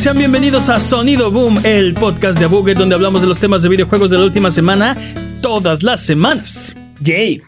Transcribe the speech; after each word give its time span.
Sean 0.00 0.16
bienvenidos 0.16 0.70
a 0.70 0.80
Sonido 0.80 1.30
Boom, 1.30 1.60
el 1.62 1.92
podcast 1.92 2.40
de 2.40 2.46
Buget 2.46 2.78
donde 2.78 2.94
hablamos 2.94 3.20
de 3.20 3.28
los 3.28 3.38
temas 3.38 3.62
de 3.62 3.68
videojuegos 3.68 4.08
de 4.08 4.16
la 4.16 4.24
última 4.24 4.50
semana, 4.50 4.96
todas 5.42 5.82
las 5.82 6.06
semanas. 6.06 6.74
Yay. 7.02 7.42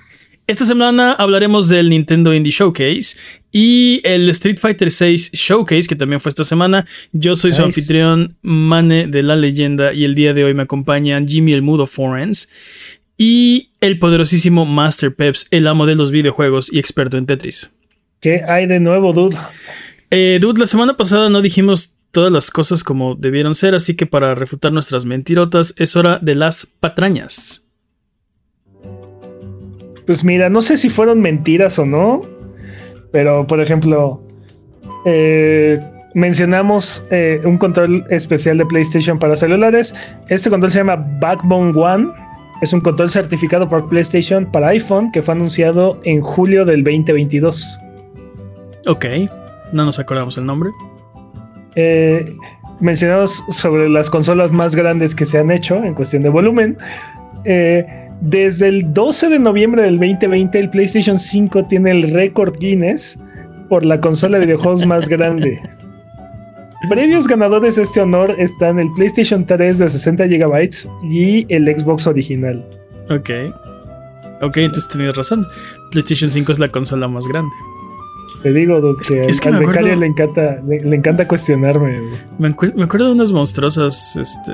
Esta 0.47 0.67
semana 0.67 1.15
hablaremos 1.15 1.71
del 1.71 1.89
Nintendo 1.89 2.35
Indie 2.35 2.53
Showcase 2.53 3.17
y 3.53 4.03
el 4.05 4.29
Street 4.29 4.59
Fighter 4.59 4.91
VI 4.91 5.17
Showcase, 5.33 5.89
que 5.89 5.97
también 5.97 6.21
fue 6.21 6.29
esta 6.29 6.45
semana. 6.45 6.85
Yo 7.13 7.37
soy 7.37 7.55
su 7.55 7.63
anfitrión, 7.63 8.37
Mane 8.43 9.07
de 9.07 9.23
la 9.23 9.35
leyenda, 9.35 9.95
y 9.95 10.05
el 10.05 10.15
día 10.15 10.35
de 10.35 10.45
hoy 10.45 10.53
me 10.53 10.65
acompañan 10.65 11.27
Jimmy 11.27 11.55
el 11.55 11.63
Mudo 11.63 11.87
Forens 11.87 12.51
y 13.17 13.71
el 13.81 13.99
poderosísimo 13.99 14.67
Master 14.67 15.15
Peps, 15.15 15.47
el 15.53 15.67
amo 15.67 15.87
de 15.87 15.95
los 15.95 16.11
videojuegos 16.11 16.71
y 16.71 16.79
experto 16.79 17.17
en 17.17 17.25
Tetris. 17.25 17.71
¿Qué 18.21 18.43
hay 18.47 18.67
de 18.67 18.79
nuevo, 18.79 19.15
dude? 19.15 19.39
Eh, 20.11 20.39
dude, 20.39 20.61
la 20.61 20.67
semana 20.67 20.99
pasada 20.99 21.31
no 21.31 21.41
dijimos 21.41 21.95
todas 22.13 22.31
las 22.31 22.51
cosas 22.51 22.85
como 22.85 23.17
debieron 23.17 23.55
ser, 23.55 23.75
así 23.75 23.97
que 23.97 24.07
para 24.07 24.35
refutar 24.35 24.73
nuestras 24.73 25.05
mentirotas 25.05 25.75
es 25.79 25.97
hora 25.97 26.19
de 26.23 26.37
las 26.37 26.67
patrañas. 26.79 27.65
Pues 30.07 30.23
mira, 30.23 30.49
no 30.49 30.63
sé 30.63 30.77
si 30.77 30.89
fueron 30.89 31.21
mentiras 31.21 31.79
o 31.79 31.87
no, 31.87 32.23
pero 33.13 33.47
por 33.47 33.61
ejemplo, 33.61 34.23
eh, 35.07 35.81
mencionamos 36.15 37.05
eh, 37.11 37.41
un 37.45 37.57
control 37.57 38.05
especial 38.11 38.59
de 38.59 38.67
PlayStation 38.67 39.19
para 39.19 39.35
celulares. 39.35 39.95
Este 40.29 40.51
control 40.51 40.71
se 40.71 40.79
llama 40.79 40.97
Backbone 41.21 41.73
One. 41.79 42.13
Es 42.61 42.73
un 42.73 42.81
control 42.81 43.11
certificado 43.11 43.69
por 43.69 43.89
PlayStation 43.89 44.51
para 44.51 44.69
iPhone 44.69 45.11
que 45.13 45.23
fue 45.23 45.35
anunciado 45.35 46.01
en 46.05 46.21
julio 46.21 46.65
del 46.65 46.85
2022. 46.85 47.79
Ok, 48.87 49.07
no 49.73 49.85
nos 49.85 49.99
acordamos 49.99 50.37
el 50.37 50.45
nombre. 50.45 50.71
Eh, 51.77 52.37
mencionamos 52.81 53.45
sobre 53.49 53.89
las 53.89 54.11
consolas 54.11 54.53
más 54.53 54.77
grandes 54.77 55.15
que 55.15 55.25
se 55.25 55.39
han 55.39 55.51
hecho 55.51 55.77
en 55.77 55.95
cuestión 55.95 56.23
de 56.23 56.29
volumen. 56.29 56.77
Eh, 57.45 57.87
desde 58.21 58.69
el 58.69 58.93
12 58.93 59.31
de 59.31 59.39
noviembre 59.39 59.83
del 59.83 59.99
2020, 59.99 60.59
el 60.59 60.71
PlayStation 60.71 61.19
5 61.19 61.67
tiene 61.67 61.91
el 61.91 62.13
récord 62.13 62.57
Guinness 62.59 63.19
por 63.69 63.85
la 63.85 64.01
consola 64.01 64.39
de 64.39 64.47
videojuegos 64.47 64.87
más 64.87 65.09
grande. 65.09 65.61
Previos 66.89 67.29
ganadores 67.29 67.77
de 67.77 67.83
este 67.83 68.01
honor 68.01 68.35
están 68.39 68.79
el 68.79 68.93
PlayStation 68.95 69.47
3 69.47 69.79
de 69.79 69.89
60 69.89 70.27
GB 70.27 70.71
y 71.05 71.47
el 71.49 71.67
Xbox 71.67 72.07
original. 72.07 72.65
Ok. 73.09 73.31
Ok, 74.41 74.57
entonces 74.57 74.89
tenías 74.89 75.17
razón. 75.17 75.47
PlayStation 75.93 76.29
5 76.29 76.53
es 76.53 76.59
la 76.59 76.69
consola 76.69 77.07
más 77.07 77.27
grande. 77.29 77.55
Te 78.43 78.53
digo, 78.53 78.81
dude, 78.81 79.01
que 79.07 79.21
es 79.21 79.41
que 79.41 79.49
al 79.49 79.55
me 79.55 79.61
acuerdo- 79.67 79.95
le 79.97 80.07
encanta, 80.07 80.61
le, 80.67 80.81
le 80.85 80.97
encanta 80.97 81.27
cuestionarme. 81.29 81.99
Me, 82.39 82.55
me 82.75 82.85
acuerdo 82.85 83.07
de 83.07 83.13
unas 83.13 83.31
monstruosas, 83.33 84.17
este... 84.17 84.53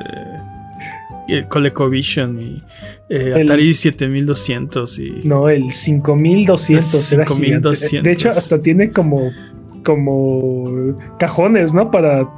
eh, 1.28 1.44
ColecoVision 1.48 2.40
y 2.42 2.62
eh, 3.08 3.32
El- 3.36 3.42
Atari 3.44 3.72
7200 3.74 4.98
y... 4.98 5.10
No, 5.24 5.48
el 5.48 5.72
5200 5.72 7.12
era 7.12 7.24
5200. 7.26 7.88
gigante. 7.90 8.08
De 8.08 8.12
hecho, 8.14 8.28
hasta 8.28 8.60
tiene 8.60 8.90
como, 8.90 9.30
como 9.84 10.94
cajones, 11.18 11.72
¿no? 11.74 11.90
Para 11.90 12.28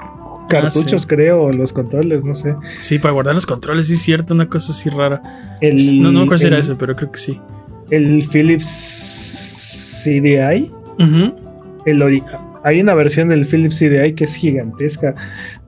cartuchos, 0.48 0.92
Ah, 0.94 0.98
sí. 0.98 1.06
creo, 1.06 1.42
o 1.44 1.52
los 1.52 1.72
controles, 1.72 2.24
no 2.24 2.34
sé. 2.34 2.54
Sí, 2.80 2.98
para 2.98 3.12
guardar 3.12 3.34
los 3.34 3.46
controles, 3.46 3.86
sí 3.86 3.94
es 3.94 4.02
cierto, 4.02 4.34
una 4.34 4.48
cosa 4.48 4.72
así 4.72 4.88
rara. 4.90 5.56
El, 5.60 6.00
no, 6.02 6.10
no 6.12 6.18
me 6.20 6.24
acuerdo 6.24 6.38
si 6.38 6.46
era 6.46 6.56
el- 6.56 6.62
ese, 6.62 6.74
pero 6.76 6.94
creo 6.96 7.10
que 7.12 7.18
sí. 7.20 7.40
El 7.90 8.22
Philips 8.28 10.02
CDI. 10.04 10.70
El 11.86 12.00
ori- 12.02 12.24
hay 12.62 12.80
una 12.80 12.94
versión 12.94 13.28
del 13.30 13.44
Philips 13.46 13.78
CDI 13.78 14.14
que 14.14 14.24
es 14.24 14.34
gigantesca. 14.34 15.14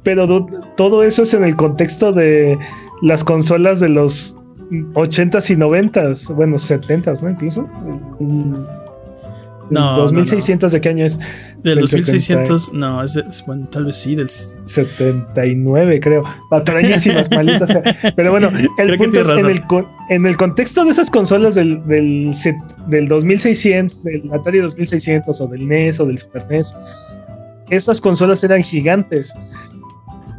Pero 0.03 0.47
todo 0.77 1.03
eso 1.05 1.22
es 1.22 1.33
en 1.34 1.44
el 1.44 1.56
contexto 1.56 2.12
de 2.12 2.59
las 3.03 3.25
consolas 3.25 3.81
de 3.81 3.88
los 3.88 4.37
80s 4.94 5.50
y 5.50 5.56
90s, 5.56 6.34
bueno, 6.34 6.56
70s, 6.56 7.22
¿no? 7.22 7.31
Incluso. 7.31 7.69
El- 8.21 8.81
el- 9.70 9.76
el 9.76 9.82
No, 9.82 9.92
no, 9.96 10.02
2600 10.02 10.72
de 10.72 10.80
qué 10.80 10.88
año 10.90 11.04
es? 11.06 11.18
Del 11.18 11.76
Del 11.76 11.78
2600, 11.80 12.72
no, 12.72 13.02
es, 13.02 13.14
de- 13.14 13.24
bueno, 13.46 13.66
tal 13.70 13.86
vez 13.86 13.96
sí, 13.96 14.14
del... 14.14 14.28
79, 14.28 16.00
creo. 16.00 16.24
Patrañísimas, 16.50 17.30
maldita 17.32 17.66
sea. 17.66 17.82
Pero 18.16 18.30
bueno, 18.32 18.48
el 18.78 18.86
Creo 18.86 18.98
punto 18.98 19.20
es 19.20 19.28
en 19.28 19.46
el, 19.50 19.62
en 20.10 20.26
el 20.26 20.36
contexto 20.36 20.84
de 20.84 20.90
esas 20.90 21.10
consolas 21.10 21.54
del, 21.54 21.84
del, 21.86 22.34
del 22.88 23.08
2600, 23.08 24.02
del 24.04 24.30
Atari 24.32 24.58
2600 24.60 25.40
o 25.40 25.46
del 25.46 25.66
NES 25.68 26.00
o 26.00 26.06
del 26.06 26.18
Super 26.18 26.46
NES, 26.50 26.74
esas 27.70 28.00
consolas 28.00 28.42
eran 28.44 28.62
gigantes. 28.62 29.32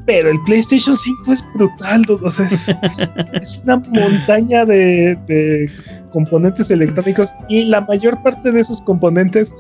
Pero 0.05 0.29
el 0.29 0.37
PlayStation 0.43 0.97
5 0.97 1.31
es 1.31 1.45
brutal, 1.55 2.03
o 2.21 2.29
sea, 2.29 2.45
es, 2.45 2.67
es 3.41 3.61
una 3.63 3.77
montaña 3.77 4.65
de, 4.65 5.17
de 5.27 5.71
componentes 6.13 6.71
electrónicos 6.71 7.33
y 7.49 7.65
la 7.65 7.81
mayor 7.81 8.21
parte 8.23 8.51
de 8.53 8.61
esos 8.61 8.81
componentes 8.81 9.53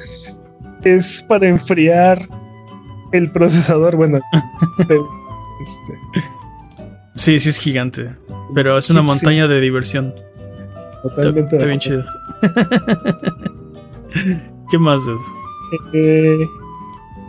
es 0.83 1.23
para 1.27 1.47
enfriar 1.49 2.19
el 3.11 3.29
procesador. 3.31 3.95
Bueno, 3.97 4.19
este, 4.79 4.97
Sí, 7.15 7.39
sí 7.39 7.49
es 7.49 7.59
gigante, 7.59 8.09
pero 8.55 8.77
es 8.77 8.89
una 8.89 9.01
Sí, 9.01 9.07
sí. 9.07 9.11
montaña 9.13 9.47
de 9.47 9.59
diversión. 9.59 10.13
totalmente. 11.03 11.55
Está 11.57 11.65
bien 11.67 11.79
chido. 11.79 12.03
¿Qué 14.71 14.77
más? 14.77 15.01
Eh, 15.93 16.37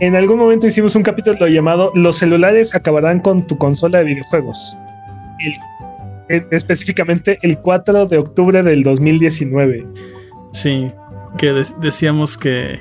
en 0.01 0.17
algún 0.17 0.39
momento 0.39 0.67
hicimos 0.67 0.95
un 0.97 1.03
capítulo 1.03 1.47
llamado 1.47 1.91
Los 1.95 2.19
celulares 2.19 2.75
acabarán 2.75 3.21
con 3.21 3.47
tu 3.47 3.57
consola 3.59 3.99
de 3.99 4.05
videojuegos. 4.05 4.77
El- 5.41 5.55
específicamente 6.29 7.39
el 7.43 7.59
4 7.59 8.07
de 8.07 8.19
octubre 8.19 8.63
del 8.63 8.83
2019. 8.83 9.87
Sí, 10.53 10.91
que 11.39 11.53
de- 11.53 11.67
decíamos 11.81 12.39
que, 12.39 12.81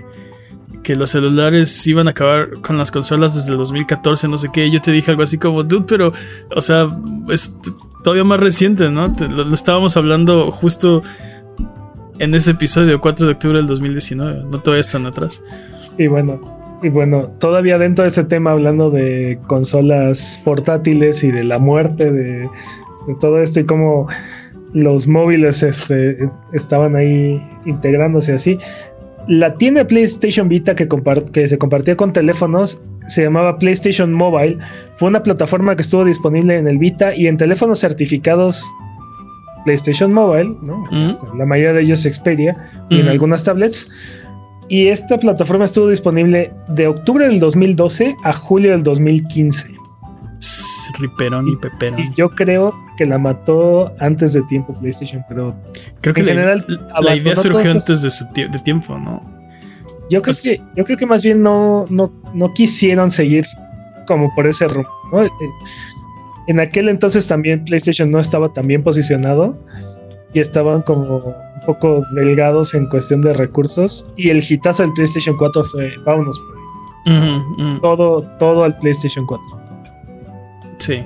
que 0.84 0.96
los 0.96 1.10
celulares 1.12 1.86
iban 1.88 2.08
a 2.08 2.12
acabar 2.12 2.50
con 2.62 2.78
las 2.78 2.92
consolas 2.92 3.36
desde 3.36 3.52
el 3.52 3.58
2014, 3.58 4.28
no 4.28 4.38
sé 4.38 4.50
qué. 4.54 4.70
Yo 4.70 4.82
te 4.82 4.92
dije 4.92 5.12
algo 5.12 5.24
así 5.24 5.38
como, 5.38 5.64
dude, 5.64 5.86
pero, 5.88 6.14
o 6.56 6.62
sea, 6.62 6.88
es 7.30 7.56
todavía 8.04 8.24
más 8.24 8.40
reciente, 8.40 8.90
¿no? 8.90 9.14
Te- 9.16 9.28
lo, 9.28 9.44
lo 9.44 9.56
estábamos 9.56 9.96
hablando 9.98 10.52
justo 10.52 11.02
en 12.20 12.36
ese 12.36 12.52
episodio 12.52 13.02
4 13.02 13.26
de 13.26 13.32
octubre 13.34 13.58
del 13.58 13.68
2019, 13.68 14.44
no 14.50 14.62
te 14.62 14.70
vayas 14.70 14.90
tan 14.90 15.06
atrás. 15.06 15.42
Y 15.98 16.08
bueno, 16.08 16.40
y 16.84 16.90
bueno, 16.90 17.28
todavía 17.40 17.78
dentro 17.78 18.04
de 18.04 18.10
ese 18.10 18.24
tema 18.24 18.52
hablando 18.52 18.92
de 18.92 19.40
consolas 19.48 20.40
portátiles 20.44 21.24
y 21.24 21.32
de 21.32 21.44
la 21.44 21.58
muerte 21.60 22.12
de 22.12 22.48
todo 23.20 23.40
esto 23.42 23.60
y 23.60 23.66
cómo 23.66 24.08
los 24.74 25.08
móviles 25.08 25.62
este, 25.64 26.18
estaban 26.54 26.96
ahí 26.96 27.42
integrándose 27.66 28.34
así. 28.34 28.58
La 29.28 29.54
tienda 29.56 29.86
PlayStation 29.86 30.50
Vita 30.50 30.76
que, 30.76 30.88
que 31.32 31.48
se 31.48 31.58
compartía 31.58 31.96
con 31.96 32.12
teléfonos 32.12 32.82
se 33.08 33.24
llamaba 33.24 33.58
PlayStation 33.58 34.12
Mobile. 34.12 34.58
Fue 34.96 35.10
una 35.10 35.24
plataforma 35.24 35.76
que 35.76 35.82
estuvo 35.84 36.06
disponible 36.06 36.58
en 36.58 36.68
el 36.68 36.78
Vita 36.78 37.16
y 37.16 37.28
en 37.28 37.38
teléfonos 37.38 37.80
certificados 37.80 38.64
PlayStation 39.66 40.14
Mobile, 40.14 40.56
¿no? 40.62 40.84
Mm. 40.92 41.06
Este, 41.06 41.28
La 41.38 41.46
mayoría 41.46 41.74
de 41.74 41.82
ellos 41.84 42.02
Xperia 42.04 42.56
y 42.90 43.00
en 43.00 43.06
Mm. 43.06 43.10
algunas 43.10 43.44
tablets. 43.44 43.88
Y 44.70 44.88
esta 44.88 45.18
plataforma 45.18 45.66
estuvo 45.66 45.90
disponible 45.90 46.52
de 46.70 46.88
octubre 46.88 47.28
del 47.28 47.40
2012 47.40 48.16
a 48.24 48.34
julio 48.34 48.72
del 48.72 48.84
2015. 48.84 49.70
Riperón 51.00 51.48
y 51.50 51.56
Peperón. 51.56 52.00
Y 52.00 52.10
yo 52.16 52.30
creo 52.30 52.74
que 52.98 53.06
la 53.06 53.18
mató 53.18 53.94
antes 54.00 54.34
de 54.34 54.42
tiempo 54.44 54.74
PlayStation, 54.80 55.24
pero 55.28 55.56
Creo 56.02 56.14
que 56.14 56.22
en 56.22 56.28
la, 56.28 56.34
general, 56.34 56.66
la 57.02 57.16
idea 57.16 57.36
surgió 57.36 57.72
antes 57.72 58.02
de 58.02 58.10
su 58.12 58.26
tie- 58.26 58.50
de 58.50 58.60
tiempo, 58.60 58.98
¿no? 59.00 59.22
yo 60.10 60.22
creo 60.22 60.34
Pues- 60.34 60.42
que 60.42 60.62
yo 60.76 60.84
creo 60.84 60.98
que 60.98 61.06
más 61.06 61.24
bien 61.24 61.42
no, 61.42 61.86
no, 61.90 62.12
no 62.34 62.54
quisieron 62.54 63.10
seguir 63.10 63.46
como 64.06 64.34
por 64.36 64.46
ese 64.48 64.68
rumbo. 64.68 64.90
¿no? 65.12 65.24
Eh, 65.24 65.30
En 66.48 66.60
aquel 66.60 66.90
entonces 66.90 67.26
también 67.28 67.64
PlayStation 67.64 68.12
no 68.12 68.20
estaba 68.20 68.50
tan 68.52 68.68
bien 68.68 68.84
posicionado 68.84 69.58
y 70.34 70.40
estaban 70.42 70.82
como 70.82 71.18
un 71.20 71.66
poco 71.66 72.04
delgados 72.16 72.74
en 72.74 72.86
cuestión 72.88 73.22
de 73.22 73.34
recursos. 73.34 74.06
Y 74.18 74.30
el 74.30 74.44
hitazo 74.48 74.84
del 74.84 74.92
PlayStation 74.94 75.38
4 75.38 75.64
fue, 75.64 75.92
vámonos 76.06 76.38
por 76.40 76.58
ahí. 76.58 77.80
Todo, 77.82 78.24
todo 78.40 78.64
al 78.66 78.78
PlayStation 78.80 79.26
4. 79.26 79.46
Sí. 80.84 81.04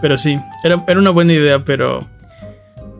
Pero 0.00 0.18
sí, 0.18 0.40
era, 0.64 0.82
era 0.88 0.98
una 0.98 1.10
buena 1.10 1.32
idea, 1.34 1.64
pero 1.64 2.06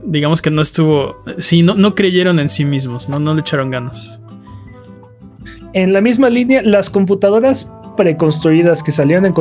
digamos 0.05 0.43
que 0.43 0.51
no 0.51 0.63
estuvo. 0.63 1.17
Sí, 1.39 1.63
no, 1.63 1.75
no 1.75 1.95
creyeron 1.95 2.39
en 2.39 2.49
sí 2.49 2.65
mismos, 2.65 3.09
no, 3.09 3.19
no 3.19 3.35
le 3.35 3.41
echaron 3.41 3.71
ganas. 3.71 4.21
En 5.73 5.93
la 5.93 6.01
misma 6.01 6.31
línea, 6.31 6.63
las 6.63 6.89
computadoras 6.91 7.73
preconstruidas 7.97 8.83
que 8.83 8.93
salían 8.93 9.27
en 9.27 9.35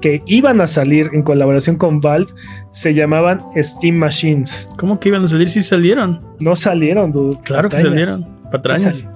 que 0.00 0.22
iban 0.26 0.60
a 0.60 0.66
salir 0.66 1.10
en 1.12 1.22
colaboración 1.22 1.76
con 1.76 2.00
Valve 2.00 2.32
se 2.70 2.94
llamaban 2.94 3.42
Steam 3.56 3.96
Machines. 3.96 4.68
¿Cómo 4.78 4.98
que 4.98 5.10
iban 5.10 5.24
a 5.24 5.28
salir 5.28 5.48
si 5.48 5.60
salieron? 5.60 6.20
No 6.40 6.56
salieron, 6.56 7.12
dude. 7.12 7.38
Claro 7.44 7.68
que 7.68 7.80
salieron. 7.80 8.26
patrañas. 8.50 9.06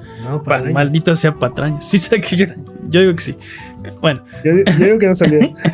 Maldita 0.73 1.17
sea 1.17 1.35
patrañas. 1.35 1.89
Sí, 1.89 1.99
sé 1.99 2.21
que 2.21 2.37
yo, 2.37 2.47
digo 2.89 3.15
que 3.15 3.23
sí. 3.23 3.37
Bueno. 4.01 4.23
Yo, 4.45 4.53
digo 4.79 4.99
que 4.99 5.07
no 5.07 5.15
salieron. 5.15 5.55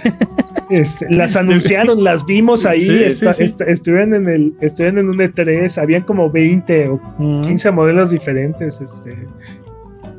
Este, 0.70 1.06
las 1.10 1.36
anunciaron, 1.36 2.02
las 2.02 2.24
vimos 2.24 2.64
ahí. 2.64 2.88
estuvieron, 3.04 4.14
en 4.14 4.28
el, 4.28 4.54
estuvieron 4.62 4.98
en 4.98 5.08
un 5.10 5.18
E3. 5.18 5.80
Habían 5.80 6.02
como 6.02 6.30
20 6.30 6.88
o 6.88 7.00
15 7.42 7.70
modelos 7.70 8.12
diferentes. 8.12 8.80
Este, 8.80 9.14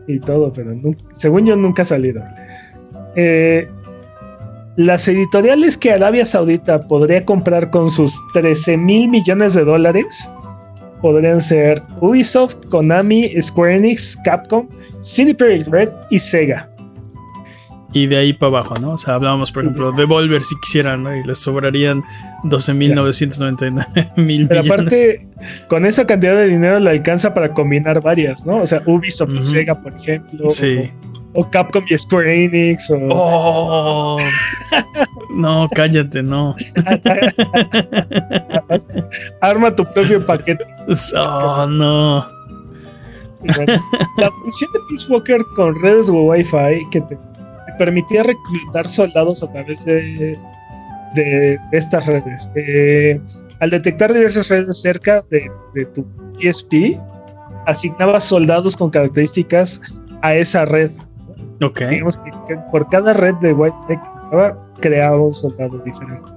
y 0.07 0.19
todo, 0.19 0.53
pero 0.53 0.75
según 1.13 1.47
yo 1.47 1.55
nunca 1.55 1.83
salieron. 1.83 2.23
Eh, 3.15 3.67
las 4.77 5.07
editoriales 5.07 5.77
que 5.77 5.93
Arabia 5.93 6.25
Saudita 6.25 6.79
podría 6.87 7.25
comprar 7.25 7.69
con 7.71 7.89
sus 7.89 8.21
13 8.33 8.77
mil 8.77 9.09
millones 9.09 9.53
de 9.55 9.63
dólares 9.63 10.29
podrían 11.01 11.39
ser 11.39 11.81
Ubisoft, 12.01 12.57
Konami, 12.69 13.29
Square 13.41 13.77
Enix, 13.77 14.17
Capcom, 14.23 14.67
CD 15.01 15.33
Projekt 15.33 15.67
Red 15.69 15.89
y 16.09 16.19
Sega. 16.19 16.69
Y 17.95 18.07
de 18.07 18.17
ahí 18.17 18.33
para 18.33 18.49
abajo, 18.49 18.75
¿no? 18.77 18.91
O 18.91 18.97
sea, 18.97 19.13
hablábamos, 19.13 19.53
por 19.53 19.63
ejemplo, 19.63 19.93
de 19.93 20.03
Volver 20.03 20.43
si 20.43 20.59
quisieran, 20.59 21.03
¿no? 21.03 21.15
Y 21.15 21.23
les 21.23 21.39
sobrarían 21.39 22.03
12.999 22.43 24.17
mil 24.17 24.49
Pero 24.49 24.59
aparte, 24.59 25.25
con 25.69 25.85
esa 25.85 26.05
cantidad 26.05 26.35
de 26.35 26.47
dinero 26.47 26.77
le 26.81 26.89
alcanza 26.89 27.33
para 27.33 27.53
combinar 27.53 28.01
varias, 28.01 28.45
¿no? 28.45 28.57
O 28.57 28.67
sea, 28.67 28.83
Ubisoft 28.85 29.33
y 29.35 29.41
Sega, 29.41 29.81
por 29.81 29.95
ejemplo. 29.95 30.49
Sí. 30.49 30.91
O, 31.31 31.49
Capcom 31.49 31.85
y 31.89 31.97
Square 31.97 32.45
Enix. 32.45 32.91
O... 32.91 32.97
Oh, 33.11 34.17
no, 35.31 35.69
cállate, 35.73 36.21
no. 36.21 36.53
Arma 39.41 39.73
tu 39.73 39.85
propio 39.85 40.25
paquete. 40.25 40.65
Oh, 41.15 41.65
no. 41.65 42.27
la 43.45 44.31
función 44.31 44.71
de 44.73 44.79
Peace 44.89 45.07
Walker 45.09 45.37
con 45.55 45.73
redes 45.81 46.07
de 46.07 46.11
Wi-Fi 46.11 46.89
que 46.91 46.99
te 47.01 47.17
permitía 47.77 48.23
reclutar 48.23 48.87
soldados 48.87 49.43
a 49.43 49.51
través 49.51 49.85
de, 49.85 50.37
de 51.15 51.59
estas 51.71 52.05
redes. 52.07 52.51
Eh, 52.55 53.19
al 53.59 53.69
detectar 53.69 54.13
diversas 54.13 54.49
redes 54.49 54.81
cerca 54.81 55.23
de, 55.29 55.49
tu 55.93 56.05
PSP, 56.39 56.99
asignaba 57.65 58.19
soldados 58.19 58.75
con 58.75 58.89
características 58.89 60.01
a 60.21 60.35
esa 60.35 60.65
red. 60.65 60.91
Ok. 61.61 61.81
Digamos 61.89 62.17
que, 62.17 62.57
por 62.71 62.87
cada 62.89 63.13
red 63.13 63.35
de 63.35 63.53
Wi-Fi 63.53 63.97
creaba 64.81 65.17
un 65.17 65.33
soldado 65.33 65.79
diferente. 65.79 66.31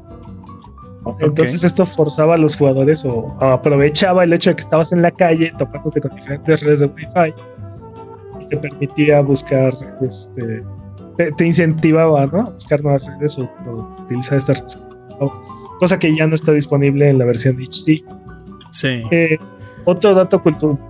Entonces 1.21 1.65
esto 1.65 1.87
forzaba 1.87 2.35
a 2.35 2.39
los 2.39 2.55
jugadores 2.55 3.05
o, 3.05 3.35
aprovechaba 3.41 4.25
el 4.25 4.33
hecho 4.33 4.51
de 4.51 4.57
que 4.57 4.63
estabas 4.63 4.93
en 4.93 5.03
la 5.03 5.11
calle 5.11 5.53
topándote 5.59 6.01
con 6.03 6.15
diferentes 6.15 6.63
redes 6.63 6.81
de 6.81 6.87
Wi-Fi 6.87 7.35
y 8.41 8.47
te 8.47 8.57
permitía 8.59 9.23
buscar 9.23 9.73
este, 10.03 10.63
te, 11.19 11.47
incentivaba 11.47 12.27
¿no? 12.27 12.41
a 12.41 12.51
buscar 12.51 12.83
nuevas 12.83 13.05
redes 13.07 13.39
o, 13.39 13.43
utilizar 14.03 14.39
estas 14.39 14.61
redes. 14.61 14.89
Cosa 15.79 15.99
que 15.99 16.15
ya 16.17 16.27
no 16.27 16.35
está 16.35 16.53
disponible 16.53 17.09
en 17.09 17.19
la 17.19 17.25
versión 17.25 17.57
HD. 17.57 18.05
Sí. 18.71 19.03
Eh, 19.11 19.39
otro, 19.85 20.15
dato 20.15 20.43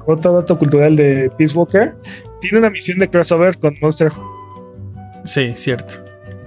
otro 0.07 0.33
dato 0.33 0.59
cultural 0.59 0.97
de 0.97 1.31
Peace 1.39 1.57
Walker 1.57 1.95
tiene 2.41 2.59
una 2.59 2.71
misión 2.71 2.99
de 2.99 3.09
crossover 3.09 3.59
con 3.59 3.77
Monster 3.81 4.09
Hunter. 4.09 5.25
Sí, 5.25 5.53
cierto. 5.55 5.95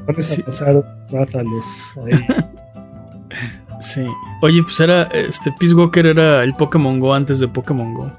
Puedes 0.06 0.25
sí. 0.25 0.44
pasar, 0.44 0.83
ahí. 1.13 1.45
sí. 3.80 4.06
Oye, 4.42 4.63
pues 4.63 4.80
era, 4.80 5.04
este, 5.04 5.51
Peace 5.60 5.74
Walker 5.74 6.06
era 6.06 6.44
el 6.44 6.56
Pokémon 6.56 7.00
Go 7.00 7.13
antes 7.13 7.39
de 7.39 7.48
Pokémon 7.48 7.94
Go. 7.94 8.12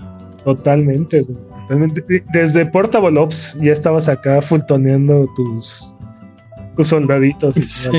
Totalmente, 0.44 1.24
desde 2.32 2.66
Portable 2.66 3.18
Ops 3.18 3.58
ya 3.60 3.72
estabas 3.72 4.08
acá 4.08 4.42
fultoneando 4.42 5.28
tus, 5.36 5.96
tus 6.76 6.88
soldaditos. 6.88 7.56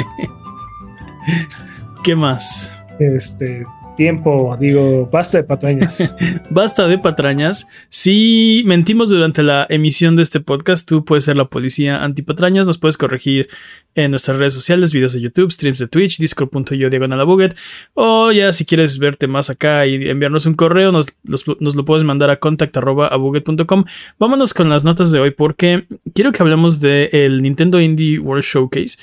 ¿Qué 2.03 2.15
más? 2.15 2.75
Este, 2.99 3.65
tiempo, 3.95 4.57
digo, 4.59 5.09
basta 5.11 5.39
de 5.39 5.43
patrañas. 5.43 6.15
basta 6.49 6.87
de 6.87 6.97
patrañas. 6.97 7.67
Si 7.89 8.63
mentimos 8.65 9.09
durante 9.09 9.43
la 9.43 9.65
emisión 9.69 10.15
de 10.15 10.23
este 10.23 10.39
podcast, 10.39 10.87
tú 10.87 11.05
puedes 11.05 11.25
ser 11.25 11.35
la 11.35 11.45
policía 11.45 12.03
antipatrañas, 12.03 12.67
nos 12.67 12.77
puedes 12.77 12.97
corregir 12.97 13.49
en 13.95 14.11
nuestras 14.11 14.37
redes 14.37 14.53
sociales, 14.53 14.93
videos 14.93 15.13
de 15.13 15.21
YouTube, 15.21 15.51
streams 15.51 15.79
de 15.79 15.87
Twitch, 15.87 16.17
discord.io 16.17 16.89
diagonal 16.89 17.21
a 17.21 17.23
buget, 17.23 17.55
o 17.93 18.31
ya 18.31 18.51
si 18.51 18.65
quieres 18.65 18.97
verte 18.97 19.27
más 19.27 19.49
acá 19.49 19.85
y 19.85 20.09
enviarnos 20.09 20.45
un 20.45 20.55
correo, 20.55 20.91
nos, 20.91 21.07
lo 21.47 21.85
puedes 21.85 22.03
mandar 22.03 22.29
a 22.29 22.39
contact.abuget.com. 22.39 23.85
Vámonos 24.19 24.53
con 24.53 24.69
las 24.69 24.83
notas 24.83 25.11
de 25.11 25.19
hoy 25.19 25.31
porque 25.31 25.85
quiero 26.13 26.31
que 26.31 26.41
hablemos 26.41 26.79
del 26.79 27.41
Nintendo 27.41 27.79
Indie 27.79 28.19
World 28.19 28.43
Showcase, 28.43 28.97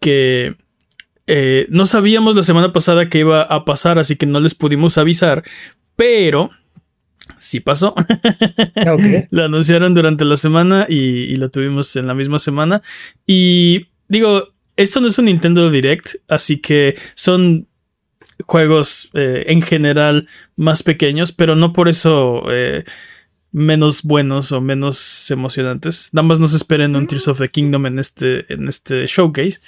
que 0.00 0.56
eh, 1.28 1.66
no 1.68 1.84
sabíamos 1.84 2.34
la 2.34 2.42
semana 2.42 2.72
pasada 2.72 3.10
que 3.10 3.18
iba 3.18 3.42
a 3.42 3.66
pasar, 3.66 3.98
así 3.98 4.16
que 4.16 4.24
no 4.24 4.40
les 4.40 4.54
pudimos 4.54 4.96
avisar, 4.96 5.44
pero 5.94 6.50
sí 7.38 7.60
pasó. 7.60 7.94
Ah, 8.76 8.96
lo 9.30 9.44
anunciaron 9.44 9.94
durante 9.94 10.24
la 10.24 10.38
semana 10.38 10.86
y, 10.88 11.36
lo 11.36 11.50
tuvimos 11.50 11.94
en 11.96 12.06
la 12.06 12.14
misma 12.14 12.38
semana. 12.38 12.80
Y 13.26 13.88
digo, 14.08 14.48
esto 14.76 15.02
no 15.02 15.08
es 15.08 15.18
un 15.18 15.26
Nintendo 15.26 15.70
Direct, 15.70 16.16
así 16.28 16.58
que 16.60 16.96
son 17.14 17.66
juegos 18.46 19.10
eh, 19.12 19.44
en 19.48 19.60
general 19.60 20.28
más 20.56 20.82
pequeños, 20.82 21.32
pero 21.32 21.56
no 21.56 21.74
por 21.74 21.88
eso 21.88 22.44
eh, 22.50 22.84
menos 23.52 24.02
buenos 24.02 24.52
o 24.52 24.62
menos 24.62 25.30
emocionantes. 25.30 26.08
Nada 26.12 26.26
más 26.26 26.40
nos 26.40 26.54
esperen 26.54 26.96
un 26.96 27.06
Tears 27.06 27.28
of 27.28 27.38
the 27.38 27.48
Kingdom 27.48 27.84
en 27.84 27.98
este, 27.98 28.50
en 28.50 28.66
este 28.66 29.06
showcase. 29.06 29.60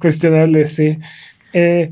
Cuestionable, 0.00 0.66
sí. 0.66 0.98
Eh, 1.52 1.90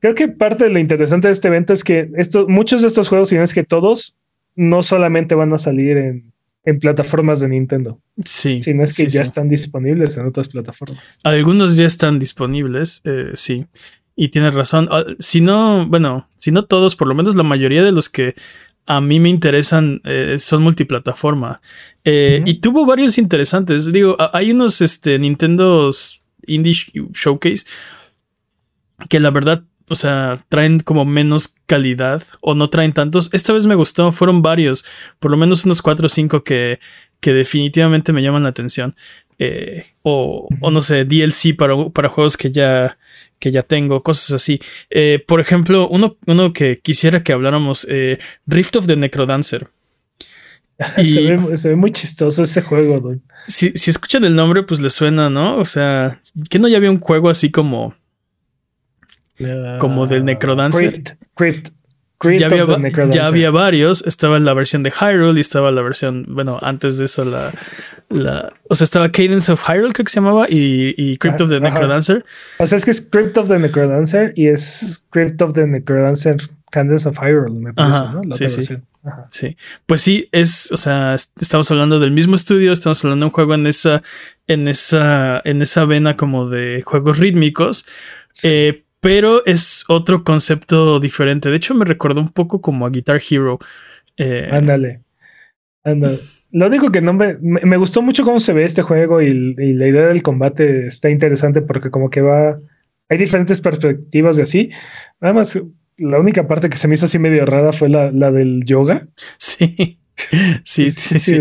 creo 0.00 0.14
que 0.14 0.28
parte 0.28 0.64
de 0.64 0.70
lo 0.70 0.78
interesante 0.78 1.28
de 1.28 1.32
este 1.32 1.48
evento 1.48 1.72
es 1.72 1.84
que 1.84 2.10
esto, 2.16 2.46
muchos 2.48 2.82
de 2.82 2.88
estos 2.88 3.08
juegos, 3.08 3.28
si 3.28 3.36
no 3.36 3.42
es 3.42 3.54
que 3.54 3.64
todos, 3.64 4.16
no 4.54 4.82
solamente 4.82 5.34
van 5.34 5.52
a 5.52 5.58
salir 5.58 5.96
en, 5.96 6.32
plataformas 6.80 7.40
de 7.40 7.48
Nintendo. 7.48 7.98
Sí. 8.24 8.62
Sino 8.62 8.84
es 8.84 8.96
que 8.96 9.08
ya 9.08 9.22
están 9.22 9.48
disponibles 9.48 10.16
en 10.16 10.26
otras 10.26 10.46
plataformas. 10.46 11.18
Algunos 11.24 11.76
ya 11.76 11.86
están 11.86 12.20
disponibles, 12.20 13.00
eh, 13.04 13.32
sí. 13.34 13.66
Y 14.14 14.28
tienes 14.28 14.54
razón. 14.54 14.88
Ah, 14.92 15.04
si 15.18 15.40
no, 15.40 15.86
bueno, 15.88 16.28
si 16.36 16.52
no 16.52 16.64
todos, 16.64 16.94
por 16.94 17.08
lo 17.08 17.16
menos 17.16 17.34
la 17.34 17.42
mayoría 17.42 17.82
de 17.82 17.90
los 17.90 18.08
que 18.08 18.36
a 18.86 19.00
mí 19.00 19.18
me 19.18 19.28
interesan 19.28 20.00
eh, 20.04 20.36
son 20.38 20.62
multiplataforma. 20.62 21.60
Y 22.04 22.60
tuvo 22.60 22.86
varios 22.86 23.18
interesantes. 23.18 23.92
Digo, 23.92 24.16
hay 24.32 24.52
unos 24.52 24.80
este, 24.80 25.18
Nintendos 25.18 26.21
Indie 26.46 26.74
Showcase 26.74 27.64
que 29.08 29.20
la 29.20 29.30
verdad, 29.30 29.64
o 29.88 29.94
sea, 29.94 30.44
traen 30.48 30.80
como 30.80 31.04
menos 31.04 31.56
calidad 31.66 32.22
o 32.40 32.54
no 32.54 32.70
traen 32.70 32.92
tantos. 32.92 33.30
Esta 33.32 33.52
vez 33.52 33.66
me 33.66 33.74
gustó, 33.74 34.12
fueron 34.12 34.42
varios, 34.42 34.84
por 35.18 35.30
lo 35.30 35.36
menos 35.36 35.64
unos 35.64 35.82
4 35.82 36.06
o 36.06 36.08
5 36.08 36.44
que, 36.44 36.80
que 37.20 37.32
definitivamente 37.32 38.12
me 38.12 38.22
llaman 38.22 38.42
la 38.42 38.50
atención. 38.50 38.94
Eh, 39.38 39.86
o, 40.02 40.48
o, 40.60 40.70
no 40.70 40.80
sé, 40.82 41.04
DLC 41.04 41.56
para, 41.56 41.74
para 41.88 42.08
juegos 42.08 42.36
que 42.36 42.52
ya, 42.52 42.96
que 43.38 43.50
ya 43.50 43.62
tengo, 43.62 44.02
cosas 44.02 44.32
así. 44.32 44.60
Eh, 44.90 45.24
por 45.26 45.40
ejemplo, 45.40 45.88
uno, 45.88 46.16
uno 46.26 46.52
que 46.52 46.78
quisiera 46.78 47.24
que 47.24 47.32
habláramos, 47.32 47.86
eh, 47.90 48.18
Rift 48.46 48.76
of 48.76 48.86
the 48.86 48.96
Necrodancer. 48.96 49.68
se, 51.56 51.68
ve, 51.68 51.76
muy 51.76 51.92
chistoso 51.92 52.42
ese 52.42 52.62
juego, 52.62 53.14
Si, 53.46 53.70
si, 53.70 53.90
escuchan 53.90 54.24
el 54.24 54.34
nombre, 54.34 54.62
pues 54.62 54.80
les 54.80 54.92
suena, 54.92 55.30
¿no? 55.30 55.58
O 55.58 55.64
sea, 55.64 56.20
que 56.50 56.58
no 56.58 56.68
ya 56.68 56.76
había 56.76 56.90
un 56.90 57.00
juego 57.00 57.28
así 57.28 57.50
como. 57.50 57.94
como 59.78 60.06
del 60.06 60.24
Necrodancer. 60.24 61.02
Crypt, 61.34 61.70
ya, 62.38 62.46
había, 62.46 63.08
ya 63.10 63.26
había 63.26 63.50
varios. 63.50 64.06
Estaba 64.06 64.38
la 64.38 64.54
versión 64.54 64.82
de 64.82 64.92
Hyrule 64.92 65.38
y 65.38 65.40
estaba 65.40 65.70
la 65.70 65.82
versión. 65.82 66.26
Bueno, 66.28 66.58
antes 66.62 66.96
de 66.96 67.06
eso, 67.06 67.24
la. 67.24 67.52
la 68.08 68.52
o 68.68 68.74
sea, 68.74 68.84
estaba 68.84 69.10
Cadence 69.10 69.50
of 69.50 69.68
Hyrule, 69.68 69.92
creo 69.92 70.04
que 70.04 70.10
se 70.10 70.20
llamaba, 70.20 70.46
y, 70.48 70.94
y 70.96 71.16
Crypt 71.18 71.40
of 71.40 71.50
the 71.50 71.60
Necrodancer. 71.60 72.24
O 72.58 72.66
sea, 72.66 72.78
es 72.78 72.84
que 72.84 72.92
es 72.92 73.00
Crypt 73.00 73.36
of 73.38 73.48
the 73.48 73.58
Necrodancer 73.58 74.32
y 74.36 74.48
es 74.48 75.04
Crypt 75.10 75.42
of 75.42 75.54
the 75.54 75.66
Necrodancer 75.66 76.36
Cadence 76.72 77.06
of 77.06 77.18
Hyrule, 77.18 77.60
me 77.60 77.74
parece, 77.74 77.98
¿no? 78.14 78.32
sí, 78.32 78.48
sí. 78.48 78.74
Sí, 79.30 79.56
pues 79.84 80.00
sí, 80.00 80.28
es, 80.32 80.72
o 80.72 80.76
sea, 80.76 81.14
estamos 81.14 81.70
hablando 81.70 82.00
del 82.00 82.12
mismo 82.12 82.34
estudio, 82.34 82.72
estamos 82.72 83.04
hablando 83.04 83.24
de 83.24 83.28
un 83.28 83.32
juego 83.32 83.54
en 83.54 83.66
esa, 83.66 84.02
en 84.46 84.68
esa, 84.68 85.42
en 85.44 85.60
esa 85.60 85.84
vena 85.84 86.16
como 86.16 86.48
de 86.48 86.82
juegos 86.82 87.18
rítmicos, 87.18 87.84
eh, 88.42 88.84
pero 89.00 89.44
es 89.44 89.84
otro 89.88 90.24
concepto 90.24 90.98
diferente. 90.98 91.50
De 91.50 91.56
hecho, 91.56 91.74
me 91.74 91.84
recordó 91.84 92.20
un 92.20 92.30
poco 92.30 92.60
como 92.60 92.86
a 92.86 92.90
Guitar 92.90 93.20
Hero. 93.28 93.58
Eh, 94.16 94.48
ándale, 94.50 95.00
ándale. 95.84 96.18
Lo 96.52 96.68
único 96.68 96.90
que 96.90 97.02
no 97.02 97.12
me, 97.12 97.36
me, 97.40 97.76
gustó 97.76 98.02
mucho 98.02 98.24
cómo 98.24 98.40
se 98.40 98.52
ve 98.52 98.64
este 98.64 98.82
juego 98.82 99.20
y, 99.20 99.56
y 99.58 99.72
la 99.74 99.88
idea 99.88 100.06
del 100.06 100.22
combate 100.22 100.86
está 100.86 101.10
interesante 101.10 101.60
porque 101.60 101.90
como 101.90 102.08
que 102.08 102.22
va, 102.22 102.58
hay 103.08 103.18
diferentes 103.18 103.60
perspectivas 103.60 104.36
de 104.36 104.44
así. 104.44 104.70
Nada 105.20 105.34
más 105.34 105.58
la 106.02 106.18
única 106.18 106.46
parte 106.46 106.68
que 106.68 106.76
se 106.76 106.88
me 106.88 106.94
hizo 106.94 107.06
así 107.06 107.18
medio 107.18 107.46
rara 107.46 107.72
fue 107.72 107.88
la, 107.88 108.10
del 108.30 108.64
yoga. 108.64 109.08
Sí. 109.38 109.98
Sí, 110.64 110.90
sí, 110.90 111.18
sí. 111.18 111.38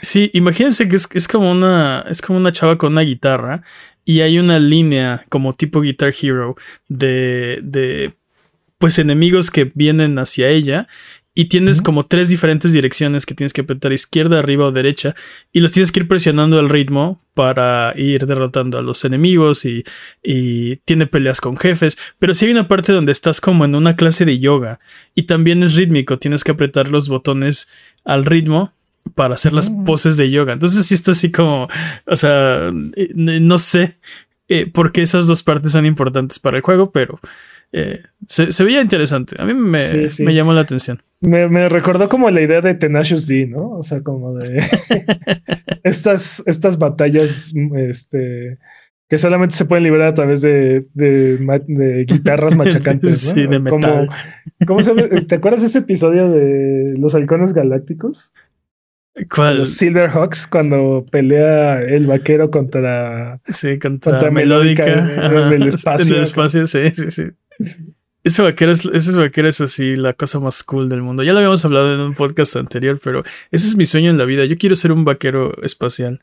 sí, 0.00 0.30
imagínense 0.34 0.88
que 0.88 0.96
es, 0.96 1.28
como 1.28 1.50
una, 1.50 2.04
es 2.08 2.20
como 2.20 2.38
una 2.38 2.52
chava 2.52 2.78
con 2.78 2.92
una 2.92 3.02
guitarra 3.02 3.62
y 4.04 4.20
hay 4.20 4.38
una 4.38 4.58
línea 4.58 5.24
como 5.28 5.52
tipo 5.52 5.80
Guitar 5.80 6.12
Hero 6.20 6.56
de, 6.88 7.60
de 7.62 8.14
pues 8.78 8.98
enemigos 8.98 9.50
que 9.50 9.70
vienen 9.74 10.18
hacia 10.18 10.48
ella 10.48 10.88
y 11.34 11.46
tienes 11.46 11.80
como 11.80 12.04
tres 12.04 12.28
diferentes 12.28 12.72
direcciones 12.72 13.24
que 13.24 13.34
tienes 13.34 13.52
que 13.52 13.62
apretar 13.62 13.92
izquierda, 13.92 14.38
arriba 14.38 14.66
o 14.66 14.72
derecha 14.72 15.14
y 15.50 15.60
los 15.60 15.72
tienes 15.72 15.90
que 15.90 16.00
ir 16.00 16.08
presionando 16.08 16.58
al 16.58 16.68
ritmo 16.68 17.20
para 17.34 17.94
ir 17.96 18.26
derrotando 18.26 18.78
a 18.78 18.82
los 18.82 19.04
enemigos 19.04 19.64
y, 19.64 19.84
y 20.22 20.76
tiene 20.78 21.06
peleas 21.06 21.40
con 21.40 21.56
jefes, 21.56 21.96
pero 22.18 22.34
si 22.34 22.44
hay 22.44 22.52
una 22.52 22.68
parte 22.68 22.92
donde 22.92 23.12
estás 23.12 23.40
como 23.40 23.64
en 23.64 23.74
una 23.74 23.96
clase 23.96 24.24
de 24.24 24.38
yoga 24.38 24.80
y 25.14 25.22
también 25.22 25.62
es 25.62 25.74
rítmico, 25.74 26.18
tienes 26.18 26.44
que 26.44 26.52
apretar 26.52 26.88
los 26.88 27.08
botones 27.08 27.70
al 28.04 28.26
ritmo 28.26 28.72
para 29.14 29.34
hacer 29.34 29.52
las 29.52 29.70
mm. 29.70 29.84
poses 29.84 30.16
de 30.16 30.30
yoga. 30.30 30.52
Entonces 30.52 30.86
sí 30.86 30.94
está 30.94 31.12
así 31.12 31.30
como, 31.30 31.68
o 32.06 32.16
sea, 32.16 32.70
eh, 32.96 33.10
no 33.14 33.58
sé 33.58 33.96
eh, 34.48 34.66
por 34.66 34.92
qué 34.92 35.02
esas 35.02 35.26
dos 35.26 35.42
partes 35.42 35.72
son 35.72 35.86
importantes 35.86 36.38
para 36.38 36.56
el 36.56 36.62
juego, 36.62 36.90
pero 36.92 37.18
eh, 37.72 38.02
se, 38.28 38.64
veía 38.64 38.82
interesante. 38.82 39.36
A 39.38 39.46
mí 39.46 39.54
me, 39.54 39.78
me 40.20 40.34
llamó 40.34 40.52
la 40.52 40.60
atención. 40.60 41.02
Me, 41.20 41.68
recordó 41.68 42.08
como 42.08 42.30
la 42.30 42.42
idea 42.42 42.60
de 42.60 42.74
Tenacious 42.74 43.26
D, 43.26 43.46
¿no? 43.46 43.70
O 43.70 43.82
sea, 43.82 44.02
como 44.02 44.34
de 44.34 44.62
estas, 45.82 46.42
estas 46.46 46.78
batallas 46.78 47.54
este, 47.76 48.58
que 49.08 49.18
solamente 49.18 49.54
se 49.54 49.64
pueden 49.64 49.84
liberar 49.84 50.08
a 50.08 50.14
través 50.14 50.42
de, 50.42 50.86
de, 50.94 52.04
guitarras 52.06 52.56
machacantes, 52.56 53.28
¿no? 53.28 53.34
Sí, 53.34 53.46
de 53.46 53.58
metal. 53.58 54.08
¿cómo 54.66 54.82
se 54.82 54.94
¿Te 55.22 55.36
acuerdas 55.36 55.62
de 55.62 55.68
ese 55.68 55.78
episodio 55.78 56.30
de 56.30 56.94
Los 56.98 57.14
Halcones 57.14 57.54
Galácticos? 57.54 58.34
¿Cuál? 59.34 59.58
Los 59.58 59.74
Silverhawks, 59.74 60.46
cuando 60.46 61.06
pelea 61.10 61.82
el 61.82 62.06
vaquero 62.06 62.50
contra. 62.50 63.40
Sí, 63.48 63.78
contra, 63.78 64.30
Melódica. 64.30 64.86
En, 64.86 65.52
el 65.52 65.68
espacio. 65.68 66.06
En 66.06 66.14
el 66.14 66.22
espacio, 66.22 66.66
sí, 66.66 66.90
sí, 66.94 67.10
sí. 67.10 67.24
Ese 68.24 68.40
vaquero, 68.40 68.70
es, 68.70 68.84
ese 68.84 69.12
vaquero 69.12 69.48
es 69.48 69.60
así 69.60 69.96
la 69.96 70.12
cosa 70.12 70.38
más 70.38 70.62
cool 70.62 70.88
del 70.88 71.02
mundo. 71.02 71.24
Ya 71.24 71.32
lo 71.32 71.38
habíamos 71.38 71.64
hablado 71.64 71.92
en 71.92 72.00
un 72.00 72.14
podcast 72.14 72.54
anterior, 72.54 73.00
pero 73.02 73.24
ese 73.50 73.66
es 73.66 73.76
mi 73.76 73.84
sueño 73.84 74.10
en 74.10 74.18
la 74.18 74.24
vida. 74.24 74.44
Yo 74.44 74.56
quiero 74.56 74.76
ser 74.76 74.92
un 74.92 75.04
vaquero 75.04 75.60
espacial. 75.62 76.22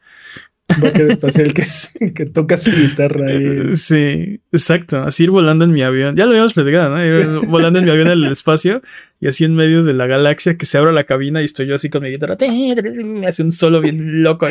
Un 0.70 0.82
vaquero 0.82 1.12
espacial 1.12 1.54
que, 1.54 1.62
que 2.16 2.26
toca 2.26 2.58
su 2.58 2.72
guitarra. 2.72 3.34
Y... 3.36 3.76
Sí, 3.76 4.40
exacto. 4.50 5.02
Así 5.02 5.24
ir 5.24 5.32
volando 5.32 5.66
en 5.66 5.74
mi 5.74 5.82
avión. 5.82 6.16
Ya 6.16 6.24
lo 6.24 6.32
habíamos 6.32 6.54
platicado, 6.54 6.96
¿no? 6.96 7.06
Ir 7.06 7.28
volando 7.48 7.80
en 7.80 7.86
mi 7.86 7.92
avión 7.92 8.08
en 8.08 8.14
el 8.14 8.32
espacio 8.32 8.82
y 9.20 9.28
así 9.28 9.44
en 9.44 9.56
medio 9.56 9.84
de 9.84 9.94
la 9.94 10.08
galaxia 10.08 10.58
que 10.58 10.66
se 10.66 10.78
abra 10.78 10.94
la 10.94 11.04
cabina 11.04 11.42
y 11.42 11.46
estoy 11.46 11.68
yo 11.68 11.76
así 11.76 11.90
con 11.90 12.04
mi 12.04 12.12
guitarra. 12.12 12.38
Me 12.40 13.28
hace 13.28 13.44
un 13.44 13.52
solo 13.52 13.82
bien 13.82 14.24
loco. 14.24 14.48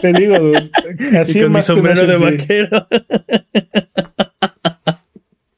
Te 0.00 0.12
digo, 0.14 0.52
así 1.20 1.38
y 1.38 1.42
con 1.42 1.52
mi 1.52 1.60
sombrero 1.60 2.06
de 2.06 2.16
vaquero 2.16 2.88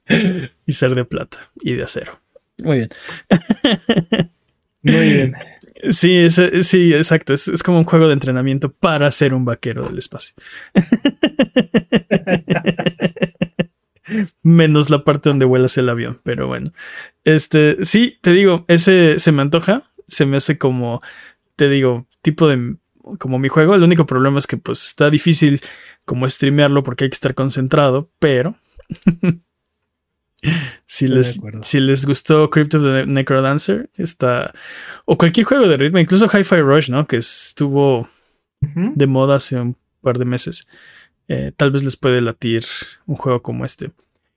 y 0.66 0.72
ser 0.72 0.94
de 0.94 1.04
plata 1.04 1.50
y 1.60 1.74
de 1.74 1.82
acero. 1.84 2.20
Muy 2.58 2.78
bien. 2.78 2.88
Muy 4.82 5.12
bien. 5.12 5.34
Sí, 5.90 6.28
sí, 6.30 6.94
exacto. 6.94 7.34
Es, 7.34 7.62
como 7.62 7.78
un 7.78 7.84
juego 7.84 8.08
de 8.08 8.14
entrenamiento 8.14 8.72
para 8.72 9.10
ser 9.10 9.34
un 9.34 9.44
vaquero 9.44 9.88
del 9.88 9.98
espacio. 9.98 10.34
Menos 14.42 14.88
la 14.90 15.04
parte 15.04 15.28
donde 15.28 15.44
vuelas 15.44 15.76
el 15.78 15.88
avión, 15.88 16.20
pero 16.24 16.48
bueno. 16.48 16.72
Este, 17.24 17.84
sí, 17.84 18.18
te 18.22 18.32
digo, 18.32 18.64
ese 18.68 19.18
se 19.18 19.32
me 19.32 19.42
antoja. 19.42 19.90
Se 20.06 20.26
me 20.26 20.38
hace 20.38 20.58
como, 20.58 21.02
te 21.54 21.68
digo, 21.68 22.08
tipo 22.22 22.48
de 22.48 22.76
como 23.18 23.38
mi 23.38 23.48
juego. 23.48 23.74
El 23.74 23.82
único 23.82 24.06
problema 24.06 24.38
es 24.38 24.46
que 24.46 24.56
pues 24.56 24.84
está 24.84 25.10
difícil 25.10 25.60
como 26.04 26.28
streamearlo 26.28 26.82
porque 26.82 27.04
hay 27.04 27.10
que 27.10 27.14
estar 27.14 27.34
concentrado, 27.34 28.10
pero 28.18 28.56
si 30.86 31.08
les, 31.08 31.40
si 31.62 31.80
les 31.80 32.06
gustó 32.06 32.48
Crypt 32.50 32.74
of 32.74 32.82
the 32.82 33.06
Necrodancer, 33.06 33.90
está. 33.96 34.52
O 35.04 35.18
cualquier 35.18 35.46
juego 35.46 35.68
de 35.68 35.76
ritmo, 35.76 35.98
incluso 35.98 36.26
Hi-Fi 36.26 36.60
Rush, 36.60 36.90
¿no? 36.90 37.06
Que 37.06 37.16
estuvo 37.16 38.08
de 38.60 39.06
moda 39.06 39.36
hace 39.36 39.56
un 39.56 39.76
par 40.00 40.18
de 40.18 40.24
meses. 40.24 40.68
Eh, 41.28 41.52
tal 41.56 41.70
vez 41.70 41.82
les 41.82 41.96
puede 41.96 42.20
latir 42.20 42.64
un 43.06 43.16
juego 43.16 43.42
como 43.42 43.64
este. 43.64 43.90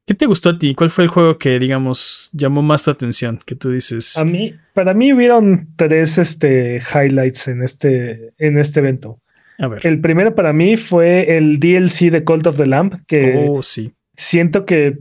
¿Qué 0.05 0.15
te 0.15 0.25
gustó 0.25 0.49
a 0.49 0.57
ti? 0.57 0.73
¿Cuál 0.75 0.89
fue 0.89 1.03
el 1.03 1.09
juego 1.09 1.37
que, 1.37 1.57
digamos, 1.59 2.29
llamó 2.33 2.61
más 2.61 2.83
tu 2.83 2.91
atención? 2.91 3.39
Que 3.45 3.55
tú 3.55 3.71
dices. 3.71 4.17
A 4.17 4.25
mí, 4.25 4.55
para 4.73 4.93
mí 4.93 5.13
hubieron 5.13 5.69
tres 5.77 6.17
este, 6.17 6.81
highlights 6.93 7.47
en 7.47 7.63
este, 7.63 8.33
en 8.37 8.57
este 8.57 8.79
evento. 8.79 9.19
A 9.59 9.67
ver. 9.67 9.85
El 9.85 10.01
primero 10.01 10.33
para 10.33 10.53
mí 10.53 10.75
fue 10.75 11.37
el 11.37 11.59
DLC 11.59 12.11
de 12.11 12.23
Cult 12.23 12.47
of 12.47 12.57
the 12.57 12.65
Lamp, 12.65 12.95
que 13.07 13.45
oh, 13.47 13.61
sí. 13.61 13.93
siento 14.13 14.65
que 14.65 14.97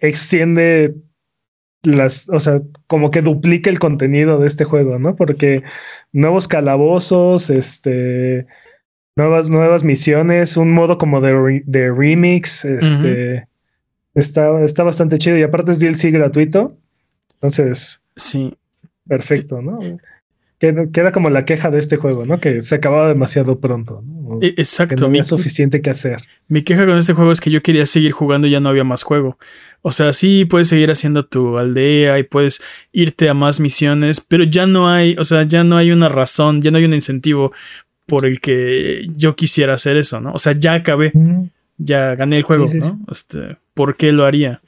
extiende 0.00 0.94
las, 1.82 2.28
o 2.28 2.38
sea, 2.38 2.60
como 2.86 3.10
que 3.10 3.22
duplica 3.22 3.70
el 3.70 3.78
contenido 3.78 4.38
de 4.38 4.46
este 4.46 4.64
juego, 4.64 4.98
¿no? 4.98 5.16
Porque 5.16 5.62
nuevos 6.12 6.46
calabozos, 6.46 7.48
este, 7.50 8.46
nuevas, 9.16 9.50
nuevas 9.50 9.84
misiones, 9.84 10.56
un 10.56 10.72
modo 10.72 10.98
como 10.98 11.20
de, 11.20 11.62
de 11.64 11.90
remix, 11.90 12.64
este, 12.64 13.46
está, 14.14 14.62
está 14.62 14.82
bastante 14.82 15.18
chido 15.18 15.38
y 15.38 15.42
aparte 15.42 15.72
es 15.72 15.80
DLC 15.80 16.10
gratuito, 16.12 16.76
entonces, 17.34 18.02
sí, 18.16 18.54
perfecto, 19.08 19.62
¿no? 19.62 19.78
Que, 20.58 20.74
era 20.94 21.10
como 21.10 21.30
la 21.30 21.46
queja 21.46 21.70
de 21.70 21.78
este 21.78 21.96
juego, 21.96 22.26
¿no? 22.26 22.38
Que 22.38 22.60
se 22.60 22.74
acababa 22.74 23.08
demasiado 23.08 23.60
pronto. 23.60 24.02
¿no? 24.04 24.40
E, 24.42 24.48
exacto. 24.58 24.94
Que 24.94 25.00
no 25.00 25.06
había 25.06 25.24
suficiente 25.24 25.80
que 25.80 25.88
hacer. 25.88 26.18
Mi 26.48 26.62
queja 26.62 26.84
con 26.84 26.98
este 26.98 27.14
juego 27.14 27.32
es 27.32 27.40
que 27.40 27.50
yo 27.50 27.62
quería 27.62 27.86
seguir 27.86 28.12
jugando 28.12 28.46
y 28.46 28.50
ya 28.50 28.60
no 28.60 28.68
había 28.68 28.84
más 28.84 29.02
juego. 29.02 29.38
O 29.82 29.92
sea, 29.92 30.12
sí 30.12 30.44
puedes 30.44 30.68
seguir 30.68 30.90
haciendo 30.90 31.24
tu 31.24 31.58
aldea 31.58 32.18
y 32.18 32.22
puedes 32.22 32.62
irte 32.92 33.28
a 33.28 33.34
más 33.34 33.60
misiones, 33.60 34.20
pero 34.20 34.44
ya 34.44 34.66
no 34.66 34.88
hay, 34.88 35.16
o 35.18 35.24
sea, 35.24 35.42
ya 35.44 35.64
no 35.64 35.76
hay 35.76 35.92
una 35.92 36.08
razón, 36.08 36.62
ya 36.62 36.70
no 36.70 36.78
hay 36.78 36.84
un 36.84 36.94
incentivo 36.94 37.52
por 38.06 38.26
el 38.26 38.40
que 38.40 39.06
yo 39.16 39.36
quisiera 39.36 39.74
hacer 39.74 39.96
eso, 39.96 40.20
¿no? 40.20 40.32
O 40.32 40.38
sea, 40.38 40.52
ya 40.52 40.74
acabé, 40.74 41.12
ya 41.78 42.14
gané 42.14 42.38
el 42.38 42.42
juego, 42.42 42.66
¿no? 42.74 43.00
Este, 43.10 43.56
¿por 43.74 43.96
qué 43.96 44.12
lo 44.12 44.24
haría? 44.24 44.60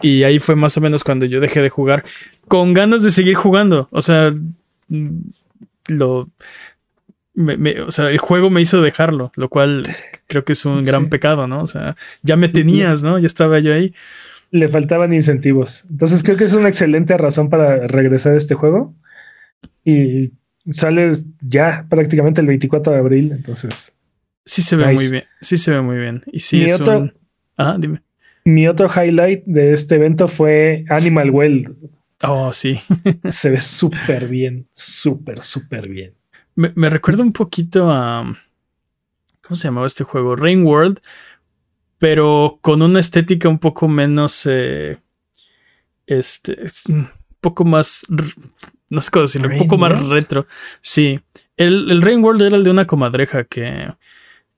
Y 0.00 0.24
ahí 0.24 0.38
fue 0.38 0.56
más 0.56 0.76
o 0.76 0.80
menos 0.80 1.04
cuando 1.04 1.26
yo 1.26 1.40
dejé 1.40 1.62
de 1.62 1.70
jugar 1.70 2.04
con 2.48 2.74
ganas 2.74 3.02
de 3.02 3.10
seguir 3.10 3.34
jugando. 3.34 3.88
O 3.92 4.00
sea, 4.00 4.34
Mm, 4.92 5.20
lo... 5.88 6.28
o 7.86 7.90
sea, 7.90 8.10
el 8.10 8.18
juego 8.18 8.50
me 8.50 8.60
hizo 8.60 8.82
dejarlo, 8.82 9.32
lo 9.36 9.48
cual 9.48 9.84
creo 10.26 10.44
que 10.44 10.52
es 10.52 10.64
un 10.66 10.84
gran 10.84 11.08
pecado, 11.08 11.46
¿no? 11.46 11.62
O 11.62 11.66
sea, 11.66 11.96
ya 12.22 12.36
me 12.36 12.48
tenías, 12.48 13.02
¿no? 13.02 13.18
Ya 13.18 13.26
estaba 13.26 13.58
yo 13.58 13.72
ahí. 13.72 13.94
Le 14.52 14.68
faltaban 14.68 15.12
incentivos. 15.12 15.84
Entonces 15.90 16.22
creo 16.22 16.36
que 16.36 16.44
es 16.44 16.54
una 16.54 16.68
excelente 16.68 17.16
razón 17.18 17.50
para 17.50 17.88
regresar 17.88 18.34
a 18.34 18.38
este 18.38 18.54
juego. 18.54 18.94
Y 19.84 20.32
sale 20.68 21.12
ya 21.40 21.86
prácticamente 21.88 22.40
el 22.40 22.46
24 22.46 22.92
de 22.92 22.98
abril, 23.00 23.32
entonces. 23.32 23.92
Sí 24.44 24.62
se 24.62 24.76
ve 24.76 24.92
muy 24.92 25.08
bien, 25.08 25.24
sí 25.40 25.58
se 25.58 25.72
ve 25.72 25.80
muy 25.80 25.98
bien. 25.98 26.22
Y 26.30 26.40
sí 26.40 26.64
es 26.64 26.78
un... 26.78 27.12
Ah, 27.56 27.76
dime. 27.78 28.02
Mi 28.44 28.66
otro 28.66 28.88
highlight 28.88 29.44
de 29.44 29.72
este 29.72 29.96
evento 29.96 30.28
fue 30.28 30.84
Animal 30.88 31.30
Well. 31.30 31.76
Oh, 32.22 32.52
sí. 32.52 32.78
Se 33.28 33.50
ve 33.50 33.60
súper 33.60 34.28
bien, 34.28 34.66
súper, 34.72 35.42
súper 35.42 35.88
bien. 35.88 36.14
Me, 36.54 36.90
recuerda 36.90 37.22
un 37.22 37.32
poquito 37.32 37.90
a. 37.90 38.36
¿Cómo 39.40 39.56
se 39.56 39.68
llamaba 39.68 39.86
este 39.86 40.04
juego? 40.04 40.36
Rain 40.36 40.64
World, 40.64 41.00
pero 42.02 42.58
con 42.62 42.82
una 42.82 42.98
estética 42.98 43.48
un 43.48 43.60
poco 43.60 43.86
menos. 43.86 44.44
Eh, 44.50 44.98
este. 46.04 46.58
Un 46.88 47.06
poco 47.40 47.64
más. 47.64 48.04
No 48.90 49.00
sé 49.00 49.12
cómo 49.12 49.22
decirlo, 49.22 49.48
un 49.48 49.58
poco 49.58 49.78
más 49.78 50.04
retro. 50.08 50.48
Sí. 50.80 51.20
El, 51.56 51.88
el 51.92 52.02
Rain 52.02 52.24
World 52.24 52.42
era 52.42 52.56
el 52.56 52.64
de 52.64 52.70
una 52.70 52.88
comadreja 52.88 53.44
que. 53.44 53.94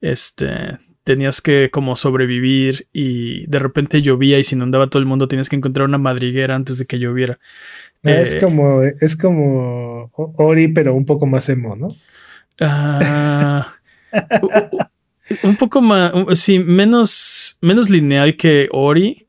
Este 0.00 0.78
tenías 1.04 1.42
que 1.42 1.68
como 1.70 1.96
sobrevivir 1.96 2.88
y 2.94 3.46
de 3.46 3.58
repente 3.58 4.00
llovía 4.00 4.38
y 4.38 4.44
se 4.44 4.54
inundaba 4.54 4.86
todo 4.86 5.00
el 5.00 5.06
mundo, 5.06 5.28
tienes 5.28 5.50
que 5.50 5.56
encontrar 5.56 5.86
una 5.86 5.98
madriguera 5.98 6.54
antes 6.54 6.78
de 6.78 6.86
que 6.86 6.98
lloviera. 6.98 7.38
Es 8.02 8.32
eh, 8.32 8.40
como 8.40 8.82
es 8.82 9.16
como 9.16 10.10
Ori, 10.14 10.68
pero 10.68 10.94
un 10.94 11.04
poco 11.04 11.26
más 11.26 11.46
emo, 11.50 11.76
¿no? 11.76 11.88
Ah, 12.58 13.74
un 15.42 15.56
poco 15.56 15.80
más, 15.80 16.12
sí, 16.34 16.58
menos, 16.58 17.58
menos 17.60 17.90
lineal 17.90 18.36
que 18.36 18.68
Ori. 18.72 19.28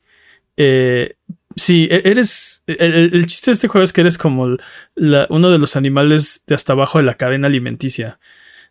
Eh, 0.57 1.15
sí, 1.55 1.87
e-, 1.91 2.01
eres. 2.05 2.63
El, 2.67 3.25
chiste 3.27 3.51
de 3.51 3.53
este 3.53 3.67
juego 3.67 3.83
es 3.83 3.93
que 3.93 4.01
eres 4.01 4.17
como 4.17 4.57
uno 4.95 5.49
de 5.49 5.57
los 5.57 5.75
animales 5.75 6.43
de 6.47 6.55
hasta 6.55 6.73
abajo 6.73 6.97
de 6.97 7.05
la 7.05 7.15
cadena 7.15 7.47
alimenticia. 7.47 8.19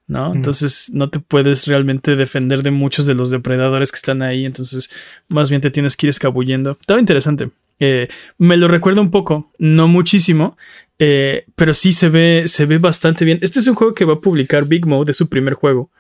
¿no? 0.06 0.34
Entonces 0.34 0.90
no 0.92 1.08
te 1.08 1.18
puedes 1.18 1.66
realmente 1.66 2.14
defender 2.14 2.62
de 2.62 2.70
muchos 2.70 3.06
de 3.06 3.14
los 3.14 3.30
depredadores 3.30 3.90
que 3.90 3.96
están 3.96 4.20
ahí, 4.20 4.44
entonces 4.44 4.90
más 5.28 5.48
bien 5.48 5.62
te 5.62 5.70
tienes 5.70 5.96
que 5.96 6.06
ir 6.06 6.10
escabullendo. 6.10 6.76
Estaba 6.78 7.00
interesante. 7.00 7.50
Eh, 7.80 8.08
me 8.36 8.58
lo 8.58 8.68
recuerda 8.68 9.00
un 9.00 9.10
poco, 9.10 9.50
no 9.58 9.88
muchísimo. 9.88 10.56
Eh, 10.98 11.46
pero 11.56 11.74
sí 11.74 11.92
se 11.92 12.08
ve, 12.08 12.44
se 12.46 12.66
ve 12.66 12.78
bastante 12.78 13.24
bien. 13.24 13.38
Este 13.42 13.58
es 13.58 13.66
un 13.66 13.74
juego 13.74 13.94
que 13.94 14.04
va 14.04 14.14
a 14.14 14.20
publicar 14.20 14.66
Big 14.66 14.86
Mode, 14.86 15.10
es 15.10 15.16
su 15.16 15.28
primer 15.28 15.54
juego. 15.54 15.90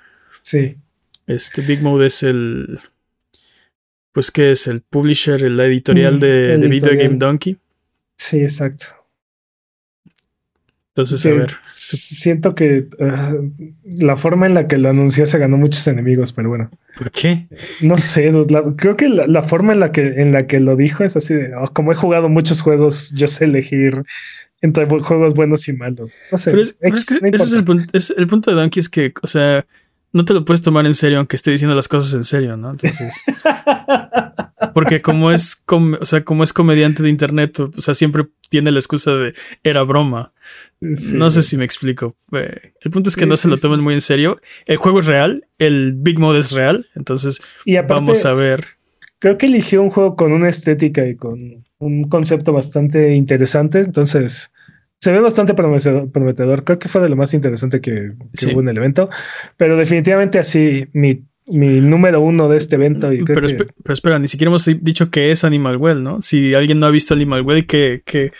Sí. 0.42 0.76
Este 1.26 1.62
Big 1.62 1.82
Mode 1.82 2.06
es 2.06 2.22
el. 2.22 2.78
Pues 4.12 4.30
que 4.30 4.52
es 4.52 4.66
el 4.68 4.80
publisher, 4.82 5.40
la 5.50 5.64
editorial 5.64 6.16
Mm, 6.16 6.20
de, 6.20 6.58
de 6.58 6.68
Video. 6.68 6.96
Game 6.96 7.16
Donkey. 7.16 7.56
Sí, 8.16 8.40
exacto. 8.40 8.86
Entonces, 10.96 11.20
Sí, 11.22 11.28
a 11.28 11.34
ver. 11.34 11.50
Siento 11.64 12.54
que 12.54 12.86
ah, 13.00 13.34
la 13.84 14.16
forma 14.16 14.46
en 14.46 14.54
la 14.54 14.68
que 14.68 14.78
lo 14.78 14.88
anunció 14.90 15.26
se 15.26 15.38
ganó 15.38 15.56
muchos 15.56 15.84
enemigos, 15.88 16.32
pero 16.32 16.50
bueno. 16.50 16.70
¿Por 16.96 17.10
qué? 17.10 17.48
No 17.80 17.98
sé, 17.98 18.30
la- 18.48 18.62
creo 18.76 18.96
que 18.96 19.08
la, 19.08 19.26
la 19.26 19.42
forma 19.42 19.72
en 19.72 19.80
la 19.80 19.90
que 19.90 20.02
en 20.22 20.30
la 20.30 20.46
que 20.46 20.60
lo 20.60 20.76
dijo 20.76 21.02
es 21.02 21.16
así 21.16 21.34
de 21.34 21.52
"Oh, 21.56 21.66
como 21.72 21.90
he 21.90 21.96
jugado 21.96 22.28
muchos 22.28 22.60
juegos, 22.60 23.10
yo 23.16 23.26
sé 23.26 23.46
elegir 23.46 24.04
entre 24.60 24.86
juegos 24.86 25.34
buenos 25.34 25.66
y 25.66 25.72
malos. 25.72 26.10
No 26.30 26.38
sé. 26.38 26.52
Pero 26.52 26.62
es, 26.62 26.74
pero 26.74 26.94
X, 26.96 27.00
es 27.10 27.18
que 27.18 27.20
no 27.20 27.28
ese 27.36 27.44
es 27.44 27.52
el, 27.54 27.64
punto, 27.64 27.84
es 27.92 28.14
el 28.16 28.26
punto 28.28 28.50
de 28.52 28.56
Donkey 28.56 28.80
es 28.80 28.88
que, 28.88 29.12
o 29.20 29.26
sea, 29.26 29.66
no 30.14 30.24
te 30.24 30.32
lo 30.32 30.44
puedes 30.46 30.62
tomar 30.62 30.86
en 30.86 30.94
serio 30.94 31.18
aunque 31.18 31.36
esté 31.36 31.50
diciendo 31.50 31.76
las 31.76 31.88
cosas 31.88 32.14
en 32.14 32.24
serio, 32.24 32.56
¿no? 32.56 32.70
Entonces, 32.70 33.22
porque 34.74 35.02
como 35.02 35.30
es, 35.30 35.56
com- 35.56 35.96
o 36.00 36.04
sea, 36.04 36.24
como 36.24 36.42
es 36.44 36.52
comediante 36.52 37.02
de 37.02 37.10
internet, 37.10 37.58
o 37.60 37.80
sea, 37.80 37.94
siempre 37.94 38.26
tiene 38.48 38.70
la 38.70 38.78
excusa 38.78 39.14
de 39.14 39.34
era 39.62 39.82
broma. 39.82 40.32
Sí, 40.80 41.16
no 41.16 41.30
sé 41.30 41.42
si 41.42 41.56
me 41.56 41.64
explico. 41.64 42.16
Eh, 42.32 42.72
el 42.80 42.90
punto 42.90 43.08
es 43.08 43.16
que 43.16 43.24
Sí, 43.24 43.28
no 43.28 43.36
se 43.36 43.48
lo 43.48 43.56
tomen 43.56 43.80
muy 43.80 43.94
en 43.94 44.00
serio. 44.00 44.40
El 44.66 44.76
juego 44.76 45.00
es 45.00 45.06
real, 45.06 45.46
el 45.58 45.94
Big 45.96 46.18
Mode 46.18 46.40
es 46.40 46.52
real, 46.52 46.88
entonces 46.94 47.42
Y 47.64 47.76
aparte, 47.76 47.94
vamos 47.94 48.24
a 48.24 48.34
ver. 48.34 48.64
creo 49.18 49.38
que 49.38 49.46
eligió 49.46 49.82
un 49.82 49.90
juego 49.90 50.16
con 50.16 50.32
una 50.32 50.48
estética 50.48 51.06
y 51.06 51.16
con 51.16 51.64
un 51.78 52.08
concepto 52.08 52.52
bastante 52.52 53.14
interesante, 53.14 53.80
entonces 53.80 54.52
se 55.04 55.12
ve 55.12 55.20
bastante 55.20 55.52
prometedor. 55.54 56.10
prometedor. 56.10 56.64
Creo 56.64 56.78
que 56.78 56.88
fue 56.88 57.02
de 57.02 57.08
lo 57.10 57.16
más 57.16 57.34
interesante 57.34 57.80
que, 57.80 58.12
que 58.32 58.46
Sí. 58.46 58.52
hubo 58.52 58.60
en 58.62 58.68
el 58.70 58.76
evento, 58.78 59.10
pero 59.56 59.76
definitivamente 59.76 60.38
así 60.38 60.86
mi, 60.94 61.22
mi 61.46 61.80
número 61.80 62.20
uno 62.22 62.48
de 62.48 62.56
este 62.56 62.76
evento. 62.76 63.12
Y 63.12 63.22
Pero, 63.22 63.42
que- 63.42 63.46
espe- 63.56 63.70
pero 63.82 63.92
espera, 63.92 64.18
ni 64.18 64.28
siquiera 64.28 64.48
hemos 64.48 64.64
dicho 64.80 65.10
que 65.10 65.30
es 65.30 65.44
Animal 65.44 65.76
Well, 65.76 66.02
¿no? 66.02 66.22
Si 66.22 66.54
alguien 66.54 66.80
no 66.80 66.86
ha 66.86 66.90
visto 66.90 67.12
Animal 67.12 67.42
Well, 67.42 67.66
¿qué, 67.66 68.02
qué, 68.06 68.32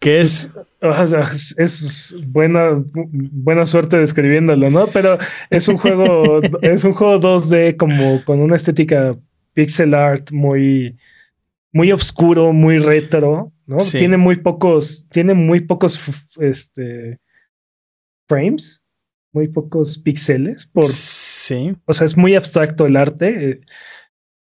qué 0.00 0.20
es? 0.22 0.52
Sea, 0.80 1.20
es- 1.34 1.54
es 1.58 2.16
buena, 2.28 2.82
buena 2.94 3.64
suerte 3.66 3.96
describiéndolo, 3.98 4.70
¿no? 4.70 4.86
Pero 4.88 5.18
es 5.50 5.68
un 5.68 5.76
juego, 5.76 6.40
es 6.62 6.84
un 6.84 6.92
juego 6.94 7.18
2D 7.20 7.76
como 7.76 8.24
con 8.24 8.40
una 8.40 8.56
estética 8.56 9.16
pixel 9.54 9.94
art 9.94 10.30
muy, 10.32 10.96
muy 11.72 11.90
oscuro, 11.92 12.52
muy 12.52 12.78
retro, 12.78 13.52
¿no? 13.68 13.78
Sí. 13.78 13.98
Tiene 13.98 14.16
muy 14.16 14.34
pocos, 14.36 15.06
tiene 15.10 15.34
muy 15.34 15.60
pocos 15.60 16.00
este, 16.40 17.20
frames, 18.26 18.82
muy 19.32 19.46
pocos 19.48 19.98
píxeles, 19.98 20.66
por, 20.66 20.84
Sí. 20.86 21.76
o 21.84 21.92
sea, 21.92 22.06
es 22.06 22.16
muy 22.16 22.34
abstracto 22.34 22.86
el 22.86 22.96
arte. 22.96 23.50
eh, 23.50 23.60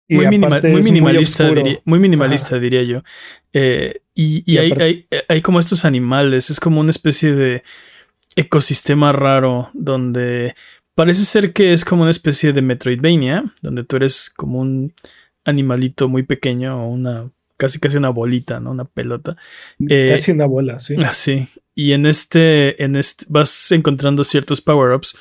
y 0.07 0.15
muy, 0.15 0.27
minima- 0.27 0.59
muy 0.61 0.81
minimalista, 0.81 1.43
oscuro. 1.45 1.63
diría, 1.63 1.79
muy 1.85 1.99
minimalista 1.99 2.59
diría 2.59 2.83
yo. 2.83 3.01
Eh, 3.53 4.01
y 4.13 4.43
y 4.45 4.55
Y 4.55 4.57
hay, 4.57 4.71
hay, 4.73 5.07
hay 5.29 5.41
como 5.41 5.59
estos 5.59 5.85
animales, 5.85 6.49
es 6.49 6.59
como 6.59 6.81
una 6.81 6.89
especie 6.89 7.33
de 7.33 7.63
ecosistema 8.35 9.13
raro 9.13 9.69
donde 9.73 10.53
parece 10.95 11.23
ser 11.23 11.53
que 11.53 11.71
es 11.73 11.85
como 11.85 12.01
una 12.01 12.11
especie 12.11 12.51
de 12.51 12.61
Metroidvania, 12.61 13.53
donde 13.61 13.83
tú 13.85 13.95
eres 13.97 14.29
como 14.35 14.59
un 14.59 14.93
animalito 15.45 16.09
muy 16.09 16.23
pequeño 16.23 16.83
o 16.83 16.89
una 16.89 17.29
casi 17.61 17.77
casi 17.79 17.97
una 17.97 18.09
bolita, 18.09 18.59
¿no? 18.59 18.71
Una 18.71 18.85
pelota. 18.85 19.37
eh, 19.87 20.09
Casi 20.11 20.31
una 20.31 20.45
bola, 20.47 20.79
sí. 20.79 20.95
Así. 21.05 21.47
Y 21.75 21.91
en 21.91 22.07
este, 22.07 22.83
en 22.83 22.95
este, 22.95 23.25
vas 23.29 23.71
encontrando 23.71 24.23
ciertos 24.23 24.61
power-ups 24.61 25.15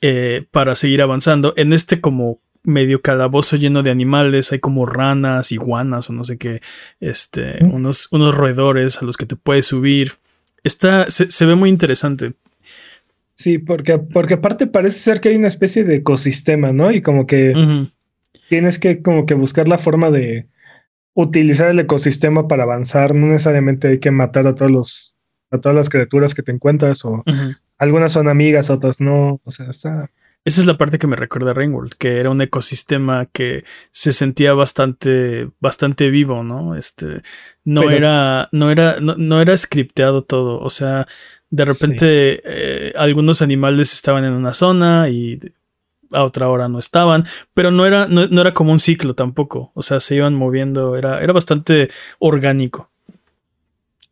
eh, 0.00 0.46
para 0.50 0.74
seguir 0.74 1.02
avanzando. 1.02 1.52
En 1.58 1.74
este 1.74 2.00
como 2.00 2.40
medio 2.62 3.02
calabozo 3.02 3.56
lleno 3.56 3.82
de 3.82 3.90
animales, 3.90 4.52
hay 4.52 4.58
como 4.58 4.86
ranas, 4.86 5.52
iguanas 5.52 6.08
o 6.08 6.12
no 6.14 6.24
sé 6.24 6.38
qué, 6.38 6.62
este, 6.98 7.62
Mm. 7.62 7.74
unos, 7.74 8.08
unos 8.10 8.34
roedores 8.34 9.02
a 9.02 9.04
los 9.04 9.16
que 9.18 9.26
te 9.26 9.36
puedes 9.36 9.66
subir. 9.66 10.12
Está, 10.64 11.10
se, 11.10 11.30
se 11.30 11.44
ve 11.46 11.54
muy 11.56 11.68
interesante. 11.68 12.32
Sí, 13.34 13.58
porque, 13.58 13.98
porque 13.98 14.34
aparte 14.34 14.66
parece 14.66 14.98
ser 14.98 15.20
que 15.20 15.28
hay 15.30 15.36
una 15.36 15.48
especie 15.48 15.84
de 15.84 15.96
ecosistema, 15.96 16.72
¿no? 16.72 16.90
Y 16.90 17.00
como 17.02 17.26
que 17.26 17.52
tienes 18.50 18.78
que 18.78 19.00
como 19.02 19.24
que 19.26 19.34
buscar 19.34 19.68
la 19.68 19.78
forma 19.78 20.10
de 20.10 20.46
utilizar 21.14 21.68
el 21.68 21.78
ecosistema 21.78 22.48
para 22.48 22.62
avanzar. 22.64 23.14
No 23.14 23.26
necesariamente 23.26 23.88
hay 23.88 23.98
que 23.98 24.10
matar 24.10 24.46
a 24.46 24.54
todos 24.54 24.70
los, 24.70 25.16
a 25.50 25.58
todas 25.58 25.76
las 25.76 25.88
criaturas 25.88 26.34
que 26.34 26.42
te 26.42 26.52
encuentras, 26.52 27.04
o 27.04 27.22
algunas 27.78 28.12
son 28.12 28.28
amigas, 28.28 28.70
otras 28.70 29.00
no. 29.00 29.40
O 29.44 29.50
sea, 29.50 29.66
está. 29.70 30.10
Esa 30.42 30.62
es 30.62 30.66
la 30.66 30.78
parte 30.78 30.98
que 30.98 31.06
me 31.06 31.16
recuerda 31.16 31.50
a 31.50 31.54
Rainworld, 31.54 31.92
que 31.98 32.16
era 32.18 32.30
un 32.30 32.40
ecosistema 32.40 33.26
que 33.26 33.64
se 33.90 34.12
sentía 34.12 34.54
bastante, 34.54 35.50
bastante 35.60 36.08
vivo, 36.08 36.42
¿no? 36.42 36.74
Este, 36.76 37.20
no 37.64 37.82
Pero- 37.82 37.90
era, 37.92 38.48
no 38.50 38.70
era, 38.70 39.00
no, 39.00 39.16
no 39.18 39.42
era 39.42 39.54
scripteado 39.56 40.24
todo. 40.24 40.58
O 40.60 40.70
sea, 40.70 41.06
de 41.50 41.64
repente 41.66 42.40
eh, 42.44 42.92
algunos 42.96 43.42
animales 43.42 43.92
estaban 43.92 44.24
en 44.24 44.32
una 44.32 44.54
zona 44.54 45.10
y 45.10 45.40
a 46.12 46.24
otra 46.24 46.48
hora 46.48 46.68
no 46.68 46.78
estaban, 46.78 47.24
pero 47.54 47.70
no 47.70 47.86
era, 47.86 48.06
no, 48.08 48.26
no 48.26 48.40
era 48.40 48.54
como 48.54 48.72
un 48.72 48.78
ciclo 48.80 49.14
tampoco. 49.14 49.70
O 49.74 49.82
sea, 49.82 50.00
se 50.00 50.16
iban 50.16 50.34
moviendo, 50.34 50.96
era, 50.96 51.22
era 51.22 51.32
bastante 51.32 51.90
orgánico. 52.18 52.90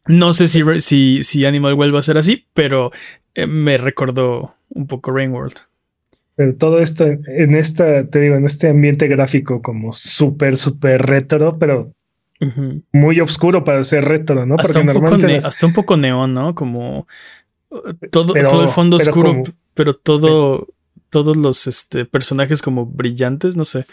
No 0.07 0.33
sé 0.33 0.49
si, 0.49 0.63
si, 0.81 1.23
si 1.23 1.45
Animal 1.45 1.75
Well 1.75 1.95
va 1.95 1.99
a 1.99 2.03
ser 2.03 2.17
así, 2.19 2.47
pero 2.55 2.93
eh, 3.35 3.47
me 3.47 3.77
recordó 3.77 4.55
un 4.71 4.87
poco 4.87 5.11
Rainworld. 5.13 5.57
Pero 6.35 6.55
todo 6.55 6.79
esto 6.79 7.05
en, 7.05 7.55
esta, 7.55 8.07
te 8.07 8.21
digo, 8.21 8.37
en 8.37 8.47
este 8.47 8.69
ambiente 8.69 9.09
gráfico 9.09 9.61
como 9.61 9.93
súper, 9.93 10.57
súper 10.57 11.03
retro, 11.03 11.59
pero 11.59 11.93
muy 12.93 13.21
oscuro 13.21 13.65
para 13.65 13.83
ser 13.83 14.05
retro, 14.05 14.47
¿no? 14.47 14.55
hasta, 14.57 14.79
un 14.79 14.87
poco 14.93 15.07
hasta 15.45 15.67
un 15.67 15.73
poco 15.73 15.97
neón, 15.97 16.35
¿no? 16.35 16.55
Como 16.55 17.09
uh, 17.71 17.79
todo, 18.11 18.33
Pero- 18.33 18.49
todo 18.49 18.63
el 18.63 18.69
fondo 18.69 18.97
oscuro, 18.99 19.31
como- 19.31 19.45
pero 19.75 19.95
todo, 19.95 20.69
todos 21.11 21.37
los 21.37 21.67
este, 21.67 22.05
personajes 22.05 22.63
como 22.63 22.87
brillantes, 22.87 23.57
no 23.57 23.65
sé. 23.65 23.81
No 23.81 23.85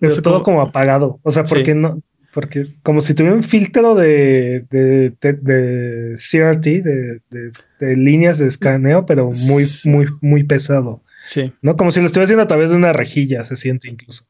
pero 0.00 0.10
sé 0.10 0.22
todo 0.22 0.42
cómo- 0.42 0.58
como 0.58 0.62
apagado. 0.62 1.20
O 1.22 1.30
sea, 1.30 1.44
Sí. 1.46 1.54
porque 1.54 1.74
no, 1.74 2.02
porque 2.32 2.66
como 2.82 3.00
si 3.00 3.14
tuviera 3.14 3.36
un 3.36 3.42
filtro 3.44 3.94
de, 3.94 4.66
de, 4.70 5.12
de, 5.20 5.32
de 5.34 6.14
CRT, 6.16 6.82
de, 6.82 7.20
de, 7.78 7.96
líneas 7.96 8.38
de 8.38 8.46
escaneo, 8.48 9.06
pero 9.06 9.26
muy, 9.48 9.64
Sí. 9.64 9.88
muy, 9.88 10.06
muy 10.20 10.42
pesado. 10.44 11.00
Sí. 11.26 11.52
¿No? 11.62 11.76
Como 11.76 11.90
si 11.90 12.00
lo 12.00 12.06
estuviera 12.06 12.24
haciendo 12.24 12.42
a 12.42 12.48
través 12.48 12.70
de 12.70 12.76
una 12.76 12.92
rejilla, 12.92 13.44
se 13.44 13.56
siente 13.56 13.88
incluso. 13.88 14.24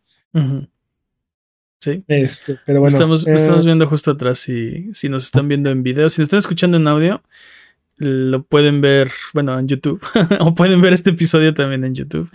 Sí. 1.80 2.02
Este, 2.08 2.58
pero 2.64 2.80
bueno. 2.80 2.94
estamos, 2.94 3.26
eh, 3.26 3.32
estamos 3.34 3.64
viendo 3.66 3.86
justo 3.86 4.12
atrás 4.12 4.38
si, 4.38 4.92
si 4.94 5.08
nos 5.10 5.24
están 5.24 5.48
viendo 5.48 5.70
en 5.70 5.82
video. 5.82 6.08
Si 6.08 6.20
nos 6.20 6.26
están 6.26 6.38
escuchando 6.38 6.76
en 6.78 6.86
audio, 6.88 7.22
lo 7.96 8.42
pueden 8.42 8.80
ver, 8.80 9.10
bueno, 9.32 9.58
en 9.58 9.68
YouTube. 9.68 10.00
o 10.40 10.54
pueden 10.54 10.80
ver 10.80 10.92
este 10.92 11.10
episodio 11.10 11.54
también 11.54 11.84
en 11.84 11.94
YouTube. 11.94 12.30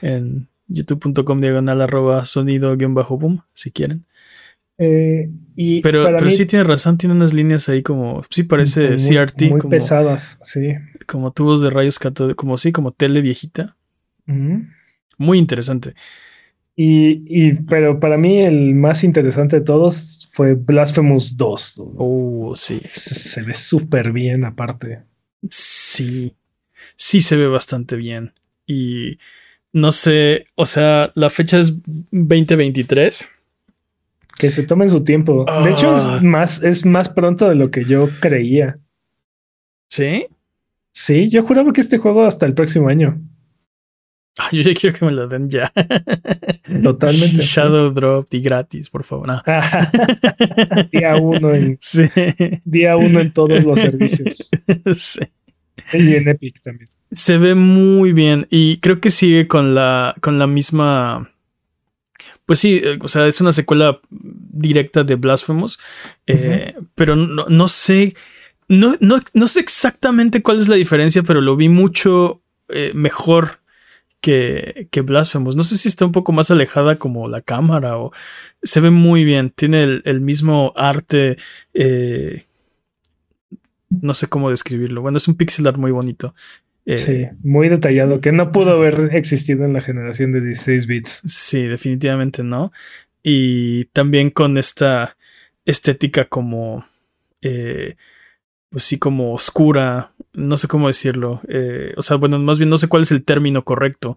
En 0.00 0.48
youtube.com 0.68 1.40
diagonal 1.40 1.80
arroba 1.82 2.24
sonido 2.24 2.76
guion 2.76 2.94
bajo 2.94 3.18
boom, 3.18 3.42
si 3.52 3.70
quieren. 3.70 4.04
eh, 4.78 5.28
y 5.54 5.82
Pero, 5.82 6.02
pero 6.04 6.24
mí, 6.24 6.30
sí 6.30 6.46
tiene 6.46 6.64
razón, 6.64 6.96
tiene 6.96 7.14
unas 7.14 7.34
líneas 7.34 7.68
ahí 7.68 7.82
como, 7.82 8.22
sí 8.30 8.44
parece 8.44 8.90
muy- 8.92 8.96
CRT, 8.98 9.42
Muy 9.50 9.60
como, 9.60 9.70
pesadas, 9.70 10.38
sí. 10.42 10.72
como 11.06 11.30
tubos 11.30 11.60
de 11.60 11.68
rayos 11.68 11.98
catódicos, 11.98 12.36
como 12.36 12.56
sí, 12.56 12.72
como 12.72 12.90
tele 12.92 13.20
viejita. 13.20 13.76
Muy 15.18 15.38
interesante. 15.38 15.94
Y, 16.74 17.22
y, 17.26 17.52
pero 17.68 18.00
para 18.00 18.16
mí 18.16 18.40
el 18.40 18.74
más 18.74 19.04
interesante 19.04 19.58
de 19.60 19.64
todos 19.64 20.30
fue 20.32 20.54
Blasphemous 20.54 21.36
2. 21.36 21.82
Oh, 21.98 22.54
sí. 22.56 22.80
Se, 22.90 23.14
se 23.14 23.42
ve 23.42 23.54
súper 23.54 24.12
bien 24.12 24.44
aparte. 24.44 25.02
Sí. 25.50 26.34
Sí 26.96 27.20
se 27.20 27.36
ve 27.36 27.46
bastante 27.48 27.96
bien. 27.96 28.32
Y 28.66 29.18
no 29.72 29.92
sé, 29.92 30.46
o 30.54 30.64
sea, 30.66 31.12
la 31.14 31.28
fecha 31.30 31.58
es 31.58 31.74
2023. 32.10 33.28
Que 34.38 34.50
se 34.50 34.62
tomen 34.62 34.88
su 34.88 35.04
tiempo. 35.04 35.44
De 35.64 35.70
hecho, 35.72 35.94
Ah. 35.94 36.14
es 36.16 36.22
más, 36.22 36.62
es 36.62 36.86
más 36.86 37.08
pronto 37.10 37.48
de 37.48 37.54
lo 37.54 37.70
que 37.70 37.84
yo 37.84 38.08
creía. 38.20 38.78
¿Sí? 39.88 40.26
Sí, 40.90 41.28
yo 41.28 41.42
juraba 41.42 41.72
que 41.72 41.82
este 41.82 41.98
juego 41.98 42.24
hasta 42.24 42.46
el 42.46 42.54
próximo 42.54 42.88
año. 42.88 43.20
Ah, 44.38 44.48
yo 44.50 44.62
ya 44.62 44.72
quiero 44.72 44.98
que 44.98 45.04
me 45.04 45.12
lo 45.12 45.28
den 45.28 45.50
ya. 45.50 45.70
Totalmente. 46.82 47.36
Shadow 47.42 47.92
Drop 47.92 48.32
y 48.32 48.40
gratis, 48.40 48.88
por 48.88 49.04
favor. 49.04 49.28
No. 49.28 49.42
día 50.92 51.16
uno 51.16 51.52
en 51.54 51.76
Sí. 51.80 52.08
día 52.64 52.96
uno 52.96 53.20
en 53.20 53.32
todos 53.32 53.62
los 53.64 53.78
servicios. 53.78 54.50
sí. 54.96 55.20
Y 55.92 56.14
en 56.14 56.28
Epic 56.28 56.60
también. 56.62 56.88
Se 57.10 57.36
ve 57.38 57.54
muy 57.54 58.12
bien 58.12 58.46
y 58.50 58.78
creo 58.78 59.00
que 59.00 59.10
sigue 59.10 59.48
con 59.48 59.74
la, 59.74 60.14
con 60.20 60.38
la 60.38 60.46
misma... 60.46 61.28
Pues 62.46 62.58
sí, 62.58 62.80
eh, 62.82 62.98
o 63.00 63.08
sea, 63.08 63.26
es 63.26 63.40
una 63.40 63.52
secuela 63.52 64.00
directa 64.10 65.04
de 65.04 65.14
Blasphemous, 65.14 65.78
eh, 66.26 66.74
pero 66.94 67.14
no, 67.16 67.46
no 67.48 67.68
sé, 67.68 68.14
no, 68.68 68.96
no, 69.00 69.20
no, 69.32 69.46
sé 69.46 69.60
exactamente 69.60 70.42
cuál 70.42 70.58
es 70.58 70.68
la 70.68 70.76
diferencia, 70.76 71.22
pero 71.22 71.40
lo 71.40 71.56
vi 71.56 71.68
mucho 71.68 72.42
eh, 72.68 72.92
mejor 72.94 73.61
que, 74.22 74.88
que 74.90 75.02
Blasphemous. 75.02 75.56
No 75.56 75.64
sé 75.64 75.76
si 75.76 75.88
está 75.88 76.06
un 76.06 76.12
poco 76.12 76.32
más 76.32 76.50
alejada 76.50 76.98
como 76.98 77.28
la 77.28 77.42
cámara 77.42 77.98
o 77.98 78.12
se 78.62 78.80
ve 78.80 78.88
muy 78.88 79.24
bien. 79.24 79.50
Tiene 79.50 80.00
el, 80.04 80.20
mismo 80.22 80.72
arte. 80.76 81.36
Eh, 81.74 82.46
no 83.90 84.14
sé 84.14 84.28
cómo 84.28 84.48
describirlo. 84.48 85.02
Bueno, 85.02 85.18
es 85.18 85.28
un 85.28 85.34
pixel 85.34 85.66
art 85.66 85.76
muy 85.76 85.90
bonito. 85.90 86.34
Eh, 86.86 86.98
sí, 86.98 87.26
muy 87.42 87.68
detallado, 87.68 88.20
que 88.20 88.32
no 88.32 88.50
pudo 88.50 88.70
haber 88.72 89.14
existido 89.14 89.64
en 89.64 89.72
la 89.72 89.80
generación 89.80 90.32
de 90.32 90.40
16 90.40 90.86
bits. 90.86 91.22
Sí, 91.26 91.62
definitivamente 91.62 92.42
no. 92.42 92.72
Y 93.22 93.86
también 93.86 94.30
con 94.30 94.56
esta 94.56 95.16
estética 95.64 96.24
como, 96.24 96.84
eh, 97.40 97.96
pues 98.70 98.84
sí, 98.84 98.98
como 98.98 99.32
oscura, 99.32 100.11
no 100.34 100.56
sé 100.56 100.68
cómo 100.68 100.88
decirlo. 100.88 101.40
Eh, 101.48 101.92
o 101.96 102.02
sea, 102.02 102.16
bueno, 102.16 102.38
más 102.38 102.58
bien 102.58 102.70
no 102.70 102.78
sé 102.78 102.88
cuál 102.88 103.02
es 103.02 103.12
el 103.12 103.24
término 103.24 103.64
correcto, 103.64 104.16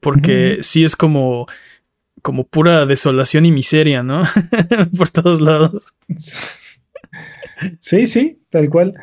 porque 0.00 0.58
sí 0.62 0.84
es 0.84 0.96
como, 0.96 1.46
como 2.22 2.44
pura 2.46 2.86
desolación 2.86 3.46
y 3.46 3.52
miseria, 3.52 4.02
¿no? 4.02 4.24
Por 4.96 5.08
todos 5.08 5.40
lados. 5.40 5.94
Sí, 7.78 8.06
sí, 8.06 8.40
tal 8.50 8.70
cual. 8.70 8.94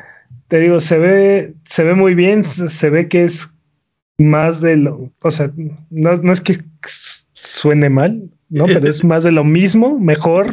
Te 0.48 0.58
digo, 0.58 0.80
se 0.80 0.98
ve, 0.98 1.54
se 1.64 1.84
ve 1.84 1.94
muy 1.94 2.14
bien, 2.14 2.42
se 2.42 2.90
ve 2.90 3.08
que 3.08 3.24
es 3.24 3.52
más 4.18 4.60
de 4.60 4.76
lo, 4.76 5.12
o 5.20 5.30
sea, 5.30 5.52
no, 5.90 6.12
no 6.14 6.32
es 6.32 6.40
que 6.40 6.58
suene 7.34 7.88
mal, 7.88 8.30
¿no? 8.48 8.66
Pero 8.66 8.88
es 8.88 9.04
más 9.04 9.24
de 9.24 9.32
lo 9.32 9.44
mismo, 9.44 9.98
mejor, 9.98 10.48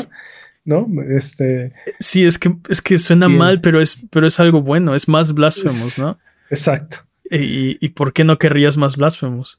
¿no? 0.65 0.87
Este. 1.15 1.71
Sí, 1.99 2.25
es 2.25 2.37
que, 2.37 2.53
es 2.69 2.81
que 2.81 2.97
suena 2.97 3.29
mal, 3.29 3.61
pero 3.61 3.79
es, 3.79 3.97
pero 4.09 4.27
es 4.27 4.39
algo 4.39 4.61
bueno, 4.61 4.95
es 4.95 5.07
más 5.07 5.33
blasphemous, 5.33 5.99
¿no? 5.99 6.19
Exacto. 6.49 6.97
¿Y, 7.31 7.77
y 7.83 7.89
por 7.89 8.13
qué 8.13 8.23
no 8.23 8.37
querrías 8.37 8.77
más 8.77 8.97
blasphemous? 8.97 9.57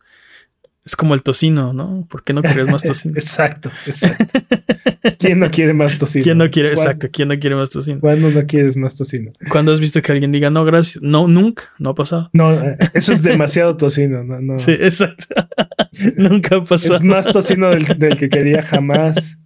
Es 0.86 0.94
como 0.94 1.14
el 1.14 1.24
tocino, 1.24 1.72
¿no? 1.72 2.06
¿Por 2.08 2.22
qué 2.22 2.32
no 2.32 2.42
quieres 2.42 2.70
más 2.70 2.82
tocino? 2.84 3.14
exacto, 3.16 3.72
exacto. 3.86 4.38
¿Quién 5.18 5.40
no 5.40 5.50
quiere 5.50 5.74
más 5.74 5.98
tocino? 5.98 6.22
¿Quién 6.22 6.38
no 6.38 6.48
quiere, 6.48 6.70
exacto, 6.70 7.08
quién 7.12 7.26
no 7.26 7.38
quiere 7.40 7.56
más 7.56 7.70
tocino? 7.70 7.98
¿Cuándo 8.00 8.30
no 8.30 8.46
quieres 8.46 8.76
más 8.76 8.94
tocino? 8.96 9.32
¿Cuándo 9.50 9.72
has 9.72 9.80
visto 9.80 10.00
que 10.00 10.12
alguien 10.12 10.30
diga 10.30 10.48
no, 10.48 10.64
gracias? 10.64 11.02
No, 11.02 11.26
nunca, 11.26 11.64
no 11.80 11.90
ha 11.90 11.94
pasado. 11.96 12.30
No, 12.32 12.52
eh, 12.52 12.76
eso 12.94 13.10
es 13.10 13.22
demasiado 13.22 13.76
tocino, 13.76 14.22
no, 14.22 14.40
no. 14.40 14.58
Sí, 14.58 14.72
exacto. 14.72 15.26
nunca 16.16 16.56
ha 16.56 16.62
pasado. 16.62 16.94
Es 16.94 17.02
más 17.02 17.26
tocino 17.26 17.70
del, 17.70 17.84
del 17.98 18.16
que 18.16 18.28
quería 18.28 18.62
jamás. 18.62 19.38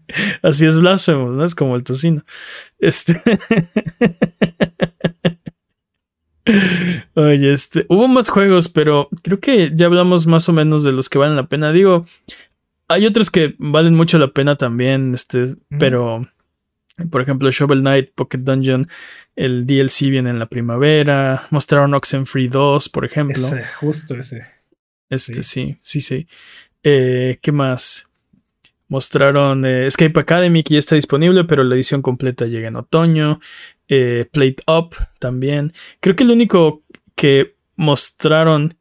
Así 0.42 0.66
es 0.66 0.76
blasfemo, 0.76 1.31
¿no? 1.31 1.44
Es 1.44 1.55
como 1.55 1.74
el 1.74 1.85
tocino. 1.85 2.22
Este. 2.79 3.18
Oye, 7.14 7.53
este, 7.53 7.87
hubo 7.88 8.09
más 8.09 8.29
juegos, 8.29 8.68
pero 8.68 9.09
creo 9.22 9.40
que 9.40 9.72
ya 9.74 9.87
hablamos 9.87 10.26
más 10.26 10.48
o 10.48 10.53
menos 10.53 10.83
de 10.85 10.92
los 10.92 11.09
que 11.09 11.18
valen 11.18 11.37
la 11.37 11.48
pena. 11.48 11.72
Digo, 11.72 12.07
hay 12.88 13.07
otros 13.07 13.31
que 13.31 13.55
valen 13.59 13.94
mucho 13.94 14.18
la 14.18 14.33
pena 14.33 14.57
también, 14.57 15.14
este, 15.14 15.57
pero 15.79 16.22
por 17.09 17.22
ejemplo, 17.22 17.50
Shovel 17.50 17.81
Knight, 17.81 18.11
Pocket 18.14 18.38
Dungeon, 18.38 18.87
el 19.37 19.66
DLC 19.66 20.11
viene 20.11 20.31
en 20.31 20.38
la 20.38 20.46
primavera. 20.46 21.46
Mostraron 21.50 21.94
Oxenfree 21.94 22.48
2, 22.48 22.88
por 22.88 23.05
ejemplo. 23.05 23.37
Ese, 23.37 23.64
justo 23.64 24.16
ese. 24.16 24.44
Este, 25.09 25.42
sí, 25.42 25.76
sí, 25.81 26.00
sí. 26.00 26.26
Eh, 26.83 27.38
¿Qué 27.40 27.53
más? 27.53 28.09
Mostraron 28.88 29.64
eh, 29.64 29.87
Escape 29.87 30.18
Academy, 30.18 30.62
que 30.62 30.74
ya 30.74 30.79
está 30.79 30.96
disponible, 30.96 31.44
pero 31.44 31.62
la 31.62 31.76
edición 31.76 32.03
completa 32.03 32.46
llega 32.46 32.68
en 32.68 32.76
otoño. 32.76 33.40
Eh, 33.92 34.24
Plate 34.31 34.62
Up 34.68 34.94
también. 35.18 35.72
Creo 35.98 36.14
que 36.14 36.22
el 36.22 36.31
único 36.31 36.85
que 37.16 37.57
mostraron 37.74 38.79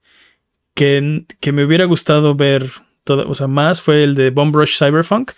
que, 0.76 1.26
que 1.40 1.52
me 1.52 1.66
hubiera 1.66 1.86
gustado 1.86 2.36
ver 2.36 2.70
todo, 3.04 3.28
o 3.28 3.34
sea, 3.34 3.48
más 3.48 3.82
fue 3.82 4.04
el 4.04 4.14
de 4.14 4.30
Bomb 4.30 4.56
Rush 4.56 4.78
Cyberpunk, 4.78 5.32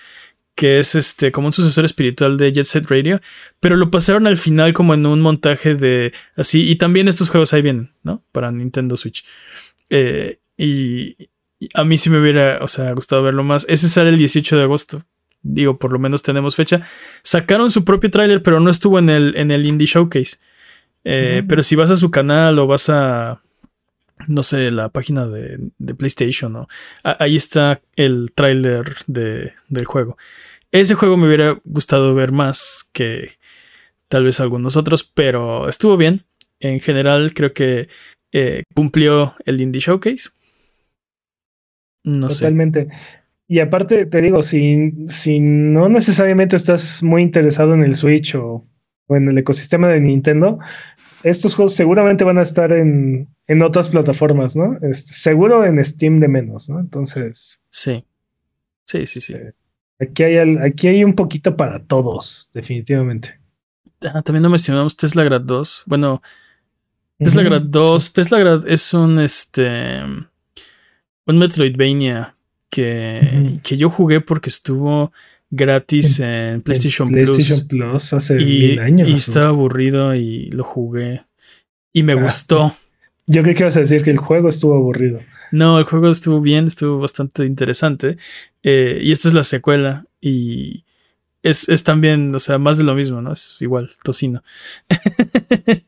que 0.56 0.80
es 0.80 0.94
este 0.96 1.32
como 1.32 1.48
un 1.48 1.54
sucesor 1.54 1.86
espiritual 1.86 2.38
de 2.38 2.52
Jet 2.52 2.66
Set 2.66 2.86
Radio, 2.90 3.22
pero 3.62 3.78
lo 3.78 3.90
pasaron 3.90 4.28
al 4.28 4.38
final 4.38 4.74
como 4.74 4.94
en 4.94 5.06
un 5.06 5.22
montaje 5.22 5.76
de 5.76 6.14
así, 6.36 6.70
y 6.70 6.76
también 6.76 7.08
estos 7.08 7.30
juegos 7.30 7.54
ahí 7.54 7.62
vienen, 7.62 7.94
¿no? 8.04 8.26
Para 8.34 8.52
Nintendo 8.52 8.98
Switch. 8.98 9.24
Eh, 9.90 10.40
y, 10.58 11.30
a 11.76 11.84
mí 11.84 11.98
sí 11.98 12.10
me 12.10 12.20
hubiera, 12.20 12.60
o 12.62 12.68
sea, 12.68 12.92
gustado 12.92 13.24
verlo 13.24 13.44
más. 13.44 13.66
Ese 13.70 13.88
sale 13.88 14.10
el 14.10 14.18
18 14.18 14.58
de 14.58 14.64
agosto. 14.64 15.04
Digo, 15.44 15.78
por 15.78 15.92
lo 15.92 16.00
menos 16.00 16.24
tenemos 16.24 16.56
fecha. 16.56 16.82
Sacaron 17.24 17.72
su 17.72 17.84
propio 17.84 18.12
tráiler, 18.12 18.44
pero 18.44 18.60
no 18.60 18.70
estuvo 18.70 19.00
en 19.00 19.10
el, 19.10 19.36
en 19.36 19.52
el 19.52 19.66
Indie 19.66 19.88
Showcase. 19.88 20.38
Eh, 21.04 21.44
pero 21.48 21.64
si 21.64 21.76
vas 21.76 21.90
a 21.90 21.98
su 21.98 22.12
canal 22.12 22.60
o 22.60 22.68
vas 22.68 22.90
a, 22.90 23.42
no 24.28 24.44
sé, 24.44 24.70
la 24.72 24.90
página 24.90 25.28
de, 25.28 25.72
PlayStation, 25.98 26.54
¿no? 26.54 26.68
ahí 27.04 27.36
está 27.36 27.82
el 27.96 28.32
tráiler 28.36 28.96
de, 29.08 29.54
del 29.68 29.86
juego. 29.86 30.18
Ese 30.72 30.96
juego 30.96 31.18
me 31.18 31.28
hubiera 31.28 31.60
gustado 31.66 32.14
ver 32.14 32.32
más 32.32 32.90
que 32.94 33.38
tal 34.08 34.24
vez 34.24 34.40
algunos 34.40 34.78
otros, 34.78 35.04
pero 35.04 35.68
estuvo 35.68 35.98
bien. 35.98 36.24
En 36.60 36.80
general, 36.80 37.34
creo 37.34 37.54
que 37.54 37.90
eh, 38.32 38.64
cumplió 38.76 39.36
el 39.46 39.60
Indie 39.60 39.82
Showcase. 39.82 40.30
No 42.04 42.28
Totalmente. 42.28 42.88
Y 43.52 43.60
aparte, 43.60 44.06
te 44.06 44.22
digo, 44.22 44.44
si, 44.44 44.94
si 45.10 45.42
no 45.42 45.90
necesariamente 45.90 46.56
estás 46.56 47.04
muy 47.04 47.22
interesado 47.22 47.74
en 47.74 47.84
el 47.84 47.94
Switch 47.94 48.34
o, 48.36 48.66
en 49.10 49.28
el 49.28 49.38
ecosistema 49.38 49.90
de 49.90 50.00
Nintendo, 50.00 50.58
estos 51.22 51.56
juegos 51.56 51.74
seguramente 51.74 52.24
van 52.24 52.38
a 52.38 52.44
estar 52.44 52.72
en, 52.72 53.28
en 53.48 53.62
otras 53.62 53.90
plataformas, 53.90 54.56
¿no? 54.56 54.78
Este, 54.82 55.12
seguro 55.12 55.66
en 55.66 55.84
Steam 55.84 56.22
de 56.22 56.30
menos, 56.30 56.70
¿no? 56.70 56.80
Entonces. 56.80 57.62
Sí. 57.68 58.06
Sí, 58.86 59.06
sí, 59.06 59.20
sí. 59.20 59.34
Este, 59.34 59.54
aquí 60.00 60.24
hay, 60.24 60.56
aquí 60.56 60.88
hay 60.88 61.04
un 61.04 61.14
poquito 61.14 61.58
para 61.58 61.84
todos, 61.84 62.50
definitivamente. 62.54 63.38
Ah, 64.14 64.22
también 64.22 64.44
no 64.44 64.50
mencionamos 64.50 64.96
Tesla 64.96 65.26
Grad 65.26 65.42
2. 65.42 65.84
Bueno, 65.88 66.22
Tesla 67.18 67.44
Grad 67.44 67.64
2. 67.64 68.14
Tesla 68.14 68.40
Grad 68.40 68.66
es 68.70 68.94
un 68.94 69.20
este 69.20 70.00
un 71.26 71.38
Metroidvania 71.38 72.38
que, 72.72 73.60
que 73.62 73.78
yo 73.78 73.92
jugué 73.92 74.22
porque 74.22 74.50
estuvo 74.50 75.12
gratis 75.52 76.20
en, 76.22 76.62
PlayStation, 76.62 77.10
Plus. 77.68 78.14
hace 78.14 78.42
y, 78.42 78.80
años. 78.80 79.08
Y 79.08 79.14
estaba 79.14 79.50
aburrido 79.50 80.16
y 80.16 80.50
lo 80.50 80.64
jugué. 80.64 81.24
Y 81.94 82.04
me 82.04 82.14
ah, 82.14 82.16
gustó. 82.16 82.74
Yo 83.28 83.44
creo 83.44 83.54
que 83.54 83.62
ibas 83.64 83.78
a 83.78 83.82
decir 83.82 84.04
que 84.04 84.10
el 84.12 84.18
juego 84.18 84.50
estuvo 84.50 84.74
aburrido. 84.74 85.20
No, 85.52 85.78
el 85.78 85.84
juego 85.84 86.10
estuvo 86.10 86.40
bien, 86.40 86.68
estuvo 86.68 87.00
bastante 87.00 87.46
interesante. 87.46 88.18
Eh, 88.64 89.00
y 89.02 89.12
esta 89.12 89.28
es 89.28 89.34
la 89.34 89.44
secuela. 89.44 90.06
Y 90.22 90.86
es, 91.44 91.68
es, 91.68 91.84
también, 91.84 92.34
o 92.34 92.40
sea, 92.40 92.58
más 92.58 92.78
de 92.78 92.86
lo 92.86 92.96
mismo, 92.96 93.22
¿no? 93.22 93.34
Es 93.34 93.58
igual, 93.60 93.92
tocino. 94.04 94.42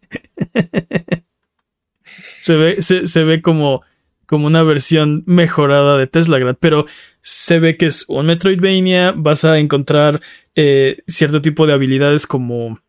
se, 2.42 2.58
ve, 2.58 2.82
se, 2.82 3.08
se 3.08 3.24
ve 3.24 3.42
como 3.42 3.84
como 4.26 4.48
una 4.48 4.64
versión 4.64 5.24
mejorada 5.26 5.98
de 5.98 6.08
Tesla 6.08 6.40
Grad, 6.40 6.58
pero 6.60 6.86
se 7.22 7.60
ve 7.60 7.78
que 7.78 7.88
es 7.88 8.06
un 8.08 8.26
Metroidvania, 8.26 9.14
vas 9.16 9.46
a 9.46 9.60
encontrar 9.60 10.22
eh, 10.56 11.02
cierto 11.08 11.42
tipo 11.42 11.68
de 11.68 11.74
habilidades 11.74 12.28
como 12.28 12.80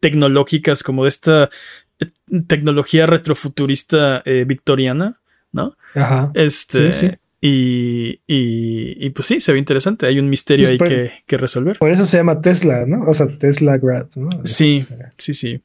tecnológicas, 0.00 0.82
como 0.82 1.04
de 1.04 1.08
esta 1.08 1.50
eh, 1.98 2.10
tecnología 2.46 3.06
retrofuturista 3.06 4.22
eh, 4.24 4.44
victoriana, 4.46 5.20
¿no? 5.52 5.76
Ajá. 5.94 6.30
Este, 6.34 7.18
Y, 7.42 8.20
y, 8.26 9.10
pues 9.10 9.26
sí, 9.26 9.40
se 9.40 9.52
ve 9.52 9.58
interesante. 9.58 10.04
Hay 10.04 10.18
un 10.18 10.28
misterio 10.28 10.68
ahí 10.68 10.76
que, 10.76 11.10
que, 11.26 11.38
resolver. 11.38 11.78
Por 11.78 11.90
eso 11.90 12.04
se 12.04 12.18
llama 12.18 12.42
Tesla, 12.42 12.84
¿no? 12.86 13.08
O 13.08 13.14
sea, 13.14 13.28
Tesla 13.28 13.78
Grad, 13.78 14.08
¿no? 14.14 14.44
Sí, 14.44 14.84
sí, 15.16 15.32
sí. 15.32 15.62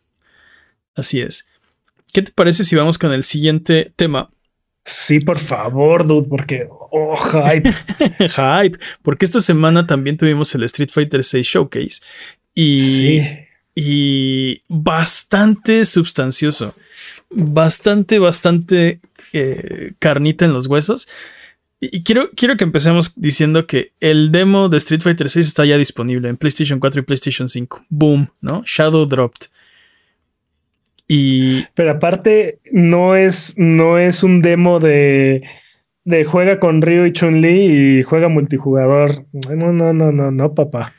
Así 0.95 1.19
es. 1.19 1.49
¿Qué 2.13 2.21
te 2.21 2.31
parece 2.31 2.63
si 2.63 2.77
vamos 2.77 2.97
con 2.97 3.11
el 3.11 3.25
siguiente 3.25 3.91
tema? 3.97 4.29
Sí, 4.85 5.19
por 5.19 5.39
favor, 5.39 6.05
dude, 6.05 6.29
porque 6.29 6.67
oh, 6.69 7.15
hype. 7.17 7.73
hype, 8.29 8.77
porque 9.01 9.25
esta 9.25 9.39
semana 9.39 9.87
también 9.87 10.15
tuvimos 10.15 10.53
el 10.53 10.61
Street 10.63 10.91
Fighter 10.93 11.23
6 11.23 11.45
Showcase 11.45 12.01
y, 12.53 13.19
y 13.73 14.61
bastante 14.69 15.85
sustancioso, 15.85 16.75
bastante, 17.31 18.19
bastante 18.19 18.99
eh, 19.33 19.93
carnita 19.97 20.45
en 20.45 20.53
los 20.53 20.67
huesos. 20.67 21.07
Y 21.79 22.03
quiero, 22.03 22.29
quiero 22.35 22.55
que 22.55 22.63
empecemos 22.63 23.19
diciendo 23.19 23.65
que 23.65 23.91
el 24.01 24.31
demo 24.31 24.69
de 24.69 24.77
Street 24.77 25.01
Fighter 25.01 25.29
6 25.31 25.47
está 25.47 25.65
ya 25.65 25.79
disponible 25.79 26.29
en 26.29 26.37
PlayStation 26.37 26.79
4 26.79 27.01
y 27.01 27.03
PlayStation 27.03 27.49
5. 27.49 27.85
Boom, 27.89 28.29
¿no? 28.39 28.61
Shadow 28.65 29.07
Dropped. 29.07 29.49
Y... 31.07 31.65
Pero 31.73 31.91
aparte, 31.91 32.59
no 32.71 33.15
es, 33.15 33.53
no 33.57 33.97
es 33.97 34.23
un 34.23 34.41
demo 34.41 34.79
de, 34.79 35.43
de 36.03 36.25
juega 36.25 36.59
con 36.59 36.81
Ryu 36.81 37.05
y 37.05 37.13
Chun-Li 37.13 37.99
y 37.99 38.03
juega 38.03 38.27
multijugador. 38.27 39.25
No, 39.31 39.71
no, 39.71 39.93
no, 39.93 40.11
no, 40.11 40.31
no, 40.31 40.53
papá. 40.53 40.93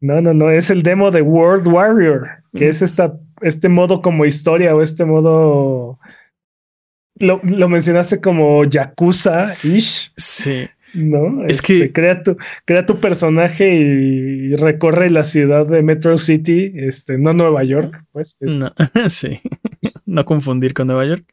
No, 0.00 0.20
no, 0.20 0.32
no, 0.32 0.50
es 0.50 0.70
el 0.70 0.82
demo 0.82 1.10
de 1.10 1.22
World 1.22 1.66
Warrior, 1.66 2.28
que 2.54 2.68
es 2.68 2.82
esta 2.82 3.18
este 3.40 3.68
modo 3.68 4.00
como 4.00 4.24
historia 4.24 4.74
o 4.74 4.82
este 4.82 5.04
modo. 5.04 5.98
Lo, 7.16 7.40
lo 7.42 7.68
mencionaste 7.68 8.20
como 8.20 8.64
Yakuza-ish. 8.64 10.12
Sí. 10.16 10.68
¿No? 10.94 11.44
Es 11.44 11.56
Este, 11.58 11.78
que- 11.80 11.92
crea 11.92 12.22
tu, 12.22 12.36
crea 12.64 12.86
tu 12.86 12.98
personaje 12.98 13.74
y 13.74 14.54
recorre 14.56 15.10
la 15.10 15.24
ciudad 15.24 15.66
de 15.66 15.82
Metro 15.82 16.16
City, 16.18 16.72
este, 16.74 17.18
no 17.18 17.32
Nueva 17.32 17.64
York, 17.64 18.04
pues. 18.12 18.36
es- 18.40 18.58
No, 18.58 18.72
sí. 19.08 19.40
No 20.06 20.24
confundir 20.24 20.74
con 20.74 20.86
Nueva 20.88 21.04
York. 21.06 21.24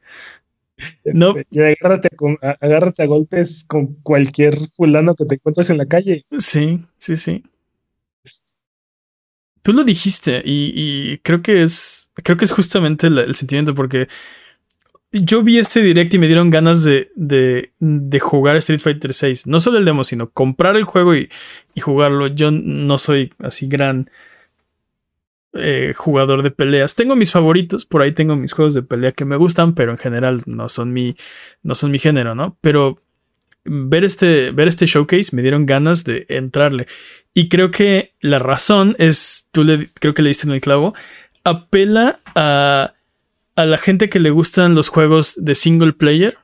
este, 0.77 1.11
no. 1.17 1.33
Y 1.51 1.59
agárrate, 1.61 2.09
con- 2.15 2.37
agárrate 2.41 3.03
a 3.03 3.05
golpes 3.05 3.63
con 3.67 3.95
cualquier 4.03 4.55
fulano 4.75 5.15
que 5.15 5.25
te 5.25 5.35
encuentres 5.35 5.69
en 5.69 5.77
la 5.77 5.85
calle. 5.85 6.25
Sí, 6.37 6.79
sí, 6.97 7.15
sí. 7.17 7.43
Este, 8.23 8.51
Tú 9.61 9.73
lo 9.73 9.83
dijiste 9.83 10.43
y, 10.45 10.73
y 10.75 11.17
creo 11.19 11.41
que 11.41 11.63
es 11.63 12.11
creo 12.23 12.37
que 12.37 12.45
es 12.45 12.51
justamente 12.51 13.09
la- 13.09 13.23
el 13.23 13.35
sentimiento 13.35 13.73
porque 13.73 14.07
yo 15.23 15.43
vi 15.43 15.59
este 15.59 15.81
direct 15.81 16.13
y 16.13 16.19
me 16.19 16.27
dieron 16.27 16.49
ganas 16.49 16.83
de, 16.83 17.11
de, 17.15 18.19
jugar 18.19 18.57
Street 18.57 18.81
Fighter 18.81 19.13
6. 19.13 19.47
No 19.47 19.59
solo 19.59 19.77
el 19.77 19.85
demo, 19.85 20.03
sino 20.03 20.29
comprar 20.29 20.75
el 20.75 20.83
juego 20.83 21.15
y, 21.15 21.29
y 21.73 21.81
jugarlo. 21.81 22.27
Yo 22.27 22.51
no 22.51 22.97
soy 22.97 23.33
así 23.39 23.67
gran 23.67 24.09
eh, 25.53 25.93
jugador 25.95 26.43
de 26.43 26.51
peleas. 26.51 26.95
Tengo 26.95 27.15
mis 27.15 27.31
favoritos, 27.31 27.85
por 27.85 28.01
ahí 28.01 28.11
tengo 28.11 28.35
mis 28.35 28.51
juegos 28.51 28.73
de 28.73 28.83
pelea 28.83 29.13
que 29.13 29.23
me 29.23 29.37
gustan, 29.37 29.73
pero 29.73 29.91
en 29.91 29.97
general 29.97 30.41
no 30.45 30.67
son 30.67 30.91
mi, 30.91 31.15
no 31.63 31.75
son 31.75 31.91
mi 31.91 31.99
género, 31.99 32.35
¿no? 32.35 32.57
Pero 32.59 33.01
ver 33.63 34.03
este, 34.03 34.51
ver 34.51 34.67
este 34.67 34.85
showcase 34.85 35.33
me 35.33 35.41
dieron 35.41 35.65
ganas 35.65 36.03
de 36.03 36.25
entrarle. 36.27 36.87
Y 37.33 37.47
creo 37.47 37.71
que 37.71 38.13
la 38.19 38.39
razón 38.39 38.97
es, 38.99 39.47
tú 39.53 39.63
le, 39.63 39.91
creo 39.93 40.13
que 40.13 40.23
le 40.23 40.29
diste 40.29 40.45
en 40.45 40.53
el 40.53 40.61
clavo, 40.61 40.93
apela 41.45 42.19
a, 42.35 42.94
a 43.55 43.65
la 43.65 43.77
gente 43.77 44.09
que 44.09 44.19
le 44.19 44.29
gustan 44.29 44.75
los 44.75 44.89
juegos 44.89 45.33
de 45.43 45.55
single 45.55 45.93
player, 45.93 46.37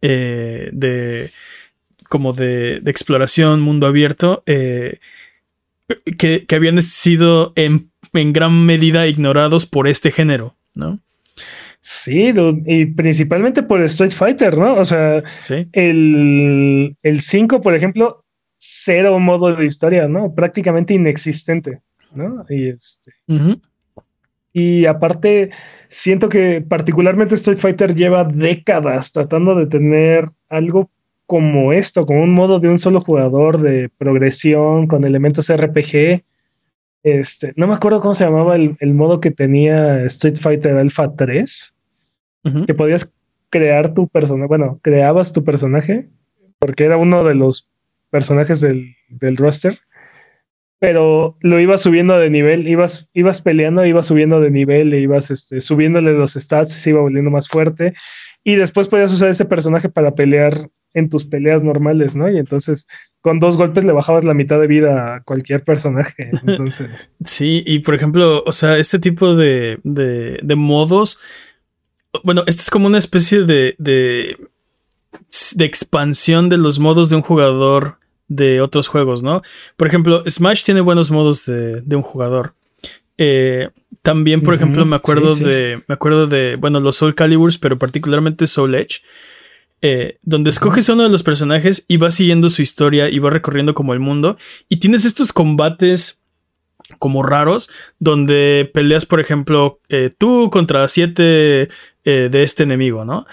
eh, 0.00 0.68
de 0.72 1.30
como 2.08 2.32
de, 2.34 2.80
de 2.80 2.90
exploración, 2.90 3.60
mundo 3.62 3.86
abierto, 3.86 4.42
eh, 4.46 4.98
que, 6.18 6.44
que 6.46 6.54
habían 6.54 6.82
sido 6.82 7.52
en, 7.56 7.90
en 8.12 8.32
gran 8.32 8.66
medida 8.66 9.06
ignorados 9.06 9.64
por 9.64 9.88
este 9.88 10.10
género, 10.10 10.54
¿no? 10.74 11.00
Sí, 11.80 12.32
y 12.66 12.86
principalmente 12.86 13.62
por 13.62 13.82
Street 13.82 14.12
Fighter, 14.12 14.56
¿no? 14.56 14.74
O 14.74 14.84
sea, 14.84 15.22
Sí. 15.42 15.66
el, 15.72 16.96
el 17.02 17.20
5, 17.20 17.60
por 17.60 17.74
ejemplo, 17.74 18.24
cero 18.58 19.18
modo 19.18 19.54
de 19.56 19.64
historia, 19.66 20.06
¿no? 20.06 20.32
Prácticamente 20.34 20.94
inexistente, 20.94 21.80
¿no? 22.14 22.44
Y 22.48 22.68
este. 22.68 23.12
Y 24.52 24.84
aparte, 24.86 25.50
siento 25.92 26.30
que 26.30 26.62
particularmente 26.62 27.34
Street 27.34 27.58
Fighter 27.58 27.94
lleva 27.94 28.24
décadas 28.24 29.12
tratando 29.12 29.54
de 29.54 29.66
tener 29.66 30.24
algo 30.48 30.90
como 31.26 31.72
esto, 31.72 32.06
como 32.06 32.22
un 32.22 32.32
modo 32.32 32.60
de 32.60 32.68
un 32.68 32.78
solo 32.78 33.00
jugador 33.00 33.60
de 33.60 33.90
progresión 33.98 34.86
con 34.86 35.04
elementos 35.04 35.54
RPG. 35.54 36.24
Este, 37.02 37.52
no 37.56 37.66
me 37.66 37.74
acuerdo 37.74 38.00
cómo 38.00 38.14
se 38.14 38.24
llamaba 38.24 38.56
el, 38.56 38.76
el 38.80 38.94
modo 38.94 39.20
que 39.20 39.30
tenía 39.30 40.02
Street 40.04 40.36
Fighter 40.40 40.76
Alpha 40.76 41.14
3, 41.14 41.76
Ujú. 42.44 42.66
que 42.66 42.74
podías 42.74 43.12
crear 43.50 43.92
tu 43.92 44.08
personaje, 44.08 44.48
bueno, 44.48 44.80
creabas 44.82 45.32
tu 45.32 45.44
personaje, 45.44 46.08
porque 46.58 46.84
era 46.84 46.96
uno 46.96 47.22
de 47.22 47.34
los 47.34 47.70
personajes 48.10 48.60
del, 48.62 48.96
del 49.08 49.36
roster 49.36 49.78
pero 50.82 51.36
lo 51.42 51.60
ibas 51.60 51.80
subiendo 51.80 52.18
de 52.18 52.28
nivel, 52.28 52.66
ibas, 52.66 53.08
ibas 53.14 53.40
peleando, 53.40 53.86
ibas 53.86 54.08
subiendo 54.08 54.40
de 54.40 54.50
nivel, 54.50 54.92
e 54.92 54.98
ibas 54.98 55.30
este, 55.30 55.60
subiéndole 55.60 56.12
los 56.12 56.32
stats, 56.32 56.72
se 56.72 56.90
iba 56.90 57.00
volviendo 57.00 57.30
más 57.30 57.46
fuerte, 57.46 57.94
y 58.42 58.56
después 58.56 58.88
podías 58.88 59.12
usar 59.12 59.28
ese 59.28 59.44
personaje 59.44 59.88
para 59.88 60.16
pelear 60.16 60.70
en 60.92 61.08
tus 61.08 61.24
peleas 61.24 61.62
normales, 61.62 62.16
¿no? 62.16 62.28
Y 62.28 62.36
entonces 62.36 62.88
con 63.20 63.38
dos 63.38 63.56
golpes 63.58 63.84
le 63.84 63.92
bajabas 63.92 64.24
la 64.24 64.34
mitad 64.34 64.58
de 64.58 64.66
vida 64.66 65.14
a 65.14 65.22
cualquier 65.22 65.62
personaje. 65.62 66.30
Entonces, 66.44 67.12
Sí, 67.24 67.62
y 67.64 67.78
por 67.78 67.94
ejemplo, 67.94 68.42
o 68.44 68.50
sea, 68.50 68.76
este 68.76 68.98
tipo 68.98 69.36
de, 69.36 69.78
de, 69.84 70.40
de 70.42 70.56
modos, 70.56 71.20
bueno, 72.24 72.42
esto 72.48 72.62
es 72.62 72.70
como 72.70 72.88
una 72.88 72.98
especie 72.98 73.44
de, 73.44 73.76
de, 73.78 74.36
de 75.54 75.64
expansión 75.64 76.48
de 76.48 76.58
los 76.58 76.80
modos 76.80 77.08
de 77.08 77.14
un 77.14 77.22
jugador 77.22 78.01
de 78.36 78.60
otros 78.60 78.88
juegos, 78.88 79.22
¿no? 79.22 79.42
Por 79.76 79.86
ejemplo, 79.88 80.22
Smash 80.28 80.62
tiene 80.62 80.80
buenos 80.80 81.10
modos 81.10 81.44
de, 81.44 81.80
de 81.82 81.96
un 81.96 82.02
jugador. 82.02 82.54
Eh, 83.18 83.68
también, 84.00 84.40
por 84.40 84.54
ejemplo, 84.54 84.84
me 84.84 84.96
acuerdo 84.96 85.34
sí, 85.34 85.40
sí. 85.40 85.44
de. 85.44 85.82
Me 85.86 85.94
acuerdo 85.94 86.26
de. 86.26 86.56
Bueno, 86.56 86.80
los 86.80 86.96
Soul 86.96 87.14
Caliburs, 87.14 87.58
pero 87.58 87.78
particularmente 87.78 88.46
Soul 88.46 88.74
Edge. 88.74 89.02
eh, 89.84 90.18
donde 90.22 90.50
escoges 90.50 90.88
a 90.88 90.92
uno 90.94 91.02
de 91.02 91.08
los 91.08 91.22
personajes 91.22 91.84
y 91.88 91.96
vas 91.96 92.14
siguiendo 92.14 92.48
su 92.50 92.62
historia 92.62 93.08
y 93.08 93.18
vas 93.18 93.32
recorriendo 93.32 93.74
como 93.74 93.92
el 93.92 94.00
mundo. 94.00 94.36
Y 94.68 94.76
tienes 94.78 95.04
estos 95.04 95.32
combates 95.32 96.20
como 96.98 97.22
raros, 97.22 97.68
donde 97.98 98.70
peleas, 98.72 99.06
por 99.06 99.20
ejemplo, 99.20 99.80
eh, 99.88 100.10
tú 100.16 100.50
contra 100.50 100.86
siete 100.88 101.68
de 102.04 102.42
este 102.42 102.64
enemigo, 102.64 103.04
¿no? 103.04 103.26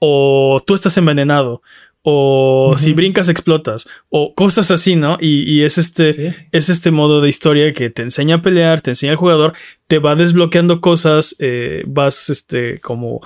O 0.00 0.62
tú 0.64 0.74
estás 0.74 0.96
envenenado, 0.98 1.62
o 2.02 2.76
si 2.78 2.92
brincas 2.92 3.28
explotas, 3.28 3.88
o 4.08 4.34
cosas 4.34 4.70
así, 4.70 4.96
¿no? 4.96 5.18
Y, 5.20 5.42
y 5.42 5.62
es 5.64 5.78
este, 5.78 6.12
sí. 6.12 6.34
es 6.52 6.68
este 6.68 6.90
modo 6.90 7.20
de 7.20 7.28
historia 7.28 7.72
que 7.72 7.90
te 7.90 8.02
enseña 8.02 8.36
a 8.36 8.42
pelear, 8.42 8.80
te 8.80 8.90
enseña 8.90 9.12
al 9.12 9.18
jugador, 9.18 9.52
te 9.86 9.98
va 9.98 10.14
desbloqueando 10.14 10.80
cosas, 10.80 11.36
eh, 11.38 11.82
vas 11.86 12.30
este 12.30 12.78
como 12.80 13.20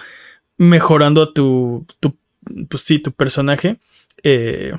mejorando 0.56 1.22
a 1.22 1.32
tu, 1.32 1.87
tu 2.00 2.16
pues 2.68 2.82
sí, 2.82 2.98
tu 2.98 3.12
personaje. 3.12 3.76
Eh, 4.22 4.72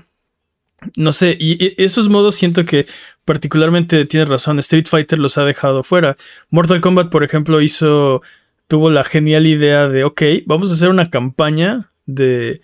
no 0.97 1.13
sé, 1.13 1.37
y, 1.39 1.63
y 1.63 1.75
esos 1.77 2.09
modos 2.09 2.35
siento 2.35 2.65
que 2.65 2.87
particularmente 3.25 4.05
tienes 4.05 4.29
razón, 4.29 4.59
Street 4.59 4.87
Fighter 4.87 5.19
los 5.19 5.37
ha 5.37 5.45
dejado 5.45 5.83
fuera. 5.83 6.17
Mortal 6.49 6.81
Kombat, 6.81 7.09
por 7.09 7.23
ejemplo, 7.23 7.61
hizo, 7.61 8.21
tuvo 8.67 8.89
la 8.89 9.03
genial 9.03 9.47
idea 9.47 9.87
de, 9.87 10.03
ok, 10.03 10.21
vamos 10.45 10.71
a 10.71 10.73
hacer 10.73 10.89
una 10.89 11.09
campaña 11.09 11.91
de, 12.05 12.61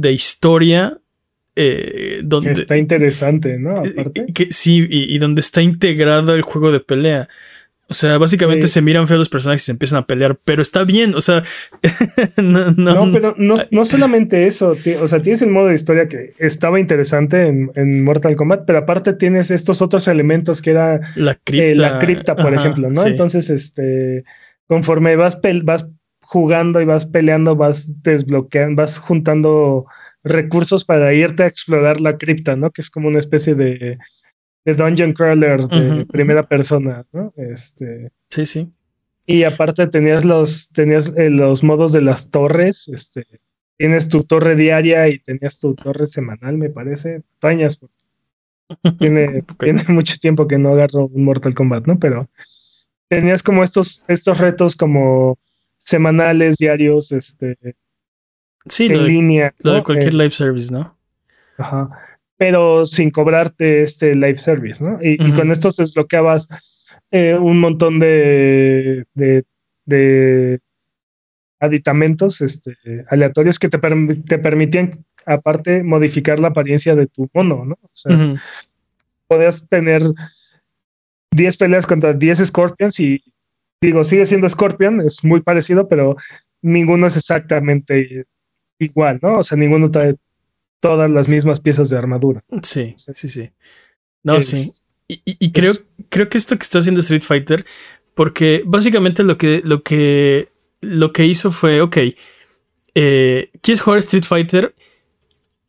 de 0.00 0.12
historia 0.12 0.98
eh, 1.56 2.20
donde... 2.24 2.52
está 2.52 2.76
interesante, 2.76 3.58
¿no? 3.58 3.74
Eh, 3.84 3.92
Aparte. 3.98 4.26
que- 4.32 4.52
sí, 4.52 4.86
y, 4.88 5.14
y 5.14 5.18
donde 5.18 5.40
está 5.40 5.62
integrado 5.62 6.34
el 6.34 6.42
juego 6.42 6.72
de 6.72 6.80
pelea. 6.80 7.28
O 7.88 7.94
sea, 7.94 8.18
básicamente 8.18 8.68
Sí. 8.68 8.74
se 8.74 8.82
miran 8.82 9.08
feos 9.08 9.18
los 9.18 9.28
personajes 9.28 9.62
y 9.64 9.66
se 9.66 9.72
empiezan 9.72 9.98
a 9.98 10.06
pelear, 10.06 10.38
pero 10.44 10.62
está 10.62 10.84
bien, 10.84 11.12
o 11.16 11.20
sea, 11.20 11.42
no, 12.36 12.70
no, 12.70 12.94
No, 13.06 13.12
pero 13.12 13.34
no, 13.36 13.56
no 13.72 13.84
solamente 13.84 14.46
eso, 14.46 14.76
o 15.00 15.06
sea, 15.08 15.20
tienes 15.22 15.42
el 15.42 15.50
modo 15.50 15.66
de 15.66 15.74
historia 15.74 16.08
que 16.08 16.32
estaba 16.38 16.78
interesante 16.78 17.46
en, 17.48 17.72
en 17.74 18.04
Mortal 18.04 18.36
Kombat, 18.36 18.64
pero 18.64 18.78
aparte 18.78 19.12
tienes 19.14 19.50
estos 19.50 19.82
otros 19.82 20.06
elementos 20.06 20.62
que 20.62 20.70
era 20.70 21.00
la 21.16 21.34
cripta, 21.34 21.64
eh, 21.66 21.74
la 21.74 21.98
cripta, 21.98 22.36
por 22.36 22.54
ajá, 22.54 22.60
ejemplo, 22.62 22.90
¿no? 22.90 23.02
sí. 23.02 23.08
Entonces, 23.08 23.50
este, 23.50 24.22
conforme 24.68 25.16
vas, 25.16 25.40
vas 25.64 25.86
jugando 26.30 26.80
y 26.80 26.84
vas 26.84 27.06
peleando, 27.06 27.56
vas 27.56 28.04
desbloqueando, 28.04 28.80
vas 28.82 28.98
juntando 28.98 29.86
recursos 30.22 30.84
para 30.84 31.12
irte 31.12 31.42
a 31.42 31.48
explorar 31.48 32.00
la 32.00 32.18
cripta, 32.18 32.54
¿no? 32.54 32.70
Que 32.70 32.82
es 32.82 32.90
como 32.90 33.08
una 33.08 33.18
especie 33.18 33.56
de, 33.56 33.98
de 34.64 34.74
dungeon 34.74 35.12
crawler 35.12 35.66
de 35.66 36.06
primera 36.06 36.46
persona, 36.46 37.04
¿no? 37.12 37.32
Este, 37.36 38.12
sí, 38.28 38.46
sí. 38.46 38.70
y 39.26 39.42
aparte 39.42 39.88
tenías 39.88 40.24
los, 40.24 40.68
tenías 40.70 41.12
eh, 41.16 41.30
los 41.30 41.64
modos 41.64 41.92
de 41.92 42.02
las 42.02 42.30
torres, 42.30 42.86
este, 42.86 43.26
tienes 43.76 44.08
tu 44.08 44.22
torre 44.22 44.54
diaria 44.54 45.08
y 45.08 45.18
tenías 45.18 45.58
tu 45.58 45.74
torre 45.74 46.06
semanal, 46.06 46.56
me 46.56 46.70
parece. 46.70 47.22
Tañas, 47.40 47.84
tiene, 49.00 49.42
tiene 49.58 49.82
mucho 49.88 50.16
tiempo 50.20 50.46
que 50.46 50.58
no 50.58 50.74
agarro 50.74 51.06
un 51.06 51.24
Mortal 51.24 51.54
Kombat, 51.54 51.88
¿no? 51.88 51.98
Pero 51.98 52.30
tenías 53.08 53.42
como 53.42 53.64
estos, 53.64 54.04
estos 54.06 54.38
retos 54.38 54.76
como 54.76 55.40
semanales, 55.80 56.56
diarios, 56.58 57.10
este, 57.10 57.56
Sí, 58.66 58.88
lo 58.88 58.96
en 58.98 59.02
de, 59.04 59.08
línea. 59.08 59.54
lo 59.64 59.72
de 59.72 59.78
¿no? 59.78 59.84
cualquier 59.84 60.12
Eh, 60.12 60.16
live 60.16 60.30
service, 60.30 60.70
¿no? 60.72 60.96
Ajá. 61.58 61.88
Pero 62.36 62.84
sin 62.86 63.10
cobrarte 63.10 63.82
este 63.82 64.14
live 64.14 64.36
service, 64.36 64.82
¿no? 64.84 64.98
Y, 65.02 65.32
con 65.32 65.50
estos 65.50 65.76
desbloqueabas 65.76 66.48
eh, 67.10 67.34
un 67.34 67.58
montón 67.58 67.98
de, 67.98 69.04
de, 69.14 69.44
de 69.86 70.60
aditamentos 71.58 72.40
este, 72.40 72.76
aleatorios 73.08 73.58
que 73.58 73.68
te, 73.68 73.78
perm- 73.80 74.24
te 74.24 74.38
permitían, 74.38 75.04
aparte, 75.26 75.82
modificar 75.82 76.38
la 76.40 76.48
apariencia 76.48 76.94
de 76.94 77.06
tu 77.06 77.28
mono, 77.34 77.64
¿no? 77.64 77.78
O 77.82 77.90
sea, 77.92 78.16
podías 79.26 79.68
tener 79.68 80.02
10 81.30 81.56
peleas 81.56 81.86
contra 81.86 82.12
10 82.12 82.38
Scorpions 82.46 82.98
y, 83.00 83.22
digo, 83.80 84.04
sigue 84.04 84.26
siendo 84.26 84.48
Scorpion, 84.48 85.00
es 85.00 85.24
muy 85.24 85.40
parecido, 85.40 85.88
pero 85.88 86.16
ninguno 86.62 87.06
es 87.06 87.16
exactamente 87.16 88.26
igual, 88.78 89.18
¿no? 89.22 89.34
O 89.34 89.42
sea, 89.42 89.56
ninguno 89.56 89.90
trae 89.90 90.16
todas 90.80 91.10
las 91.10 91.28
mismas 91.28 91.60
piezas 91.60 91.90
de 91.90 91.98
armadura. 91.98 92.42
Sí, 92.62 92.94
sí, 92.96 93.28
sí. 93.28 93.50
No, 94.22 94.36
Es- 94.36 94.46
sí. 94.48 94.70
Y, 95.08 95.14
y- 95.24 95.36
y 95.40 95.52
creo, 95.52 95.72
creo 96.08 96.28
que 96.28 96.38
esto 96.38 96.56
que 96.56 96.62
está 96.62 96.78
haciendo 96.78 97.00
Street 97.00 97.22
Fighter, 97.22 97.64
Porque 98.14 98.62
básicamente 98.66 99.22
lo 99.22 99.38
que, 99.38 99.62
lo 99.64 99.82
que, 99.82 100.48
lo 100.80 101.12
que 101.12 101.24
hizo 101.26 101.50
fue, 101.52 101.80
ok, 101.80 101.96
eh, 102.94 103.50
¿quieres 103.62 103.80
jugar 103.80 104.00
Street 104.00 104.24
Fighter? 104.24 104.74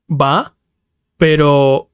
Va, 0.09 0.55
pero 1.17 1.89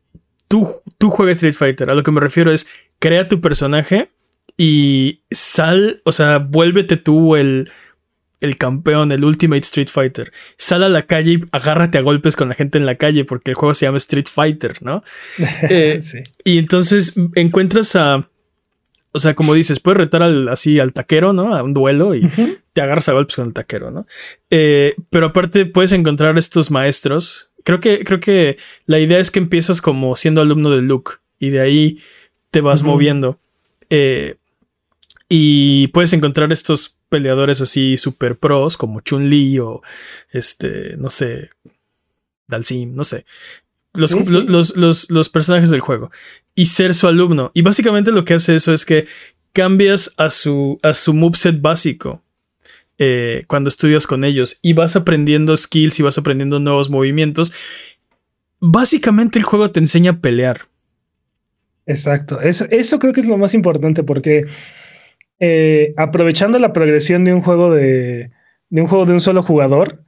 tú, 0.47 0.67
tú 0.97 1.09
juegas 1.11 1.37
Street 1.37 1.53
Fighter. 1.53 1.89
A 1.89 1.95
lo 1.95 2.01
que 2.03 2.11
me 2.11 2.21
refiero 2.21 2.51
es, 2.51 2.65
crea 2.99 3.27
tu 3.27 3.39
personaje 3.41 4.09
y 4.57 5.21
sal, 5.29 6.01
o 6.03 6.11
sea, 6.11 6.39
vuélvete 6.39 6.97
tú 6.97 7.35
el, 7.35 7.71
el 8.41 8.57
campeón, 8.57 9.11
el 9.11 9.23
Ultimate 9.23 9.61
Street 9.61 9.89
Fighter. 9.89 10.31
Sal 10.57 10.83
a 10.83 10.89
la 10.89 11.03
calle 11.03 11.33
y 11.33 11.39
agárrate 11.51 11.99
a 11.99 12.01
golpes 12.01 12.35
con 12.35 12.49
la 12.49 12.55
gente 12.55 12.77
en 12.77 12.85
la 12.85 12.95
calle 12.95 13.23
porque 13.23 13.51
el 13.51 13.55
juego 13.55 13.75
se 13.75 13.85
llama 13.85 13.97
Street 13.97 14.27
Fighter, 14.27 14.81
¿no? 14.81 15.03
Eh, 15.69 15.99
sí. 16.01 16.19
Y 16.43 16.57
entonces 16.57 17.13
encuentras 17.35 17.95
a... 17.95 18.29
O 19.13 19.19
sea, 19.19 19.33
como 19.33 19.53
dices, 19.55 19.79
puedes 19.79 19.97
retar 19.97 20.21
al, 20.21 20.47
así 20.49 20.79
al 20.79 20.93
taquero, 20.93 21.33
¿no? 21.33 21.55
A 21.55 21.63
un 21.63 21.73
duelo 21.73 22.13
y 22.13 22.29
te 22.73 22.81
agarras 22.81 23.09
a 23.09 23.13
golpes 23.13 23.35
con 23.35 23.47
el 23.47 23.53
taquero, 23.53 23.89
¿no? 23.89 24.05
Eh, 24.51 24.95
pero 25.09 25.27
aparte 25.27 25.65
puedes 25.65 25.91
encontrar 25.91 26.37
estos 26.37 26.69
maestros. 26.69 27.51
Creo 27.63 27.79
que, 27.79 28.03
creo 28.03 28.19
que 28.19 28.57
la 28.85 28.99
idea 28.99 29.17
es 29.17 29.31
que 29.31 29.39
empiezas 29.39 29.81
como 29.81 30.15
siendo 30.15 30.41
alumno 30.41 30.69
de 30.69 30.81
Luke 30.83 31.13
y 31.39 31.49
de 31.49 31.61
ahí 31.61 31.99
te 32.51 32.61
vas 32.61 32.83
moviendo. 32.83 33.39
Eh, 33.89 34.35
y 35.29 35.87
puedes 35.89 36.13
encontrar 36.13 36.51
estos 36.51 36.97
peleadores 37.09 37.61
así 37.61 37.97
super 37.97 38.37
pros 38.37 38.77
como 38.77 39.01
Chun-Li 39.01 39.59
o 39.59 39.81
este, 40.31 40.95
no 40.97 41.09
sé, 41.09 41.49
Dalsim, 42.47 42.93
no 42.93 43.03
sé. 43.03 43.25
Los, 43.93 45.07
Los, 45.09 45.29
personajes 45.29 45.69
del 45.69 45.79
juego 45.79 46.11
y 46.53 46.67
ser 46.67 46.93
su 46.93 47.07
alumno. 47.07 47.51
Y 47.55 47.61
básicamente 47.63 48.11
lo 48.11 48.25
que 48.25 48.35
hace 48.35 48.55
eso 48.55 48.73
es 48.73 48.85
que 48.85 49.07
cambias 49.53 50.13
a 50.17 50.29
su, 50.29 50.79
a 50.83 50.93
su 50.93 51.13
moveset 51.13 51.59
básico 51.59 52.21
eh, 52.99 53.43
cuando 53.47 53.69
estudias 53.69 54.05
con 54.05 54.23
ellos 54.23 54.59
y 54.61 54.73
vas 54.73 54.95
aprendiendo 54.95 55.57
skills 55.57 55.99
y 55.99 56.03
vas 56.03 56.17
aprendiendo 56.17 56.59
nuevos 56.59 56.89
movimientos. 56.89 57.53
Básicamente 58.59 59.39
el 59.39 59.45
juego 59.45 59.71
te 59.71 59.79
enseña 59.79 60.11
a 60.11 60.19
pelear. 60.19 60.61
Exacto. 61.87 62.39
Eso, 62.41 62.65
eso 62.69 62.99
creo 62.99 63.13
que 63.13 63.21
es 63.21 63.27
lo 63.27 63.37
más 63.37 63.53
importante 63.53 64.03
porque 64.03 64.45
eh, 65.39 65.93
aprovechando 65.97 66.59
la 66.59 66.73
progresión 66.73 67.23
de 67.23 67.33
un 67.33 67.41
juego 67.41 67.73
de, 67.73 68.31
un 68.71 68.87
juego 68.87 69.05
de 69.05 69.13
un 69.13 69.19
solo 69.19 69.43
jugador, 69.43 70.03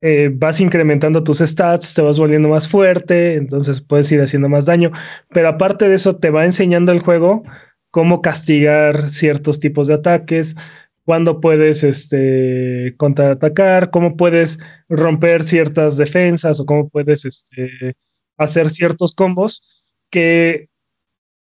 eh, 0.00 0.30
vas 0.32 0.60
incrementando 0.60 1.22
tus 1.22 1.38
stats, 1.38 1.94
te 1.94 2.02
vas 2.02 2.18
volviendo 2.18 2.48
más 2.48 2.68
fuerte, 2.68 3.34
entonces 3.34 3.80
puedes 3.80 4.10
ir 4.10 4.20
haciendo 4.20 4.48
más 4.48 4.66
daño. 4.66 4.90
Pero 5.30 5.48
aparte 5.48 5.88
de 5.88 5.94
eso, 5.94 6.16
te 6.16 6.30
va 6.30 6.44
enseñando 6.44 6.92
el 6.92 7.00
juego 7.00 7.44
cómo 7.90 8.20
castigar 8.22 9.08
ciertos 9.10 9.60
tipos 9.60 9.86
de 9.86 9.94
ataques, 9.94 10.56
cuándo 11.04 11.40
puedes 11.40 11.84
este, 11.84 12.94
contraatacar, 12.96 13.90
cómo 13.90 14.16
puedes 14.16 14.58
romper 14.88 15.42
ciertas 15.44 15.96
defensas 15.96 16.58
o 16.60 16.66
cómo 16.66 16.88
puedes 16.88 17.24
este, 17.24 17.96
hacer 18.38 18.70
ciertos 18.70 19.14
combos 19.14 19.86
que 20.10 20.68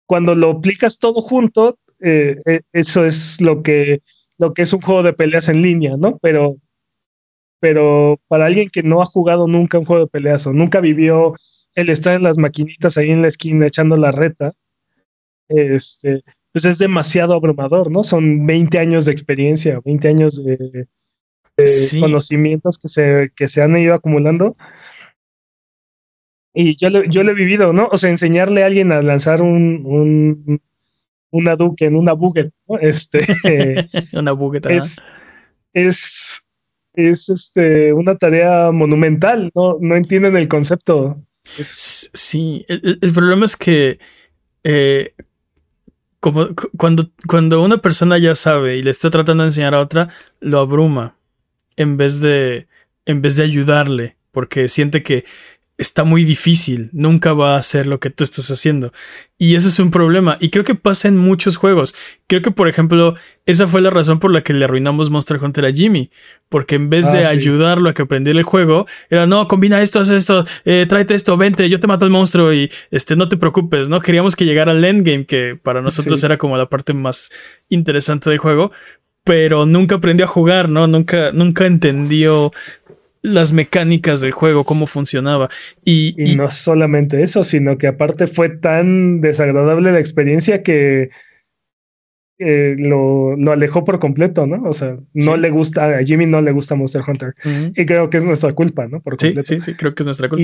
cuando 0.06 0.34
lo 0.34 0.50
aplicas 0.50 0.98
todo 0.98 1.22
junto, 1.22 1.78
eh, 2.02 2.36
eh, 2.46 2.60
eso 2.72 3.04
es 3.04 3.40
lo 3.40 3.62
que, 3.62 4.02
lo 4.38 4.54
que 4.54 4.62
es 4.62 4.72
un 4.72 4.80
juego 4.80 5.02
de 5.02 5.12
peleas 5.12 5.48
en 5.48 5.62
línea, 5.62 5.96
¿no? 5.96 6.18
Pero, 6.22 6.56
pero 7.60 8.20
para 8.28 8.46
alguien 8.46 8.68
que 8.70 8.82
no 8.82 9.02
ha 9.02 9.06
jugado 9.06 9.46
nunca 9.46 9.78
un 9.78 9.84
juego 9.84 10.04
de 10.04 10.10
peleas 10.10 10.46
o 10.46 10.52
nunca 10.52 10.80
vivió 10.80 11.34
el 11.74 11.88
estar 11.88 12.14
en 12.14 12.22
las 12.22 12.38
maquinitas 12.38 12.96
ahí 12.96 13.10
en 13.10 13.22
la 13.22 13.28
esquina 13.28 13.66
echando 13.66 13.96
la 13.96 14.10
reta, 14.10 14.52
este, 15.48 16.22
pues 16.52 16.64
es 16.64 16.78
demasiado 16.78 17.34
abrumador, 17.34 17.90
¿no? 17.90 18.02
Son 18.02 18.46
20 18.46 18.78
años 18.78 19.04
de 19.04 19.12
experiencia, 19.12 19.80
20 19.84 20.08
años 20.08 20.44
de, 20.44 20.86
conocimientos 22.00 22.78
que 22.78 22.88
se, 22.88 23.32
que 23.36 23.48
se 23.48 23.62
han 23.62 23.76
ido 23.76 23.94
acumulando. 23.94 24.56
Y 26.52 26.76
yo, 26.76 26.88
yo 27.04 27.22
lo 27.22 27.30
he 27.30 27.34
vivido, 27.34 27.72
¿no? 27.72 27.88
O 27.92 27.98
sea, 27.98 28.10
enseñarle 28.10 28.62
a 28.62 28.66
alguien 28.66 28.90
a 28.92 29.02
lanzar 29.02 29.42
un, 29.42 30.60
una 31.30 31.56
Duke 31.56 31.86
en 31.86 31.96
una 31.96 32.12
Buget, 32.12 32.52
¿no? 32.68 32.78
Este, 32.78 33.20
una 34.12 34.32
Buget, 34.32 34.66
es, 34.66 34.96
es, 35.72 36.42
es 36.94 37.28
este, 37.28 37.92
una 37.92 38.16
tarea 38.16 38.70
monumental, 38.70 39.50
¿no? 39.54 39.78
No 39.80 39.96
entienden 39.96 40.36
el 40.36 40.48
concepto. 40.48 41.20
Sí, 41.44 42.64
el, 42.68 43.12
problema 43.12 43.44
es 43.44 43.56
que 43.56 43.98
eh, 44.62 45.14
como, 46.20 46.48
cuando, 46.76 47.10
cuando 47.26 47.62
una 47.62 47.78
persona 47.78 48.18
ya 48.18 48.34
sabe 48.34 48.76
y 48.76 48.82
le 48.82 48.90
está 48.90 49.10
tratando 49.10 49.42
de 49.42 49.48
enseñar 49.48 49.74
a 49.74 49.80
otra, 49.80 50.10
lo 50.40 50.58
abruma 50.58 51.16
en 51.76 51.96
vez 51.96 52.20
de, 52.20 52.68
en 53.06 53.22
vez 53.22 53.36
de 53.36 53.44
ayudarle, 53.44 54.16
porque 54.30 54.68
siente 54.68 55.02
que 55.02 55.24
está 55.80 56.04
muy 56.04 56.24
difícil, 56.24 56.90
nunca 56.92 57.32
va 57.32 57.54
a 57.54 57.58
hacer 57.58 57.86
lo 57.86 58.00
que 58.00 58.10
tú 58.10 58.22
estás 58.22 58.50
haciendo. 58.50 58.92
Y 59.38 59.54
eso 59.54 59.68
es 59.68 59.78
un 59.78 59.90
problema. 59.90 60.36
Y 60.38 60.50
creo 60.50 60.62
que 60.62 60.74
pasa 60.74 61.08
en 61.08 61.16
muchos 61.16 61.56
juegos. 61.56 61.94
Creo 62.26 62.42
que, 62.42 62.50
por 62.50 62.68
ejemplo, 62.68 63.14
esa 63.46 63.66
fue 63.66 63.80
la 63.80 63.88
razón 63.88 64.20
por 64.20 64.30
la 64.30 64.42
que 64.42 64.52
le 64.52 64.66
arruinamos 64.66 65.08
Monster 65.08 65.42
Hunter 65.42 65.64
a 65.64 65.72
Jimmy. 65.72 66.10
Porque 66.50 66.74
en 66.74 66.90
vez 66.90 67.10
de 67.10 67.24
ah, 67.24 67.30
ayudarlo 67.30 67.88
a 67.88 67.94
que 67.94 68.02
aprendiera 68.02 68.38
el 68.38 68.44
juego, 68.44 68.86
era 69.08 69.26
no, 69.26 69.48
combina 69.48 69.80
esto, 69.80 70.00
haz 70.00 70.10
esto, 70.10 70.44
eh, 70.66 70.84
tráete 70.86 71.14
esto, 71.14 71.38
vente, 71.38 71.70
yo 71.70 71.80
te 71.80 71.86
mato 71.86 72.04
al 72.04 72.10
monstruo 72.10 72.52
y 72.52 72.70
este, 72.90 73.16
no 73.16 73.30
te 73.30 73.38
preocupes, 73.38 73.88
¿no? 73.88 74.00
Queríamos 74.00 74.36
que 74.36 74.44
llegara 74.44 74.72
al 74.72 74.84
endgame, 74.84 75.24
que 75.24 75.58
para 75.62 75.80
nosotros 75.80 76.22
era 76.22 76.36
como 76.36 76.58
la 76.58 76.68
parte 76.68 76.92
más 76.92 77.30
interesante 77.70 78.28
del 78.28 78.38
juego. 78.38 78.70
Pero 79.22 79.64
nunca 79.64 79.96
aprendió 79.96 80.26
a 80.26 80.28
jugar, 80.28 80.68
¿no? 80.68 80.86
Nunca, 80.86 81.30
nunca 81.32 81.66
entendió 81.66 82.52
las 83.22 83.52
mecánicas 83.52 84.20
del 84.20 84.32
juego, 84.32 84.64
cómo 84.64 84.86
funcionaba. 84.86 85.48
Y, 85.84 86.14
no 86.36 86.50
solamente 86.50 87.22
eso, 87.22 87.44
sino 87.44 87.78
que 87.78 87.86
aparte 87.86 88.26
fue 88.26 88.48
tan 88.48 89.20
desagradable 89.20 89.92
la 89.92 90.00
experiencia 90.00 90.62
que 90.62 91.10
lo, 92.38 93.36
alejó 93.52 93.84
por 93.84 93.98
completo, 93.98 94.46
¿no? 94.46 94.62
O 94.68 94.72
sea, 94.72 94.96
no 95.12 95.36
le 95.36 95.50
gusta, 95.50 95.98
a 95.98 96.04
Jimmy 96.04 96.26
no 96.26 96.40
le 96.40 96.52
gusta 96.52 96.74
Monster 96.74 97.02
Hunter. 97.06 97.34
Y 97.76 97.84
creo 97.84 98.08
que 98.08 98.16
es 98.16 98.24
nuestra 98.24 98.52
culpa, 98.52 98.86
¿no? 98.86 99.00
Por 99.00 99.20
sí, 99.20 99.34
sí, 99.44 99.60
sí, 99.60 99.74
creo 99.74 99.94
que 99.94 100.02
es 100.02 100.06
nuestra 100.06 100.28
culpa. 100.28 100.42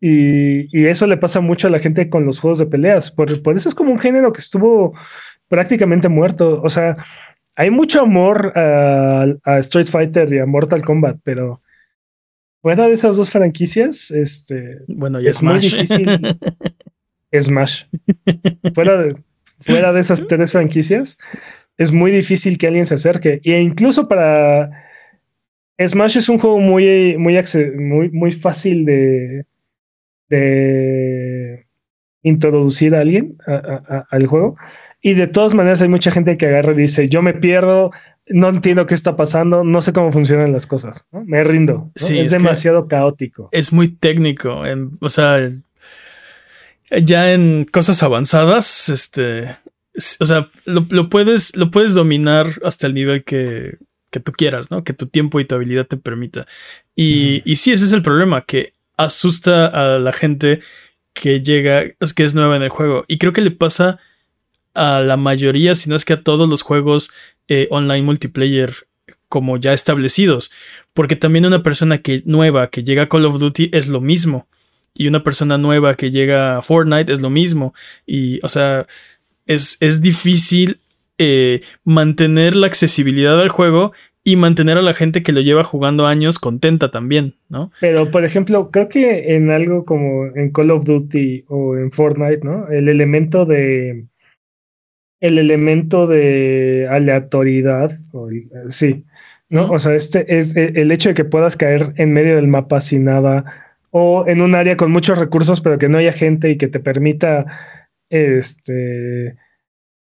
Y, 0.00 0.86
eso 0.86 1.06
le 1.06 1.18
pasa 1.18 1.40
mucho 1.40 1.68
a 1.68 1.70
la 1.70 1.78
gente 1.78 2.08
con 2.08 2.24
los 2.24 2.40
juegos 2.40 2.58
de 2.58 2.66
peleas. 2.66 3.10
Por, 3.10 3.42
por 3.42 3.56
eso 3.56 3.68
es 3.68 3.74
como 3.74 3.92
un 3.92 3.98
género 3.98 4.32
que 4.32 4.40
estuvo 4.40 4.94
prácticamente 5.48 6.08
muerto. 6.08 6.62
O 6.62 6.70
sea, 6.70 6.96
hay 7.56 7.70
mucho 7.70 8.00
amor 8.00 8.52
a, 8.56 9.58
Street 9.58 9.86
Fighter 9.86 10.32
y 10.32 10.38
a 10.38 10.46
Mortal 10.46 10.82
Kombat, 10.82 11.18
pero 11.22 11.60
fuera 12.62 12.86
de 12.86 12.94
esas 12.94 13.16
dos 13.16 13.30
franquicias, 13.30 14.10
este, 14.10 14.78
bueno, 14.88 15.20
ya 15.20 15.30
es 15.30 15.42
muy 15.42 15.58
difícil. 15.58 16.06
Smash. 17.40 17.84
fuera, 18.74 19.02
de, 19.02 19.16
fuera 19.60 19.92
de 19.92 20.00
esas 20.00 20.26
tres 20.26 20.52
franquicias, 20.52 21.16
es 21.76 21.92
muy 21.92 22.10
difícil 22.10 22.58
que 22.58 22.66
alguien 22.66 22.86
se 22.86 22.94
acerque. 22.94 23.40
E 23.44 23.60
incluso 23.60 24.08
para 24.08 24.70
Smash 25.78 26.18
es 26.18 26.28
un 26.28 26.38
juego 26.38 26.58
muy, 26.58 27.16
muy, 27.16 27.38
muy, 27.76 28.10
muy 28.10 28.32
fácil 28.32 28.84
de, 28.84 29.46
de 30.28 31.66
introducir 32.22 32.94
a 32.94 33.00
alguien 33.00 33.36
al 34.10 34.26
juego. 34.26 34.56
Y 35.02 35.14
de 35.14 35.26
todas 35.26 35.54
maneras 35.54 35.80
hay 35.82 35.88
mucha 35.88 36.10
gente 36.10 36.36
que 36.36 36.46
agarra 36.46 36.72
y 36.72 36.76
dice, 36.76 37.08
yo 37.08 37.22
me 37.22 37.32
pierdo, 37.32 37.90
no 38.26 38.48
entiendo 38.48 38.86
qué 38.86 38.94
está 38.94 39.16
pasando, 39.16 39.64
no 39.64 39.80
sé 39.80 39.92
cómo 39.92 40.12
funcionan 40.12 40.52
las 40.52 40.66
cosas, 40.66 41.08
me 41.12 41.42
rindo. 41.42 41.90
es, 41.94 42.30
demasiado 42.30 42.86
caótico. 42.86 43.48
Es 43.52 43.72
muy 43.72 43.88
técnico, 43.88 44.62
o 45.00 45.08
sea, 45.08 45.50
ya 47.02 47.32
en 47.32 47.64
cosas 47.64 48.02
avanzadas, 48.02 48.88
este, 48.88 49.56
o 50.20 50.24
sea, 50.24 50.50
lo, 50.64 51.08
puedes, 51.08 51.56
lo 51.56 51.70
puedes 51.70 51.94
dominar 51.94 52.46
hasta 52.64 52.86
el 52.86 52.94
nivel 52.94 53.24
que, 53.24 53.78
que, 54.10 54.20
tú 54.20 54.32
quieras, 54.32 54.70
¿no? 54.70 54.84
Que 54.84 54.92
tu 54.92 55.06
tiempo 55.06 55.40
y 55.40 55.44
tu 55.44 55.54
habilidad 55.54 55.86
te 55.86 55.96
permita. 55.96 56.46
Y, 56.94 57.42
y 57.50 57.56
sí, 57.56 57.72
ese 57.72 57.84
es 57.84 57.92
el 57.92 58.02
problema, 58.02 58.42
que 58.42 58.74
asusta 58.96 59.66
a 59.66 59.98
la 59.98 60.12
gente 60.12 60.60
que 61.14 61.42
llega, 61.42 61.84
es 61.98 62.14
que 62.14 62.24
es 62.24 62.34
nueva 62.34 62.56
en 62.56 62.62
el 62.62 62.68
juego. 62.68 63.04
Y 63.08 63.18
creo 63.18 63.32
que 63.32 63.40
le 63.40 63.50
pasa 63.50 63.98
a 64.74 65.00
la 65.00 65.16
mayoría, 65.16 65.74
si 65.74 65.90
no 65.90 65.96
es 65.96 66.04
que 66.04 66.14
a 66.14 66.22
todos 66.22 66.48
los 66.48 66.62
juegos 66.62 67.10
eh, 67.48 67.66
online 67.70 68.02
multiplayer 68.02 68.74
como 69.28 69.56
ya 69.56 69.72
establecidos. 69.72 70.50
Porque 70.92 71.16
también 71.16 71.46
una 71.46 71.62
persona 71.62 71.98
que 71.98 72.22
nueva 72.26 72.68
que 72.68 72.84
llega 72.84 73.04
a 73.04 73.08
Call 73.08 73.24
of 73.24 73.38
Duty 73.38 73.70
es 73.72 73.88
lo 73.88 74.00
mismo. 74.00 74.46
Y 74.94 75.06
una 75.06 75.22
persona 75.22 75.56
nueva 75.56 75.94
que 75.94 76.10
llega 76.10 76.58
a 76.58 76.62
Fortnite 76.62 77.12
es 77.12 77.20
lo 77.20 77.30
mismo. 77.30 77.74
Y, 78.06 78.40
o 78.42 78.48
sea, 78.48 78.86
es, 79.46 79.76
es 79.80 80.02
difícil 80.02 80.78
eh, 81.18 81.62
mantener 81.84 82.56
la 82.56 82.66
accesibilidad 82.66 83.40
al 83.40 83.48
juego 83.50 83.92
y 84.22 84.36
mantener 84.36 84.76
a 84.76 84.82
la 84.82 84.94
gente 84.94 85.22
que 85.22 85.32
lo 85.32 85.40
lleva 85.40 85.64
jugando 85.64 86.06
años 86.06 86.38
contenta 86.38 86.90
también, 86.90 87.34
¿no? 87.48 87.72
Pero, 87.80 88.10
por 88.10 88.24
ejemplo, 88.24 88.70
creo 88.70 88.88
que 88.88 89.34
en 89.34 89.50
algo 89.50 89.84
como 89.84 90.26
en 90.34 90.50
Call 90.50 90.70
of 90.70 90.84
Duty 90.84 91.44
o 91.48 91.76
en 91.76 91.90
Fortnite, 91.90 92.40
¿no? 92.42 92.68
El 92.68 92.88
elemento 92.88 93.46
de 93.46 94.06
el 95.20 95.38
elemento 95.38 96.06
de 96.06 96.88
aleatoriedad, 96.90 97.92
sí, 98.68 99.04
¿no? 99.50 99.70
O 99.70 99.78
sea, 99.78 99.94
este 99.94 100.38
es 100.38 100.56
e, 100.56 100.80
el 100.80 100.90
hecho 100.92 101.10
de 101.10 101.14
que 101.14 101.24
puedas 101.24 101.56
caer 101.56 101.92
en 101.96 102.12
medio 102.12 102.36
del 102.36 102.48
mapa 102.48 102.80
sin 102.80 103.04
nada 103.04 103.44
o 103.90 104.24
en 104.26 104.40
un 104.40 104.54
área 104.54 104.76
con 104.76 104.90
muchos 104.90 105.18
recursos, 105.18 105.60
pero 105.60 105.78
que 105.78 105.88
no 105.88 105.98
haya 105.98 106.12
gente 106.12 106.50
y 106.50 106.56
que 106.56 106.68
te 106.68 106.80
permita, 106.80 107.46
este, 108.08 109.36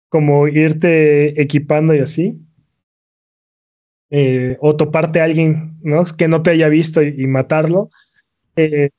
como 0.09 0.47
irte 0.47 1.41
equipando 1.41 1.95
y 1.95 1.99
así. 1.99 2.39
Eh, 4.13 4.57
o 4.59 4.75
toparte 4.75 5.21
a 5.21 5.23
alguien 5.23 5.77
¿no? 5.83 6.03
que 6.17 6.27
no 6.27 6.43
te 6.43 6.51
haya 6.51 6.67
visto 6.67 7.01
y, 7.01 7.27
matarlo, 7.27 7.89
eh, 8.57 8.89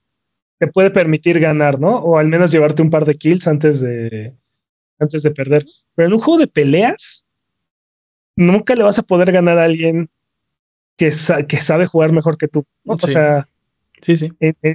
te 0.58 0.66
puede 0.68 0.90
permitir 0.90 1.38
ganar, 1.38 1.78
¿no? 1.78 1.98
O 1.98 2.16
al 2.16 2.28
menos 2.28 2.50
llevarte 2.50 2.80
un 2.80 2.88
par 2.88 3.04
de 3.04 3.16
kills 3.16 3.46
antes 3.46 3.82
de, 3.82 4.32
antes 4.98 5.22
de 5.22 5.30
perder. 5.30 5.64
Pero 5.94 6.08
en 6.08 6.14
un 6.14 6.20
juego 6.20 6.38
de 6.38 6.46
peleas, 6.46 7.26
nunca 8.36 8.74
le 8.74 8.82
vas 8.82 8.98
a 8.98 9.02
poder 9.02 9.32
ganar 9.32 9.58
a 9.58 9.64
alguien 9.64 10.08
que, 10.96 11.12
que 11.48 11.56
sabe 11.58 11.86
jugar 11.86 12.12
mejor 12.12 12.36
que 12.36 12.48
tú. 12.48 12.64
O 12.86 12.98
sea, 12.98 13.48
sí, 14.00 14.16
sí. 14.16 14.32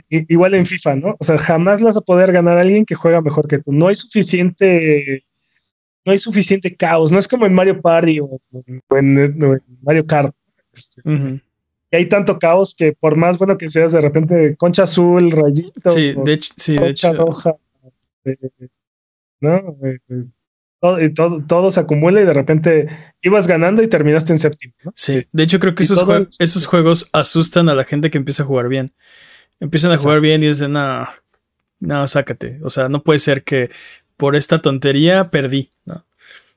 igual 0.09 0.53
en 0.53 0.65
FIFA, 0.65 0.95
¿no? 0.95 1.15
O 1.19 1.23
sea, 1.23 1.37
jamás 1.37 1.81
vas 1.81 1.97
a 1.97 2.01
poder 2.01 2.31
ganar 2.31 2.57
a 2.57 2.61
alguien 2.61 2.85
que 2.85 2.95
juega 2.95 3.21
mejor 3.21 3.47
que 3.47 3.59
tú. 3.59 3.71
No 3.71 3.87
hay 3.87 3.95
suficiente. 3.95 5.23
No 6.05 6.13
hay 6.13 6.19
suficiente 6.19 6.75
caos. 6.75 7.11
No 7.11 7.19
es 7.19 7.27
como 7.27 7.45
en 7.45 7.53
Mario 7.53 7.81
Party 7.81 8.21
o, 8.21 8.39
en, 8.91 9.61
Mario 9.81 10.05
Kart. 10.07 10.33
Este, 10.71 11.01
y 11.89 11.95
hay 11.95 12.05
tanto 12.07 12.37
caos 12.37 12.75
que 12.75 12.93
por 12.93 13.15
más 13.15 13.37
bueno 13.37 13.57
que 13.57 13.69
seas, 13.69 13.93
de 13.93 14.01
repente 14.01 14.55
concha 14.57 14.83
azul, 14.83 15.31
rayito. 15.31 15.89
Sí, 15.89 16.13
de 16.13 16.33
hecho, 16.33 16.53
sí, 16.57 16.75
de 16.75 16.89
hecho. 16.89 17.13
roja. 17.13 17.55
¿No? 19.41 19.77
todo, 21.15 21.43
todo, 21.45 21.71
se 21.71 21.79
acumula 21.79 22.21
y 22.21 22.25
de 22.25 22.33
repente 22.33 22.87
ibas 23.21 23.47
ganando 23.47 23.81
y 23.81 23.87
terminaste 23.87 24.31
en 24.31 24.39
séptimo. 24.39 24.73
Sí, 24.93 25.27
de 25.31 25.43
hecho 25.43 25.59
creo 25.59 25.75
que 25.75 25.83
esos, 25.83 26.07
esos 26.39 26.65
juegos 26.65 27.09
asustan 27.13 27.69
a 27.69 27.75
la 27.75 27.83
gente 27.83 28.11
que 28.11 28.17
empieza 28.17 28.43
a 28.43 28.45
jugar 28.45 28.67
bien. 28.67 28.93
Empiezan 29.59 29.91
a 29.91 29.97
jugar 29.97 30.21
bien 30.21 30.43
y 30.43 30.47
dicen, 30.47 30.73
no, 30.73 31.07
no, 31.79 32.07
sácate. 32.07 32.59
O 32.63 32.69
sea, 32.69 32.89
no 32.89 33.01
puede 33.01 33.19
ser 33.19 33.43
que 33.43 33.71
por 34.17 34.35
esta 34.35 34.59
tontería 34.59 35.31
perdí, 35.31 35.69
¿no? 35.85 36.05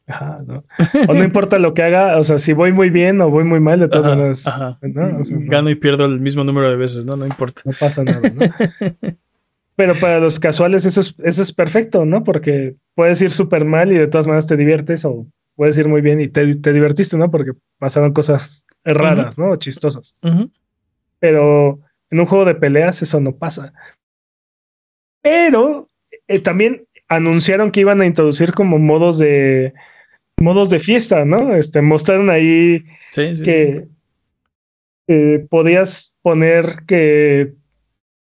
Ajá, 0.06 0.38
¿no? 0.44 0.64
O 1.08 1.14
no 1.14 1.22
importa 1.22 1.58
lo 1.58 1.72
que 1.72 1.82
haga, 1.82 2.18
o 2.18 2.24
sea, 2.24 2.38
si 2.38 2.52
voy 2.52 2.72
muy 2.72 2.90
bien 2.90 3.20
o 3.20 3.30
voy 3.30 3.44
muy 3.44 3.60
mal, 3.60 3.78
de 3.78 3.88
todas 3.88 4.06
maneras. 4.06 4.44
Gano 5.30 5.70
y 5.70 5.76
pierdo 5.76 6.06
el 6.06 6.20
mismo 6.20 6.42
número 6.42 6.68
de 6.68 6.76
veces, 6.76 7.04
¿no? 7.04 7.16
No 7.16 7.26
importa. 7.26 7.62
No 7.64 7.72
pasa 7.78 8.02
nada, 8.02 8.20
¿no? 8.28 8.40
Pero 9.80 9.94
para 9.94 10.20
los 10.20 10.38
casuales 10.38 10.84
eso 10.84 11.00
es, 11.00 11.14
eso 11.24 11.40
es 11.40 11.54
perfecto, 11.54 12.04
¿no? 12.04 12.22
Porque 12.22 12.76
puedes 12.94 13.22
ir 13.22 13.30
súper 13.30 13.64
mal 13.64 13.90
y 13.90 13.96
de 13.96 14.08
todas 14.08 14.26
maneras 14.26 14.46
te 14.46 14.58
diviertes 14.58 15.06
o 15.06 15.26
puedes 15.54 15.78
ir 15.78 15.88
muy 15.88 16.02
bien 16.02 16.20
y 16.20 16.28
te, 16.28 16.44
divertiste, 16.44 17.16
¿no? 17.16 17.30
Porque 17.30 17.52
pasaron 17.78 18.12
cosas 18.12 18.66
raras, 18.84 19.38
¿no? 19.38 19.56
chistosas. 19.56 20.18
Pero 21.18 21.80
en 22.10 22.20
un 22.20 22.26
juego 22.26 22.44
de 22.44 22.56
peleas 22.56 23.00
eso 23.00 23.22
no 23.22 23.34
pasa. 23.34 23.72
Pero 25.22 25.88
eh, 26.28 26.40
también 26.40 26.84
anunciaron 27.08 27.70
que 27.70 27.80
iban 27.80 28.02
a 28.02 28.06
introducir 28.06 28.52
como 28.52 28.78
modos 28.78 29.16
de 29.16 29.72
modos 30.38 30.68
de 30.68 30.78
fiesta, 30.78 31.24
¿no? 31.24 31.56
Este 31.56 31.80
mostraron 31.80 32.28
ahí 32.28 32.84
que 33.14 33.88
eh, 35.08 35.46
podías 35.48 36.18
poner 36.20 36.66
que 36.86 37.54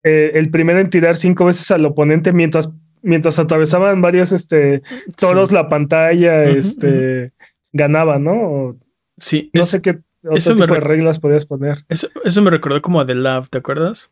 eh, 0.05 0.33
el 0.35 0.51
primero 0.51 0.79
en 0.79 0.91
tirar 0.91 1.17
cinco 1.17 1.47
veces 1.47 1.71
al 1.71 1.85
oponente 1.85 2.33
mientras, 2.33 2.73
mientras 3.03 3.39
atravesaban 3.39 4.01
varios 4.01 4.33
este, 4.33 4.83
todos 5.19 5.51
la 5.51 5.69
pantalla, 5.69 6.45
este, 6.45 7.33
ganaba, 7.73 8.19
¿no? 8.19 8.71
sí. 9.17 9.51
No 9.53 9.63
sé 9.63 9.83
qué 9.83 9.99
otro 10.27 10.55
tipo 10.55 10.75
de 10.75 10.81
reglas 10.81 11.19
podías 11.19 11.47
poner. 11.47 11.85
Eso, 11.89 12.09
eso 12.25 12.43
me 12.43 12.51
recordó 12.51 12.81
como 12.81 13.01
a 13.01 13.07
The 13.07 13.15
Love, 13.15 13.49
¿te 13.51 13.59
acuerdas? 13.59 14.11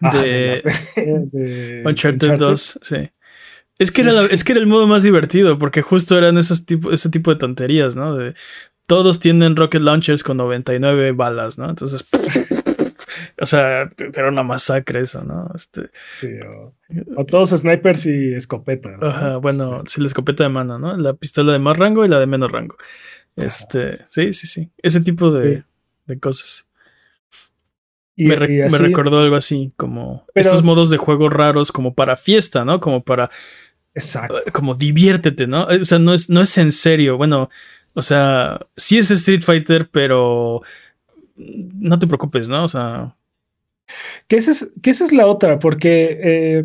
de, 0.00 1.82
Uncharted, 1.84 2.36
2, 2.36 2.80
sí. 2.82 3.10
Es 3.78 3.90
que, 3.90 4.02
era 4.02 4.12
es 4.26 4.44
que 4.44 4.52
era 4.52 4.60
el 4.60 4.66
modo 4.66 4.86
más 4.86 5.02
divertido, 5.02 5.58
porque 5.58 5.82
justo 5.82 6.16
eran 6.16 6.38
esos 6.38 6.66
tipo, 6.66 6.92
ese 6.92 7.08
tipo 7.08 7.30
de 7.32 7.36
tonterías, 7.38 7.96
¿no? 7.96 8.16
De, 8.16 8.34
todos 8.86 9.20
tienen 9.20 9.56
rocket 9.56 9.80
launchers 9.80 10.22
con 10.22 10.36
99 10.36 11.12
balas, 11.12 11.58
¿no? 11.58 11.68
Entonces, 11.70 12.04
o 13.42 13.46
sea, 13.46 13.90
era 13.98 14.28
una 14.28 14.44
masacre 14.44 15.00
eso, 15.00 15.24
¿no? 15.24 15.50
Este, 15.52 15.90
sí, 16.12 16.28
o, 17.16 17.24
todos 17.24 17.50
snipers 17.50 18.06
y 18.06 18.34
escopetas. 18.34 19.02
Ajá, 19.02 19.38
bueno, 19.38 19.82
sí. 19.84 20.00
la 20.00 20.06
escopeta 20.06 20.44
de 20.44 20.48
mano, 20.48 20.78
¿no? 20.78 20.96
La 20.96 21.14
pistola 21.14 21.52
de 21.52 21.58
más 21.58 21.76
rango 21.76 22.04
y 22.04 22.08
la 22.08 22.20
de 22.20 22.26
menos 22.28 22.52
rango. 22.52 22.76
Este, 23.34 23.98
sí, 24.06 24.32
sí, 24.32 24.46
sí. 24.46 24.70
Ese 24.80 25.00
tipo 25.00 25.32
de, 25.32 25.64
cosas. 26.20 26.68
me, 28.14 28.36
recordó 28.36 29.18
algo 29.18 29.34
así, 29.34 29.72
como 29.76 30.24
estos 30.36 30.62
modos 30.62 30.88
de 30.90 30.98
juego 30.98 31.28
raros, 31.28 31.72
como 31.72 31.94
para 31.94 32.16
fiesta, 32.16 32.64
¿no? 32.64 32.78
Como 32.78 33.02
para. 33.02 33.28
Exacto. 33.92 34.38
Eh, 34.38 34.52
como 34.52 34.76
diviértete, 34.76 35.48
¿no? 35.48 35.64
O 35.64 35.84
sea, 35.84 35.98
no 35.98 36.14
es, 36.14 36.30
no 36.30 36.42
es 36.42 36.56
en 36.58 36.70
serio. 36.70 37.16
Bueno, 37.16 37.50
o 37.94 38.02
sea, 38.02 38.68
sí 38.76 38.98
es 38.98 39.10
Street 39.10 39.42
Fighter, 39.42 39.88
pero 39.90 40.62
no 41.34 41.98
te 41.98 42.06
preocupes, 42.06 42.48
¿no? 42.48 42.62
O 42.62 42.68
sea. 42.68 43.16
Que 44.28 44.36
esa 44.36 44.50
es, 44.50 44.72
que 44.82 44.90
esa 44.90 45.04
es 45.04 45.12
la 45.12 45.26
otra, 45.26 45.58
porque 45.58 46.18
eh, 46.22 46.64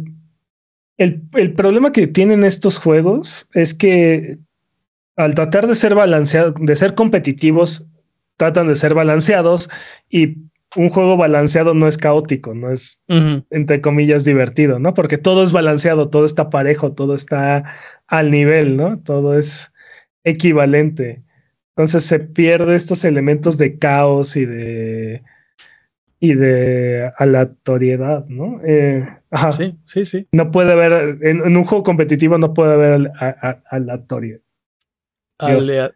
el, 0.97 1.53
problema 1.53 1.91
que 1.91 2.07
tienen 2.07 2.43
estos 2.43 2.80
juegos 2.80 3.49
es 3.53 3.73
que 3.73 4.38
al 5.15 5.36
tratar 5.36 5.67
de 5.67 5.75
ser 5.75 5.95
balanceados, 5.95 6.53
de 6.59 6.75
ser 6.75 6.95
competitivos, 6.95 7.89
tratan 8.38 8.67
de 8.67 8.75
ser 8.75 8.93
balanceados 8.93 9.69
y 10.09 10.38
un 10.75 10.89
juego 10.89 11.17
balanceado 11.17 11.73
no 11.73 11.88
es 11.88 11.97
caótico, 11.97 12.53
no 12.53 12.71
es, 12.71 13.01
entre 13.07 13.82
comillas, 13.82 14.25
divertido, 14.25 14.80
¿no? 14.80 14.93
Porque 14.93 15.17
todo 15.17 15.43
es 15.43 15.51
balanceado, 15.51 16.09
todo 16.09 16.25
está 16.25 16.49
parejo, 16.49 16.93
todo 16.93 17.15
está 17.15 17.63
al 18.05 18.32
nivel, 18.32 18.75
¿no? 18.75 18.99
Todo 18.99 19.38
es 19.38 19.71
equivalente. 20.23 21.23
Entonces 21.69 22.05
se 22.05 22.19
pierde 22.19 22.75
estos 22.75 23.05
elementos 23.05 23.57
de 23.57 23.78
caos 23.78 24.36
y 24.36 24.45
de 24.45 25.23
y 26.20 26.34
de 26.34 27.11
aleatoriedad, 27.18 28.26
¿no? 28.28 28.59
Eh, 28.65 29.07
Sí, 29.51 29.78
sí, 29.86 30.05
sí. 30.05 30.28
No 30.32 30.51
puede 30.51 30.72
haber, 30.72 31.18
en, 31.22 31.41
un 31.41 31.63
juego 31.63 31.84
competitivo 31.84 32.38
no 32.38 32.53
puede 32.53 32.74
haber 32.74 33.11
aleatoriedad. 33.70 34.41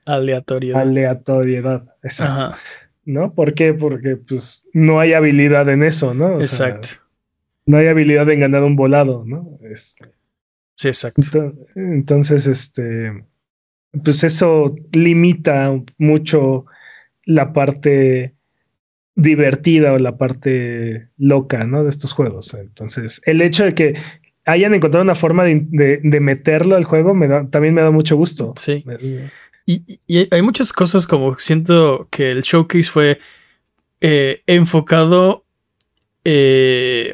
aleatoriedad. 0.06 0.82
Aleatoriedad, 0.82 1.96
exacto. 2.04 2.58
¿No? 3.06 3.34
¿Por 3.34 3.54
qué? 3.54 3.74
Porque 3.74 4.18
pues 4.18 4.68
no 4.74 5.00
hay 5.00 5.14
habilidad 5.14 5.70
en 5.70 5.84
eso, 5.84 6.14
¿no? 6.14 6.36
exacto. 6.36 6.90
no 7.66 7.78
hay 7.78 7.88
habilidad 7.88 8.30
en 8.30 8.42
ganar 8.42 8.64
un 8.64 8.76
volado, 8.76 9.24
¿no? 9.26 9.58
Este, 9.64 10.12
sí, 10.76 10.90
exacto. 10.90 11.56
entonces, 11.76 12.48
este 12.48 13.24
pues 14.04 14.24
eso 14.24 14.76
limita 14.94 15.78
mucho 15.98 16.66
la 17.26 17.54
parte 17.54 18.36
divertida 19.16 19.94
o 19.94 19.98
la 19.98 20.18
parte 20.18 21.10
loca, 21.18 21.66
¿no? 21.66 21.84
De 21.84 21.90
estos 21.90 22.14
juegos. 22.14 22.54
Entonces, 22.54 23.22
el 23.26 23.42
hecho 23.42 23.66
de 23.66 23.76
que 23.76 23.98
hayan 24.46 24.74
encontrado 24.74 25.04
una 25.04 25.16
forma 25.16 25.46
de, 25.46 26.20
meterlo 26.22 26.76
al 26.76 26.84
juego 26.84 27.14
me 27.14 27.28
da, 27.28 27.48
también 27.50 27.74
me 27.74 27.82
da 27.82 27.92
mucho 27.92 28.16
gusto. 28.16 28.54
Sí. 28.58 28.84
y, 29.66 30.28
hay 30.34 30.42
muchas 30.42 30.74
cosas 30.74 31.08
como 31.08 31.38
siento 31.38 32.08
que 32.10 32.32
el 32.32 32.42
showcase 32.42 32.90
fue 32.90 33.20
eh, 34.00 34.42
enfocado 34.48 35.46
eh, 36.26 37.14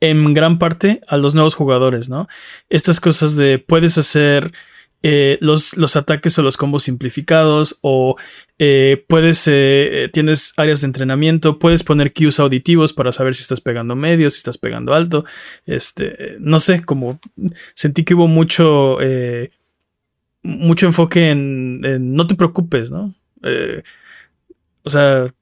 en 0.00 0.34
gran 0.34 0.58
parte 0.58 1.00
a 1.08 1.16
los 1.16 1.34
nuevos 1.34 1.54
jugadores, 1.54 2.08
¿no? 2.08 2.28
Estas 2.68 3.00
cosas 3.00 3.36
de 3.36 3.58
puedes 3.58 3.98
hacer 3.98 4.52
eh, 5.02 5.38
los, 5.40 5.78
los, 5.78 5.96
ataques 5.96 6.38
o 6.38 6.42
los 6.42 6.58
combos 6.58 6.82
simplificados 6.82 7.78
o 7.80 8.16
eh, 8.58 9.02
puedes, 9.08 9.44
eh, 9.46 10.10
tienes 10.12 10.52
áreas 10.58 10.82
de 10.82 10.88
entrenamiento, 10.88 11.58
puedes 11.58 11.82
poner 11.82 12.12
cues 12.12 12.38
auditivos 12.38 12.92
para 12.92 13.10
saber 13.10 13.34
si 13.34 13.40
estás 13.40 13.62
pegando 13.62 13.96
medio, 13.96 14.30
si 14.30 14.36
estás 14.36 14.58
pegando 14.58 14.92
alto, 14.92 15.24
este, 15.64 16.36
no 16.38 16.58
sé, 16.58 16.84
como 16.84 17.18
sentí 17.74 18.04
que 18.04 18.14
hubo 18.14 18.28
mucho, 18.28 18.98
mucho 20.42 20.86
enfoque 20.86 21.30
en, 21.30 21.80
no 22.14 22.26
te 22.26 22.34
preocupes, 22.34 22.90
¿no? 22.90 23.14
o 24.82 24.90
sea, 24.90 25.32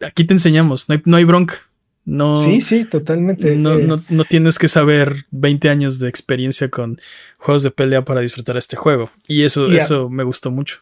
aquí 0.00 0.24
te 0.24 0.34
enseñamos, 0.34 0.88
no 0.88 0.94
hay, 0.94 1.02
no 1.04 1.16
hay 1.16 1.24
bronca. 1.24 1.69
No, 2.10 2.34
sí, 2.34 2.60
sí, 2.60 2.84
totalmente. 2.84 3.54
No, 3.54 3.78
eh, 3.78 3.84
no, 3.84 4.02
no, 4.08 4.24
tienes 4.24 4.58
que 4.58 4.66
saber 4.66 5.12
20 5.30 5.68
años 5.68 6.00
de 6.00 6.08
experiencia 6.08 6.68
con 6.68 6.98
juegos 7.38 7.62
de 7.62 7.70
pelea 7.70 8.04
para 8.04 8.20
disfrutar 8.20 8.56
este 8.56 8.76
juego. 8.76 9.10
Y 9.28 9.44
eso, 9.44 9.70
eso 9.70 10.10
me 10.10 10.24
gustó 10.24 10.50
mucho. 10.50 10.80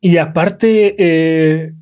Y 0.00 0.18
aparte, 0.18 0.94
eh, 0.96 1.72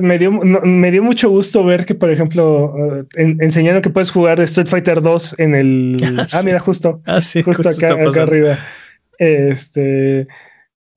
me, 0.00 0.18
dio, 0.18 0.32
me 0.32 0.90
dio 0.90 1.02
mucho 1.02 1.28
gusto 1.28 1.62
ver 1.64 1.84
que, 1.84 1.94
por 1.94 2.10
ejemplo, 2.10 2.72
uh, 2.74 3.06
enseñaron 3.14 3.82
que 3.82 3.90
puedes 3.90 4.10
jugar 4.10 4.40
Street 4.40 4.68
Fighter 4.68 5.02
2 5.02 5.34
en 5.36 5.54
el. 5.54 5.96
ah, 6.32 6.40
mira, 6.42 6.58
justo. 6.60 7.02
Ah, 7.04 7.20
justo, 7.20 7.68
acá, 7.68 7.92
acá 7.92 8.22
arriba. 8.22 8.58
Este 9.18 10.26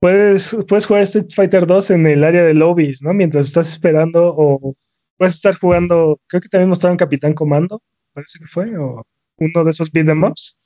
puedes, 0.00 0.56
puedes 0.66 0.86
jugar 0.86 1.02
Street 1.02 1.26
Fighter 1.34 1.66
2 1.66 1.90
en 1.90 2.06
el 2.06 2.24
área 2.24 2.44
de 2.44 2.54
lobbies, 2.54 3.02
¿no? 3.02 3.12
Mientras 3.12 3.46
estás 3.46 3.70
esperando 3.70 4.34
o 4.34 4.74
puedes 5.16 5.34
estar 5.34 5.56
jugando, 5.56 6.20
creo 6.26 6.40
que 6.40 6.48
también 6.48 6.68
mostraron 6.68 6.96
Capitán 6.96 7.34
Comando, 7.34 7.82
parece 8.12 8.38
que 8.38 8.46
fue, 8.46 8.76
o 8.76 9.06
uno 9.38 9.64
de 9.64 9.70
esos 9.70 9.90
beat'em 9.90 10.24
ups 10.24 10.60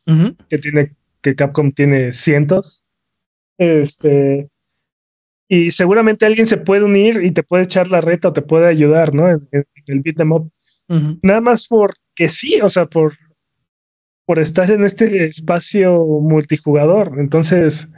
que 0.49 0.59
tiene, 0.59 0.95
que 1.23 1.35
Capcom 1.35 1.73
tiene 1.73 2.13
cientos. 2.13 2.85
Este, 3.57 4.49
y 5.49 5.71
seguramente 5.71 6.27
alguien 6.27 6.47
se 6.47 6.59
puede 6.59 6.85
unir 6.85 7.25
y 7.25 7.31
te 7.31 7.43
puede 7.43 7.65
echar 7.65 7.89
la 7.89 8.01
reta 8.01 8.29
o 8.29 8.33
te 8.33 8.43
puede 8.43 8.69
ayudar, 8.69 9.15
¿no? 9.15 9.31
En, 9.31 9.49
el 9.87 10.01
beat'em 10.01 10.33
up. 10.33 10.51
Nada 11.23 11.41
más 11.41 11.67
porque 11.67 12.29
sí, 12.29 12.61
o 12.61 12.69
sea, 12.69 12.87
por, 12.87 13.15
por 14.27 14.39
estar 14.39 14.71
en 14.71 14.85
este 14.85 15.25
espacio 15.25 15.99
multijugador. 16.21 17.19
Entonces, 17.19 17.89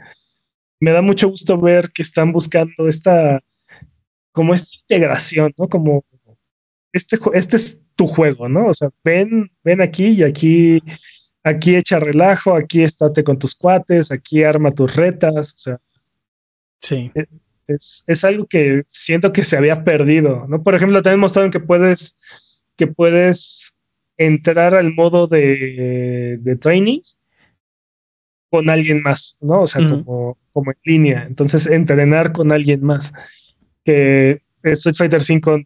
me 0.79 0.91
da 0.91 1.01
mucho 1.01 1.29
gusto 1.29 1.59
ver 1.59 1.91
que 1.91 2.01
están 2.01 2.31
buscando 2.31 2.87
esta, 2.87 3.41
como 4.31 4.53
esta 4.53 4.77
integración, 4.81 5.53
¿no? 5.57 5.67
Como 5.67 6.03
este, 6.93 7.17
este 7.33 7.55
es 7.55 7.81
tu 7.95 8.07
juego, 8.07 8.49
¿no? 8.49 8.67
O 8.67 8.73
sea, 8.73 8.89
ven, 9.03 9.51
ven 9.63 9.81
aquí 9.81 10.07
y 10.07 10.23
aquí, 10.23 10.81
aquí 11.43 11.75
echa 11.75 11.99
relajo, 11.99 12.55
aquí 12.55 12.83
estate 12.83 13.23
con 13.23 13.39
tus 13.39 13.55
cuates, 13.55 14.11
aquí 14.11 14.43
arma 14.43 14.73
tus 14.73 14.95
retas, 14.95 15.53
o 15.53 15.57
sea. 15.57 15.79
Sí. 16.79 17.11
E, 17.15 17.27
es, 17.67 18.03
es 18.07 18.23
algo 18.23 18.45
que 18.47 18.83
siento 18.87 19.31
que 19.31 19.43
se 19.43 19.55
había 19.55 19.83
perdido, 19.83 20.45
¿no? 20.47 20.61
Por 20.61 20.75
ejemplo, 20.75 21.01
también 21.01 21.21
mostraron 21.21 21.51
que 21.51 21.59
puedes, 21.59 22.17
que 22.75 22.87
puedes 22.87 23.77
entrar 24.17 24.75
al 24.75 24.93
modo 24.93 25.27
de, 25.27 26.37
de 26.41 26.55
training 26.57 26.99
con 28.49 28.69
alguien 28.69 29.01
más, 29.01 29.37
¿no? 29.39 29.61
O 29.61 29.67
sea, 29.67 29.87
como, 29.87 30.37
como 30.51 30.71
en 30.71 30.77
línea. 30.83 31.23
Entonces, 31.23 31.65
entrenar 31.67 32.33
con 32.33 32.51
alguien 32.51 32.83
más. 32.83 33.13
Que 33.85 34.41
Street 34.61 34.95
Fighter 34.95 35.21
V 35.21 35.65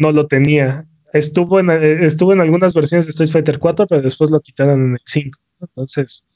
no 0.00 0.12
lo 0.12 0.26
tenía. 0.26 0.86
Estuvo 1.12 1.60
en, 1.60 1.70
eh, 1.70 2.04
estuvo 2.06 2.32
en 2.32 2.40
algunas 2.40 2.74
versiones 2.74 3.06
de 3.06 3.10
Street 3.10 3.30
Fighter 3.30 3.58
4, 3.58 3.86
pero 3.86 4.02
después 4.02 4.30
lo 4.30 4.40
quitaron 4.40 4.86
en 4.86 4.92
el 4.92 5.00
5. 5.04 5.38
Entonces, 5.60 6.26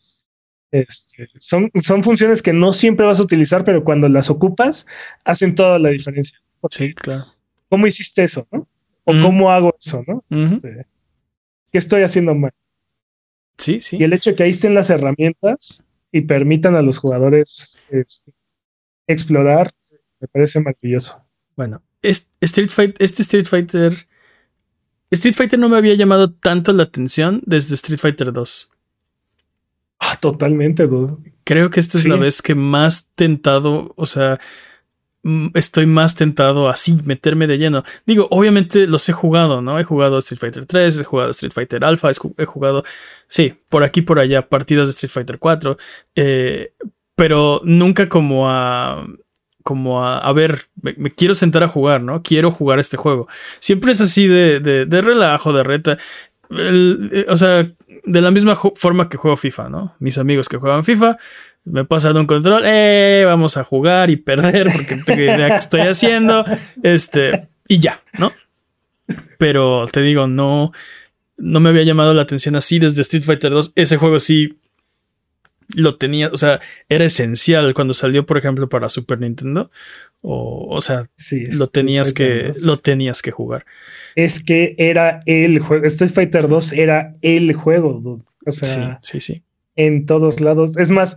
este, 0.71 1.29
son, 1.39 1.71
son 1.83 2.03
funciones 2.03 2.43
que 2.43 2.53
no 2.53 2.73
siempre 2.73 3.07
vas 3.07 3.19
a 3.21 3.25
utilizar, 3.25 3.65
pero 3.65 3.85
cuando 3.85 4.09
las 4.09 4.31
ocupas, 4.31 4.87
hacen 5.25 5.55
toda 5.55 5.79
la 5.79 5.91
diferencia. 5.91 6.41
Sí, 6.71 6.95
claro. 6.95 7.25
¿Cómo 7.69 7.87
hiciste 7.87 8.23
eso, 8.23 8.47
no? 8.51 8.69
¿O 9.05 9.13
cómo 9.23 9.51
hago 9.51 9.75
eso, 9.81 10.05
no? 10.07 10.25
Este, 10.31 10.87
¿Qué 11.73 11.79
estoy 11.79 12.03
haciendo 12.03 12.35
mal? 12.35 12.53
Sí, 13.59 13.81
sí. 13.81 13.97
Y 13.99 14.05
el 14.05 14.13
hecho 14.13 14.31
de 14.31 14.37
que 14.37 14.43
ahí 14.45 14.51
estén 14.51 14.75
las 14.75 14.91
herramientas 14.91 15.85
y 16.13 16.23
permitan 16.23 16.77
a 16.77 16.83
los 16.83 16.99
jugadores 16.99 17.81
este, 17.91 18.33
explorar, 19.07 19.73
me 20.21 20.29
parece 20.29 20.61
maravilloso. 20.61 21.25
Bueno, 21.57 21.83
Street 22.03 22.71
Fighter, 22.71 22.97
este 22.99 23.23
Street 23.23 23.47
Fighter. 23.47 24.07
Street 25.11 25.35
Fighter 25.35 25.59
no 25.59 25.69
me 25.69 25.77
había 25.77 25.95
llamado 25.95 26.33
tanto 26.33 26.73
la 26.73 26.85
atención 26.85 27.43
desde 27.45 27.75
Street 27.75 27.99
Fighter 27.99 28.33
2. 28.33 28.71
Ah, 29.99 30.17
totalmente, 30.21 30.87
dude. 30.87 31.17
Creo 31.45 31.71
que 31.71 31.81
esta 31.81 31.99
es 31.99 32.07
la 32.07 32.17
vez 32.17 32.43
que 32.43 32.55
más 32.55 33.11
tentado, 33.15 33.93
o 33.97 34.07
sea, 34.07 34.39
estoy 35.55 35.87
más 35.87 36.15
tentado 36.15 36.69
así, 36.69 36.99
meterme 37.05 37.47
de 37.47 37.59
lleno. 37.59 37.85
Digo, 38.07 38.29
obviamente 38.31 38.87
los 38.87 39.09
he 39.09 39.13
jugado, 39.13 39.61
¿no? 39.61 39.79
He 39.79 39.85
jugado 39.85 40.19
Street 40.19 40.39
Fighter 40.41 40.67
3, 40.67 41.01
he 41.01 41.05
jugado 41.05 41.31
Street 41.31 41.53
Fighter 41.53 41.85
Alpha, 41.85 42.11
he 42.39 42.45
jugado, 42.45 42.85
sí, 43.29 43.55
por 43.69 43.85
aquí, 43.85 44.01
por 44.01 44.19
allá, 44.19 44.49
partidas 44.49 44.89
de 44.89 44.93
Street 44.93 45.11
Fighter 45.11 45.39
4, 45.39 45.77
eh, 46.15 46.73
pero 47.15 47.61
nunca 47.65 48.09
como 48.09 48.49
a 48.49 49.07
como 49.63 50.05
a, 50.05 50.33
ver, 50.33 50.67
me, 50.81 51.11
quiero 51.13 51.35
sentar 51.35 51.63
a 51.63 51.69
jugar, 51.69 52.03
¿no? 52.03 52.23
Quiero 52.23 52.51
jugar 52.51 52.79
este 52.79 52.97
juego. 52.97 53.29
Siempre 53.59 53.93
es 53.93 54.01
así 54.01 54.27
de, 54.27 54.61
de, 54.61 55.01
relajo, 55.01 55.53
de 55.53 55.63
reta. 55.63 55.99
Eh, 56.51 57.27
o 57.29 57.37
sea, 57.37 57.71
de 58.05 58.21
la 58.21 58.31
misma 58.31 58.57
forma 58.57 59.09
que 59.09 59.17
juego 59.17 59.37
FIFA, 59.37 59.69
¿no? 59.69 59.95
Mis 59.99 60.19
amigos 60.19 60.49
que 60.49 60.57
juegan 60.57 60.85
FIFA, 60.85 61.19
me 61.65 61.85
pasan 61.85 62.17
un 62.17 62.27
control, 62.27 62.63
eh, 62.65 63.25
vamos 63.27 63.57
a 63.57 63.65
jugar 63.65 64.11
y 64.11 64.17
perder 64.17 64.69
porque 64.73 64.97
que 65.07 65.47
estoy 65.55 65.83
haciendo, 65.83 66.45
este, 66.83 67.49
y 67.69 67.79
ya, 67.79 68.03
¿no? 68.19 68.33
Pero 69.39 69.87
te 69.91 70.03
digo, 70.03 70.27
no, 70.27 70.73
no 71.37 71.61
me 71.61 71.71
había 71.71 71.83
llamado 71.83 72.15
la 72.15 72.23
atención 72.23 72.57
así 72.57 72.79
desde 72.79 73.03
Street 73.03 73.25
Fighter 73.25 73.51
2. 73.51 73.73
Ese 73.75 73.97
juego 73.97 74.21
sí 74.21 74.60
lo 75.75 75.97
tenía, 75.97 76.29
o 76.33 76.37
sea, 76.37 76.61
era 76.89 77.05
esencial 77.05 77.75
cuando 77.75 77.95
salió, 77.95 78.27
por 78.27 78.39
ejemplo, 78.39 78.69
para 78.69 78.89
Super 78.89 79.21
Nintendo. 79.21 79.71
O, 80.23 80.67
o 80.69 80.81
sea, 80.81 81.09
lo 81.53 81.69
tenías 81.69 82.13
que, 82.13 82.53
lo 82.63 82.77
tenías 82.77 83.23
que 83.23 83.31
jugar. 83.31 83.65
Es 84.17 84.43
que 84.43 84.75
era 84.79 85.23
el 85.27 85.59
juego. 85.61 85.87
Street 85.87 86.13
Fighter 86.13 86.49
2 86.49 86.73
era 86.75 87.15
el 87.23 87.53
juego, 87.55 88.21
O 88.47 88.53
sea, 88.53 88.99
sí, 89.03 89.21
sí, 89.21 89.33
sí. 89.35 89.43
En 89.77 90.05
todos 90.05 90.41
lados. 90.41 90.77
Es 90.77 90.91
más, 90.91 91.17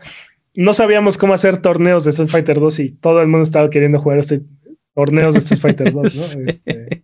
no 0.56 0.74
sabíamos 0.74 1.18
cómo 1.18 1.34
hacer 1.34 1.62
torneos 1.62 2.06
de 2.06 2.12
Street 2.12 2.30
Fighter 2.30 2.60
2 2.60 2.80
y 2.80 2.90
todo 2.92 3.22
el 3.22 3.28
mundo 3.28 3.44
estaba 3.44 3.70
queriendo 3.70 4.00
jugar 4.00 4.20
este, 4.20 4.42
torneos 4.94 5.34
de 5.34 5.40
Street 5.40 5.62
Fighter 5.62 5.92
2, 5.92 6.38
¿no? 6.38 6.46
Este, 6.48 7.04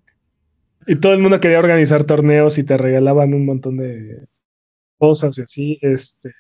y 0.88 0.96
todo 0.96 1.14
el 1.14 1.20
mundo 1.20 1.40
quería 1.40 1.60
organizar 1.60 2.04
torneos 2.06 2.58
y 2.58 2.64
te 2.64 2.78
regalaban 2.78 3.34
un 3.36 3.46
montón 3.46 3.78
de 3.78 4.26
cosas 4.98 5.38
y 5.38 5.42
así. 5.42 5.80
Este, 5.82 6.34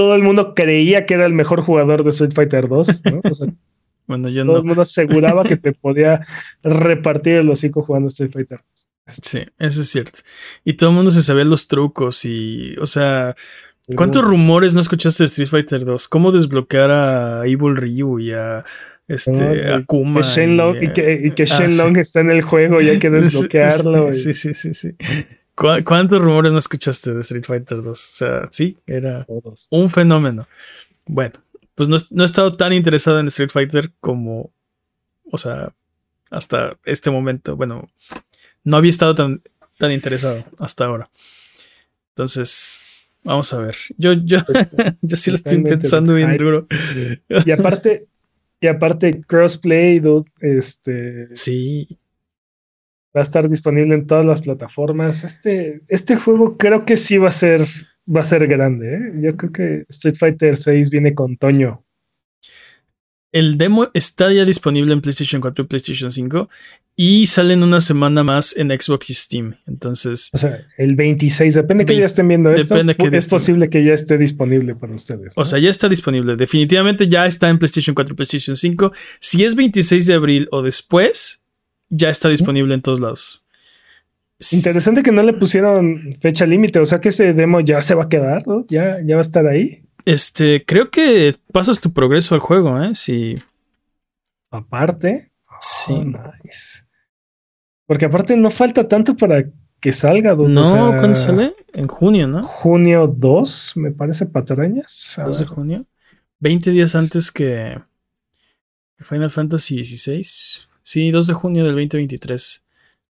todo 0.00 0.14
el 0.14 0.22
mundo 0.22 0.54
creía 0.54 1.04
que 1.04 1.12
era 1.12 1.26
el 1.26 1.34
mejor 1.34 1.60
jugador 1.60 2.04
de 2.04 2.08
Street 2.08 2.32
Fighter 2.32 2.68
2, 2.68 3.02
¿no? 3.04 3.20
bueno, 4.06 4.30
yo 4.30 4.46
todo 4.46 4.56
el 4.56 4.64
mundo 4.64 4.80
aseguraba 4.80 5.44
que 5.44 5.58
te 5.58 5.72
podía 5.72 6.26
repartir 6.62 7.34
el 7.34 7.50
hocico 7.50 7.82
jugando 7.82 8.06
Street 8.06 8.32
Fighter 8.32 8.60
2. 8.74 8.88
Sí, 9.22 9.40
eso 9.58 9.82
es 9.82 9.90
cierto. 9.90 10.20
Y 10.64 10.72
todo 10.72 10.88
el 10.88 10.96
mundo 10.96 11.10
se 11.10 11.22
sabía 11.22 11.44
los 11.44 11.68
trucos 11.68 12.24
y, 12.24 12.74
o 12.80 12.86
sea, 12.86 13.36
¿cuántos 13.94 14.24
rumores 14.24 14.72
no 14.72 14.80
escuchaste 14.80 15.24
de 15.24 15.26
Street 15.26 15.48
Fighter 15.50 15.84
2? 15.84 16.08
¿Cómo 16.08 16.32
desbloquear 16.32 16.90
a 16.90 17.42
Evil 17.44 17.76
Ryu 17.76 18.20
y 18.20 18.32
a 18.32 18.64
este, 19.06 19.70
Akuma. 19.70 20.22
y, 20.80 20.92
que, 20.94 21.34
ah, 21.42 21.44
Shenlong 21.44 21.98
está 21.98 22.20
en 22.20 22.30
el 22.30 22.40
juego 22.40 22.80
y 22.80 22.88
hay 22.88 22.98
que 22.98 23.10
desbloquearlo. 23.10 24.14
Sí, 24.14 24.32
sí, 24.32 24.54
sí, 24.54 24.72
sí. 24.72 24.92
¿Cuántos 25.60 26.22
rumores 26.22 26.52
no 26.52 26.58
escuchaste 26.58 27.12
de 27.12 27.20
Street 27.20 27.44
Fighter 27.44 27.82
2? 27.82 27.86
O 27.86 27.94
sea, 27.94 28.48
sí, 28.50 28.78
era 28.86 29.26
un 29.70 29.90
fenómeno. 29.90 30.48
Bueno, 31.04 31.34
pues 31.74 31.88
no, 31.88 31.96
he 31.96 32.24
estado 32.24 32.52
tan 32.52 32.72
interesado 32.72 33.20
en 33.20 33.26
Street 33.26 33.50
Fighter 33.50 33.92
como, 34.00 34.52
o 35.30 35.36
sea, 35.36 35.72
hasta 36.30 36.78
este 36.84 37.10
momento. 37.10 37.56
Bueno, 37.56 37.90
no 38.64 38.76
había 38.78 38.90
estado 38.90 39.14
tan, 39.14 39.42
tan 39.78 39.92
interesado 39.92 40.44
hasta 40.58 40.86
ahora. 40.86 41.10
Entonces, 42.14 42.82
vamos 43.22 43.52
a 43.52 43.58
ver. 43.58 43.76
Yo, 43.98 44.14
yo, 44.14 44.38
yo 45.02 45.16
sí 45.16 45.30
lo 45.30 45.36
estoy 45.36 45.62
pensando 45.62 46.14
bien 46.14 46.38
duro. 46.38 46.66
Y 47.44 47.50
aparte, 47.50 48.06
y 48.62 48.66
aparte, 48.66 49.22
crossplay, 49.26 50.00
dude, 50.00 50.30
este. 50.40 51.34
Sí 51.36 51.98
va 53.16 53.20
a 53.20 53.24
estar 53.24 53.48
disponible 53.48 53.94
en 53.94 54.06
todas 54.06 54.24
las 54.24 54.42
plataformas. 54.42 55.24
Este, 55.24 55.82
este 55.88 56.16
juego 56.16 56.56
creo 56.56 56.84
que 56.84 56.96
sí 56.96 57.18
va 57.18 57.28
a 57.28 57.32
ser, 57.32 57.60
va 58.08 58.20
a 58.20 58.24
ser 58.24 58.46
grande. 58.46 58.94
¿eh? 58.94 59.12
Yo 59.22 59.36
creo 59.36 59.52
que 59.52 59.84
Street 59.88 60.16
Fighter 60.18 60.56
6 60.56 60.90
viene 60.90 61.14
con 61.14 61.36
Toño. 61.36 61.84
El 63.32 63.58
demo 63.58 63.88
está 63.94 64.32
ya 64.32 64.44
disponible 64.44 64.92
en 64.92 65.00
PlayStation 65.00 65.40
4 65.40 65.64
y 65.64 65.68
PlayStation 65.68 66.10
5 66.10 66.48
y 66.96 67.26
sale 67.26 67.54
en 67.54 67.62
una 67.62 67.80
semana 67.80 68.24
más 68.24 68.56
en 68.56 68.70
Xbox 68.70 69.08
y 69.10 69.14
Steam. 69.14 69.54
Entonces, 69.68 70.30
o 70.32 70.38
sea, 70.38 70.66
el 70.76 70.96
26, 70.96 71.54
depende 71.54 71.86
que 71.86 71.96
ya 71.96 72.06
estén 72.06 72.26
viendo 72.26 72.50
esto. 72.50 72.74
Que 72.98 73.16
es 73.16 73.26
posible 73.28 73.70
que 73.70 73.84
ya 73.84 73.94
esté 73.94 74.18
disponible 74.18 74.74
para 74.74 74.94
ustedes. 74.94 75.32
O 75.36 75.44
sea, 75.44 75.60
ya 75.60 75.70
está 75.70 75.88
disponible. 75.88 76.34
Definitivamente 76.34 77.06
ya 77.06 77.24
está 77.24 77.48
en 77.48 77.58
PlayStation 77.58 77.94
4 77.94 78.12
y 78.12 78.16
PlayStation 78.16 78.56
5. 78.56 78.92
Si 79.20 79.44
es 79.44 79.54
26 79.54 80.06
de 80.06 80.14
abril 80.14 80.48
o 80.50 80.62
después, 80.62 81.44
ya 81.90 82.08
está 82.08 82.28
disponible 82.28 82.74
en 82.74 82.82
todos 82.82 83.00
lados. 83.00 83.44
Interesante 84.52 85.02
que 85.02 85.12
no 85.12 85.22
le 85.22 85.34
pusieron 85.34 86.16
fecha 86.18 86.46
límite, 86.46 86.78
o 86.78 86.86
sea 86.86 87.00
que 87.00 87.10
ese 87.10 87.34
demo 87.34 87.60
ya 87.60 87.82
se 87.82 87.94
va 87.94 88.04
a 88.04 88.08
quedar, 88.08 88.46
¿no? 88.46 88.64
Ya, 88.68 88.98
ya 89.04 89.16
va 89.16 89.20
a 89.20 89.28
estar 89.28 89.46
ahí. 89.46 89.84
Este, 90.06 90.64
creo 90.64 90.90
que 90.90 91.34
pasas 91.52 91.78
tu 91.78 91.92
progreso 91.92 92.34
al 92.34 92.40
juego, 92.40 92.82
¿eh? 92.82 92.92
Sí. 92.94 93.36
Aparte. 94.50 95.30
Sí. 95.60 95.92
Oh, 95.92 96.04
nice. 96.04 96.84
Porque 97.86 98.06
aparte 98.06 98.34
no 98.36 98.50
falta 98.50 98.88
tanto 98.88 99.14
para 99.14 99.44
que 99.78 99.92
salga. 99.92 100.34
No, 100.34 100.94
¿cuándo 100.96 101.14
sale? 101.14 101.54
En 101.74 101.86
junio, 101.86 102.26
¿no? 102.26 102.42
Junio 102.42 103.06
2, 103.06 103.72
me 103.76 103.90
parece 103.90 104.26
patrañas. 104.26 105.20
2 105.22 105.38
de 105.38 105.46
junio. 105.46 105.86
20 106.38 106.70
días 106.70 106.94
antes 106.94 107.30
que 107.30 107.78
Final 108.98 109.30
Fantasy 109.30 109.84
XVI. 109.84 110.22
Sí, 110.82 111.10
2 111.10 111.26
de 111.26 111.32
junio 111.34 111.64
del 111.64 111.74
2023. 111.74 112.64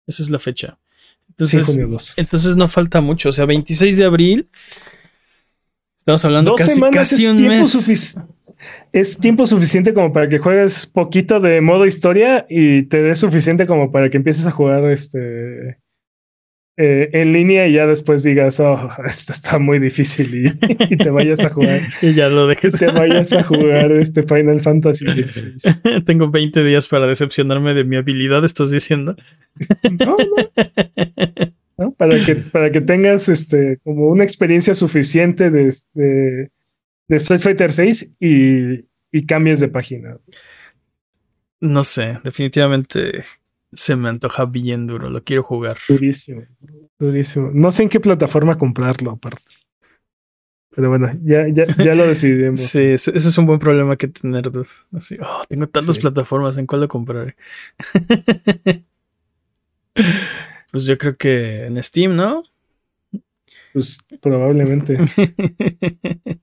Esa 0.07 0.23
es 0.23 0.29
la 0.29 0.39
fecha. 0.39 0.77
Entonces, 1.29 2.15
entonces 2.17 2.55
no 2.55 2.67
falta 2.67 3.01
mucho. 3.01 3.29
O 3.29 3.31
sea, 3.31 3.45
26 3.45 3.97
de 3.97 4.05
abril. 4.05 4.49
Estamos 5.95 6.23
hablando 6.23 6.51
Dos 6.51 6.61
casi, 6.61 6.73
semanas 6.75 6.95
casi 6.95 7.25
es 7.25 7.31
un 7.31 7.37
tiempo, 7.37 7.67
mes. 7.87 8.17
es 8.93 9.17
tiempo 9.17 9.45
suficiente 9.45 9.93
como 9.93 10.13
para 10.13 10.29
que 10.29 10.39
juegues 10.39 10.85
poquito 10.85 11.41
de 11.41 11.59
modo 11.59 11.85
historia 11.85 12.45
y 12.49 12.83
te 12.83 13.01
dé 13.01 13.13
suficiente 13.13 13.67
como 13.67 13.91
para 13.91 14.09
que 14.09 14.15
empieces 14.15 14.45
a 14.45 14.51
jugar 14.51 14.89
este 14.89 15.79
eh, 16.79 17.09
en 17.11 17.33
línea 17.33 17.67
y 17.67 17.73
ya 17.73 17.87
después 17.87 18.21
digas, 18.23 18.59
oh, 18.59 18.91
esto 19.05 19.33
está 19.33 19.57
muy 19.57 19.79
difícil 19.79 20.45
y, 20.45 20.93
y 20.93 20.97
te 20.97 21.09
vayas 21.09 21.39
a 21.39 21.49
jugar, 21.49 21.81
Y 22.03 22.13
ya 22.13 22.29
lo 22.29 22.45
dejé. 22.45 22.69
te 22.69 22.85
vayas 22.87 23.33
a 23.33 23.41
jugar 23.41 23.91
este 23.93 24.21
Final 24.21 24.59
Fantasy 24.59 25.05
XVI. 25.05 26.01
Tengo 26.05 26.29
20 26.29 26.63
días 26.63 26.87
para 26.87 27.07
decepcionarme 27.07 27.73
de 27.73 27.83
mi 27.83 27.95
habilidad, 27.95 28.45
estás 28.45 28.69
diciendo. 28.69 29.15
No, 29.99 30.17
no. 30.17 30.17
¿no? 31.77 31.91
Para 31.93 32.23
que, 32.23 32.35
para 32.35 32.69
que 32.69 32.81
tengas 32.81 33.27
este 33.27 33.79
como 33.83 34.09
una 34.09 34.23
experiencia 34.23 34.73
suficiente 34.73 35.49
de, 35.49 35.73
de, 35.93 36.51
de 37.07 37.15
Street 37.15 37.41
Fighter 37.41 37.71
6 37.71 38.11
y, 38.19 38.85
y 39.11 39.25
cambies 39.25 39.59
de 39.59 39.67
página. 39.67 40.17
No 41.59 41.83
sé, 41.83 42.19
definitivamente 42.23 43.23
se 43.77 43.95
me 43.95 44.09
antoja 44.09 44.45
bien 44.45 44.87
duro, 44.87 45.09
lo 45.09 45.23
quiero 45.23 45.43
jugar. 45.43 45.77
Durísimo, 45.87 46.43
durísimo. 46.99 47.51
No 47.53 47.71
sé 47.71 47.83
en 47.83 47.89
qué 47.89 47.99
plataforma 47.99 48.55
comprarlo 48.55 49.11
aparte. 49.11 49.41
Pero 50.75 50.89
bueno, 50.89 51.11
ya, 51.23 51.47
ya, 51.47 51.65
ya 51.83 51.95
lo 51.95 52.05
decidimos. 52.07 52.59
Sí, 52.59 52.79
ese, 52.79 53.11
ese 53.17 53.29
es 53.29 53.37
un 53.37 53.45
buen 53.45 53.59
problema 53.59 53.95
que 53.95 54.07
tener, 54.07 54.51
dude. 54.51 54.67
Así, 54.93 55.17
oh, 55.21 55.43
tengo 55.47 55.67
tantas 55.67 55.95
Sí. 55.95 56.01
plataformas, 56.01 56.57
¿en 56.57 56.65
cuál 56.67 56.81
lo 56.81 56.87
compraré? 56.87 57.35
pues 60.71 60.85
yo 60.85 60.97
creo 60.97 61.15
que 61.17 61.65
en 61.65 61.81
Steam, 61.83 62.15
¿no? 62.15 62.43
Pues 63.73 63.99
probablemente. 64.21 64.97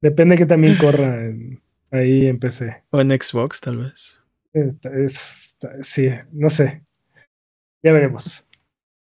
Depende 0.00 0.36
que 0.36 0.46
también 0.46 0.76
corra 0.76 1.26
en- 1.26 1.60
ahí 1.90 2.26
en 2.26 2.38
PC. 2.38 2.84
o 2.90 3.00
en 3.00 3.10
Xbox, 3.10 3.60
tal 3.60 3.78
vez. 3.78 4.19
Es- 4.52 5.56
sí, 5.82 6.08
no 6.32 6.50
sé. 6.50 6.82
Ya 7.82 7.92
veremos. 7.92 8.46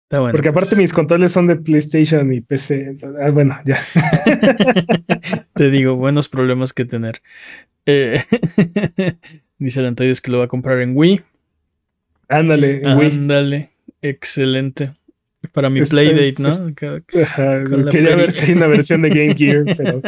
Está 0.09 0.21
bueno. 0.21 0.33
Porque 0.33 0.51
aparte 0.51 0.71
pues, 0.71 0.79
mis 0.81 0.93
controles 0.93 1.33
son 1.33 1.47
de 1.47 1.57
PlayStation 1.57 2.33
y 2.33 2.41
PC. 2.43 2.83
entonces- 2.83 3.21
ah, 3.25 3.31
bueno, 3.31 3.59
ya. 3.65 3.79
Te 5.55 5.71
digo, 5.71 5.97
buenos 5.97 6.29
problemas 6.29 6.73
que 6.73 6.85
tener. 6.85 7.23
Eh, 7.87 8.23
dice 9.59 9.81
el 9.81 9.87
Antonio 9.87 10.13
que 10.23 10.31
lo 10.31 10.39
va 10.39 10.45
a 10.45 10.49
comprar 10.49 10.81
en 10.81 10.93
Wii. 10.97 11.23
Ándale, 12.29 12.81
güey. 12.81 13.11
Ándale, 13.11 13.71
excelente. 14.03 14.91
Para 15.53 15.71
mi 15.71 15.81
Es- 15.81 15.91
Playdate, 15.91 16.29
es- 16.29 16.41
¿no? 16.41 16.49
es- 16.49 16.61
con 16.61 16.75
Quería 17.91 18.15
ver 18.17 18.33
si 18.33 18.47
hay 18.47 18.53
una 18.53 18.67
versión 18.69 19.03
de 19.03 19.09
Game 19.09 19.35
Gear, 19.35 19.65
pero 19.77 20.01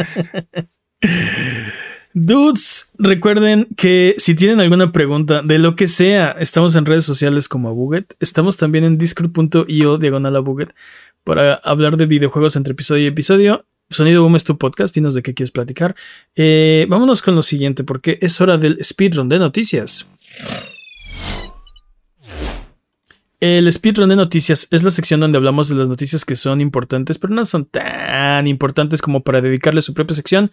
Dudes, 2.17 2.93
recuerden 2.97 3.67
que 3.77 4.15
si 4.19 4.37
tienen 4.37 4.61
alguna 4.61 4.93
pregunta 4.93 5.43
de 5.43 5.59
lo 5.59 5.75
que 5.75 5.89
sea, 5.89 6.31
estamos 6.39 6.77
en 6.77 6.87
redes 6.87 7.05
sociales 7.05 7.49
como 7.49 7.69
Abuget. 7.69 8.15
Estamos 8.21 8.57
también 8.57 8.85
en 8.85 8.99
discord.io 8.99 9.99
diagonal 9.99 10.37
Abuget 10.37 10.73
para 11.25 11.55
hablar 11.55 11.97
de 11.97 12.07
videojuegos 12.07 12.55
entre 12.55 12.75
episodio 12.75 13.03
y 13.03 13.07
episodio. 13.07 13.67
Sonido 13.91 14.23
Boom 14.23 14.37
es 14.37 14.45
tu 14.45 14.57
podcast, 14.57 14.95
dinos 14.95 15.15
de 15.15 15.23
qué 15.23 15.35
quieres 15.35 15.51
platicar. 15.51 15.97
Eh, 16.37 16.87
vámonos 16.89 17.21
con 17.21 17.35
lo 17.35 17.43
siguiente, 17.43 17.83
porque 17.83 18.17
es 18.23 18.41
hora 18.41 18.59
del 18.59 18.79
speedrun 18.85 19.29
de 19.29 19.41
noticias. 19.41 20.07
El 23.41 23.71
speedrun 23.73 24.09
de 24.09 24.15
noticias 24.15 24.69
es 24.71 24.85
la 24.85 24.93
sección 24.93 25.19
donde 25.19 25.37
hablamos 25.37 25.69
de 25.69 25.75
las 25.75 25.89
noticias 25.89 26.25
que 26.25 26.37
son 26.37 26.61
importantes, 26.61 27.19
pero 27.19 27.35
no 27.35 27.45
son 27.45 27.65
tan 27.65 28.47
importantes 28.47 29.03
como 29.03 29.25
para 29.25 29.41
dedicarle 29.41 29.83
su 29.83 29.95
propia 29.95 30.15
sección. 30.15 30.53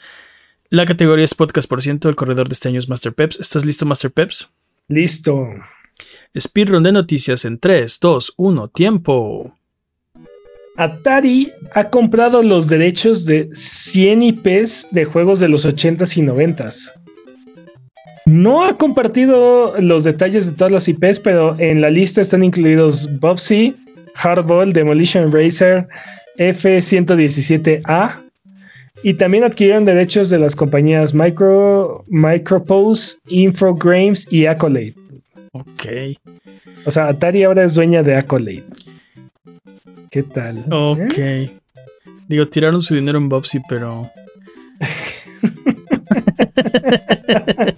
La 0.74 0.86
categoría 0.86 1.26
es 1.26 1.36
podcast 1.36 1.68
por 1.70 1.82
ciento, 1.82 2.08
el 2.08 2.16
corredor 2.16 2.48
de 2.48 2.54
este 2.54 2.70
año 2.70 2.80
es 2.80 2.88
Master 2.88 3.12
Peps. 3.12 3.42
¿Estás 3.42 3.66
listo, 3.66 3.86
Master 3.86 4.10
Peps? 4.10 4.50
listo. 4.88 5.46
Speedrun 6.40 6.82
de 6.82 6.94
noticias 6.94 7.44
en 7.44 7.60
3, 7.60 8.00
2, 8.00 8.36
1, 8.38 8.68
tiempo. 8.70 9.54
Atari 10.78 11.52
ha 11.74 11.90
comprado 11.90 12.42
los 12.42 12.70
derechos 12.70 13.26
de 13.26 13.50
100 13.54 14.24
IPs 14.24 14.88
de 14.92 15.04
juegos 15.04 15.42
de 15.42 15.50
los 15.50 15.66
80s 15.66 16.16
y 16.16 16.22
90s. 16.22 16.94
No 18.26 18.64
ha 18.64 18.78
compartido 18.78 19.74
los 19.78 20.06
detalles 20.06 20.46
de 20.46 20.54
todas 20.54 20.72
las 20.72 20.88
IPs, 20.88 21.20
pero 21.20 21.54
en 21.60 21.82
la 21.82 21.90
lista 21.90 22.22
están 22.22 22.46
incluidos 22.46 23.20
Bobsy, 23.20 23.76
Hardball, 24.16 24.72
Demolition 24.72 25.34
Racer, 25.34 25.86
F117A 26.38 28.31
y 29.04 29.14
también 29.16 29.44
adquirieron 29.44 29.86
derechos 29.86 30.30
de 30.30 30.40
las 30.40 30.56
compañías 30.56 31.14
Micro, 31.14 32.04
Micropose, 32.08 33.18
Infogrames 33.28 34.28
y 34.32 34.46
Accolade. 34.46 34.96
Ok, 35.54 35.86
O 36.86 36.92
sea, 36.92 37.08
Atari 37.08 37.44
ahora 37.44 37.64
es 37.64 37.76
dueña 37.76 38.04
de 38.04 38.16
Accolade. 38.16 38.64
¿Qué 40.10 40.24
tal? 40.24 40.66
ok. 40.70 41.18
¿Eh? 41.18 41.50
Digo, 42.28 42.48
tiraron 42.48 42.82
su 42.82 42.96
dinero 42.96 43.18
en 43.18 43.30
Bobsy, 43.30 43.62
pero. 43.68 44.10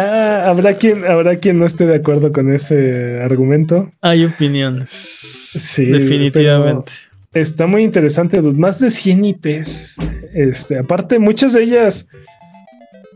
Ah, 0.00 0.44
habrá 0.46 0.76
quien, 0.76 1.04
habrá 1.04 1.36
quien 1.36 1.58
no 1.58 1.66
esté 1.66 1.84
de 1.84 1.96
acuerdo 1.96 2.30
con 2.30 2.54
ese 2.54 3.20
argumento. 3.20 3.90
Hay 4.00 4.24
opiniones. 4.24 4.90
Sí, 4.90 5.86
definitivamente. 5.86 6.92
Está 7.34 7.66
muy 7.66 7.84
interesante, 7.84 8.40
dude. 8.40 8.58
más 8.58 8.80
de 8.80 8.90
100 8.90 9.24
IPs. 9.24 9.96
Este, 10.34 10.78
aparte, 10.78 11.18
muchas 11.18 11.52
de 11.52 11.62
ellas. 11.64 12.06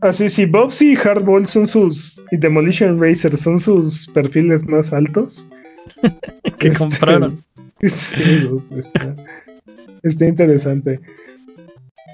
Así, 0.00 0.28
si 0.28 0.46
Bobsy 0.46 0.92
y 0.92 0.96
Hardball 0.96 1.46
son 1.46 1.66
sus. 1.66 2.22
y 2.30 2.36
Demolition 2.36 3.00
Racer 3.00 3.36
son 3.36 3.58
sus 3.60 4.08
perfiles 4.08 4.66
más 4.66 4.92
altos. 4.92 5.46
Que 6.58 6.68
Este, 6.68 6.78
compraron. 6.78 7.42
Sí, 7.84 8.22
dude, 8.42 8.78
está, 8.78 9.16
está 10.04 10.24
interesante. 10.26 11.00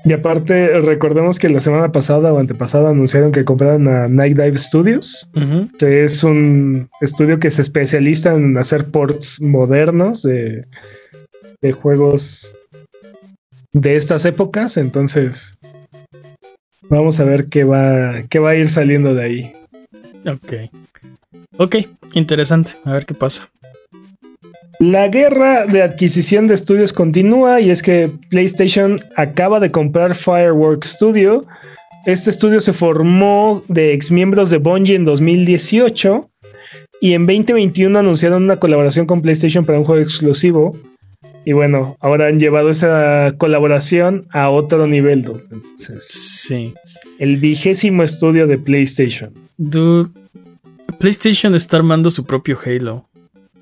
Y 0.07 0.13
aparte, 0.15 0.81
recordemos 0.81 1.39
que 1.39 1.51
la 1.51 1.61
semana 1.61 1.93
pasada 1.93 2.33
o 2.33 2.39
antepasada 2.39 2.89
anunciaron 2.89 3.33
que 3.33 3.45
compraron 3.45 3.87
a 3.89 4.09
Night 4.09 4.39
Dive 4.39 4.57
Studios. 4.57 5.31
Que 5.79 6.05
es 6.05 6.25
un 6.25 6.89
estudio 7.03 7.39
que 7.39 7.51
se 7.51 7.61
especializa 7.61 8.35
en 8.35 8.57
hacer 8.57 8.87
ports 8.87 9.43
modernos 9.43 10.23
de, 10.23 10.65
de 11.63 11.73
juegos 11.73 12.55
de 13.73 13.97
estas 13.97 14.25
épocas. 14.25 14.77
Entonces, 14.77 15.55
vamos 16.89 17.21
a 17.21 17.25
ver 17.25 17.49
qué 17.49 17.65
va, 17.65 18.23
qué 18.29 18.39
va 18.39 18.51
a 18.51 18.57
ir 18.57 18.69
saliendo 18.69 19.15
de 19.15 19.25
ahí. 19.25 19.53
Ok. 20.27 20.71
Ok, 21.57 21.77
interesante. 22.15 22.73
A 22.85 22.93
ver 22.93 23.07
qué 23.07 23.15
pasa. 23.15 23.51
La 24.81 25.09
guerra 25.09 25.67
de 25.67 25.83
adquisición 25.83 26.47
de 26.47 26.55
estudios 26.55 26.93
continúa 26.93 27.61
y 27.61 27.71
es 27.71 27.83
que 27.83 28.13
PlayStation 28.31 29.01
acaba 29.17 29.59
de 29.59 29.73
comprar 29.73 30.15
Fireworks 30.15 30.91
Studio. 30.91 31.45
Este 32.07 32.31
estudio 32.31 32.61
se 32.61 32.73
formó 32.73 33.65
de 33.67 33.93
exmiembros 33.93 34.51
de 34.51 34.59
Bungie 34.59 34.95
en 34.95 35.05
2018 35.05 36.31
y 37.01 37.15
en 37.15 37.27
2021 37.27 37.99
anunciaron 37.99 38.45
una 38.45 38.61
colaboración 38.61 39.07
con 39.07 39.21
PlayStation 39.21 39.65
para 39.65 39.81
un 39.81 39.85
juego 39.85 40.01
exclusivo. 40.01 40.77
Y 41.49 41.55
bueno, 41.55 41.97
ahora 42.01 42.27
han 42.27 42.39
llevado 42.39 42.69
esa 42.69 43.33
colaboración 43.39 44.27
a 44.35 44.51
otro 44.51 44.87
nivel. 44.87 45.23
dude. 45.23 45.43
Entonces, 45.51 46.05
Sí. 46.07 46.75
el 47.19 47.39
vigésimo 47.39 48.03
estudio 48.03 48.47
de 48.47 48.59
PlayStation. 48.59 49.33
Dude. 49.57 50.11
PlayStation 50.99 51.55
está 51.55 51.79
armando 51.79 52.11
su 52.11 52.27
propio 52.27 52.59
Halo. 52.63 53.09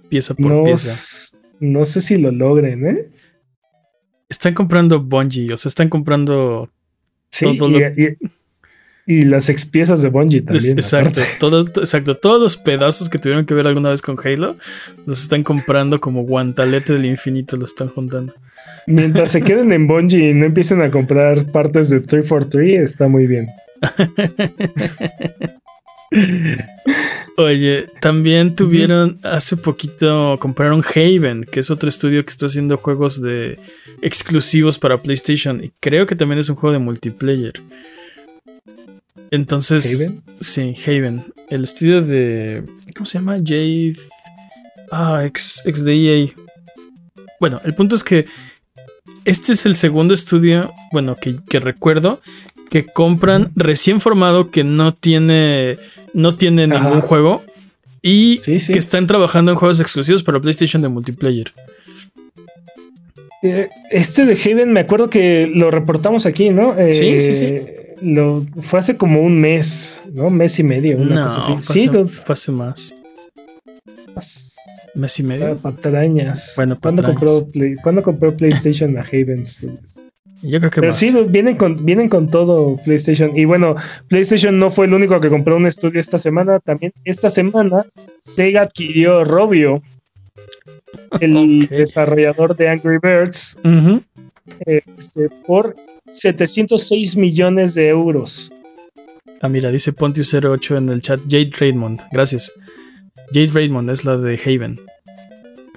Pieza 0.09 0.35
por 0.35 0.51
No, 0.51 0.65
pieza. 0.65 1.37
no 1.61 1.85
sé 1.85 2.01
si 2.01 2.17
lo 2.17 2.33
logren, 2.33 2.89
¿eh? 2.89 3.09
Están 4.29 4.55
comprando 4.55 5.01
Bungie, 5.01 5.53
o 5.53 5.57
sea, 5.57 5.69
están 5.69 5.89
comprando 5.89 6.69
Sí, 7.31 7.57
Todo 7.57 7.69
y, 7.71 7.73
lo- 7.73 7.79
y- 8.03 8.17
y 9.07 9.23
las 9.23 9.49
expiezas 9.49 10.03
de 10.03 10.09
Bungie 10.09 10.43
también. 10.43 10.79
exacto, 10.79 11.21
todo, 11.39 11.65
to- 11.65 11.81
exacto. 11.81 12.17
Todos 12.17 12.41
los 12.43 12.57
pedazos 12.57 13.09
que 13.09 13.19
tuvieron 13.19 13.47
que 13.47 13.55
ver 13.55 13.67
alguna 13.67 13.91
vez 13.91 14.03
con 14.03 14.17
Halo 14.23 14.57
los 15.07 15.23
están 15.23 15.43
comprando 15.45 16.01
como 16.01 16.23
guantalete 16.23 16.93
del 16.93 17.07
infinito, 17.07 17.57
lo 17.57 17.65
están 17.67 17.89
juntando. 17.89 18.35
Mientras 18.89 19.31
se 19.33 19.43
queden 19.43 19.73
en 19.73 19.87
Bungie 19.87 20.31
y 20.31 20.35
no 20.35 20.47
empiecen 20.47 20.81
a 20.83 20.91
comprar 20.91 21.47
partes 21.53 21.89
de 21.91 22.01
343, 22.01 22.83
está 22.83 23.09
muy 23.09 23.27
bien. 23.27 23.49
Oye, 27.37 27.87
también 28.01 28.55
tuvieron 28.55 29.19
hace 29.23 29.57
poquito 29.57 30.39
compraron 30.41 30.83
Haven, 30.95 31.45
que 31.45 31.61
es 31.61 31.71
otro 31.71 31.89
estudio 31.89 32.25
que 32.25 32.31
está 32.31 32.47
haciendo 32.47 32.77
juegos 32.79 33.21
de 33.21 33.59
exclusivos 34.03 34.79
para 34.79 35.03
PlayStation 35.03 35.63
y 35.63 35.71
creo 35.81 36.07
que 36.07 36.17
también 36.17 36.39
es 36.39 36.49
un 36.49 36.57
juego 36.57 36.73
de 36.73 36.79
multiplayer. 36.79 37.53
Entonces, 39.31 39.95
¿Haven? 39.95 40.23
sí, 40.41 40.75
Haven, 40.87 41.25
el 41.49 41.65
estudio 41.65 42.03
de 42.03 42.63
¿cómo 42.95 43.07
se 43.07 43.19
llama? 43.19 43.39
Jade 43.39 43.97
ah, 44.91 45.25
ex, 45.25 45.63
ex 45.65 45.85
de 45.85 45.95
EA. 45.95 46.33
Bueno, 47.41 47.61
el 47.65 47.75
punto 47.75 47.95
es 47.95 48.05
que 48.05 48.27
este 49.25 49.53
es 49.53 49.67
el 49.67 49.77
segundo 49.77 50.15
estudio, 50.15 50.73
bueno, 50.93 51.17
que, 51.17 51.37
que 51.49 51.61
recuerdo, 51.61 52.21
que 52.71 52.87
compran 52.87 53.53
recién 53.55 54.01
formado 54.01 54.51
que 54.51 54.65
no 54.65 54.95
tiene, 54.95 55.79
no 56.13 56.37
tiene 56.37 56.67
ningún 56.67 57.01
juego 57.01 57.43
y 58.03 58.39
que 58.39 58.79
están 58.79 59.07
trabajando 59.07 59.51
en 59.53 59.59
juegos 59.59 59.81
exclusivos 59.81 60.23
para 60.23 60.41
PlayStation 60.41 60.81
de 60.81 60.89
multiplayer. 60.89 61.53
Eh, 63.43 63.69
este 63.91 64.25
de 64.25 64.33
Haven, 64.35 64.73
me 64.73 64.81
acuerdo 64.81 65.11
que 65.11 65.51
lo 65.53 65.71
reportamos 65.71 66.25
aquí, 66.25 66.51
¿no? 66.51 66.75
sí, 66.93 67.21
sí, 67.21 67.35
sí. 67.35 67.61
Lo, 68.03 68.45
fue 68.61 68.79
hace 68.79 68.97
como 68.97 69.23
un 69.23 69.41
mes, 69.41 70.03
¿no? 70.13 70.31
Mes 70.31 70.59
y 70.59 70.63
medio, 70.63 70.99
una 70.99 71.25
cosa 71.25 71.39
así. 71.39 71.57
sí, 71.63 71.89
fue 71.89 72.33
hace 72.33 72.53
más. 72.53 72.95
Mes 74.95 75.21
y 75.21 75.23
medio. 75.23 75.57
Patrañas. 75.57 76.55
Bueno, 76.57 76.79
¿Cuándo 76.81 77.03
compró, 77.03 77.31
¿Cuándo 77.83 78.03
compró 78.03 78.35
PlayStation 78.35 78.97
a 78.97 79.03
Haven 79.03 79.45
Yo 80.43 80.59
creo 80.59 80.71
que 80.71 80.81
Pero 80.81 80.93
sí, 80.93 81.15
vienen 81.29 81.57
con, 81.57 81.85
vienen 81.85 82.09
con 82.09 82.31
todo 82.31 82.77
PlayStation. 82.79 83.37
Y 83.37 83.45
bueno, 83.45 83.77
PlayStation 84.09 84.59
no 84.59 84.71
fue 84.71 84.87
el 84.87 84.95
único 84.95 85.21
que 85.21 85.29
compró 85.29 85.57
un 85.57 85.67
estudio 85.67 86.01
esta 86.01 86.19
semana. 86.19 86.61
También 86.61 86.93
esta 87.05 87.29
semana 87.29 87.85
Sega 88.21 88.63
adquirió 88.63 89.25
Robio, 89.25 89.83
el 91.21 91.67
desarrollador 91.71 92.57
de 92.57 92.69
Angry 92.71 92.99
Birds, 92.99 93.59
este, 94.65 95.29
por 95.47 95.77
706 96.07 97.17
millones 97.17 97.75
de 97.75 97.89
euros. 97.89 98.53
Ah, 99.41 99.49
mira, 99.49 99.71
dice 99.71 99.95
Pontius08 99.95 100.79
en 100.79 100.89
el 100.89 101.03
chat 101.03 101.21
Jade 101.29 101.51
Raymond. 101.59 102.01
Gracias. 102.13 102.53
Jade 103.33 103.51
Raymond 103.53 103.91
es 103.91 104.05
la 104.05 104.17
de 104.17 104.41
Haven 104.45 104.79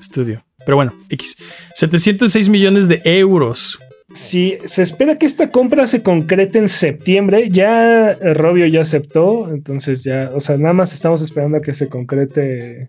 Studio. 0.02 0.44
Pero 0.66 0.78
bueno, 0.78 0.94
X. 1.10 1.38
706 1.76 2.50
millones 2.50 2.88
de 2.88 3.02
euros. 3.04 3.80
Si 4.14 4.58
se 4.66 4.82
espera 4.82 5.18
que 5.18 5.26
esta 5.26 5.52
compra 5.52 5.86
se 5.88 6.02
concrete 6.02 6.60
en 6.60 6.70
septiembre. 6.70 7.50
Ya 7.50 8.16
Robio 8.34 8.66
ya 8.68 8.82
aceptó. 8.82 9.50
Entonces 9.52 10.04
ya, 10.04 10.32
o 10.34 10.40
sea, 10.40 10.58
nada 10.58 10.74
más 10.74 10.94
estamos 10.94 11.22
esperando 11.22 11.58
a 11.58 11.62
que 11.62 11.74
se 11.74 11.90
concrete 11.90 12.88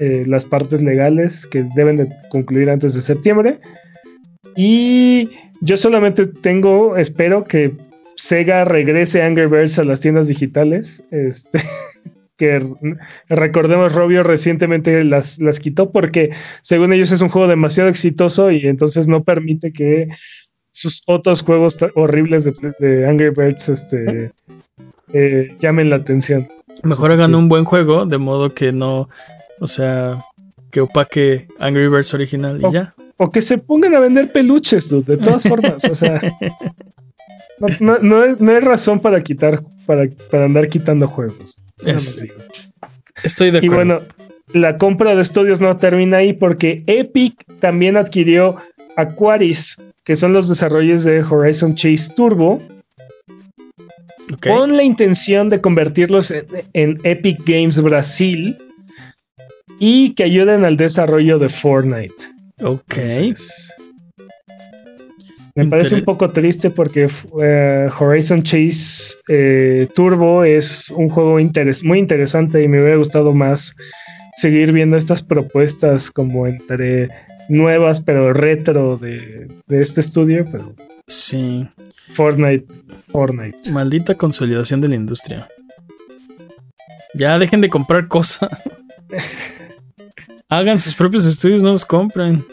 eh, 0.00 0.24
las 0.26 0.44
partes 0.44 0.82
legales 0.82 1.46
que 1.46 1.64
deben 1.74 1.96
de 1.96 2.08
concluir 2.28 2.70
antes 2.70 2.94
de 2.94 3.00
septiembre. 3.00 3.60
Y 4.56 5.30
yo 5.62 5.76
solamente 5.76 6.26
tengo, 6.26 6.96
espero 6.96 7.44
que 7.44 7.72
Sega 8.16 8.64
regrese 8.64 9.22
Angry 9.22 9.46
Birds 9.46 9.78
a 9.78 9.84
las 9.84 10.00
tiendas 10.00 10.28
digitales. 10.28 11.02
Este. 11.10 11.60
que 12.36 12.60
recordemos 13.28 13.94
Robio 13.94 14.24
recientemente 14.24 15.04
las, 15.04 15.38
las 15.38 15.60
quitó 15.60 15.92
porque 15.92 16.30
según 16.60 16.92
ellos 16.92 17.12
es 17.12 17.20
un 17.20 17.28
juego 17.28 17.46
demasiado 17.46 17.88
exitoso 17.88 18.50
y 18.50 18.66
entonces 18.66 19.06
no 19.06 19.22
permite 19.22 19.72
que 19.72 20.08
sus 20.72 21.04
otros 21.06 21.42
juegos 21.42 21.78
horribles 21.94 22.50
de, 22.80 23.06
Angry 23.06 23.30
Birds 23.30 23.68
este, 23.68 24.32
eh, 25.12 25.56
llamen 25.60 25.90
la 25.90 25.96
atención. 25.96 26.48
Mejor 26.82 27.12
hagan 27.12 27.36
un 27.36 27.48
buen 27.48 27.64
juego 27.64 28.06
de 28.06 28.18
modo 28.18 28.54
que 28.54 28.72
no, 28.72 29.08
o 29.60 29.66
sea, 29.68 30.24
que 30.72 30.80
opaque 30.80 31.46
Angry 31.60 31.86
Birds 31.86 32.12
original 32.14 32.58
y 32.60 32.72
ya. 32.72 32.94
O 33.16 33.30
que 33.30 33.42
se 33.42 33.58
pongan 33.58 33.94
a 33.94 34.00
vender 34.00 34.32
peluches, 34.32 34.90
de 34.90 35.16
todas 35.16 35.44
formas, 35.44 35.84
o 35.84 35.94
sea. 35.94 36.20
No, 37.78 37.98
no, 38.00 38.50
hay, 38.50 38.58
razón 38.58 38.98
para 38.98 39.22
quitar, 39.22 39.62
para, 39.86 40.08
para 40.32 40.46
andar 40.46 40.68
quitando 40.68 41.06
juegos. 41.06 41.56
estoy 43.22 43.52
de 43.52 43.58
acuerdo. 43.58 43.62
Y 43.62 43.68
bueno, 43.68 44.00
la 44.52 44.78
compra 44.78 45.14
de 45.14 45.22
estudios 45.22 45.60
no 45.60 45.76
termina 45.76 46.16
ahí 46.18 46.32
porque 46.32 46.82
Epic 46.88 47.44
también 47.60 47.96
adquirió 47.96 48.56
Aquaris, 48.96 49.80
que 50.04 50.16
son 50.16 50.32
los 50.32 50.48
desarrollos 50.48 51.04
de 51.04 51.22
Horizon 51.22 51.74
Chase 51.74 52.12
Turbo, 52.14 52.60
con 54.42 54.76
la 54.76 54.82
intención 54.82 55.48
de 55.48 55.60
convertirlos 55.60 56.32
en, 56.72 56.98
Epic 57.04 57.42
Games 57.44 57.80
Brasil 57.80 58.56
y 59.78 60.14
que 60.14 60.24
ayuden 60.24 60.64
al 60.64 60.76
desarrollo 60.76 61.38
de 61.38 61.48
Fortnite. 61.48 62.32
Ok. 62.60 62.94
Me 65.54 65.66
parece 65.66 65.96
un 65.96 66.04
poco 66.04 66.30
triste 66.30 66.70
porque 66.70 67.08
eh, 67.42 67.88
Horizon 67.98 68.42
Chase 68.42 69.18
eh, 69.28 69.86
Turbo 69.94 70.44
es 70.44 70.90
un 70.90 71.10
juego 71.10 71.38
muy 71.84 71.98
interesante 71.98 72.62
y 72.62 72.68
me 72.68 72.80
hubiera 72.80 72.96
gustado 72.96 73.34
más 73.34 73.76
seguir 74.36 74.72
viendo 74.72 74.96
estas 74.96 75.22
propuestas 75.22 76.10
como 76.10 76.46
entre 76.46 77.10
nuevas 77.50 78.00
pero 78.00 78.32
retro 78.32 78.96
de, 78.96 79.48
este 79.68 80.00
estudio, 80.00 80.46
pero 80.50 80.74
sí. 81.06 81.68
Fortnite, 82.14 82.66
Fortnite. 83.10 83.70
Maldita 83.70 84.14
consolidación 84.14 84.80
de 84.80 84.88
la 84.88 84.94
industria. 84.94 85.48
Ya 87.14 87.38
dejen 87.38 87.60
de 87.60 87.68
comprar 87.68 88.08
cosas. 88.08 88.48
Hagan 90.52 90.78
sus 90.78 90.94
propios 90.94 91.24
estudios, 91.24 91.62
no 91.62 91.70
los 91.70 91.86
compren. 91.86 92.44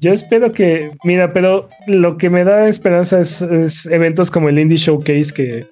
Yo 0.00 0.14
espero 0.14 0.50
que, 0.50 0.92
mira, 1.04 1.34
pero 1.34 1.68
lo 1.86 2.16
que 2.16 2.30
me 2.30 2.42
da 2.42 2.70
esperanza 2.70 3.20
es, 3.20 3.84
eventos 3.84 4.30
como 4.30 4.48
el 4.48 4.58
Indie 4.58 4.78
Showcase 4.78 5.34
que 5.34 5.66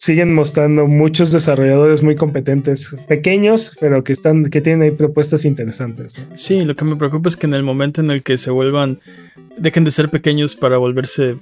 siguen 0.00 0.34
mostrando 0.34 0.88
muchos 0.88 1.30
desarrolladores 1.30 2.02
muy 2.02 2.16
competentes, 2.16 2.96
pequeños, 3.06 3.76
pero 3.78 4.02
que 4.02 4.12
están, 4.12 4.46
que 4.46 4.60
tienen 4.60 4.82
ahí 4.82 4.90
propuestas 4.90 5.44
interesantes. 5.44 6.20
Sí, 6.34 6.64
lo 6.64 6.74
que 6.74 6.84
me 6.84 6.96
preocupa 6.96 7.28
es 7.28 7.36
que 7.36 7.46
en 7.46 7.54
el 7.54 7.62
momento 7.62 8.00
en 8.00 8.10
el 8.10 8.24
que 8.24 8.36
se 8.36 8.50
vuelvan, 8.50 8.98
dejen 9.58 9.84
de 9.84 9.92
ser 9.92 10.08
pequeños 10.08 10.56
para 10.56 10.76
volverse 10.76 11.36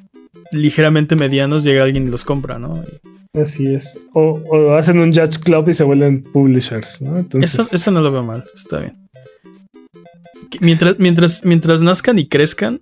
ligeramente 0.53 1.17
medianos, 1.17 1.65
llega 1.65 1.85
alguien 1.85 2.07
y 2.07 2.11
los 2.11 2.27
compra, 2.27 2.59
¿no? 2.59 2.85
Así 3.33 3.75
es. 3.75 3.99
O, 4.13 4.75
hacen 4.75 5.01
un 5.01 5.11
Judge 5.11 5.39
Club 5.41 5.71
y 5.71 5.73
se 5.73 5.85
vuelven 5.85 6.23
publishers, 6.23 7.01
¿no? 7.01 7.25
Eso, 7.41 7.67
eso 7.73 7.91
no 7.91 8.03
lo 8.03 8.13
veo 8.13 8.23
mal, 8.23 8.45
está 8.55 8.81
bien 8.81 9.08
mientras, 10.61 10.99
mientras, 10.99 11.45
mientras 11.45 11.83
nazcan 11.83 12.19
y 12.19 12.27
crezcan, 12.29 12.81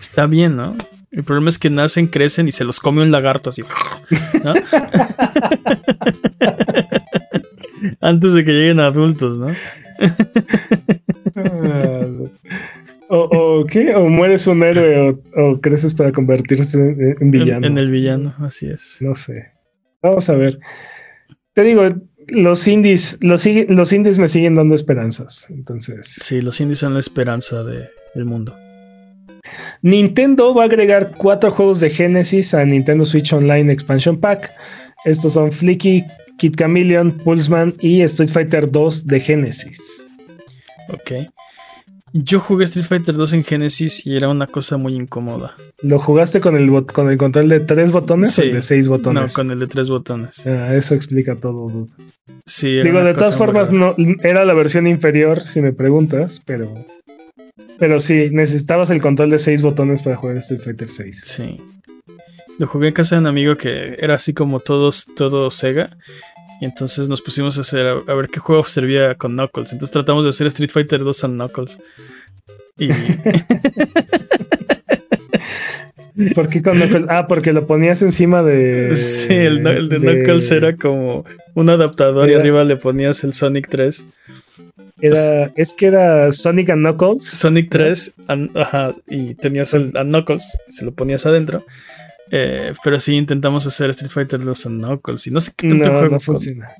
está 0.00 0.26
bien, 0.26 0.56
¿no? 0.56 0.74
El 1.10 1.24
problema 1.24 1.48
es 1.48 1.58
que 1.58 1.70
nacen, 1.70 2.08
crecen 2.08 2.46
y 2.48 2.52
se 2.52 2.64
los 2.64 2.80
come 2.80 3.02
un 3.02 3.10
lagarto 3.10 3.48
así. 3.50 3.62
¿no? 4.44 4.52
Antes 8.00 8.32
de 8.34 8.44
que 8.44 8.52
lleguen 8.52 8.80
adultos, 8.80 9.38
¿no? 9.38 9.48
o, 13.08 13.64
qué? 13.64 13.94
O 13.94 14.08
mueres 14.08 14.46
un 14.46 14.62
héroe 14.62 15.16
o, 15.36 15.58
creces 15.60 15.94
para 15.94 16.12
convertirse 16.12 17.16
en, 17.18 17.30
villano. 17.30 17.66
en, 17.66 17.78
el 17.78 17.90
villano, 17.90 18.34
así 18.40 18.68
es. 18.68 18.98
No 19.00 19.14
sé. 19.14 19.52
Vamos 20.02 20.28
a 20.28 20.34
ver. 20.34 20.58
Te 21.54 21.62
digo, 21.62 21.82
los 22.28 22.66
indies, 22.66 23.18
los, 23.20 23.46
los 23.68 23.92
indies 23.92 24.18
me 24.18 24.28
siguen 24.28 24.56
dando 24.56 24.74
esperanzas. 24.74 25.46
Entonces. 25.50 26.16
Sí, 26.20 26.40
los 26.40 26.60
indies 26.60 26.78
son 26.78 26.94
la 26.94 27.00
esperanza 27.00 27.62
del 27.64 28.24
mundo. 28.24 28.56
Nintendo 29.82 30.54
va 30.54 30.62
a 30.62 30.66
agregar 30.66 31.12
cuatro 31.16 31.50
juegos 31.50 31.80
de 31.80 31.90
Genesis 31.90 32.54
a 32.54 32.64
Nintendo 32.64 33.04
Switch 33.04 33.32
Online 33.32 33.72
Expansion 33.72 34.18
Pack. 34.18 34.50
Estos 35.04 35.34
son 35.34 35.52
Flicky, 35.52 36.04
Kid 36.38 36.56
Chameleon, 36.56 37.12
Pulseman 37.12 37.74
y 37.80 38.02
Street 38.02 38.30
Fighter 38.30 38.70
2 38.70 39.06
de 39.06 39.20
Genesis. 39.20 40.04
Ok. 40.88 41.12
Yo 42.12 42.40
jugué 42.40 42.64
Street 42.64 42.86
Fighter 42.86 43.14
2 43.14 43.32
en 43.34 43.44
Genesis 43.44 44.06
y 44.06 44.16
era 44.16 44.28
una 44.28 44.46
cosa 44.46 44.78
muy 44.78 44.94
incómoda. 44.94 45.54
¿Lo 45.82 45.98
jugaste 45.98 46.40
con 46.40 46.56
el, 46.56 46.86
con 46.86 47.10
el 47.10 47.18
control 47.18 47.48
de 47.48 47.60
tres 47.60 47.92
botones 47.92 48.38
o 48.38 48.42
de 48.42 48.62
seis 48.62 48.88
botones? 48.88 49.32
No, 49.32 49.34
con 49.34 49.50
el 49.50 49.58
de 49.58 49.66
tres 49.66 49.90
botones. 49.90 50.46
Ah, 50.46 50.74
eso 50.74 50.94
explica 50.94 51.36
todo, 51.36 51.86
Sí, 52.46 52.80
Digo, 52.80 53.02
de 53.02 53.12
todas 53.12 53.36
formas, 53.36 53.72
no, 53.72 53.96
era 54.22 54.44
la 54.44 54.54
versión 54.54 54.86
inferior, 54.86 55.40
si 55.40 55.60
me 55.60 55.72
preguntas, 55.72 56.40
pero. 56.44 56.72
Pero 57.78 57.98
sí, 57.98 58.28
necesitabas 58.30 58.88
el 58.90 59.02
control 59.02 59.30
de 59.30 59.40
seis 59.40 59.62
botones 59.62 60.02
para 60.02 60.16
jugar 60.16 60.36
Street 60.36 60.60
Fighter 60.60 60.88
6. 60.88 61.22
Sí. 61.24 61.60
Lo 62.58 62.66
jugué 62.66 62.88
en 62.88 62.94
casa 62.94 63.16
de 63.16 63.20
un 63.20 63.26
amigo 63.26 63.56
que 63.56 63.96
era 63.98 64.14
así 64.14 64.32
como 64.32 64.60
todos, 64.60 65.06
todo 65.16 65.50
Sega. 65.50 65.96
Y 66.60 66.64
entonces 66.64 67.08
nos 67.08 67.20
pusimos 67.20 67.58
a 67.58 67.62
hacer 67.62 67.86
a, 67.86 68.14
ver 68.14 68.28
qué 68.28 68.40
juego 68.40 68.64
servía 68.64 69.16
con 69.16 69.32
Knuckles. 69.34 69.72
Entonces 69.72 69.92
tratamos 69.92 70.24
de 70.24 70.30
hacer 70.30 70.46
Street 70.46 70.70
Fighter 70.70 71.00
2 71.00 71.24
a 71.24 71.28
Knuckles. 71.28 71.78
Y. 72.78 72.88
¿Por 76.34 76.48
qué 76.48 76.62
con 76.62 76.78
Knuckles? 76.78 77.06
Ah, 77.08 77.26
porque 77.26 77.52
lo 77.52 77.66
ponías 77.66 78.02
encima 78.02 78.42
de. 78.42 78.96
Sí, 78.96 79.34
el, 79.34 79.62
de, 79.62 79.98
Knuckles 79.98 80.50
era 80.50 80.76
como 80.76 81.24
un 81.54 81.68
adaptador 81.68 82.30
y 82.30 82.34
arriba 82.34 82.64
le 82.64 82.76
ponías 82.76 83.22
el 83.24 83.34
Sonic 83.34 83.68
3. 83.68 84.04
Era, 85.00 85.52
es 85.56 85.74
que 85.74 85.86
era 85.86 86.32
Sonic 86.32 86.70
and 86.70 86.80
Knuckles. 86.80 87.24
Sonic 87.24 87.68
3, 87.70 88.14
ajá, 88.54 88.94
y 89.06 89.34
tenías 89.34 89.74
el 89.74 89.92
a 89.94 90.04
Knuckles, 90.04 90.56
se 90.68 90.84
lo 90.84 90.92
ponías 90.92 91.26
adentro. 91.26 91.64
Eh, 92.30 92.72
pero 92.82 92.98
sí 92.98 93.14
intentamos 93.14 93.66
hacer 93.66 93.90
Street 93.90 94.10
Fighter 94.10 94.42
2 94.42 94.66
en 94.66 94.78
Knuckles 94.78 95.26
y 95.28 95.30
no 95.30 95.38
sé 95.38 95.52
qué 95.56 95.68
tanto 95.68 95.92
no, 95.92 96.08
No 96.08 96.20
funciona. 96.20 96.70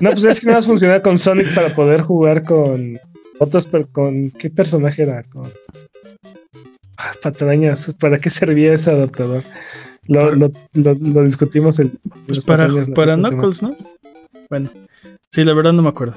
no, 0.00 0.10
pues 0.10 0.24
es 0.24 0.40
que 0.40 0.46
nada 0.46 0.58
más 0.58 0.66
funciona 0.66 1.00
con 1.00 1.18
Sonic 1.18 1.54
para 1.54 1.74
poder 1.74 2.00
jugar 2.00 2.42
con 2.42 2.98
otros. 3.38 3.68
con 3.92 4.30
¿Qué 4.30 4.50
personaje 4.50 5.02
era? 5.02 5.22
Con. 5.24 5.52
patrañas, 7.22 7.94
¿para 7.98 8.18
qué 8.18 8.30
servía 8.30 8.74
ese 8.74 8.90
adaptador? 8.90 9.44
Lo, 10.08 10.34
lo, 10.34 10.50
lo, 10.72 11.22
discutimos 11.22 11.78
el. 11.78 11.92
Pues 12.26 12.44
para, 12.44 12.68
para 12.94 13.16
Knuckles, 13.16 13.62
¿no? 13.62 13.76
Bueno, 14.50 14.68
sí, 15.30 15.44
la 15.44 15.54
verdad 15.54 15.72
no 15.72 15.82
me 15.82 15.90
acuerdo. 15.90 16.14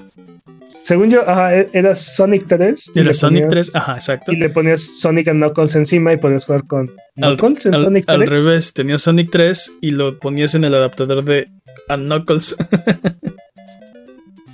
Según 0.81 1.09
yo, 1.09 1.27
ajá, 1.27 1.55
e, 1.55 1.69
era 1.73 1.95
Sonic 1.95 2.45
3. 2.47 2.91
Era 2.93 3.13
Sonic 3.13 3.49
3, 3.49 3.75
ajá, 3.75 3.95
exacto. 3.95 4.31
Y 4.31 4.37
le 4.37 4.49
ponías 4.49 4.81
Sonic 4.81 5.27
and 5.27 5.39
Knuckles 5.39 5.75
encima 5.75 6.13
y 6.13 6.17
podías 6.17 6.45
jugar 6.45 6.65
con 6.67 6.91
Knuckles 7.15 7.65
en 7.65 7.73
Sonic 7.73 8.05
3. 8.05 8.19
Al 8.19 8.27
revés, 8.27 8.73
tenías 8.73 9.01
Sonic 9.01 9.31
3 9.31 9.71
y 9.81 9.91
lo 9.91 10.19
ponías 10.19 10.53
en 10.55 10.63
el 10.63 10.75
adaptador 10.75 11.23
de 11.23 11.47
Knuckles. 11.87 12.55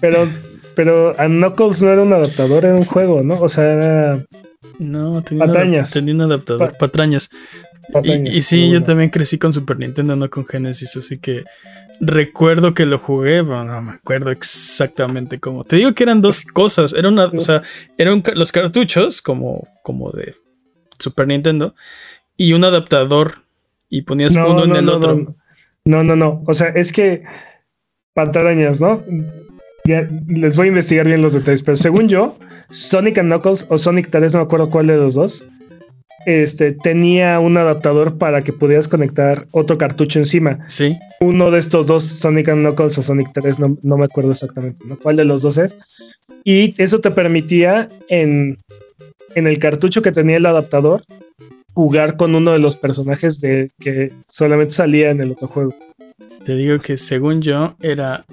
pero, 0.01 0.29
pero 0.73 1.13
Knuckles 1.15 1.83
no 1.83 1.91
era 1.91 2.01
un 2.01 2.13
adaptador, 2.13 2.63
era 2.63 2.75
un 2.75 2.85
juego, 2.85 3.23
¿no? 3.23 3.39
O 3.41 3.49
sea, 3.49 3.73
era. 3.73 4.25
No, 4.79 5.21
tenía, 5.21 5.45
Patañas. 5.45 5.91
tenía 5.91 6.13
un 6.13 6.21
adaptador, 6.21 6.75
patrañas. 6.77 7.29
Y, 8.03 8.41
sí, 8.41 8.69
yo 8.69 8.83
también 8.83 9.09
crecí 9.09 9.37
con 9.37 9.53
Super 9.53 9.77
Nintendo, 9.77 10.15
no 10.15 10.29
con 10.29 10.45
Genesis, 10.45 10.95
así 10.95 11.19
que 11.19 11.43
recuerdo 11.99 12.73
que 12.73 12.85
lo 12.85 12.97
jugué, 12.99 13.43
pero 13.43 13.63
no 13.63 13.81
me 13.81 13.91
acuerdo 13.91 14.31
exactamente 14.31 15.39
cómo. 15.39 15.63
Te 15.63 15.75
digo 15.75 15.93
que 15.93 16.03
eran 16.03 16.21
dos 16.21 16.43
cosas, 16.45 16.93
era 16.93 17.09
una, 17.09 17.25
o 17.25 17.39
sea, 17.39 17.63
eran 17.97 18.23
los 18.35 18.51
cartuchos 18.51 19.21
como, 19.21 19.67
como 19.83 20.09
de 20.11 20.35
Super 20.99 21.27
Nintendo 21.27 21.75
y 22.37 22.53
un 22.53 22.63
adaptador 22.63 23.43
y 23.89 24.03
ponías 24.03 24.35
uno 24.35 24.63
en 24.63 24.75
el 24.75 24.89
otro. 24.89 25.35
No, 25.83 26.03
no, 26.03 26.15
no, 26.15 26.43
o 26.47 26.53
sea, 26.53 26.69
es 26.69 26.91
que 26.91 27.23
pantarañas, 28.13 28.81
¿no? 28.81 29.03
Ya 29.85 30.07
les 30.27 30.57
voy 30.57 30.67
a 30.67 30.69
investigar 30.69 31.07
bien 31.07 31.21
los 31.21 31.33
detalles, 31.33 31.63
pero 31.63 31.75
según 31.75 32.07
yo, 32.07 32.37
Sonic 32.71 33.17
and 33.17 33.29
Knuckles 33.29 33.65
o 33.69 33.77
Sonic 33.77 34.09
3, 34.09 34.33
no 34.33 34.39
me 34.39 34.45
acuerdo 34.45 34.69
cuál 34.69 34.87
de 34.87 34.97
los 34.97 35.13
dos, 35.13 35.45
este, 36.25 36.71
tenía 36.71 37.39
un 37.39 37.57
adaptador 37.57 38.17
para 38.17 38.43
que 38.43 38.53
pudieras 38.53 38.87
conectar 38.87 39.47
otro 39.51 39.77
cartucho 39.77 40.19
encima. 40.19 40.59
Sí. 40.67 40.97
Uno 41.19 41.51
de 41.51 41.59
estos 41.59 41.87
dos, 41.87 42.03
Sonic 42.03 42.49
and 42.49 42.61
Knuckles 42.61 42.97
o 42.97 43.03
Sonic 43.03 43.29
3, 43.33 43.59
no, 43.59 43.97
me 43.97 44.05
acuerdo 44.05 44.31
exactamente 44.31 44.83
cuál 45.01 45.15
de 45.15 45.25
los 45.25 45.41
dos 45.41 45.57
es. 45.57 45.77
Y 46.43 46.75
eso 46.81 46.99
te 46.99 47.11
permitía 47.11 47.89
en, 48.07 48.57
en 49.35 49.47
el 49.47 49.59
cartucho 49.59 50.01
que 50.01 50.11
tenía 50.11 50.37
el 50.37 50.45
adaptador 50.45 51.03
jugar 51.73 52.17
con 52.17 52.35
uno 52.35 52.51
de 52.51 52.59
los 52.59 52.75
personajes 52.75 53.39
de 53.39 53.71
que 53.79 54.11
solamente 54.29 54.73
salía 54.73 55.09
en 55.09 55.21
el 55.21 55.31
otro 55.31 55.47
juego. 55.47 55.73
Te 56.43 56.55
digo 56.55 56.79
que 56.79 56.97
según 56.97 57.41
yo 57.41 57.75
era 57.81 58.25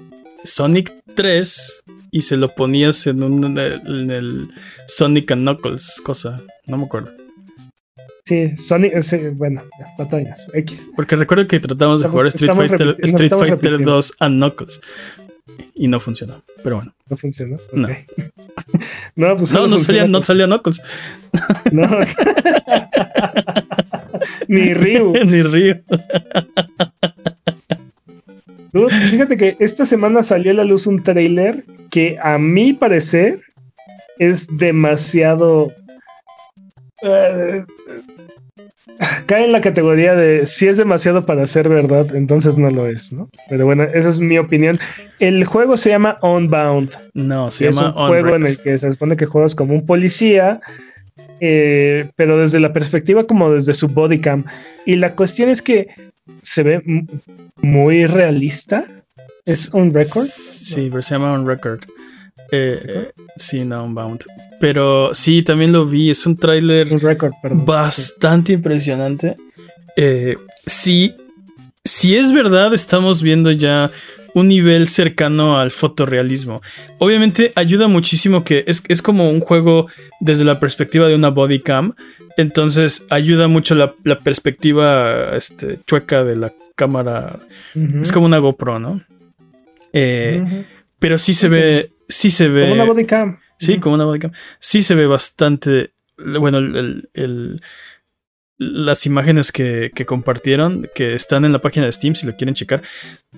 Sonic 0.43 0.93
3 1.15 1.83
y 2.11 2.21
se 2.21 2.37
lo 2.37 2.53
ponías 2.55 3.05
en, 3.07 3.23
un, 3.23 3.57
en 3.57 4.11
el 4.11 4.49
Sonic 4.87 5.31
and 5.31 5.41
Knuckles, 5.43 6.01
cosa, 6.03 6.41
no 6.65 6.77
me 6.77 6.85
acuerdo. 6.85 7.11
Sí, 8.25 8.55
Sonic, 8.57 8.93
bueno, 9.35 9.63
batallas, 9.97 10.47
X. 10.53 10.87
Porque 10.95 11.15
recuerdo 11.15 11.47
que 11.47 11.59
tratamos 11.59 12.01
de 12.01 12.09
jugar 12.09 12.27
Street 12.27 12.53
Fighter, 12.53 12.95
Street 12.99 13.31
Fighter 13.31 13.83
2 13.83 14.13
a 14.19 14.27
Knuckles. 14.27 14.79
Y 15.73 15.87
no 15.87 15.99
funcionó, 15.99 16.43
pero 16.63 16.75
bueno. 16.77 16.93
¿No 17.09 17.17
funcionó? 17.17 17.57
No. 17.73 17.87
no, 19.15 19.35
pues 19.35 19.51
no, 19.51 19.67
no 19.67 19.79
salía, 19.79 20.07
no 20.07 20.23
salía 20.23 20.45
Knuckles. 20.45 20.81
No. 21.71 21.87
Ni 24.47 24.73
Ryu. 24.73 25.13
Ni 25.25 25.43
Ryu. 25.43 25.83
Fíjate 28.71 29.37
que 29.37 29.57
esta 29.59 29.85
semana 29.85 30.23
salió 30.23 30.51
a 30.51 30.55
la 30.55 30.63
luz 30.63 30.87
un 30.87 31.03
trailer 31.03 31.63
que 31.89 32.17
a 32.21 32.37
mi 32.37 32.73
parecer 32.73 33.41
es 34.17 34.47
demasiado 34.57 35.71
eh, 37.01 37.63
cae 39.25 39.45
en 39.45 39.51
la 39.51 39.61
categoría 39.61 40.15
de 40.15 40.45
si 40.45 40.67
es 40.67 40.77
demasiado 40.77 41.25
para 41.25 41.45
ser 41.45 41.69
verdad, 41.69 42.15
entonces 42.15 42.57
no 42.57 42.69
lo 42.69 42.87
es, 42.87 43.13
¿no? 43.13 43.29
Pero 43.49 43.65
bueno, 43.65 43.83
esa 43.83 44.09
es 44.09 44.19
mi 44.19 44.37
opinión. 44.37 44.77
El 45.19 45.45
juego 45.45 45.77
se 45.77 45.89
llama 45.89 46.17
Unbound. 46.21 46.91
No, 47.13 47.51
se 47.51 47.65
llama 47.65 47.81
Es 47.81 47.87
un 47.87 48.07
juego 48.07 48.35
en 48.35 48.45
el 48.45 48.59
que 48.59 48.77
se 48.77 48.91
supone 48.91 49.15
que 49.15 49.25
juegas 49.25 49.55
como 49.55 49.73
un 49.73 49.85
policía, 49.85 50.59
eh, 51.39 52.09
pero 52.15 52.37
desde 52.37 52.59
la 52.59 52.73
perspectiva 52.73 53.23
como 53.23 53.51
desde 53.51 53.73
su 53.73 53.87
bodycam. 53.87 54.45
Y 54.85 54.95
la 54.95 55.15
cuestión 55.15 55.49
es 55.49 55.61
que 55.61 55.87
se 56.41 56.63
ve 56.63 56.81
muy 57.57 58.05
realista. 58.05 58.85
¿Es 59.45 59.69
un 59.73 59.93
record? 59.93 60.25
Sí, 60.25 60.89
pero 60.89 61.01
se 61.01 61.15
llama 61.15 61.33
un 61.33 61.47
record. 61.47 61.81
Eh, 62.51 63.11
sí, 63.35 63.65
no, 63.65 63.85
Unbound. 63.85 64.23
Pero 64.59 65.13
sí, 65.13 65.43
también 65.43 65.71
lo 65.71 65.85
vi. 65.85 66.09
Es 66.09 66.25
un 66.25 66.37
tráiler 66.37 66.87
bastante 67.51 68.53
impresionante. 68.53 69.37
Eh, 69.95 70.35
sí, 70.65 71.15
si 71.83 72.15
es 72.15 72.31
verdad, 72.31 72.73
estamos 72.73 73.21
viendo 73.21 73.51
ya 73.51 73.91
un 74.33 74.47
nivel 74.47 74.87
cercano 74.87 75.59
al 75.59 75.71
fotorrealismo. 75.71 76.61
Obviamente 76.97 77.51
ayuda 77.55 77.87
muchísimo 77.87 78.43
que 78.43 78.63
es, 78.67 79.01
como 79.01 79.29
un 79.29 79.39
juego 79.39 79.87
desde 80.19 80.43
la 80.43 80.59
perspectiva 80.59 81.07
de 81.07 81.15
una 81.15 81.29
body 81.29 81.59
cam. 81.61 81.95
Entonces 82.39 83.05
ayuda 83.09 83.47
mucho 83.47 83.75
la, 83.75 83.93
perspectiva 84.19 85.35
este, 85.35 85.79
chueca 85.85 86.23
de 86.23 86.35
la 86.35 86.53
cámara. 86.75 87.39
Es 88.01 88.11
como 88.11 88.25
una 88.25 88.37
GoPro, 88.37 88.79
¿no? 88.79 89.03
Eh, 89.91 90.65
pero 90.99 91.17
sí 91.17 91.33
se 91.33 91.49
ve 91.49 91.91
sí 92.09 92.29
se 92.31 92.49
ve. 92.49 92.63
Como 92.63 92.73
una 92.73 92.83
bodycam. 92.85 93.39
Sí, 93.57 93.77
como 93.77 93.95
una 93.95 94.05
bodycam. 94.05 94.31
Sí 94.59 94.81
se 94.83 94.95
ve 94.95 95.07
bastante. 95.07 95.91
Bueno, 96.17 96.57
el, 96.57 97.61
las 98.57 99.05
imágenes 99.05 99.53
que, 99.53 99.91
compartieron, 100.05 100.89
que 100.93 101.13
están 101.13 101.45
en 101.45 101.53
la 101.53 101.59
página 101.59 101.85
de 101.85 101.93
Steam, 101.93 102.15
si 102.15 102.25
lo 102.25 102.35
quieren 102.35 102.55
checar, 102.55 102.81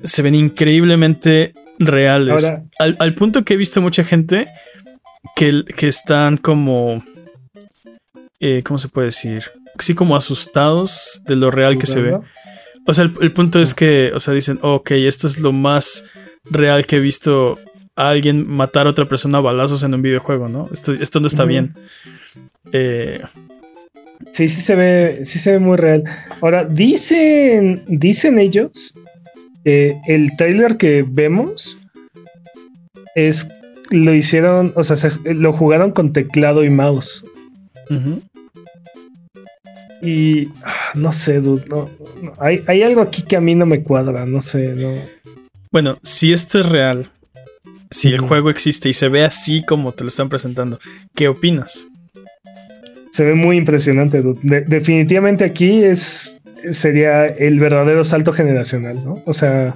se 0.02 0.22
ven 0.24 0.34
increíblemente 0.34 1.54
reales. 1.78 2.52
al, 2.80 3.14
punto 3.14 3.44
que 3.44 3.54
he 3.54 3.58
visto 3.58 3.82
mucha 3.82 4.04
gente 4.04 4.48
que, 5.36 5.64
que 5.66 5.88
están 5.88 6.38
como. 6.38 7.04
Eh, 8.44 8.64
¿Cómo 8.66 8.80
se 8.80 8.90
puede 8.90 9.08
decir? 9.08 9.44
Sí, 9.78 9.94
como 9.94 10.16
asustados 10.16 11.22
de 11.28 11.36
lo 11.36 11.52
real 11.52 11.78
que 11.78 11.86
se 11.86 12.02
ve. 12.02 12.20
O 12.88 12.94
sea, 12.94 13.06
el, 13.22 13.32
punto 13.32 13.62
es 13.62 13.76
que, 13.76 14.12
o 14.16 14.20
sea, 14.20 14.34
dicen, 14.34 14.58
ok, 14.64 14.92
esto 14.92 15.28
es 15.28 15.38
lo 15.38 15.52
más 15.52 16.06
real 16.46 16.88
que 16.88 16.96
he 16.96 17.00
visto 17.00 17.60
alguien 17.96 18.50
matar 18.50 18.88
a 18.88 18.90
otra 18.90 19.06
persona 19.06 19.38
a 19.38 19.42
balazos 19.42 19.84
en 19.84 19.94
un 19.94 20.02
videojuego, 20.02 20.50
¿no? 20.50 20.68
Esto, 20.72 21.20
no 21.20 21.28
está 21.28 21.46
bien. 21.46 21.76
Eh, 22.72 23.22
sí, 24.32 24.50
sí 24.50 24.62
se 24.62 24.76
ve, 24.76 25.20
sí 25.24 25.38
se 25.38 25.52
ve 25.52 25.60
muy 25.60 25.78
real. 25.78 26.04
Ahora, 26.42 26.66
dicen, 26.66 27.84
dicen 27.88 28.40
ellos 28.40 28.96
que 29.64 29.96
el 30.08 30.36
trailer 30.36 30.78
que 30.78 31.06
vemos 31.08 31.78
es 33.14 33.48
lo 33.92 34.16
hicieron, 34.16 34.74
o 34.76 34.84
sea, 34.84 35.12
lo 35.26 35.54
jugaron 35.54 35.92
con 35.92 36.12
teclado 36.12 36.64
y 36.64 36.72
mouse. 36.72 37.24
Y 40.02 40.50
no 40.96 41.14
sé, 41.14 41.42
dude, 41.42 41.66
no, 41.70 41.90
Hay, 42.40 42.64
hay, 42.68 42.82
algo 42.84 43.02
aquí 43.02 43.22
que 43.22 43.36
a 43.36 43.42
mí 43.42 43.54
no 43.56 43.66
me 43.66 43.84
cuadra, 43.84 44.26
no 44.26 44.42
sé, 44.42 44.74
no. 44.74 44.94
Bueno, 45.72 45.98
si 46.02 46.34
esto 46.34 46.60
es 46.60 46.68
real, 46.68 47.08
si 47.92 48.10
el 48.10 48.20
juego 48.20 48.50
existe 48.50 48.90
y 48.90 48.94
se 48.94 49.10
ve 49.10 49.24
así 49.24 49.64
como 49.64 49.92
te 49.92 50.04
lo 50.04 50.10
están 50.10 50.30
presentando, 50.30 50.80
¿qué 51.16 51.28
opinas? 51.28 51.86
Se 53.12 53.26
ve 53.26 53.36
muy 53.36 53.58
impresionante. 53.58 54.24
definitivamente 54.42 55.44
aquí 55.44 55.84
es 55.84 56.42
sería 56.70 57.26
el 57.26 57.60
verdadero 57.60 58.04
salto 58.04 58.32
generacional, 58.32 59.04
¿no? 59.04 59.22
O 59.26 59.34
sea, 59.34 59.76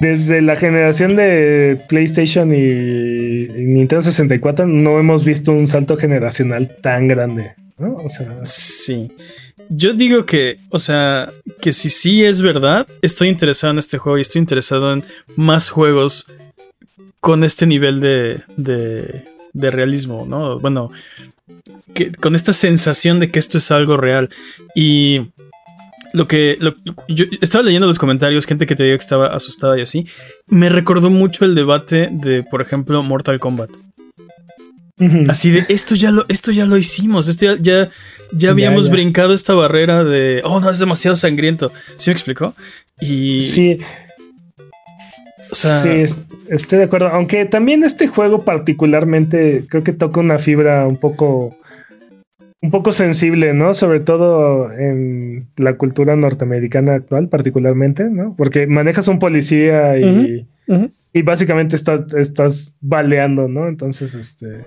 desde 0.00 0.42
la 0.42 0.56
generación 0.56 1.16
de 1.16 1.78
PlayStation 1.88 2.52
y, 2.52 3.48
Nintendo 3.48 4.02
64 4.02 4.66
no 4.66 4.98
hemos 4.98 5.24
visto 5.24 5.52
un 5.52 5.66
salto 5.66 5.96
generacional 5.96 6.76
tan 6.82 7.08
grande, 7.08 7.54
¿no? 7.78 7.96
Sí. 8.44 9.12
Yo 9.68 9.92
digo 9.92 10.26
que, 10.26 10.58
o 10.70 10.78
sea, 10.78 11.30
que 11.60 11.72
si 11.72 11.90
sí 11.90 12.24
es 12.24 12.42
verdad, 12.42 12.86
estoy 13.02 13.28
interesado 13.28 13.72
en 13.72 13.78
este 13.78 13.98
juego 13.98 14.18
y 14.18 14.22
estoy 14.22 14.40
interesado 14.40 14.92
en 14.92 15.04
más 15.36 15.70
juegos 15.70 16.26
con 17.20 17.44
este 17.44 17.66
nivel 17.66 18.00
de, 18.00 18.42
de, 18.56 19.70
realismo, 19.70 20.26
¿no? 20.28 20.60
Bueno, 20.60 20.90
con 22.20 22.34
esta 22.34 22.52
sensación 22.52 23.18
de 23.18 23.30
que 23.30 23.38
esto 23.38 23.58
es 23.58 23.70
algo 23.70 23.96
real. 23.96 24.28
Y 24.74 25.32
lo 26.12 26.28
que 26.28 26.58
yo 27.08 27.24
estaba 27.40 27.64
leyendo 27.64 27.86
los 27.86 27.98
comentarios, 27.98 28.46
gente 28.46 28.66
que 28.66 28.76
te 28.76 28.84
dijo 28.84 28.98
que 28.98 29.02
estaba 29.02 29.28
asustada 29.28 29.78
y 29.78 29.82
así, 29.82 30.06
me 30.46 30.68
recordó 30.68 31.08
mucho 31.08 31.44
el 31.44 31.54
debate 31.54 32.08
de, 32.12 32.42
por 32.42 32.60
ejemplo, 32.60 33.02
Mortal 33.02 33.40
Kombat. 33.40 33.70
Así 35.28 35.50
de 35.50 35.64
esto 35.68 35.96
ya 35.96 36.12
lo, 36.12 36.24
esto 36.28 36.52
ya 36.52 36.66
lo 36.66 36.76
hicimos, 36.76 37.26
esto 37.26 37.56
ya, 37.56 37.90
ya, 38.32 38.50
habíamos 38.50 38.90
brincado 38.90 39.34
esta 39.34 39.52
barrera 39.52 40.04
de 40.04 40.40
oh 40.44 40.60
no, 40.60 40.70
es 40.70 40.78
demasiado 40.78 41.16
sangriento. 41.16 41.72
¿Sí 41.96 42.10
me 42.10 42.12
explicó? 42.12 42.54
Y. 43.00 43.40
Sí. 43.40 43.80
sí, 45.52 46.04
estoy 46.48 46.78
de 46.78 46.84
acuerdo. 46.84 47.08
Aunque 47.08 47.44
también 47.44 47.82
este 47.82 48.06
juego, 48.06 48.44
particularmente, 48.44 49.64
creo 49.68 49.82
que 49.82 49.92
toca 49.92 50.20
una 50.20 50.38
fibra 50.38 50.86
un 50.86 50.96
poco. 50.96 51.56
un 52.62 52.70
poco 52.70 52.92
sensible, 52.92 53.52
¿no? 53.52 53.74
Sobre 53.74 53.98
todo 53.98 54.70
en 54.72 55.48
la 55.56 55.76
cultura 55.76 56.14
norteamericana 56.14 56.94
actual, 56.94 57.28
particularmente, 57.28 58.04
¿no? 58.04 58.36
Porque 58.38 58.68
manejas 58.68 59.08
un 59.08 59.18
policía 59.18 59.98
y, 59.98 60.46
y 61.12 61.22
básicamente 61.22 61.74
estás, 61.74 62.14
estás 62.14 62.76
baleando, 62.80 63.48
¿no? 63.48 63.66
Entonces, 63.66 64.14
este... 64.14 64.62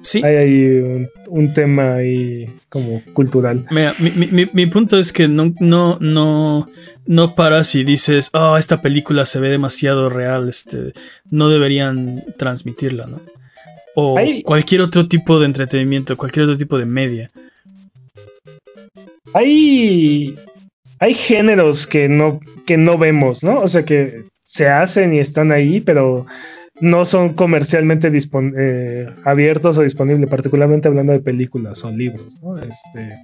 Sí. 0.00 0.22
Hay 0.24 0.36
ahí 0.36 1.08
un, 1.28 1.52
tema 1.52 1.94
ahí 1.94 2.48
como 2.68 3.02
cultural. 3.12 3.66
Mira, 3.70 3.94
mi, 3.98 4.10
mi, 4.10 4.48
mi, 4.52 4.66
punto 4.66 4.98
es 4.98 5.12
que 5.12 5.26
no, 5.26 5.52
no, 5.58 5.98
no, 6.00 6.68
no 7.06 7.34
paras 7.34 7.74
y 7.74 7.82
dices, 7.82 8.30
oh, 8.32 8.56
esta 8.56 8.82
película 8.82 9.26
se 9.26 9.40
ve 9.40 9.48
demasiado 9.48 10.08
real, 10.08 10.48
este, 10.48 10.92
no 11.30 11.48
deberían 11.48 12.22
transmitirla, 12.36 13.06
¿no? 13.06 13.20
O 13.96 14.16
cualquier 14.44 14.82
otro 14.82 15.08
tipo 15.08 15.40
de 15.40 15.46
entretenimiento, 15.46 16.16
cualquier 16.16 16.44
otro 16.44 16.58
tipo 16.58 16.78
de 16.78 16.84
media. 16.84 17.30
Hay, 19.32 20.36
hay 20.98 21.14
géneros 21.14 21.86
que 21.86 22.08
no, 22.08 22.40
que 22.66 22.76
no 22.76 22.98
vemos, 22.98 23.42
¿no? 23.42 23.60
O 23.60 23.68
sea, 23.68 23.84
que 23.84 24.24
se 24.42 24.68
hacen 24.68 25.14
y 25.14 25.18
están 25.18 25.50
ahí, 25.50 25.80
pero 25.80 26.26
no 26.80 27.04
son 27.04 27.34
comercialmente 27.34 28.10
eh, 28.58 29.06
abiertos 29.24 29.78
o 29.78 29.82
disponibles, 29.82 30.28
particularmente 30.28 30.88
hablando 30.88 31.12
de 31.12 31.20
películas 31.20 31.84
o 31.84 31.90
libros, 31.90 32.38
¿no? 32.42 32.58
Este, 32.58 33.16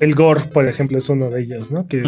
el 0.00 0.14
gore, 0.14 0.42
por 0.52 0.68
ejemplo, 0.68 0.98
es 0.98 1.08
uno 1.08 1.30
de 1.30 1.42
ellos, 1.42 1.70
¿no? 1.70 1.86
Que, 1.86 2.02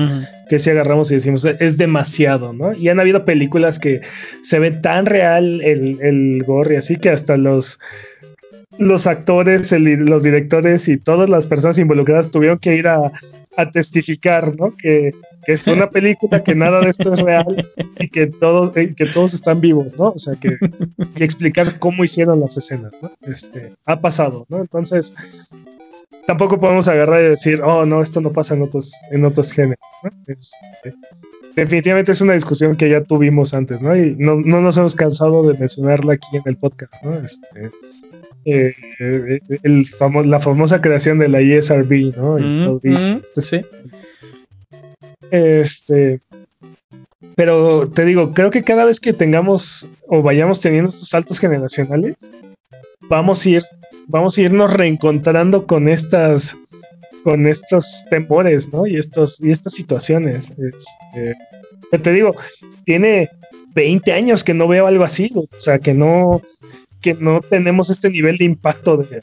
que 0.49 0.59
si 0.59 0.71
agarramos 0.71 1.11
y 1.11 1.15
decimos, 1.15 1.45
es 1.45 1.79
demasiado, 1.79 2.53
¿no? 2.53 2.75
Y 2.75 2.89
han 2.89 3.01
habido 3.01 3.25
películas 3.25 3.79
que 3.79 4.03
se 4.43 4.59
ve 4.59 4.71
tan 4.71 5.07
real 5.07 5.63
el, 5.63 5.99
el 6.03 6.43
gore 6.45 6.75
y 6.75 6.77
así 6.79 6.97
que 6.97 7.11
hasta 7.11 7.37
los 7.37 7.79
los 8.79 9.07
actores, 9.07 9.71
los 9.73 10.23
directores 10.23 10.89
y 10.89 10.97
todas 10.97 11.29
las 11.29 11.47
personas 11.47 11.79
involucradas 11.79 12.31
tuvieron 12.31 12.59
que 12.59 12.75
ir 12.75 12.89
a, 12.89 13.13
testificar, 13.71 14.57
¿no? 14.59 14.75
Que, 14.77 15.13
es 15.47 15.67
una 15.67 15.91
película, 15.91 16.43
que 16.43 16.55
nada 16.55 16.81
de 16.81 16.91
esto 16.91 17.13
es 17.13 17.21
real 17.21 17.69
y 17.99 18.09
que 18.09 18.29
todos, 18.29 18.77
eh, 18.77 18.95
que 18.97 19.07
todos 19.07 19.35
están 19.35 19.61
vivos, 19.61 19.99
¿no? 19.99 20.11
O 20.11 20.19
sea, 20.19 20.35
que 20.37 20.57
explicar 21.25 21.79
cómo 21.79 22.05
hicieron 22.05 22.41
las 22.41 22.57
escenas, 22.57 22.93
¿no? 23.03 23.13
Este, 23.23 23.73
ha 23.85 24.01
pasado, 24.01 24.47
¿no? 24.49 24.59
Entonces, 24.59 25.15
tampoco 26.27 26.61
podemos 26.61 26.89
agarrar 26.89 27.23
y 27.23 27.29
decir, 27.29 27.61
oh, 27.63 27.85
no, 27.85 28.03
esto 28.03 28.21
no 28.21 28.33
pasa 28.33 28.55
en 28.55 28.63
otros, 28.63 28.93
en 29.11 29.25
otros 29.25 29.53
géneros, 29.53 29.79
¿no? 30.05 30.11
Este, 30.27 30.95
definitivamente 31.55 32.13
es 32.13 32.21
una 32.21 32.35
discusión 32.35 32.77
que 32.77 32.89
ya 32.89 33.03
tuvimos 33.03 33.55
antes, 33.55 33.83
¿no? 33.83 33.97
Y 33.97 34.17
no, 34.17 34.37
nos 34.37 34.77
hemos 34.77 34.95
cansado 34.95 35.47
de 35.47 35.59
mencionarla 35.59 36.15
aquí 36.15 36.37
en 36.37 36.43
el 36.47 36.57
podcast, 36.57 37.03
¿no? 37.05 37.15
Este, 37.15 37.71
eh, 38.45 38.75
el 39.63 39.87
la 40.25 40.41
famosa 40.41 40.81
creación 40.81 41.19
de 41.19 41.29
la 41.29 41.41
ESRB, 41.41 42.17
¿no? 42.17 42.39
Mm, 42.39 42.81
mm, 42.83 43.23
este, 43.25 43.43
sí. 43.43 43.61
Este, 45.31 46.21
pero 47.37 47.89
te 47.89 48.05
digo, 48.05 48.33
creo 48.33 48.51
que 48.51 48.63
cada 48.63 48.85
vez 48.85 49.01
que 49.01 49.13
tengamos 49.13 49.89
o 50.09 50.23
vayamos 50.23 50.61
teniendo 50.61 50.91
estos 50.91 51.09
saltos 51.09 51.39
generacionales, 51.39 52.17
vamos 53.09 53.45
a 53.45 53.51
ir 53.51 53.63
vamos 54.09 54.37
a 54.37 54.43
irnos 54.43 54.73
reencontrando 54.73 55.67
con 55.67 55.89
estas 55.89 56.57
con 57.25 57.47
estos 57.47 58.05
temores, 58.11 58.73
¿no? 58.73 58.87
Y 58.87 58.97
estos 58.97 59.41
y 59.41 59.51
estas 59.51 59.75
situaciones. 59.75 60.53
Este, 60.59 61.99
te 61.99 62.13
digo, 62.13 62.35
tiene 62.85 63.31
20 63.75 64.13
años 64.13 64.45
que 64.45 64.55
no 64.55 64.69
veo 64.69 64.87
algo 64.87 65.05
así, 65.05 65.33
o 65.35 65.47
sea, 65.59 65.79
que 65.79 65.95
no 65.95 66.43
que 67.03 67.15
no 67.15 67.41
tenemos 67.41 67.91
este 67.91 68.09
nivel 68.09 68.39
de 68.39 68.45
impacto 68.45 68.97
de 68.97 69.21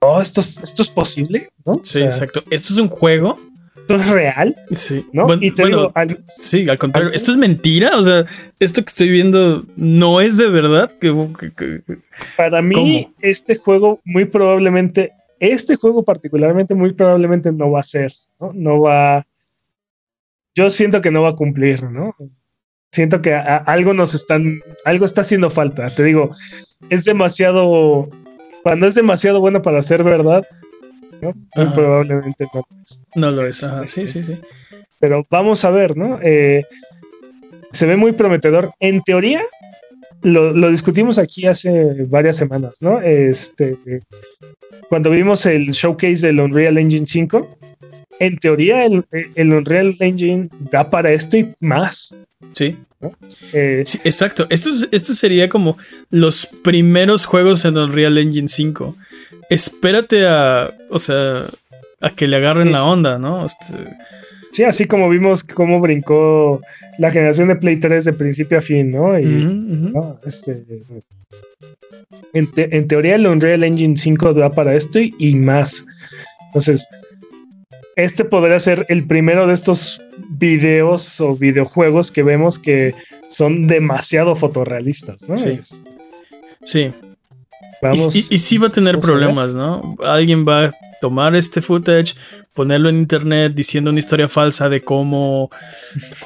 oh, 0.00 0.20
esto 0.20 0.40
es, 0.40 0.58
esto 0.62 0.82
es 0.82 0.90
posible, 0.90 1.50
¿no? 1.64 1.80
Sí, 1.82 2.02
exacto. 2.02 2.42
Esto 2.50 2.72
es 2.72 2.78
un 2.78 2.88
juego. 2.88 3.38
Esto 3.76 3.96
es 3.96 4.08
real. 4.08 4.56
Sí. 4.72 5.06
¿no? 5.12 5.32
y 5.34 5.50
te 5.50 5.66
digo, 5.66 5.92
sí, 6.26 6.68
al 6.68 6.78
contrario, 6.78 7.10
esto 7.12 7.30
es 7.30 7.36
mentira. 7.36 7.96
O 7.96 8.02
sea, 8.02 8.24
esto 8.58 8.82
que 8.82 8.88
estoy 8.88 9.10
viendo 9.10 9.64
no 9.76 10.20
es 10.20 10.38
de 10.38 10.48
verdad. 10.48 10.92
Para 12.36 12.62
mí, 12.62 13.14
este 13.20 13.56
juego 13.56 14.00
muy 14.04 14.24
probablemente, 14.24 15.12
este 15.38 15.76
juego 15.76 16.04
particularmente, 16.04 16.74
muy 16.74 16.94
probablemente 16.94 17.52
no 17.52 17.70
va 17.70 17.80
a 17.80 17.84
ser, 17.84 18.12
¿no? 18.40 18.52
No 18.54 18.80
va. 18.80 19.26
Yo 20.54 20.70
siento 20.70 21.00
que 21.00 21.10
no 21.10 21.22
va 21.22 21.30
a 21.30 21.36
cumplir, 21.36 21.84
¿no? 21.84 22.16
Siento 22.96 23.20
que 23.20 23.34
algo 23.34 23.92
nos 23.92 24.14
están, 24.14 24.62
algo 24.86 25.04
está 25.04 25.20
haciendo 25.20 25.50
falta. 25.50 25.90
Te 25.90 26.02
digo, 26.02 26.34
es 26.88 27.04
demasiado, 27.04 28.08
cuando 28.62 28.86
es 28.86 28.94
demasiado 28.94 29.38
bueno 29.38 29.60
para 29.60 29.82
ser 29.82 30.02
verdad, 30.02 30.46
¿no? 31.20 31.34
probablemente 31.74 32.46
no. 32.54 32.66
No 33.14 33.30
lo 33.32 33.46
es, 33.46 33.68
sí, 33.88 34.08
sí, 34.08 34.24
sí. 34.24 34.40
Pero 34.98 35.26
vamos 35.28 35.62
a 35.66 35.70
ver, 35.70 35.94
¿no? 35.94 36.18
Eh, 36.22 36.64
se 37.70 37.84
ve 37.84 37.98
muy 37.98 38.12
prometedor. 38.12 38.72
En 38.80 39.02
teoría, 39.02 39.44
lo, 40.22 40.70
discutimos 40.70 41.18
aquí 41.18 41.46
hace 41.46 42.02
varias 42.04 42.38
semanas, 42.38 42.80
¿no? 42.80 43.02
Este, 43.02 43.76
cuando 44.88 45.10
vimos 45.10 45.44
el 45.44 45.72
showcase 45.72 46.28
del 46.28 46.40
Unreal 46.40 46.78
Engine 46.78 47.04
5, 47.04 47.58
en 48.20 48.38
teoría 48.38 48.84
el, 48.84 49.04
el 49.34 49.52
Unreal 49.52 49.96
Engine 50.00 50.48
da 50.70 50.90
para 50.90 51.12
esto 51.12 51.36
y 51.36 51.52
más. 51.60 52.16
Sí. 52.52 52.76
Eh, 53.52 53.82
sí. 53.84 53.98
exacto. 54.04 54.46
Esto, 54.50 54.70
esto 54.90 55.14
sería 55.14 55.48
como 55.48 55.76
los 56.10 56.46
primeros 56.46 57.26
juegos 57.26 57.64
en 57.64 57.76
Unreal 57.76 58.18
Engine 58.18 58.48
5. 58.48 58.96
Espérate 59.50 60.26
a. 60.26 60.70
O 60.90 60.98
sea. 60.98 61.46
A 62.00 62.10
que 62.10 62.26
le 62.26 62.36
agarren 62.36 62.72
la 62.72 62.84
onda, 62.84 63.18
¿no? 63.18 63.46
Este... 63.46 63.74
Sí, 64.52 64.64
así 64.64 64.84
como 64.84 65.08
vimos 65.08 65.42
cómo 65.42 65.80
brincó 65.80 66.60
la 66.98 67.10
generación 67.10 67.48
de 67.48 67.56
Play 67.56 67.76
3 67.76 68.04
de 68.04 68.12
principio 68.12 68.58
a 68.58 68.60
fin, 68.60 68.90
¿no? 68.90 69.18
Y, 69.18 69.92
este, 70.24 70.62
en, 72.32 72.88
teoría 72.88 73.16
el 73.16 73.26
Unreal 73.26 73.64
Engine 73.64 73.96
5 73.96 74.34
da 74.34 74.50
para 74.50 74.74
esto 74.74 74.98
y 75.00 75.34
más. 75.36 75.86
Entonces, 76.46 76.86
este 77.96 78.24
podría 78.24 78.58
ser 78.58 78.86
el 78.88 79.06
primero 79.06 79.46
de 79.46 79.54
estos 79.54 80.00
videos 80.28 81.20
o 81.20 81.34
videojuegos 81.34 82.12
que 82.12 82.22
vemos 82.22 82.58
que 82.58 82.94
son 83.28 83.66
demasiado 83.66 84.36
fotorrealistas, 84.36 85.28
¿no? 85.28 85.36
Sí. 85.36 85.58
Sí. 86.62 86.92
Vamos, 87.82 88.14
y, 88.14 88.34
y, 88.34 88.38
sí 88.38 88.58
va 88.58 88.68
a 88.68 88.72
tener 88.72 88.98
problemas, 88.98 89.54
¿no? 89.54 89.96
Alguien 90.02 90.46
va 90.46 90.64
a 90.64 90.74
tomar 91.00 91.36
este 91.36 91.60
footage, 91.60 92.14
ponerlo 92.54 92.88
en 92.88 92.98
internet 92.98 93.52
diciendo 93.54 93.90
una 93.90 93.98
historia 93.98 94.28
falsa 94.28 94.68
de 94.68 94.82
cómo 94.82 95.50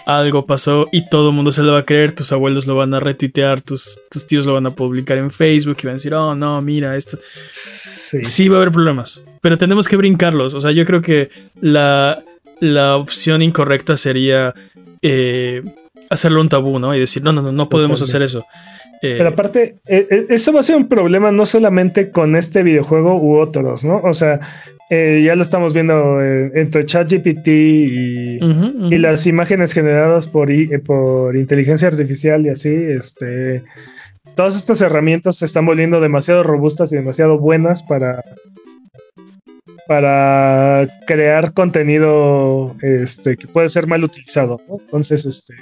algo 0.07 0.47
pasó 0.47 0.89
y 0.93 1.09
todo 1.09 1.31
el 1.31 1.35
mundo 1.35 1.53
se 1.53 1.63
lo 1.63 1.73
va 1.73 1.81
a 1.81 1.85
creer, 1.85 2.13
tus 2.13 2.33
abuelos 2.33 2.67
lo 2.67 2.77
van 2.77 2.95
a 2.95 3.01
retuitear, 3.01 3.61
tus, 3.61 4.01
tus 4.11 4.27
tíos 4.27 4.47
lo 4.47 4.55
van 4.55 4.67
a 4.67 4.71
publicar 4.71 5.19
en 5.19 5.31
Facebook 5.31 5.77
y 5.83 5.87
van 5.87 5.95
a 5.95 5.95
decir, 5.95 6.15
oh 6.15 6.35
no, 6.35 6.63
mira 6.63 6.97
esto. 6.97 7.19
Sí. 7.49 8.49
va 8.49 8.57
a 8.57 8.61
haber 8.61 8.73
problemas, 8.73 9.25
pero 9.41 9.59
tenemos 9.59 9.89
que 9.89 9.97
brincarlos. 9.97 10.55
O 10.55 10.61
sea, 10.61 10.71
yo 10.71 10.87
creo 10.87 11.03
que 11.03 11.31
la, 11.61 12.23
la 12.61 12.97
opción 12.97 13.43
incorrecta 13.43 13.97
sería 13.97 14.55
eh, 15.03 15.63
hacerlo 16.11 16.41
un 16.41 16.49
tabú, 16.49 16.79
¿no? 16.79 16.95
Y 16.95 17.01
decir, 17.01 17.23
no, 17.23 17.33
no, 17.33 17.43
no, 17.43 17.53
no 17.53 17.69
podemos 17.69 18.01
hacer 18.03 18.23
eso. 18.23 18.47
Eh, 19.03 19.15
Pero 19.17 19.31
aparte, 19.31 19.77
eh, 19.87 20.07
eh, 20.11 20.27
eso 20.29 20.53
va 20.53 20.61
a 20.61 20.65
ser 20.65 20.77
un 20.77 20.89
problema 20.89 21.33
no 21.33 21.47
solamente 21.47 22.11
con 22.11 22.37
este 22.37 22.63
videojuego 22.63 23.17
u 23.17 23.39
otros, 23.39 23.85
¿no? 23.85 24.01
O 24.05 24.13
sea, 24.13 24.41
ya 24.91 25.37
lo 25.37 25.43
estamos 25.43 25.73
viendo 25.73 26.21
entre 26.21 26.85
ChatGPT 26.85 27.47
y, 27.47 28.39
y, 28.41 28.99
las 28.99 29.25
imágenes 29.29 29.73
generadas 29.73 30.27
por, 30.27 30.51
por 30.83 31.37
inteligencia 31.37 31.87
artificial 31.87 32.45
y 32.45 32.49
así, 32.49 32.75
este, 32.75 33.63
todas 34.35 34.57
estas 34.57 34.83
herramientas 34.83 35.37
se 35.37 35.45
están 35.45 35.65
volviendo 35.65 36.01
demasiado 36.01 36.43
robustas 36.43 36.93
y 36.93 36.97
demasiado 36.97 37.39
buenas 37.39 37.85
para 37.85 38.25
para 39.91 40.87
crear 41.05 41.53
contenido 41.53 42.77
este, 42.81 43.37
que 43.37 43.49
puede 43.49 43.69
ser 43.69 43.89
mal 43.89 44.05
utilizado. 44.05 44.61
¿no? 44.69 44.79
Entonces, 44.79 45.27
este, 45.27 45.55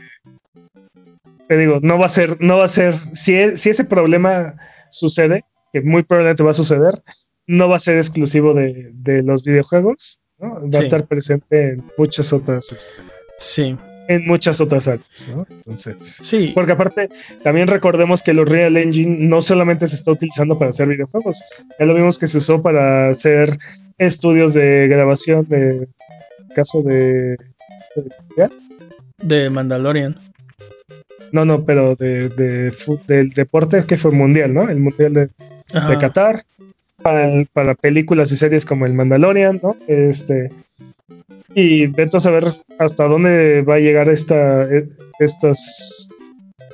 te 1.48 1.56
digo, 1.56 1.78
no 1.82 1.98
va 1.98 2.06
a 2.06 2.10
ser, 2.10 2.36
no 2.40 2.58
va 2.58 2.64
a 2.64 2.68
ser, 2.68 2.94
si, 2.94 3.56
si 3.56 3.70
ese 3.70 3.84
problema 3.84 4.56
sucede, 4.90 5.44
que 5.72 5.80
muy 5.80 6.02
probablemente 6.02 6.42
va 6.42 6.50
a 6.50 6.54
suceder, 6.54 7.02
no 7.46 7.68
va 7.68 7.76
a 7.76 7.80
ser 7.80 7.96
exclusivo 7.96 8.54
de, 8.54 9.22
los 9.24 9.42
videojuegos, 9.42 10.20
¿no? 10.38 10.60
Va 10.70 10.78
a 10.78 10.82
estar 10.82 11.06
presente 11.06 11.70
en 11.70 11.84
muchas 11.96 12.32
otras. 12.32 12.70
Este, 12.70 13.02
sí. 13.38 13.76
En 14.08 14.26
muchas 14.26 14.60
otras 14.60 14.88
áreas, 14.88 15.28
¿no? 15.28 15.46
Entonces. 15.50 15.96
Sí. 16.00 16.52
Porque 16.54 16.72
aparte, 16.72 17.08
también 17.42 17.68
recordemos 17.68 18.22
que 18.22 18.32
los 18.32 18.48
Real 18.48 18.76
Engine 18.76 19.16
no 19.26 19.42
solamente 19.42 19.86
se 19.86 19.96
está 19.96 20.12
utilizando 20.12 20.58
para 20.58 20.70
hacer 20.70 20.88
videojuegos. 20.88 21.42
Ya 21.78 21.86
lo 21.86 21.94
vimos 21.94 22.18
que 22.18 22.26
se 22.26 22.38
usó 22.38 22.62
para 22.62 23.08
hacer 23.08 23.58
estudios 23.98 24.54
de 24.54 24.88
grabación 24.88 25.46
de 25.48 25.88
caso 26.54 26.82
de. 26.82 27.36
¿De, 28.36 28.50
de 29.22 29.50
Mandalorian. 29.50 30.16
No, 31.32 31.44
no, 31.44 31.64
pero 31.64 31.94
de, 31.96 32.28
de, 32.28 32.72
del 33.06 33.30
deporte 33.30 33.84
que 33.86 33.96
fue 33.96 34.10
mundial, 34.10 34.54
¿no? 34.54 34.68
El 34.68 34.80
mundial 34.80 35.12
de, 35.12 35.26
de 35.26 35.98
Qatar. 35.98 36.44
para, 37.02 37.44
para 37.52 37.74
películas 37.74 38.32
y 38.32 38.36
series 38.36 38.64
como 38.64 38.86
El 38.86 38.94
Mandalorian, 38.94 39.60
¿no? 39.62 39.76
Este, 39.86 40.50
y 41.54 41.86
vete 41.86 42.16
a 42.16 42.20
saber 42.20 42.44
hasta 42.78 43.04
dónde 43.04 43.62
va 43.62 43.76
a 43.76 43.80
llegar 43.80 44.08
esta, 44.08 44.64
e, 44.64 44.88
estas, 45.18 46.08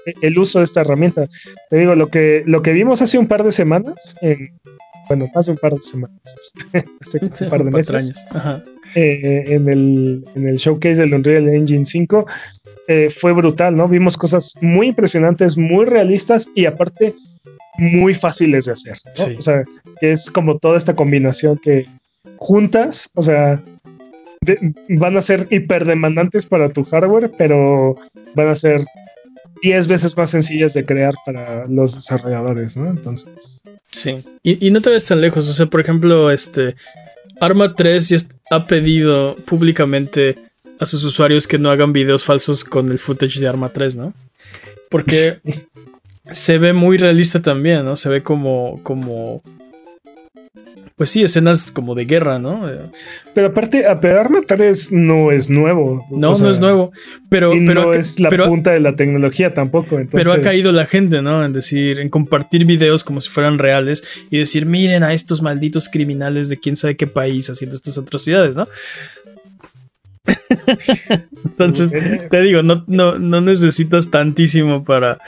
e, 0.07 0.15
el 0.23 0.39
uso 0.39 0.59
de 0.59 0.65
esta 0.65 0.81
herramienta. 0.81 1.27
Te 1.71 1.79
digo, 1.79 1.95
lo 1.95 2.09
que, 2.09 2.43
lo 2.47 2.63
que 2.63 2.73
vimos 2.73 3.03
hace 3.03 3.19
un 3.19 3.27
par 3.27 3.45
de 3.45 3.53
semanas, 3.53 4.17
bueno, 5.09 5.31
hace 5.35 5.51
un 5.51 5.59
par 5.59 5.75
de 5.75 5.81
semanas, 5.81 6.21
este, 6.73 6.91
hace 7.01 7.19
un 7.45 7.51
par 7.51 7.65
de 7.65 7.71
meses, 7.71 8.27
eh, 8.95 9.45
en, 9.49 9.69
el, 9.69 10.25
en 10.35 10.49
el 10.49 10.57
showcase 10.57 11.03
del 11.03 11.15
Unreal 11.15 11.49
Engine 11.49 11.85
5, 11.85 12.27
eh, 12.89 13.09
fue 13.11 13.33
brutal, 13.33 13.77
¿no? 13.77 13.89
Vimos 13.89 14.17
cosas 14.17 14.55
muy 14.61 14.89
impresionantes, 14.89 15.57
muy 15.57 15.85
realistas 15.85 16.49
y 16.55 16.67
aparte 16.67 17.15
muy 17.77 18.15
fáciles 18.15 18.67
de 18.67 18.73
hacer, 18.73 18.97
¿no? 19.19 19.39
O 19.39 19.41
sea, 19.41 19.65
es 20.01 20.31
como 20.31 20.59
toda 20.59 20.77
esta 20.77 20.95
combinación 20.95 21.59
que 21.59 21.87
juntas, 22.37 23.11
o 23.15 23.23
sea, 23.23 23.63
van 24.89 25.17
a 25.17 25.23
ser 25.23 25.47
hiperdemandantes 25.51 26.47
para 26.47 26.69
tu 26.69 26.85
hardware, 26.85 27.31
pero 27.37 27.97
van 28.35 28.49
a 28.49 28.55
ser 28.55 28.85
10 29.63 29.89
veces 29.89 30.17
más 30.17 30.31
sencillas 30.31 30.75
de 30.75 30.85
crear 30.85 31.15
para 31.25 31.67
los 31.67 31.95
desarrolladores, 31.95 32.77
¿no? 32.77 32.91
Entonces. 32.91 33.63
Sí. 33.91 34.23
Y, 34.43 34.71
no 34.71 34.81
te 34.81 34.91
ves 34.91 35.07
tan 35.07 35.21
lejos. 35.21 35.49
O 35.49 35.53
sea, 35.53 35.67
por 35.67 35.81
ejemplo, 35.81 36.31
este. 36.31 36.77
Arma 37.41 37.75
3 37.75 38.09
ya 38.11 38.17
ha 38.51 38.67
pedido 38.67 39.37
públicamente 39.45 40.37
a 40.79 40.87
sus 40.87 41.05
usuarios 41.05 41.47
que 41.47 41.59
no 41.59 41.71
hagan 41.71 41.93
videos 41.93 42.25
falsos 42.25 42.65
con 42.65 42.91
el 42.91 42.99
footage 42.99 43.41
de 43.41 43.49
Arma 43.49 43.69
3, 43.69 43.97
¿no? 43.97 44.13
Porque 44.91 45.39
se 46.31 46.59
ve 46.59 46.73
muy 46.73 46.99
realista 46.99 47.41
también, 47.43 47.85
¿no? 47.85 47.97
Se 47.97 48.09
ve 48.09 48.23
como, 48.23 48.81
como 48.83 49.43
pues 50.97 51.11
sí, 51.11 51.25
escenas 51.25 51.73
como 51.73 51.97
de 51.97 52.05
guerra, 52.05 52.39
¿no? 52.39 52.69
Pero 53.35 53.49
aparte, 53.49 53.89
a 53.89 54.01
pedar 54.01 54.31
matar 54.31 54.61
no 54.93 55.33
es 55.33 55.51
nuevo. 55.51 56.07
No, 56.11 56.39
no 56.39 56.51
es 56.51 56.61
nuevo. 56.61 56.93
Pero, 57.29 57.53
no 57.57 57.93
es 57.93 58.21
la 58.21 58.31
punta 58.31 58.71
de 58.71 58.79
la 58.79 58.95
tecnología 58.95 59.53
tampoco. 59.55 59.99
Pero 60.13 60.33
ha 60.33 60.41
caído 60.41 60.71
la 60.71 60.87
gente, 60.87 61.21
¿no? 61.21 61.45
En 61.45 61.53
decir, 61.53 61.99
en 61.99 62.11
compartir 62.11 62.65
videos 62.65 63.03
como 63.03 63.21
si 63.21 63.29
fueran 63.29 63.59
reales 63.59 64.05
y 64.31 64.39
decir, 64.39 64.67
miren 64.67 65.03
a 65.03 65.15
estos 65.15 65.43
malditos 65.43 65.89
criminales 65.89 66.49
de 66.49 66.61
quién 66.61 66.77
sabe 66.77 66.97
qué 66.97 67.09
país 67.09 67.51
haciendo 67.51 67.75
estas 67.75 67.99
atrocidades, 67.99 68.55
¿no? 68.55 68.69
Entonces, 71.45 71.93
te 72.31 72.41
digo, 72.41 72.63
no, 72.63 72.85
no, 72.87 73.19
no 73.19 73.41
necesitas 73.41 74.11
tantísimo 74.11 74.85
para 74.85 75.19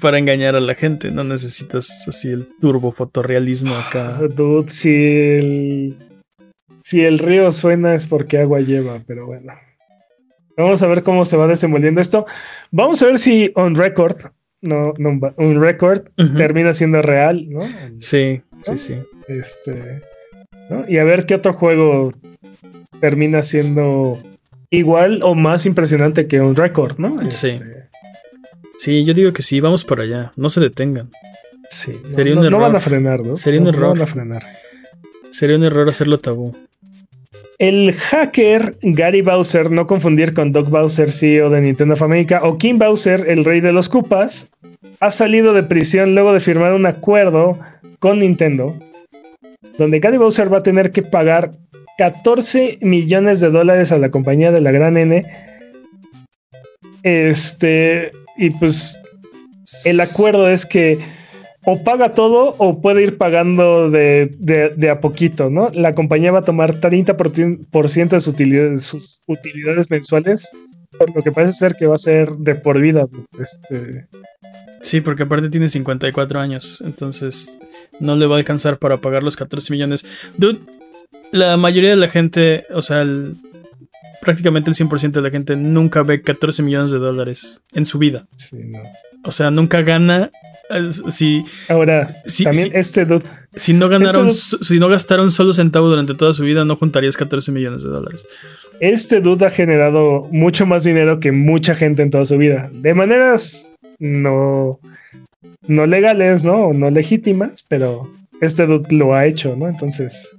para 0.00 0.18
engañar 0.18 0.56
a 0.56 0.60
la 0.60 0.74
gente. 0.74 1.10
No 1.10 1.24
necesitas 1.24 2.06
así 2.08 2.30
el 2.30 2.48
turbo 2.60 2.92
fotorrealismo 2.92 3.74
acá. 3.74 4.18
Ah, 4.18 4.28
dude, 4.28 4.70
si 4.72 4.94
el, 4.94 5.96
si 6.82 7.04
el 7.04 7.18
río 7.18 7.50
suena 7.50 7.94
es 7.94 8.06
porque 8.06 8.38
agua 8.38 8.60
lleva, 8.60 9.02
pero 9.06 9.26
bueno. 9.26 9.54
Vamos 10.56 10.82
a 10.82 10.86
ver 10.86 11.02
cómo 11.02 11.24
se 11.24 11.36
va 11.36 11.46
desenvolviendo 11.46 12.00
esto. 12.00 12.26
Vamos 12.70 13.02
a 13.02 13.06
ver 13.06 13.18
si 13.18 13.52
on 13.54 13.74
record, 13.74 14.16
no, 14.62 14.94
no 14.96 15.20
un 15.36 15.60
record 15.60 16.08
termina 16.36 16.72
siendo 16.72 17.02
real, 17.02 17.46
¿no? 17.50 17.60
Sí, 18.00 18.42
sí, 18.62 18.78
sí. 18.78 18.94
Este, 19.28 20.02
Y 20.88 20.96
a 20.96 21.04
ver 21.04 21.26
qué 21.26 21.34
otro 21.34 21.52
juego 21.52 22.14
termina 23.00 23.42
siendo 23.42 24.18
igual 24.70 25.20
o 25.22 25.34
más 25.34 25.66
impresionante 25.66 26.26
que 26.26 26.40
un 26.40 26.56
record, 26.56 26.98
¿no? 26.98 27.18
sí. 27.30 27.48
Este, 27.50 27.58
Sí, 27.58 27.75
yo 28.84 29.14
digo 29.14 29.32
que 29.32 29.42
sí, 29.42 29.60
vamos 29.60 29.84
para 29.84 30.04
allá. 30.04 30.32
No 30.36 30.48
se 30.48 30.60
detengan. 30.60 31.10
Sí, 31.68 32.00
Sería 32.06 32.34
no, 32.34 32.40
un 32.40 32.46
error. 32.46 32.60
no 32.60 32.66
van 32.66 32.76
a 32.76 32.80
frenar, 32.80 33.20
¿no? 33.24 33.36
Sería 33.36 33.60
un 33.60 33.66
error. 33.66 33.90
van 33.98 34.02
a 34.02 34.06
frenar. 34.06 34.42
Sería 35.30 35.56
un 35.56 35.64
error 35.64 35.88
hacerlo 35.88 36.18
tabú. 36.18 36.54
El 37.58 37.92
hacker 37.92 38.76
Gary 38.82 39.22
Bowser, 39.22 39.70
no 39.70 39.86
confundir 39.86 40.34
con 40.34 40.52
Doug 40.52 40.68
Bowser, 40.68 41.10
CEO 41.10 41.48
de 41.50 41.62
Nintendo 41.62 41.94
of 41.94 42.02
America, 42.02 42.40
o 42.44 42.58
Kim 42.58 42.78
Bowser, 42.78 43.24
el 43.28 43.44
rey 43.44 43.60
de 43.60 43.72
los 43.72 43.88
cupas, 43.88 44.48
ha 45.00 45.10
salido 45.10 45.54
de 45.54 45.62
prisión 45.62 46.14
luego 46.14 46.32
de 46.34 46.40
firmar 46.40 46.74
un 46.74 46.84
acuerdo 46.86 47.58
con 47.98 48.18
Nintendo, 48.18 48.78
donde 49.78 50.00
Gary 50.00 50.18
Bowser 50.18 50.52
va 50.52 50.58
a 50.58 50.62
tener 50.62 50.92
que 50.92 51.02
pagar 51.02 51.52
14 51.96 52.78
millones 52.82 53.40
de 53.40 53.50
dólares 53.50 53.90
a 53.90 53.98
la 53.98 54.10
compañía 54.10 54.52
de 54.52 54.60
la 54.60 54.70
gran 54.70 54.98
N. 54.98 55.24
Este, 57.02 58.10
y 58.36 58.50
pues 58.50 58.98
el 59.84 60.00
acuerdo 60.00 60.48
es 60.48 60.66
que 60.66 60.98
o 61.64 61.82
paga 61.82 62.14
todo 62.14 62.54
o 62.58 62.80
puede 62.80 63.02
ir 63.02 63.18
pagando 63.18 63.90
de, 63.90 64.88
a 64.90 65.00
poquito, 65.00 65.50
¿no? 65.50 65.68
La 65.74 65.94
compañía 65.94 66.30
va 66.30 66.38
a 66.40 66.44
tomar 66.44 66.80
30% 66.80 68.08
de 68.08 68.20
sus 68.20 68.32
utilidades, 68.32 68.84
sus 68.84 69.22
utilidades 69.26 69.90
mensuales, 69.90 70.48
por 70.96 71.14
lo 71.14 71.22
que 71.22 71.32
parece 71.32 71.54
ser 71.54 71.74
que 71.74 71.88
va 71.88 71.96
a 71.96 71.98
ser 71.98 72.30
de 72.36 72.54
por 72.54 72.80
vida. 72.80 73.08
Este... 73.40 74.06
Sí, 74.80 75.00
porque 75.00 75.24
aparte 75.24 75.50
tiene 75.50 75.66
54 75.66 76.38
años, 76.38 76.82
entonces 76.86 77.58
no 77.98 78.14
le 78.14 78.26
va 78.26 78.36
a 78.36 78.38
alcanzar 78.38 78.78
para 78.78 79.00
pagar 79.00 79.24
los 79.24 79.34
14 79.36 79.72
millones. 79.72 80.06
Dude, 80.36 80.60
la 81.32 81.56
mayoría 81.56 81.90
de 81.90 81.96
la 81.96 82.08
gente, 82.08 82.64
o 82.72 82.82
sea, 82.82 83.02
el 83.02 83.34
prácticamente 84.20 84.70
el 84.70 84.76
100% 84.76 85.12
de 85.12 85.22
la 85.22 85.30
gente 85.30 85.56
nunca 85.56 86.02
ve 86.02 86.22
14 86.22 86.62
millones 86.62 86.90
de 86.90 86.98
dólares 86.98 87.62
en 87.72 87.84
su 87.84 87.98
vida. 87.98 88.26
Sí, 88.36 88.56
no. 88.64 88.80
O 89.24 89.32
sea, 89.32 89.50
nunca 89.50 89.82
gana. 89.82 90.30
Eh, 90.70 90.90
si, 91.10 91.44
Ahora, 91.68 92.08
también 92.42 92.70
este 92.74 93.04
dude. 93.04 93.24
Si 93.54 93.72
no 93.72 93.88
ganaron, 93.88 94.28
este 94.28 94.58
si 94.62 94.78
no 94.78 94.88
gastaron 94.88 95.30
solo 95.30 95.52
centavo 95.52 95.88
durante 95.88 96.14
toda 96.14 96.34
su 96.34 96.42
vida, 96.42 96.64
no 96.64 96.76
juntarías 96.76 97.16
14 97.16 97.52
millones 97.52 97.82
de 97.82 97.88
dólares. 97.88 98.26
Este 98.80 99.20
dude 99.20 99.46
ha 99.46 99.50
generado 99.50 100.28
mucho 100.30 100.66
más 100.66 100.84
dinero 100.84 101.20
que 101.20 101.32
mucha 101.32 101.74
gente 101.74 102.02
en 102.02 102.10
toda 102.10 102.24
su 102.24 102.36
vida. 102.36 102.68
De 102.72 102.94
maneras 102.94 103.70
no, 103.98 104.80
no 105.66 105.86
legales, 105.86 106.44
¿no? 106.44 106.72
No 106.72 106.90
legítimas, 106.90 107.64
pero 107.68 108.10
este 108.40 108.66
dude 108.66 108.94
lo 108.94 109.14
ha 109.14 109.26
hecho, 109.26 109.56
¿no? 109.56 109.68
Entonces. 109.68 110.36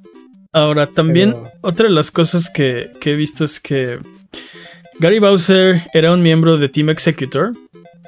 Ahora, 0.52 0.88
también 0.88 1.36
otra 1.62 1.88
de 1.88 1.94
las 1.94 2.12
cosas 2.12 2.50
que, 2.50 2.92
he 3.04 3.16
visto 3.16 3.46
es 3.46 3.60
que 3.60 4.00
Gary 5.00 5.20
Bowser 5.20 5.82
era 5.94 6.14
un 6.14 6.22
miembro 6.22 6.58
de 6.58 6.70
Team 6.70 6.90
Executor. 6.90 7.54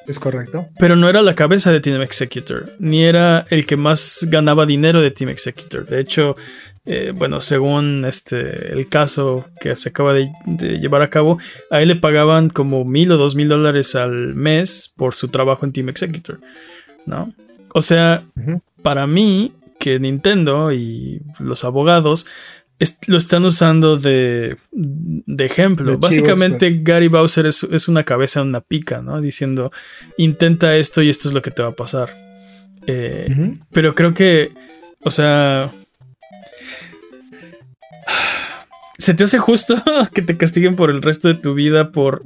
Es 0.07 0.17
correcto. 0.17 0.67
Pero 0.79 0.95
no 0.95 1.07
era 1.07 1.21
la 1.21 1.35
cabeza 1.35 1.71
de 1.71 1.79
Team 1.79 2.01
Executor, 2.01 2.71
ni 2.79 3.03
era 3.03 3.45
el 3.49 3.65
que 3.65 3.77
más 3.77 4.25
ganaba 4.29 4.65
dinero 4.65 5.01
de 5.01 5.11
Team 5.11 5.29
Executor. 5.29 5.85
De 5.85 5.99
hecho, 5.99 6.35
eh, 6.85 7.13
bueno, 7.15 7.39
según 7.41 8.03
este, 8.05 8.73
el 8.73 8.89
caso 8.89 9.45
que 9.61 9.75
se 9.75 9.89
acaba 9.89 10.13
de, 10.13 10.31
llevar 10.79 11.03
a 11.03 11.11
cabo, 11.11 11.37
a 11.69 11.81
él 11.81 11.89
le 11.89 11.95
pagaban 11.95 12.49
como 12.49 12.83
mil 12.85 13.11
o 13.11 13.17
dos 13.17 13.35
mil 13.35 13.47
dólares 13.47 13.93
al 13.93 14.33
mes 14.33 14.91
por 14.95 15.13
su 15.13 15.27
trabajo 15.27 15.65
en 15.65 15.73
Team 15.73 15.89
Executor, 15.89 16.39
¿no? 17.05 17.31
O 17.73 17.83
sea, 17.83 18.23
para 18.81 19.05
mí, 19.05 19.51
que 19.79 19.99
Nintendo 19.99 20.71
y 20.71 21.21
los 21.39 21.63
abogados 21.63 22.27
lo 23.07 23.17
están 23.17 23.43
usando 23.43 23.97
de, 23.97 24.57
ejemplo. 25.37 25.97
Básicamente 25.97 26.79
Gary 26.81 27.07
Bowser 27.07 27.45
es, 27.45 27.87
una 27.87 28.03
cabeza 28.03 28.41
en 28.41 28.47
una 28.47 28.61
pica, 28.61 29.01
¿no? 29.01 29.19
Diciendo, 29.19 29.71
intenta 30.17 30.77
esto 30.77 31.01
y 31.01 31.09
esto 31.09 31.27
es 31.27 31.33
lo 31.33 31.41
que 31.41 31.51
te 31.51 31.61
va 31.61 31.69
a 31.69 31.75
pasar. 31.75 32.15
Eh, 32.87 33.57
pero 33.71 33.95
creo 33.95 34.13
que, 34.13 34.53
o 35.03 35.11
sea... 35.11 35.71
¿Se 38.97 39.13
te 39.13 39.23
hace 39.23 39.39
justo 39.39 39.81
que 40.13 40.21
te 40.21 40.37
castiguen 40.37 40.75
por 40.75 40.89
el 40.89 41.01
resto 41.01 41.27
de 41.29 41.35
tu 41.35 41.53
vida 41.53 41.91
por 41.91 42.23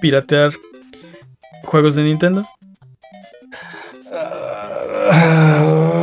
piratear 0.00 0.52
juegos 1.64 1.94
de 1.94 2.04
Nintendo? 2.04 2.46
Uh, 5.12 5.99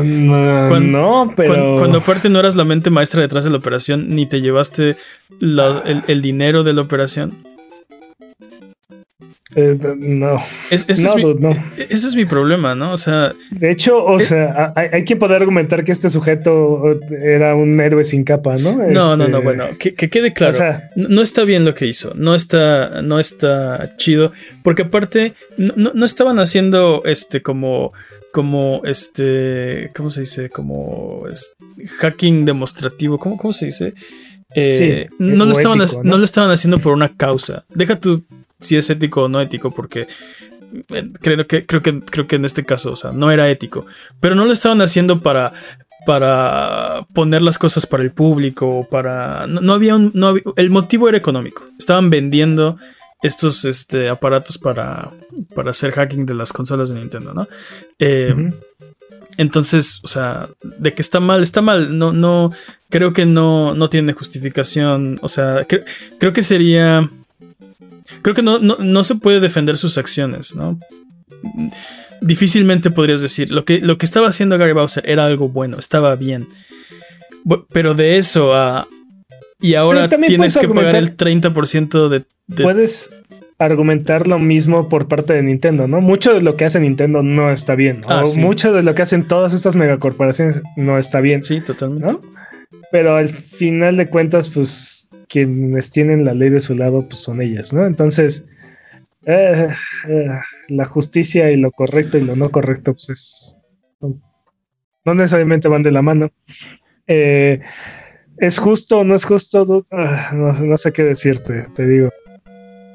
cuando, 0.00 0.80
no, 0.80 1.32
pero. 1.36 1.76
Cuando, 1.78 1.98
aparte 1.98 2.28
no 2.28 2.38
eras 2.38 2.56
la 2.56 2.64
mente 2.64 2.90
maestra 2.90 3.20
detrás 3.20 3.44
de 3.44 3.50
la 3.50 3.56
operación, 3.56 4.14
ni 4.14 4.26
te 4.26 4.40
llevaste 4.40 4.96
el, 5.40 6.22
dinero 6.22 6.64
de 6.64 6.72
la 6.72 6.82
operación. 6.82 7.34
Eh, 9.54 9.78
no. 9.96 10.42
ese, 10.70 10.92
es 10.92 11.14
mi, 11.16 11.22
ese, 11.76 12.08
es 12.08 12.14
mi, 12.14 12.26
problema, 12.26 12.74
¿no? 12.74 12.92
O 12.92 12.98
sea. 12.98 13.34
De 13.50 13.70
hecho, 13.70 14.04
o 14.04 14.18
eh, 14.18 14.20
sea, 14.20 14.72
hay, 14.76 15.04
quien 15.04 15.18
puede 15.18 15.36
argumentar 15.36 15.84
que 15.84 15.92
este 15.92 16.10
sujeto 16.10 17.00
era 17.10 17.54
un 17.54 17.80
héroe 17.80 18.04
sin 18.04 18.24
capa, 18.24 18.56
¿no? 18.56 18.76
No, 18.76 19.16
no, 19.16 19.16
no, 19.16 19.24
este, 19.24 19.38
bueno, 19.40 19.64
que, 19.78 19.94
quede 19.94 20.34
claro. 20.34 20.80
no, 20.96 21.22
está 21.22 21.44
bien 21.44 21.64
lo 21.64 21.74
que 21.74 21.86
hizo. 21.86 22.12
No 22.14 22.34
está, 22.34 23.00
no 23.02 23.18
está 23.18 23.96
chido. 23.96 24.32
Porque 24.62 24.82
aparte, 24.82 25.32
no, 25.56 25.92
no 25.94 26.04
estaban 26.04 26.38
haciendo 26.38 27.02
este 27.04 27.40
como 27.40 27.92
como 28.32 28.82
este, 28.84 29.90
¿cómo 29.96 30.10
se 30.10 30.20
dice? 30.20 30.50
Como 30.50 31.24
hacking 31.98 32.44
demostrativo, 32.44 33.18
¿cómo, 33.18 33.36
cómo 33.36 33.52
se 33.52 33.66
dice? 33.66 33.94
Eh, 34.54 35.08
no, 35.18 35.44
lo 35.44 35.52
estaban, 35.52 35.78
¿no? 35.78 36.18
lo 36.18 36.24
estaban 36.24 36.50
haciendo 36.50 36.78
por 36.78 36.92
una 36.92 37.14
causa. 37.16 37.64
Deja 37.68 37.98
tú 37.98 38.24
si 38.60 38.76
es 38.76 38.90
ético 38.90 39.24
o 39.24 39.28
no 39.28 39.40
ético, 39.40 39.70
porque 39.70 40.08
creo 41.20 41.46
que, 41.46 41.66
creo 41.66 41.82
que, 41.82 42.00
creo 42.00 42.26
que 42.26 42.36
en 42.36 42.44
este 42.44 42.64
caso, 42.64 42.92
o 42.92 42.96
sea, 42.96 43.12
no 43.12 43.30
era 43.30 43.48
ético. 43.48 43.86
Pero 44.20 44.34
no 44.34 44.44
lo 44.44 44.52
estaban 44.52 44.80
haciendo 44.80 45.20
para, 45.20 45.52
para 46.06 47.06
poner 47.14 47.42
las 47.42 47.58
cosas 47.58 47.86
para 47.86 48.02
el 48.02 48.12
público, 48.12 48.86
para. 48.90 49.46
No, 49.46 49.72
había 49.72 49.96
un. 49.96 50.10
No 50.14 50.34
el 50.56 50.70
motivo 50.70 51.08
era 51.08 51.18
económico. 51.18 51.64
Estaban 51.78 52.10
vendiendo 52.10 52.78
estos 53.22 53.64
este, 53.64 54.08
aparatos 54.08 54.58
para, 54.58 55.10
para 55.54 55.72
hacer 55.72 55.92
hacking 55.92 56.24
de 56.24 56.34
las 56.34 56.52
consolas 56.52 56.90
de 56.90 57.00
Nintendo, 57.00 57.34
¿no? 57.34 57.48
Eh, 57.98 58.52
entonces, 59.38 60.00
o 60.02 60.08
sea, 60.08 60.48
de 60.62 60.92
que 60.92 61.02
está 61.02 61.20
mal, 61.20 61.42
está 61.42 61.62
mal. 61.62 61.96
No, 61.96 62.12
no, 62.12 62.52
creo 62.90 63.12
que 63.12 63.26
no, 63.26 63.74
no 63.74 63.88
tiene 63.88 64.12
justificación. 64.12 65.18
O 65.22 65.28
sea, 65.28 65.66
creo 66.18 66.32
que 66.32 66.42
sería. 66.42 67.08
Creo 68.22 68.34
que 68.34 68.42
no, 68.42 68.58
no, 68.58 69.02
se 69.02 69.14
puede 69.16 69.40
defender 69.40 69.76
sus 69.76 69.98
acciones, 69.98 70.54
¿no? 70.54 70.78
Difícilmente 72.20 72.90
podrías 72.90 73.20
decir. 73.20 73.50
Lo 73.50 73.64
que, 73.64 73.80
lo 73.80 73.98
que 73.98 74.06
estaba 74.06 74.28
haciendo 74.28 74.58
Gary 74.58 74.72
Bowser 74.72 75.08
era 75.08 75.26
algo 75.26 75.48
bueno, 75.48 75.78
estaba 75.78 76.16
bien. 76.16 76.48
Pero 77.72 77.94
de 77.94 78.18
eso 78.18 78.54
a. 78.54 78.88
Y 79.60 79.74
ahora 79.74 80.08
tienes 80.08 80.56
que 80.56 80.68
pagar 80.68 80.96
el 80.96 81.16
30% 81.16 82.08
de, 82.08 82.24
de. 82.46 82.62
Puedes 82.62 83.10
argumentar 83.58 84.28
lo 84.28 84.38
mismo 84.38 84.88
por 84.88 85.08
parte 85.08 85.32
de 85.32 85.42
Nintendo, 85.42 85.88
¿no? 85.88 86.00
Mucho 86.00 86.32
de 86.32 86.40
lo 86.40 86.56
que 86.56 86.64
hace 86.64 86.78
Nintendo 86.78 87.22
no 87.22 87.50
está 87.50 87.74
bien. 87.74 88.04
o 88.04 88.10
ah, 88.10 88.22
mucho 88.36 88.72
de 88.72 88.82
lo 88.82 88.94
que 88.94 89.02
hacen 89.02 89.26
todas 89.26 89.52
estas 89.52 89.74
megacorporaciones 89.74 90.62
no 90.76 90.96
está 90.98 91.20
bien. 91.20 91.42
Sí, 91.42 91.60
totalmente. 91.60 92.18
Pero 92.92 93.16
al 93.16 93.28
final 93.28 93.96
de 93.96 94.08
cuentas, 94.08 94.48
pues 94.48 95.07
quienes 95.28 95.90
tienen 95.90 96.24
la 96.24 96.34
ley 96.34 96.50
de 96.50 96.60
su 96.60 96.74
lado, 96.74 97.06
pues 97.06 97.18
son 97.18 97.42
ellas, 97.42 97.72
¿no? 97.72 97.86
Entonces, 97.86 98.44
eh, 99.26 99.68
eh, 100.08 100.28
la 100.68 100.84
justicia 100.84 101.50
y 101.50 101.56
lo 101.56 101.70
correcto 101.70 102.18
y 102.18 102.22
lo 102.22 102.36
no 102.36 102.50
correcto, 102.50 102.92
pues 102.92 103.10
es. 103.10 103.56
No 105.04 105.14
necesariamente 105.14 105.68
van 105.68 105.82
de 105.82 105.92
la 105.92 106.02
mano. 106.02 106.30
Eh, 107.06 107.60
¿Es 108.36 108.58
justo 108.58 108.98
o 108.98 109.04
no 109.04 109.14
es 109.14 109.24
justo? 109.24 109.84
Ah, 109.90 110.32
no 110.34 110.76
sé 110.76 110.92
qué 110.92 111.04
decirte, 111.04 111.66
te 111.74 111.86
digo. 111.86 112.10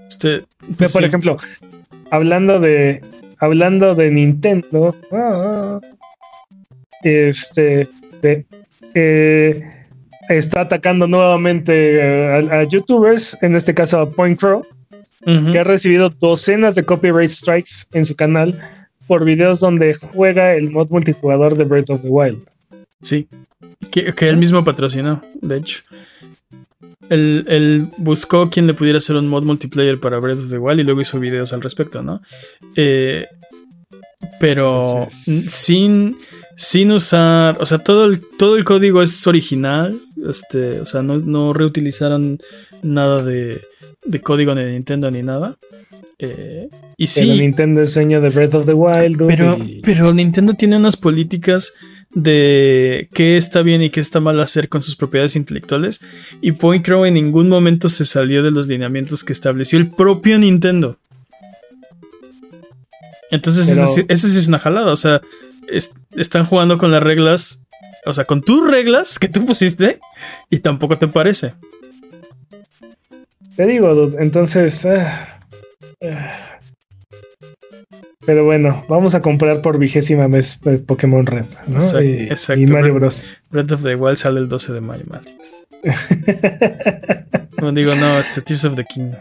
Este, 0.08 0.44
pues 0.78 0.94
por 0.94 1.04
ejemplo, 1.04 1.38
hablando 2.12 2.60
de 2.60 3.02
hablando 3.40 3.96
de 3.96 4.12
Nintendo, 4.12 4.96
ah, 5.12 5.80
este 7.04 7.90
eh, 8.94 9.83
está 10.30 10.62
atacando 10.62 11.08
nuevamente 11.08 12.02
a, 12.02 12.64
youtubers, 12.64 13.38
en 13.42 13.56
este 13.56 13.74
caso 13.74 14.00
a 14.00 14.10
Point 14.10 14.40
Crow, 14.40 14.66
que 15.26 15.60
ha 15.60 15.64
recibido 15.64 16.10
docenas 16.10 16.76
de 16.76 16.84
copyright 16.84 17.30
strikes 17.30 17.86
en 17.94 18.06
su 18.06 18.16
canal 18.16 18.60
por 19.08 19.26
videos 19.26 19.60
donde 19.60 19.94
juega 19.94 20.56
el 20.56 20.72
mod 20.72 20.90
multijugador 20.90 21.58
de 21.58 21.64
Breath 21.66 21.90
of 21.90 22.02
the 22.02 22.10
Wild. 22.10 22.44
Sí, 23.02 23.28
que, 23.92 24.14
que 24.14 24.30
él 24.30 24.38
mismo 24.38 24.64
patrocinó, 24.64 25.22
de 25.42 25.58
hecho. 25.58 25.84
Él, 27.10 27.88
buscó 27.98 28.50
quien 28.50 28.66
le 28.66 28.74
pudiera 28.74 28.98
hacer 28.98 29.16
un 29.16 29.28
mod 29.28 29.44
multiplayer 29.44 30.00
para 30.00 30.20
Breath 30.20 30.40
of 30.40 30.50
the 30.50 30.58
Wild 30.58 30.80
y 30.80 30.84
luego 30.84 31.02
hizo 31.02 31.20
videos 31.20 31.54
al 31.54 31.62
respecto, 31.62 32.02
¿no? 32.02 32.22
Eh, 32.76 33.28
pero 34.40 35.08
sin, 35.10 36.18
sin 36.56 36.92
usar, 36.92 37.58
o 37.60 37.66
sea, 37.66 37.80
todo 37.80 38.06
el, 38.06 38.22
todo 38.38 38.58
el 38.58 38.64
código 38.64 39.02
es 39.02 39.28
original, 39.28 40.02
este, 40.30 40.82
o 40.82 40.86
sea, 40.86 41.02
no, 41.02 41.54
reutilizaron 41.54 42.40
nada 42.82 43.24
de, 43.24 43.62
código 44.22 44.56
de 44.56 44.72
Nintendo 44.72 45.12
ni 45.12 45.24
nada. 45.24 45.58
Eh, 46.20 46.70
y 46.98 47.08
sí. 47.08 47.40
Nintendo 47.40 47.82
es 47.82 47.96
de 47.96 48.30
Breath 48.30 48.54
of 48.54 48.66
the 48.66 48.74
Wild. 48.74 49.24
Pero, 49.28 49.58
pero 49.84 50.14
Nintendo 50.14 50.54
tiene 50.54 50.78
unas 50.78 50.96
políticas 50.96 51.74
de 52.14 53.10
qué 53.14 53.38
está 53.38 53.64
bien 53.64 53.82
y 53.82 53.90
qué 53.90 54.00
está 54.00 54.20
mal 54.20 54.40
hacer 54.40 54.70
con 54.70 54.82
sus 54.82 54.96
propiedades 54.96 55.36
intelectuales. 55.36 56.02
Y 56.42 56.54
Point 56.54 56.86
Crow 56.86 57.06
en 57.06 57.16
ningún 57.16 57.50
momento 57.50 57.90
se 57.90 58.06
salió 58.06 58.44
de 58.44 58.52
los 58.52 58.68
lineamientos 58.68 59.24
que 59.24 59.34
estableció 59.34 59.80
el 59.80 59.90
propio 59.90 60.38
Nintendo. 60.38 60.98
Entonces, 63.32 63.68
eso, 63.68 63.88
sí, 63.88 64.06
es 64.08 64.48
una 64.48 64.60
jalada. 64.60 64.92
O 64.92 64.96
sea, 64.96 65.22
están 66.16 66.46
jugando 66.46 66.78
con 66.78 66.92
las 66.92 67.02
reglas. 67.02 67.63
O 68.06 68.14
sea, 68.14 68.26
con 68.26 68.42
tus 68.42 68.70
reglas 68.70 69.18
que 69.18 69.30
tú 69.30 69.46
pusiste 69.46 70.00
y 70.50 70.60
tampoco 70.60 70.98
te 70.98 71.08
parece. 71.08 71.54
Te 73.56 73.66
digo, 73.66 74.12
entonces. 74.20 74.86
Ah, 74.86 75.40
ah. 76.04 76.54
Pero 78.26 78.46
bueno, 78.46 78.86
vamos 78.88 79.16
a 79.16 79.22
comprar 79.22 79.62
por 79.62 79.78
vigésima 79.78 80.28
vez 80.28 80.60
Pokémon 80.86 81.26
Red, 81.26 81.46
¿no? 81.68 81.80
Exacto, 81.80 82.62
y, 82.62 82.68
Mario 82.68 82.94
Bros. 82.94 83.28
Red 83.52 83.72
of 83.72 83.84
the 83.84 83.96
Wild 83.96 84.18
sale 84.18 84.40
el 84.40 84.48
12 84.48 84.74
de 84.74 84.82
mayo, 84.82 85.04
no 87.62 87.74
digo, 87.74 87.94
no, 87.96 88.18
este 88.18 88.42
Tears 88.42 88.64
of 88.64 88.76
the 88.76 88.86
Kingdom. 88.86 89.20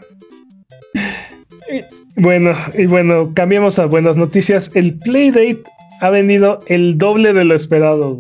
Bueno, 2.15 2.53
y 2.75 2.87
bueno, 2.87 3.33
cambiamos 3.35 3.81
a 3.81 3.87
buenas 3.87 4.17
noticias. 4.17 4.71
El 4.75 4.95
Playdate 4.99 5.63
ha 6.03 6.11
vendido 6.11 6.61
el 6.67 6.99
doble 6.99 7.33
de 7.33 7.45
lo 7.45 7.55
esperado. 7.55 8.19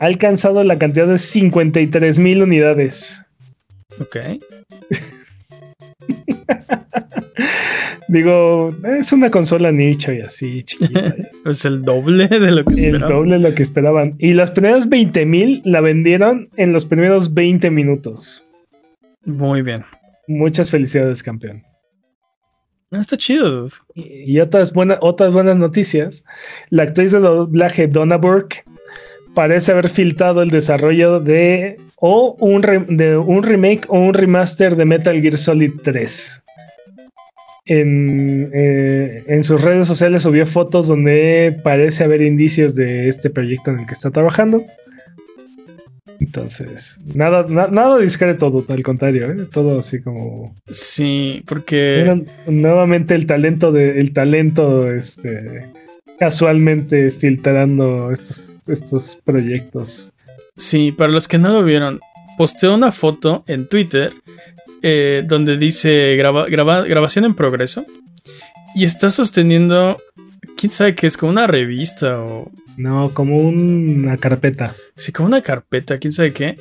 Ha 0.00 0.04
alcanzado 0.04 0.64
la 0.64 0.76
cantidad 0.76 1.06
de 1.06 1.18
53 1.18 2.18
mil 2.18 2.42
unidades. 2.42 3.24
Ok. 4.00 4.16
Digo, 8.08 8.74
es 8.84 9.12
una 9.12 9.30
consola 9.30 9.70
nicho 9.70 10.12
y 10.12 10.20
así, 10.20 10.64
chiquita. 10.64 11.14
es 11.46 11.64
el 11.64 11.82
doble 11.82 12.26
de 12.26 12.50
lo 12.50 12.64
que 12.64 12.74
esperaban. 12.74 13.02
El 13.02 13.08
doble 13.08 13.36
de 13.36 13.42
lo 13.48 13.54
que 13.54 13.62
esperaban. 13.62 14.16
Y 14.18 14.32
las 14.34 14.50
primeras 14.50 14.88
20 14.88 15.24
mil 15.24 15.62
la 15.64 15.80
vendieron 15.80 16.48
en 16.56 16.72
los 16.72 16.84
primeros 16.84 17.34
20 17.34 17.70
minutos. 17.70 18.44
Muy 19.24 19.62
bien. 19.62 19.78
Muchas 20.26 20.72
felicidades, 20.72 21.22
campeón. 21.22 21.62
Está 22.92 23.16
chido. 23.16 23.66
Y, 23.94 24.38
otras, 24.40 24.72
buenas, 24.72 24.98
otras 25.00 25.32
buenas 25.32 25.56
noticias. 25.56 26.24
La 26.70 26.84
actriz 26.84 27.12
de 27.12 27.20
doblaje 27.20 27.88
Donna 27.88 28.16
Burke 28.16 28.64
parece 29.34 29.72
haber 29.72 29.88
filtrado 29.88 30.42
el 30.42 30.50
desarrollo 30.50 31.18
de 31.18 31.78
o 31.96 32.36
un, 32.38 32.60
de 32.96 33.16
un 33.16 33.42
remake 33.42 33.86
o 33.88 33.98
un 33.98 34.12
remaster 34.12 34.76
de 34.76 34.84
Metal 34.84 35.20
Gear 35.20 35.36
Solid 35.36 35.72
3 35.82 36.42
en, 37.66 38.50
eh, 38.52 39.22
en, 39.26 39.44
sus 39.44 39.60
redes 39.62 39.86
sociales 39.86 40.22
subió 40.22 40.46
fotos 40.46 40.88
donde 40.88 41.56
parece 41.62 42.04
haber 42.04 42.20
indicios 42.22 42.74
de 42.74 43.08
este 43.08 43.30
proyecto 43.30 43.70
en 43.70 43.80
el 43.80 43.86
que 43.86 43.94
está 43.94 44.10
trabajando. 44.10 44.64
Entonces, 46.22 46.98
nada, 47.14 47.44
nada 47.48 47.98
discreto, 47.98 48.64
al 48.68 48.82
contrario, 48.84 49.32
¿eh? 49.32 49.46
todo 49.50 49.80
así 49.80 50.00
como. 50.00 50.54
Sí, 50.70 51.42
porque. 51.46 52.24
nuevamente 52.46 53.16
el 53.16 53.26
talento 53.26 53.72
de. 53.72 53.98
El 53.98 54.12
talento, 54.12 54.88
este. 54.92 55.68
casualmente 56.20 57.10
filtrando 57.10 58.12
estos, 58.12 58.56
estos 58.68 59.18
proyectos. 59.24 60.12
Sí, 60.56 60.92
para 60.92 61.10
los 61.10 61.26
que 61.26 61.38
no 61.38 61.48
lo 61.52 61.64
vieron, 61.64 61.98
posteó 62.38 62.76
una 62.76 62.92
foto 62.92 63.42
en 63.48 63.66
Twitter 63.66 64.12
eh, 64.82 65.24
donde 65.26 65.56
dice 65.56 66.14
grabación 66.16 67.24
en 67.24 67.34
progreso. 67.34 67.84
Y 68.76 68.84
está 68.84 69.10
sosteniendo, 69.10 70.00
quién 70.62 70.70
sabe 70.72 70.94
qué 70.94 71.08
es, 71.08 71.16
como 71.16 71.32
una 71.32 71.48
revista 71.48 72.22
o... 72.22 72.48
No, 72.76 73.12
como 73.12 73.36
una 73.36 74.16
carpeta. 74.16 74.76
Sí, 74.94 75.10
como 75.10 75.26
una 75.26 75.42
carpeta, 75.42 75.98
quién 75.98 76.12
sabe 76.12 76.32
qué. 76.32 76.56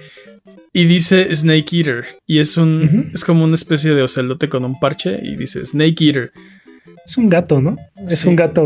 Y 0.73 0.85
dice 0.85 1.33
Snake 1.35 1.77
Eater. 1.77 2.05
Y 2.25 2.39
es 2.39 2.57
un. 2.57 3.11
Es 3.13 3.23
como 3.23 3.43
una 3.43 3.55
especie 3.55 3.93
de 3.93 4.01
ocelote 4.01 4.49
con 4.49 4.65
un 4.65 4.79
parche. 4.79 5.19
Y 5.21 5.35
dice 5.35 5.65
Snake 5.65 6.03
Eater. 6.03 6.33
Es 7.05 7.17
un 7.17 7.29
gato, 7.29 7.61
¿no? 7.61 7.77
Es 8.07 8.25
un 8.25 8.35
gato 8.35 8.61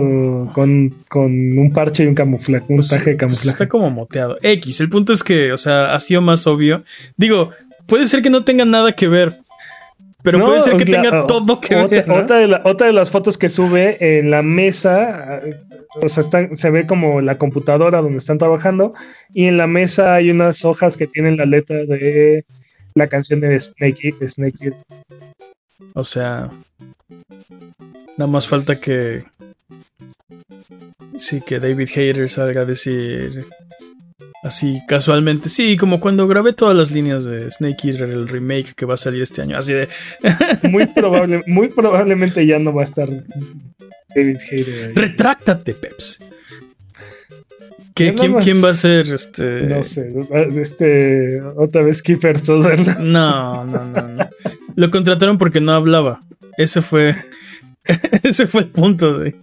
con, 0.54 0.96
un 1.14 1.72
parche 1.74 2.04
y 2.04 2.08
un 2.08 2.16
camuflaje, 2.16 2.66
un 2.70 2.78
pues 2.78 2.90
de 2.90 3.00
pues 3.00 3.18
camuflaje. 3.18 3.50
está 3.50 3.68
como 3.68 3.92
moteado. 3.92 4.38
X. 4.42 4.80
El 4.80 4.90
punto 4.90 5.14
es 5.14 5.22
que, 5.22 5.52
o 5.52 5.58
sea, 5.58 5.94
ha 5.94 6.00
sido 6.00 6.22
más 6.22 6.48
obvio. 6.48 6.84
Digo, 7.18 7.52
puede 7.86 8.08
ser 8.08 8.22
que 8.24 8.32
no 8.32 8.44
tenga 8.44 8.66
nada 8.66 8.94
que 8.94 9.08
ver, 9.08 9.34
pero 10.26 10.44
puede 10.44 10.60
ser 10.60 10.78
que 10.78 10.86
tenga 10.86 11.28
todo 11.28 11.62
que 11.62 11.76
ver. 11.76 12.10
Otra 12.10 12.40
de, 12.40 12.62
otra 12.64 12.88
de, 12.88 12.94
las 12.94 13.12
fotos 13.12 13.38
que 13.38 13.48
sube 13.48 14.18
en 14.18 14.32
la 14.32 14.42
mesa, 14.42 15.40
o 16.02 16.08
sea, 16.10 16.24
se 16.52 16.70
ve 16.72 16.88
como 16.88 17.22
la 17.22 17.38
computadora 17.38 18.02
donde 18.02 18.18
están 18.18 18.40
trabajando, 18.40 18.94
y 19.36 19.46
en 19.46 19.58
la 19.58 19.68
mesa 19.68 20.16
hay 20.16 20.32
unas 20.32 20.66
hojas 20.66 20.98
que 20.98 21.06
tienen 21.06 21.38
la 21.38 21.46
letra 21.46 21.78
de 21.86 22.44
la 22.96 23.08
canción 23.08 23.40
de 23.40 23.60
Snake, 23.60 24.16
Snake 24.28 24.74
O 25.94 26.04
sea, 26.04 26.50
nada 28.18 28.32
más 28.32 28.48
falta 28.48 28.80
que. 28.80 29.24
Sí, 31.18 31.40
que 31.40 31.60
David 31.60 31.90
Hayter 31.96 32.30
salga 32.32 32.62
a 32.62 32.66
decir. 32.66 33.46
Así 34.44 34.80
casualmente. 34.88 35.50
Sí, 35.50 35.76
como 35.76 36.00
cuando 36.00 36.28
grabé 36.28 36.54
todas 36.54 36.76
las 36.76 36.92
líneas 36.92 37.26
de 37.26 37.50
Snake 37.52 37.90
Eater, 37.90 38.10
el 38.10 38.28
remake 38.28 38.74
que 38.76 38.86
va 38.86 38.94
a 38.94 38.98
salir 38.98 39.22
este 39.22 39.42
año. 39.42 39.58
Así 39.58 39.74
de. 39.74 39.90
muy, 40.70 40.86
probable, 40.86 41.42
muy 41.48 41.68
probablemente 41.70 42.46
ya 42.46 42.60
no 42.60 42.74
va 42.74 42.82
a 42.82 42.86
estar 42.86 43.10
David 44.16 44.38
Hayter. 44.50 44.96
Retráctate, 44.96 45.74
Peps. 45.74 46.20
quién, 47.94 48.16
quién, 48.16 48.64
va 48.64 48.70
a 48.70 48.74
ser 48.74 49.08
este.? 49.12 49.64
No 49.64 49.84
sé, 49.84 50.14
este. 50.62 51.42
Otra 51.42 51.84
vez 51.84 52.02
Kiefer 52.02 52.44
Sutherland. 52.44 53.00
No, 53.00 53.66
no, 53.66 53.86
no, 53.86 54.08
no. 54.08 54.30
Lo 54.76 54.92
contrataron 54.92 55.38
porque 55.38 55.60
no 55.60 55.74
hablaba. 55.74 56.22
Ese 56.58 56.82
fue. 56.82 57.16
Ese 58.24 58.48
fue 58.48 58.62
el 58.62 58.68
punto 58.68 59.20
de. 59.20 59.36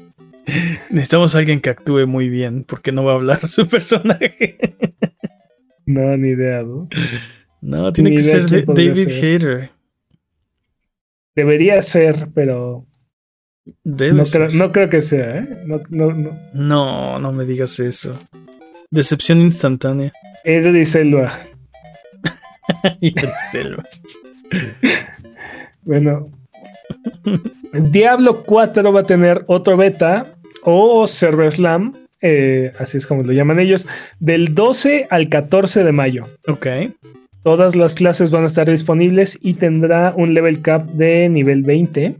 Necesitamos 0.90 1.34
a 1.34 1.38
alguien 1.38 1.60
que 1.60 1.70
actúe 1.70 2.06
muy 2.06 2.28
bien 2.28 2.64
porque 2.64 2.92
no 2.92 3.04
va 3.04 3.12
a 3.12 3.14
hablar 3.16 3.48
su 3.48 3.66
personaje. 3.68 4.58
No, 5.86 6.16
ni 6.16 6.30
idea, 6.30 6.62
¿no? 6.62 6.88
No, 7.60 7.92
tiene 7.92 8.10
que 8.10 8.22
ser 8.22 8.66
David 8.66 9.08
Hater. 9.08 9.70
Debería 11.34 11.80
ser, 11.80 12.28
pero. 12.34 12.86
no, 13.84 14.24
Creo, 14.24 14.50
no, 14.50 14.72
Creo, 14.72 14.90
que 14.90 15.00
sea, 15.00 15.38
¿eh? 15.38 15.48
No, 15.64 15.80
no, 15.88 16.12
no. 16.12 16.38
No, 16.52 17.18
no 17.18 17.32
me 17.32 17.44
digas 17.44 17.78
eso. 17.80 18.18
Decepción 18.90 19.40
instantánea. 19.40 20.12
Edri 20.44 20.84
Selva. 20.84 21.38
Selva. 23.50 23.84
bueno, 25.82 26.30
Diablo 27.72 28.42
4 28.42 28.92
va 28.92 29.00
a 29.00 29.04
tener 29.04 29.44
otro 29.46 29.76
beta 29.76 30.26
o 30.64 31.06
Server 31.06 31.50
Slam, 31.50 31.94
eh, 32.20 32.72
así 32.78 32.98
es 32.98 33.06
como 33.06 33.22
lo 33.22 33.32
llaman 33.32 33.60
ellos, 33.60 33.86
del 34.20 34.54
12 34.54 35.06
al 35.10 35.28
14 35.28 35.84
de 35.84 35.92
mayo. 35.92 36.24
Ok. 36.46 36.66
Todas 37.42 37.74
las 37.74 37.94
clases 37.96 38.30
van 38.30 38.44
a 38.44 38.46
estar 38.46 38.70
disponibles 38.70 39.38
y 39.42 39.54
tendrá 39.54 40.14
un 40.16 40.32
level 40.32 40.62
cap 40.62 40.84
de 40.90 41.28
nivel 41.28 41.62
20. 41.62 42.16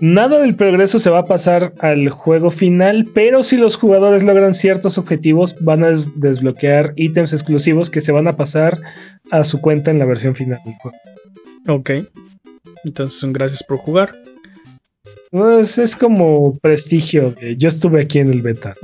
Nada 0.00 0.40
del 0.40 0.54
progreso 0.54 0.98
se 0.98 1.10
va 1.10 1.20
a 1.20 1.26
pasar 1.26 1.72
al 1.78 2.08
juego 2.10 2.50
final, 2.50 3.08
pero 3.14 3.42
si 3.42 3.56
los 3.56 3.76
jugadores 3.76 4.24
logran 4.24 4.52
ciertos 4.54 4.98
objetivos, 4.98 5.56
van 5.60 5.84
a 5.84 5.90
desbloquear 6.16 6.92
ítems 6.96 7.32
exclusivos 7.32 7.90
que 7.90 8.00
se 8.00 8.12
van 8.12 8.26
a 8.26 8.36
pasar 8.36 8.80
a 9.30 9.44
su 9.44 9.60
cuenta 9.60 9.90
en 9.90 9.98
la 9.98 10.04
versión 10.04 10.34
final 10.34 10.60
del 10.64 10.74
juego. 10.74 10.96
Ok. 11.68 11.90
Entonces, 12.84 13.22
un 13.22 13.32
gracias 13.32 13.62
por 13.62 13.78
jugar. 13.78 14.14
Pues 15.30 15.78
es 15.78 15.96
como 15.96 16.56
prestigio. 16.58 17.34
yo 17.56 17.68
estuve 17.68 18.02
aquí 18.02 18.20
en 18.20 18.30
el 18.30 18.42
beta. 18.42 18.74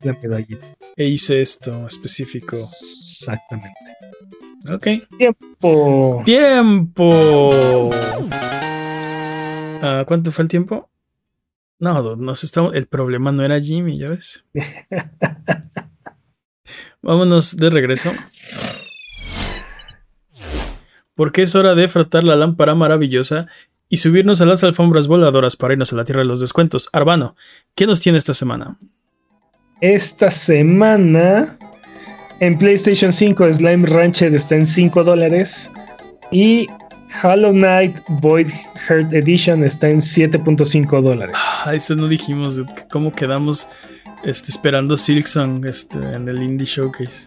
La 0.00 0.16
medallita. 0.22 0.66
E 0.96 1.06
hice 1.06 1.42
esto 1.42 1.86
específico. 1.86 2.56
Exactamente. 2.56 3.70
Ok. 4.72 4.86
Tiempo. 5.18 6.22
Tiempo. 6.24 7.90
Ah, 9.82 10.04
¿Cuánto 10.06 10.30
fue 10.30 10.42
el 10.42 10.48
tiempo? 10.48 10.90
No, 11.78 12.16
nos 12.16 12.44
estamos. 12.44 12.74
El 12.74 12.86
problema 12.86 13.32
no 13.32 13.42
era 13.42 13.60
Jimmy, 13.60 13.98
ya 13.98 14.10
ves. 14.10 14.44
Vámonos 17.02 17.56
de 17.56 17.70
regreso 17.70 18.12
porque 21.20 21.42
es 21.42 21.54
hora 21.54 21.74
de 21.74 21.86
frotar 21.86 22.24
la 22.24 22.34
lámpara 22.34 22.74
maravillosa 22.74 23.46
y 23.90 23.98
subirnos 23.98 24.40
a 24.40 24.46
las 24.46 24.64
alfombras 24.64 25.06
voladoras 25.06 25.54
para 25.54 25.74
irnos 25.74 25.92
a 25.92 25.96
la 25.96 26.06
tierra 26.06 26.22
de 26.22 26.28
los 26.28 26.40
descuentos. 26.40 26.88
Arbano, 26.94 27.36
¿qué 27.74 27.86
nos 27.86 28.00
tiene 28.00 28.16
esta 28.16 28.32
semana? 28.32 28.78
Esta 29.82 30.30
semana 30.30 31.58
en 32.40 32.56
PlayStation 32.56 33.12
5 33.12 33.52
Slime 33.52 33.86
Rancher 33.86 34.34
está 34.34 34.56
en 34.56 34.64
5 34.64 35.04
dólares 35.04 35.70
y 36.32 36.66
Hollow 37.22 37.52
Knight 37.52 37.98
Void 38.22 38.48
Heart 38.88 39.12
Edition 39.12 39.62
está 39.62 39.90
en 39.90 39.98
7.5 39.98 41.02
dólares. 41.02 41.36
Ah, 41.66 41.74
eso 41.74 41.94
no 41.96 42.08
dijimos, 42.08 42.62
cómo 42.90 43.12
quedamos 43.12 43.68
este, 44.24 44.50
esperando 44.50 44.96
Silksong 44.96 45.66
este, 45.66 45.98
en 45.98 46.26
el 46.30 46.42
Indie 46.42 46.66
Showcase. 46.66 47.26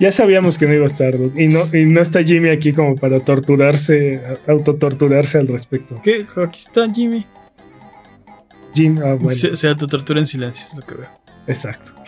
Ya 0.00 0.10
sabíamos 0.10 0.58
que 0.58 0.66
no 0.66 0.74
iba 0.74 0.82
a 0.82 0.86
estar, 0.86 1.14
y 1.14 1.48
no, 1.48 1.60
y 1.72 1.86
no 1.86 2.00
está 2.00 2.24
Jimmy 2.24 2.48
aquí 2.48 2.72
como 2.72 2.96
para 2.96 3.20
torturarse, 3.20 4.20
autotorturarse 4.48 5.38
al 5.38 5.46
respecto. 5.46 6.00
¿Qué? 6.02 6.26
Aquí 6.36 6.58
está 6.58 6.92
Jimmy. 6.92 7.24
Jim, 8.74 8.98
ah, 9.04 9.14
bueno. 9.14 9.30
Se, 9.30 9.68
autotortura 9.68 10.18
en 10.18 10.26
silencio, 10.26 10.66
es 10.68 10.76
lo 10.76 10.82
que 10.82 10.94
veo. 10.96 11.08
Exacto. 11.46 11.92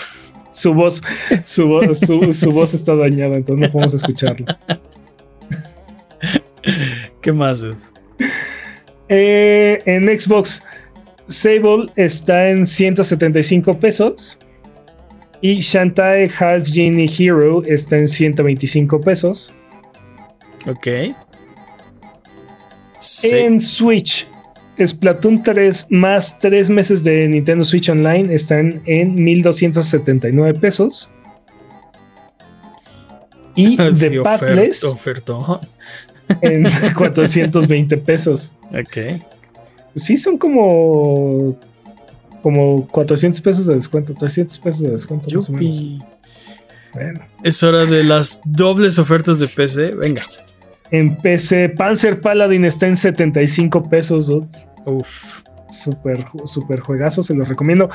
Su 0.51 0.73
voz, 0.73 1.03
su, 1.45 1.69
voz, 1.69 2.01
su, 2.01 2.51
voz 2.51 2.73
está 2.73 2.97
dañada, 2.97 3.37
entonces 3.37 3.67
no 3.67 3.71
podemos 3.71 3.93
escucharlo. 3.93 4.47
¿Qué 7.21 7.31
más, 7.31 7.63
eh, 9.11 9.83
en 9.85 10.19
Xbox, 10.19 10.63
Sable 11.29 11.91
está 11.97 12.49
en 12.49 12.65
175 12.65 13.79
pesos. 13.79 14.39
Y 15.41 15.61
Shantae 15.61 16.31
Half 16.39 16.69
Genie 16.69 17.11
Hero 17.19 17.63
está 17.65 17.99
en 17.99 18.09
125 18.09 19.01
pesos. 19.01 19.53
Ok. 20.67 20.87
En 23.23 23.61
Switch, 23.61 24.27
Splatoon 24.85 25.43
3 25.43 25.87
más 25.91 26.39
3 26.41 26.71
meses 26.71 27.05
de 27.05 27.29
Nintendo 27.29 27.65
Switch 27.65 27.89
Online 27.89 28.35
están 28.35 28.83
en 28.87 29.15
1279 29.15 30.59
pesos. 30.59 31.09
Y 33.55 33.77
The 33.99 34.21
Pathless 34.23 34.85
en 36.43 36.67
420 36.95 37.97
pesos. 37.99 38.53
Ok. 38.71 39.23
Sí, 39.95 40.17
son 40.17 40.37
como 40.37 41.57
como 42.47 42.87
400 42.87 43.41
pesos 43.41 43.67
de 43.67 43.75
descuento, 43.75 44.15
300 44.15 44.61
pesos 44.61 44.83
de 44.83 44.91
descuento. 44.91 45.29
Más 45.35 45.49
o 45.49 45.53
menos. 45.53 45.83
Bueno. 46.93 47.21
Es 47.43 47.61
hora 47.65 47.87
de 47.87 48.05
las 48.05 48.41
dobles 48.45 49.01
ofertas 49.01 49.41
de 49.41 49.49
PC. 49.49 49.97
Venga. 49.97 50.23
En 50.93 51.17
PC, 51.17 51.71
Panzer 51.71 52.21
Paladin 52.21 52.65
está 52.65 52.87
en 52.87 52.97
75 52.97 53.89
pesos. 53.89 54.33
Uf. 54.85 55.43
Super, 55.71 56.25
super 56.45 56.79
juegazo, 56.79 57.25
se 57.25 57.35
los 57.35 57.49
recomiendo. 57.49 57.91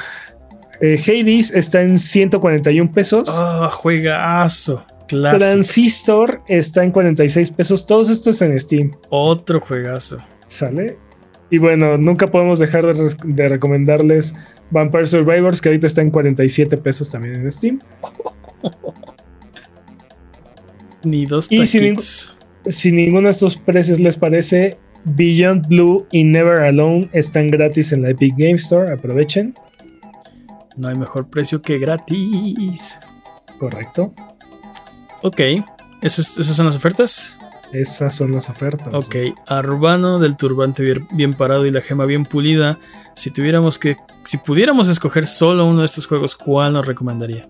Eh, 0.82 1.00
Hades 1.02 1.52
está 1.52 1.82
en 1.82 1.98
141 1.98 2.92
pesos. 2.92 3.30
Ah, 3.32 3.70
juegazo. 3.72 4.86
Transistor 5.08 6.42
está 6.50 6.84
en 6.84 6.92
46 6.92 7.52
pesos. 7.52 7.86
Todos 7.86 8.10
estos 8.10 8.42
en 8.42 8.60
Steam. 8.60 8.92
Otro 9.12 9.62
juegazo. 9.62 10.18
¿Sale? 10.48 10.98
Y 11.52 11.58
bueno, 11.58 11.98
nunca 11.98 12.28
podemos 12.28 12.60
dejar 12.60 12.86
de, 12.86 13.50
recomendarles 13.50 14.34
Vampire 14.72 15.06
Survivors, 15.06 15.60
que 15.60 15.70
ahorita 15.70 15.86
está 15.86 16.02
en 16.02 16.10
47 16.10 16.78
pesos 16.78 17.12
también 17.12 17.36
en 17.36 17.52
Steam. 17.52 17.80
Ni 21.04 21.26
dos 21.26 21.52
Y 21.52 21.68
si, 21.68 21.94
si, 22.66 22.92
ninguno 22.92 23.28
de 23.28 23.32
estos 23.32 23.58
precios 23.58 24.00
les 24.00 24.18
parece, 24.18 24.78
Beyond 25.04 25.68
Blue 25.68 26.08
y 26.12 26.24
Never 26.24 26.62
Alone 26.62 27.10
están 27.12 27.52
gratis 27.52 27.92
en 27.92 28.04
la 28.04 28.12
Epic 28.12 28.34
Game 28.38 28.56
Store. 28.56 28.94
Aprovechen. 28.94 29.54
No 30.78 30.88
hay 30.88 30.96
mejor 30.96 31.30
precio 31.30 31.62
que 31.62 31.80
gratis. 31.80 32.98
Correcto. 33.60 34.14
Ok, 35.22 35.42
¿Esas, 36.02 36.40
esas 36.40 36.56
son 36.56 36.66
las 36.66 36.76
ofertas? 36.76 37.38
Esas 37.74 38.16
son 38.16 38.34
las 38.34 38.50
ofertas. 38.50 38.94
Ok, 38.94 39.16
Arbano 39.48 40.20
del 40.20 40.36
turbante 40.36 40.84
bien, 41.12 41.34
parado 41.34 41.66
y 41.66 41.72
la 41.72 41.82
gema 41.82 42.06
bien 42.06 42.26
pulida. 42.26 42.78
Si 43.16 43.32
tuviéramos 43.32 43.80
que, 43.80 43.98
si 44.24 44.38
pudiéramos 44.38 44.90
escoger 44.90 45.26
solo 45.26 45.66
uno 45.66 45.80
de 45.80 45.86
estos 45.86 46.06
juegos, 46.06 46.36
¿cuál 46.36 46.74
nos 46.74 46.86
recomendaría? 46.86 47.50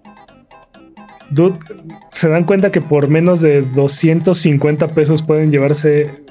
Dude, 1.31 1.57
se 2.11 2.29
dan 2.29 2.43
cuenta 2.43 2.71
que 2.71 2.81
por 2.81 3.07
menos 3.07 3.41
de 3.41 3.61
250 3.61 4.93
pesos 4.93 5.23
pueden 5.23 5.51
llevarse 5.51 6.23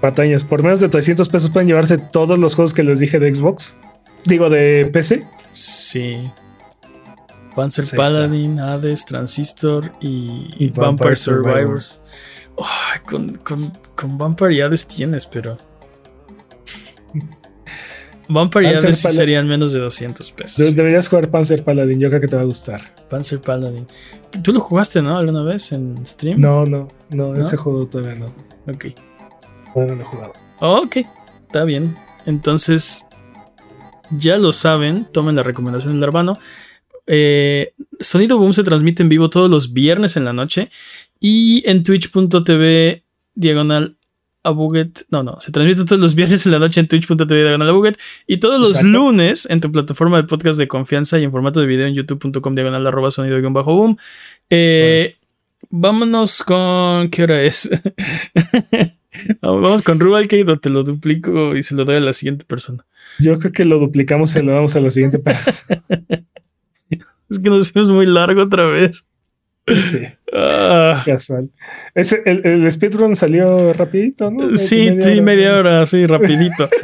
patañas. 0.00 0.42
Por 0.42 0.62
menos 0.62 0.80
de 0.80 0.88
300 0.88 1.28
pesos 1.28 1.50
pueden 1.50 1.68
llevarse 1.68 1.98
todos 1.98 2.38
los 2.38 2.54
juegos 2.54 2.74
que 2.74 2.82
les 2.82 2.98
dije 2.98 3.18
de 3.18 3.34
Xbox. 3.34 3.76
Digo, 4.24 4.50
de 4.50 4.88
PC. 4.92 5.26
Sí. 5.52 6.30
Panzer 7.54 7.86
Paladin, 7.96 8.58
Hades, 8.58 9.04
Transistor 9.04 9.92
y, 10.00 10.70
Vampire, 10.70 11.16
Survivors 11.16 12.00
con, 13.06 13.36
con, 13.36 13.72
con 13.94 14.18
Vampire 14.18 14.68
tienes, 14.78 15.26
pero. 15.26 15.58
Vampire 18.28 18.68
Hades 18.76 18.98
serían 18.98 19.48
menos 19.48 19.72
de 19.72 19.80
200 19.80 20.30
pesos. 20.32 20.74
Deberías 20.76 21.08
jugar 21.08 21.30
Panzer 21.30 21.64
Paladin, 21.64 21.98
yo 21.98 22.08
creo 22.08 22.20
que 22.20 22.28
te 22.28 22.36
va 22.36 22.42
a 22.42 22.44
gustar. 22.44 22.80
Panzer 23.08 23.40
Paladin. 23.40 23.86
¿Tú 24.42 24.52
lo 24.52 24.60
jugaste, 24.60 25.00
no? 25.00 25.16
¿Alguna 25.16 25.42
vez 25.42 25.72
en 25.72 26.04
stream? 26.06 26.38
No, 26.38 26.66
no, 26.66 26.88
no, 27.08 27.34
ese 27.34 27.56
juego 27.56 27.86
todavía 27.86 28.16
no. 28.16 28.26
Ok. 28.70 28.88
Todavía 29.72 29.94
no 29.94 30.02
lo 30.02 30.02
he 30.02 30.04
jugado. 30.04 30.32
ok, 30.60 30.96
está 31.46 31.64
bien. 31.64 31.96
Entonces, 32.26 33.06
ya 34.10 34.36
lo 34.36 34.52
saben, 34.52 35.08
tomen 35.10 35.36
la 35.36 35.42
recomendación 35.42 35.94
del 35.94 36.02
hermano. 36.02 36.38
Eh, 37.06 37.72
Sonido 38.00 38.36
Boom 38.36 38.52
se 38.52 38.62
transmite 38.62 39.02
en 39.02 39.08
vivo 39.08 39.30
todos 39.30 39.50
los 39.50 39.72
viernes 39.72 40.18
en 40.18 40.26
la 40.26 40.34
noche 40.34 40.70
y 41.20 41.62
en 41.66 41.82
twitch.tv 41.82 43.04
diagonal 43.34 43.96
a 44.42 44.50
Buget. 44.50 45.04
No, 45.10 45.22
no, 45.22 45.40
se 45.40 45.52
transmite 45.52 45.84
todos 45.84 46.00
los 46.00 46.14
viernes 46.16 46.46
en 46.46 46.52
la 46.52 46.58
noche 46.58 46.80
en 46.80 46.88
twitch.tv 46.88 47.42
diagonal 47.42 47.68
a 47.68 47.72
Buget 47.72 47.98
y 48.26 48.38
todos 48.38 48.60
los 48.60 48.82
lunes 48.82 49.46
en 49.50 49.60
tu 49.60 49.70
plataforma 49.72 50.16
de 50.16 50.24
podcast 50.24 50.58
de 50.58 50.68
confianza 50.68 51.18
y 51.18 51.24
en 51.24 51.30
formato 51.30 51.60
de 51.60 51.66
video 51.66 51.86
en 51.86 51.94
youtube.com 51.94 52.54
diagonal 52.54 52.86
arroba 52.86 53.10
sonido-boom. 53.10 53.96
Eh, 54.50 55.18
Vámonos 55.70 56.42
con. 56.42 57.10
¿Qué 57.10 57.24
hora 57.24 57.42
es? 57.42 57.68
Vamos 59.42 59.82
con 59.82 59.98
Rubalcade 59.98 60.50
o 60.50 60.58
te 60.58 60.70
lo 60.70 60.84
duplico 60.84 61.56
y 61.56 61.62
se 61.62 61.74
lo 61.74 61.84
doy 61.84 61.96
a 61.96 62.00
la 62.00 62.12
siguiente 62.12 62.44
persona. 62.44 62.86
Yo 63.18 63.38
creo 63.38 63.52
que 63.52 63.64
lo 63.64 63.78
duplicamos 63.78 64.34
y 64.36 64.42
lo 64.42 64.52
damos 64.52 64.76
a 64.76 64.80
la 64.80 64.90
siguiente 64.90 65.18
persona. 65.18 65.82
es 66.90 67.38
que 67.38 67.50
nos 67.50 67.72
fuimos 67.72 67.90
muy 67.90 68.06
largo 68.06 68.42
otra 68.42 68.66
vez. 68.66 69.06
Sí. 69.90 70.02
Ah. 70.32 71.02
Casual. 71.04 71.50
el, 71.94 72.46
el, 72.46 72.70
speedrun 72.72 73.16
salió 73.16 73.72
rapidito, 73.72 74.30
¿no? 74.30 74.56
Sí, 74.56 74.96
sí, 75.00 75.20
media 75.20 75.56
hora, 75.56 75.84
sí, 75.86 76.06
rapidito. 76.06 76.68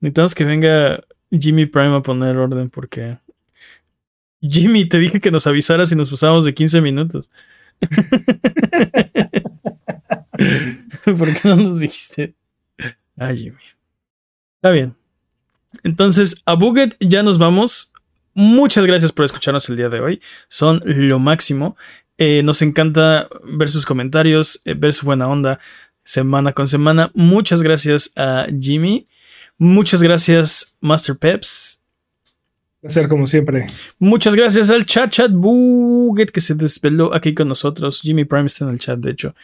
Necesitamos 0.00 0.34
que 0.34 0.44
venga 0.44 1.00
Jimmy 1.30 1.66
Prime 1.66 1.96
a 1.96 2.02
poner 2.02 2.36
orden 2.36 2.70
porque 2.70 3.18
Jimmy, 4.40 4.86
te 4.86 4.98
dije 4.98 5.20
que 5.20 5.30
nos 5.30 5.46
avisaras 5.46 5.88
si 5.88 5.96
nos 5.96 6.10
pasábamos 6.10 6.44
de 6.44 6.54
15 6.54 6.80
minutos. 6.80 7.30
¿Por 11.04 11.34
qué 11.34 11.48
no 11.48 11.56
nos 11.56 11.80
dijiste? 11.80 12.34
Ah, 13.16 13.32
Jimmy. 13.34 13.56
Está 14.56 14.70
bien. 14.70 14.94
Entonces, 15.82 16.42
a 16.44 16.54
Buget 16.54 16.96
ya 17.00 17.22
nos 17.22 17.38
vamos. 17.38 17.92
Muchas 18.36 18.86
gracias 18.86 19.10
por 19.10 19.24
escucharnos 19.24 19.68
el 19.68 19.76
día 19.76 19.88
de 19.88 20.00
hoy. 20.00 20.20
Son 20.48 20.80
lo 20.84 21.18
máximo. 21.18 21.76
Eh, 22.18 22.42
nos 22.44 22.62
encanta 22.62 23.28
ver 23.42 23.68
sus 23.68 23.84
comentarios, 23.84 24.62
eh, 24.64 24.74
ver 24.74 24.92
su 24.92 25.06
buena 25.06 25.26
onda 25.26 25.58
semana 26.04 26.52
con 26.52 26.68
semana. 26.68 27.10
Muchas 27.14 27.62
gracias 27.62 28.12
a 28.14 28.46
Jimmy. 28.60 29.08
Muchas 29.58 30.02
gracias, 30.02 30.76
Master 30.80 31.16
Peps 31.16 31.80
ser 32.88 33.08
como 33.08 33.26
siempre. 33.26 33.66
Muchas 33.98 34.34
gracias 34.34 34.70
al 34.70 34.84
chat 34.84 35.10
chat 35.10 35.30
Buget 35.32 36.30
que 36.30 36.40
se 36.40 36.54
desveló 36.54 37.14
aquí 37.14 37.34
con 37.34 37.48
nosotros. 37.48 38.00
Jimmy 38.02 38.24
Prime 38.24 38.46
está 38.46 38.64
en 38.64 38.70
el 38.70 38.78
chat, 38.78 38.98
de 38.98 39.10
hecho. 39.10 39.34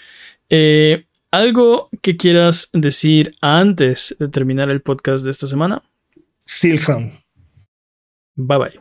Eh, 0.48 1.06
¿Algo 1.30 1.88
que 2.02 2.16
quieras 2.16 2.68
decir 2.72 3.34
antes 3.40 4.14
de 4.18 4.28
terminar 4.28 4.68
el 4.70 4.82
podcast 4.82 5.24
de 5.24 5.30
esta 5.30 5.46
semana? 5.46 5.82
Silson. 6.44 7.21
Bye 8.36 8.58
bye. 8.58 8.72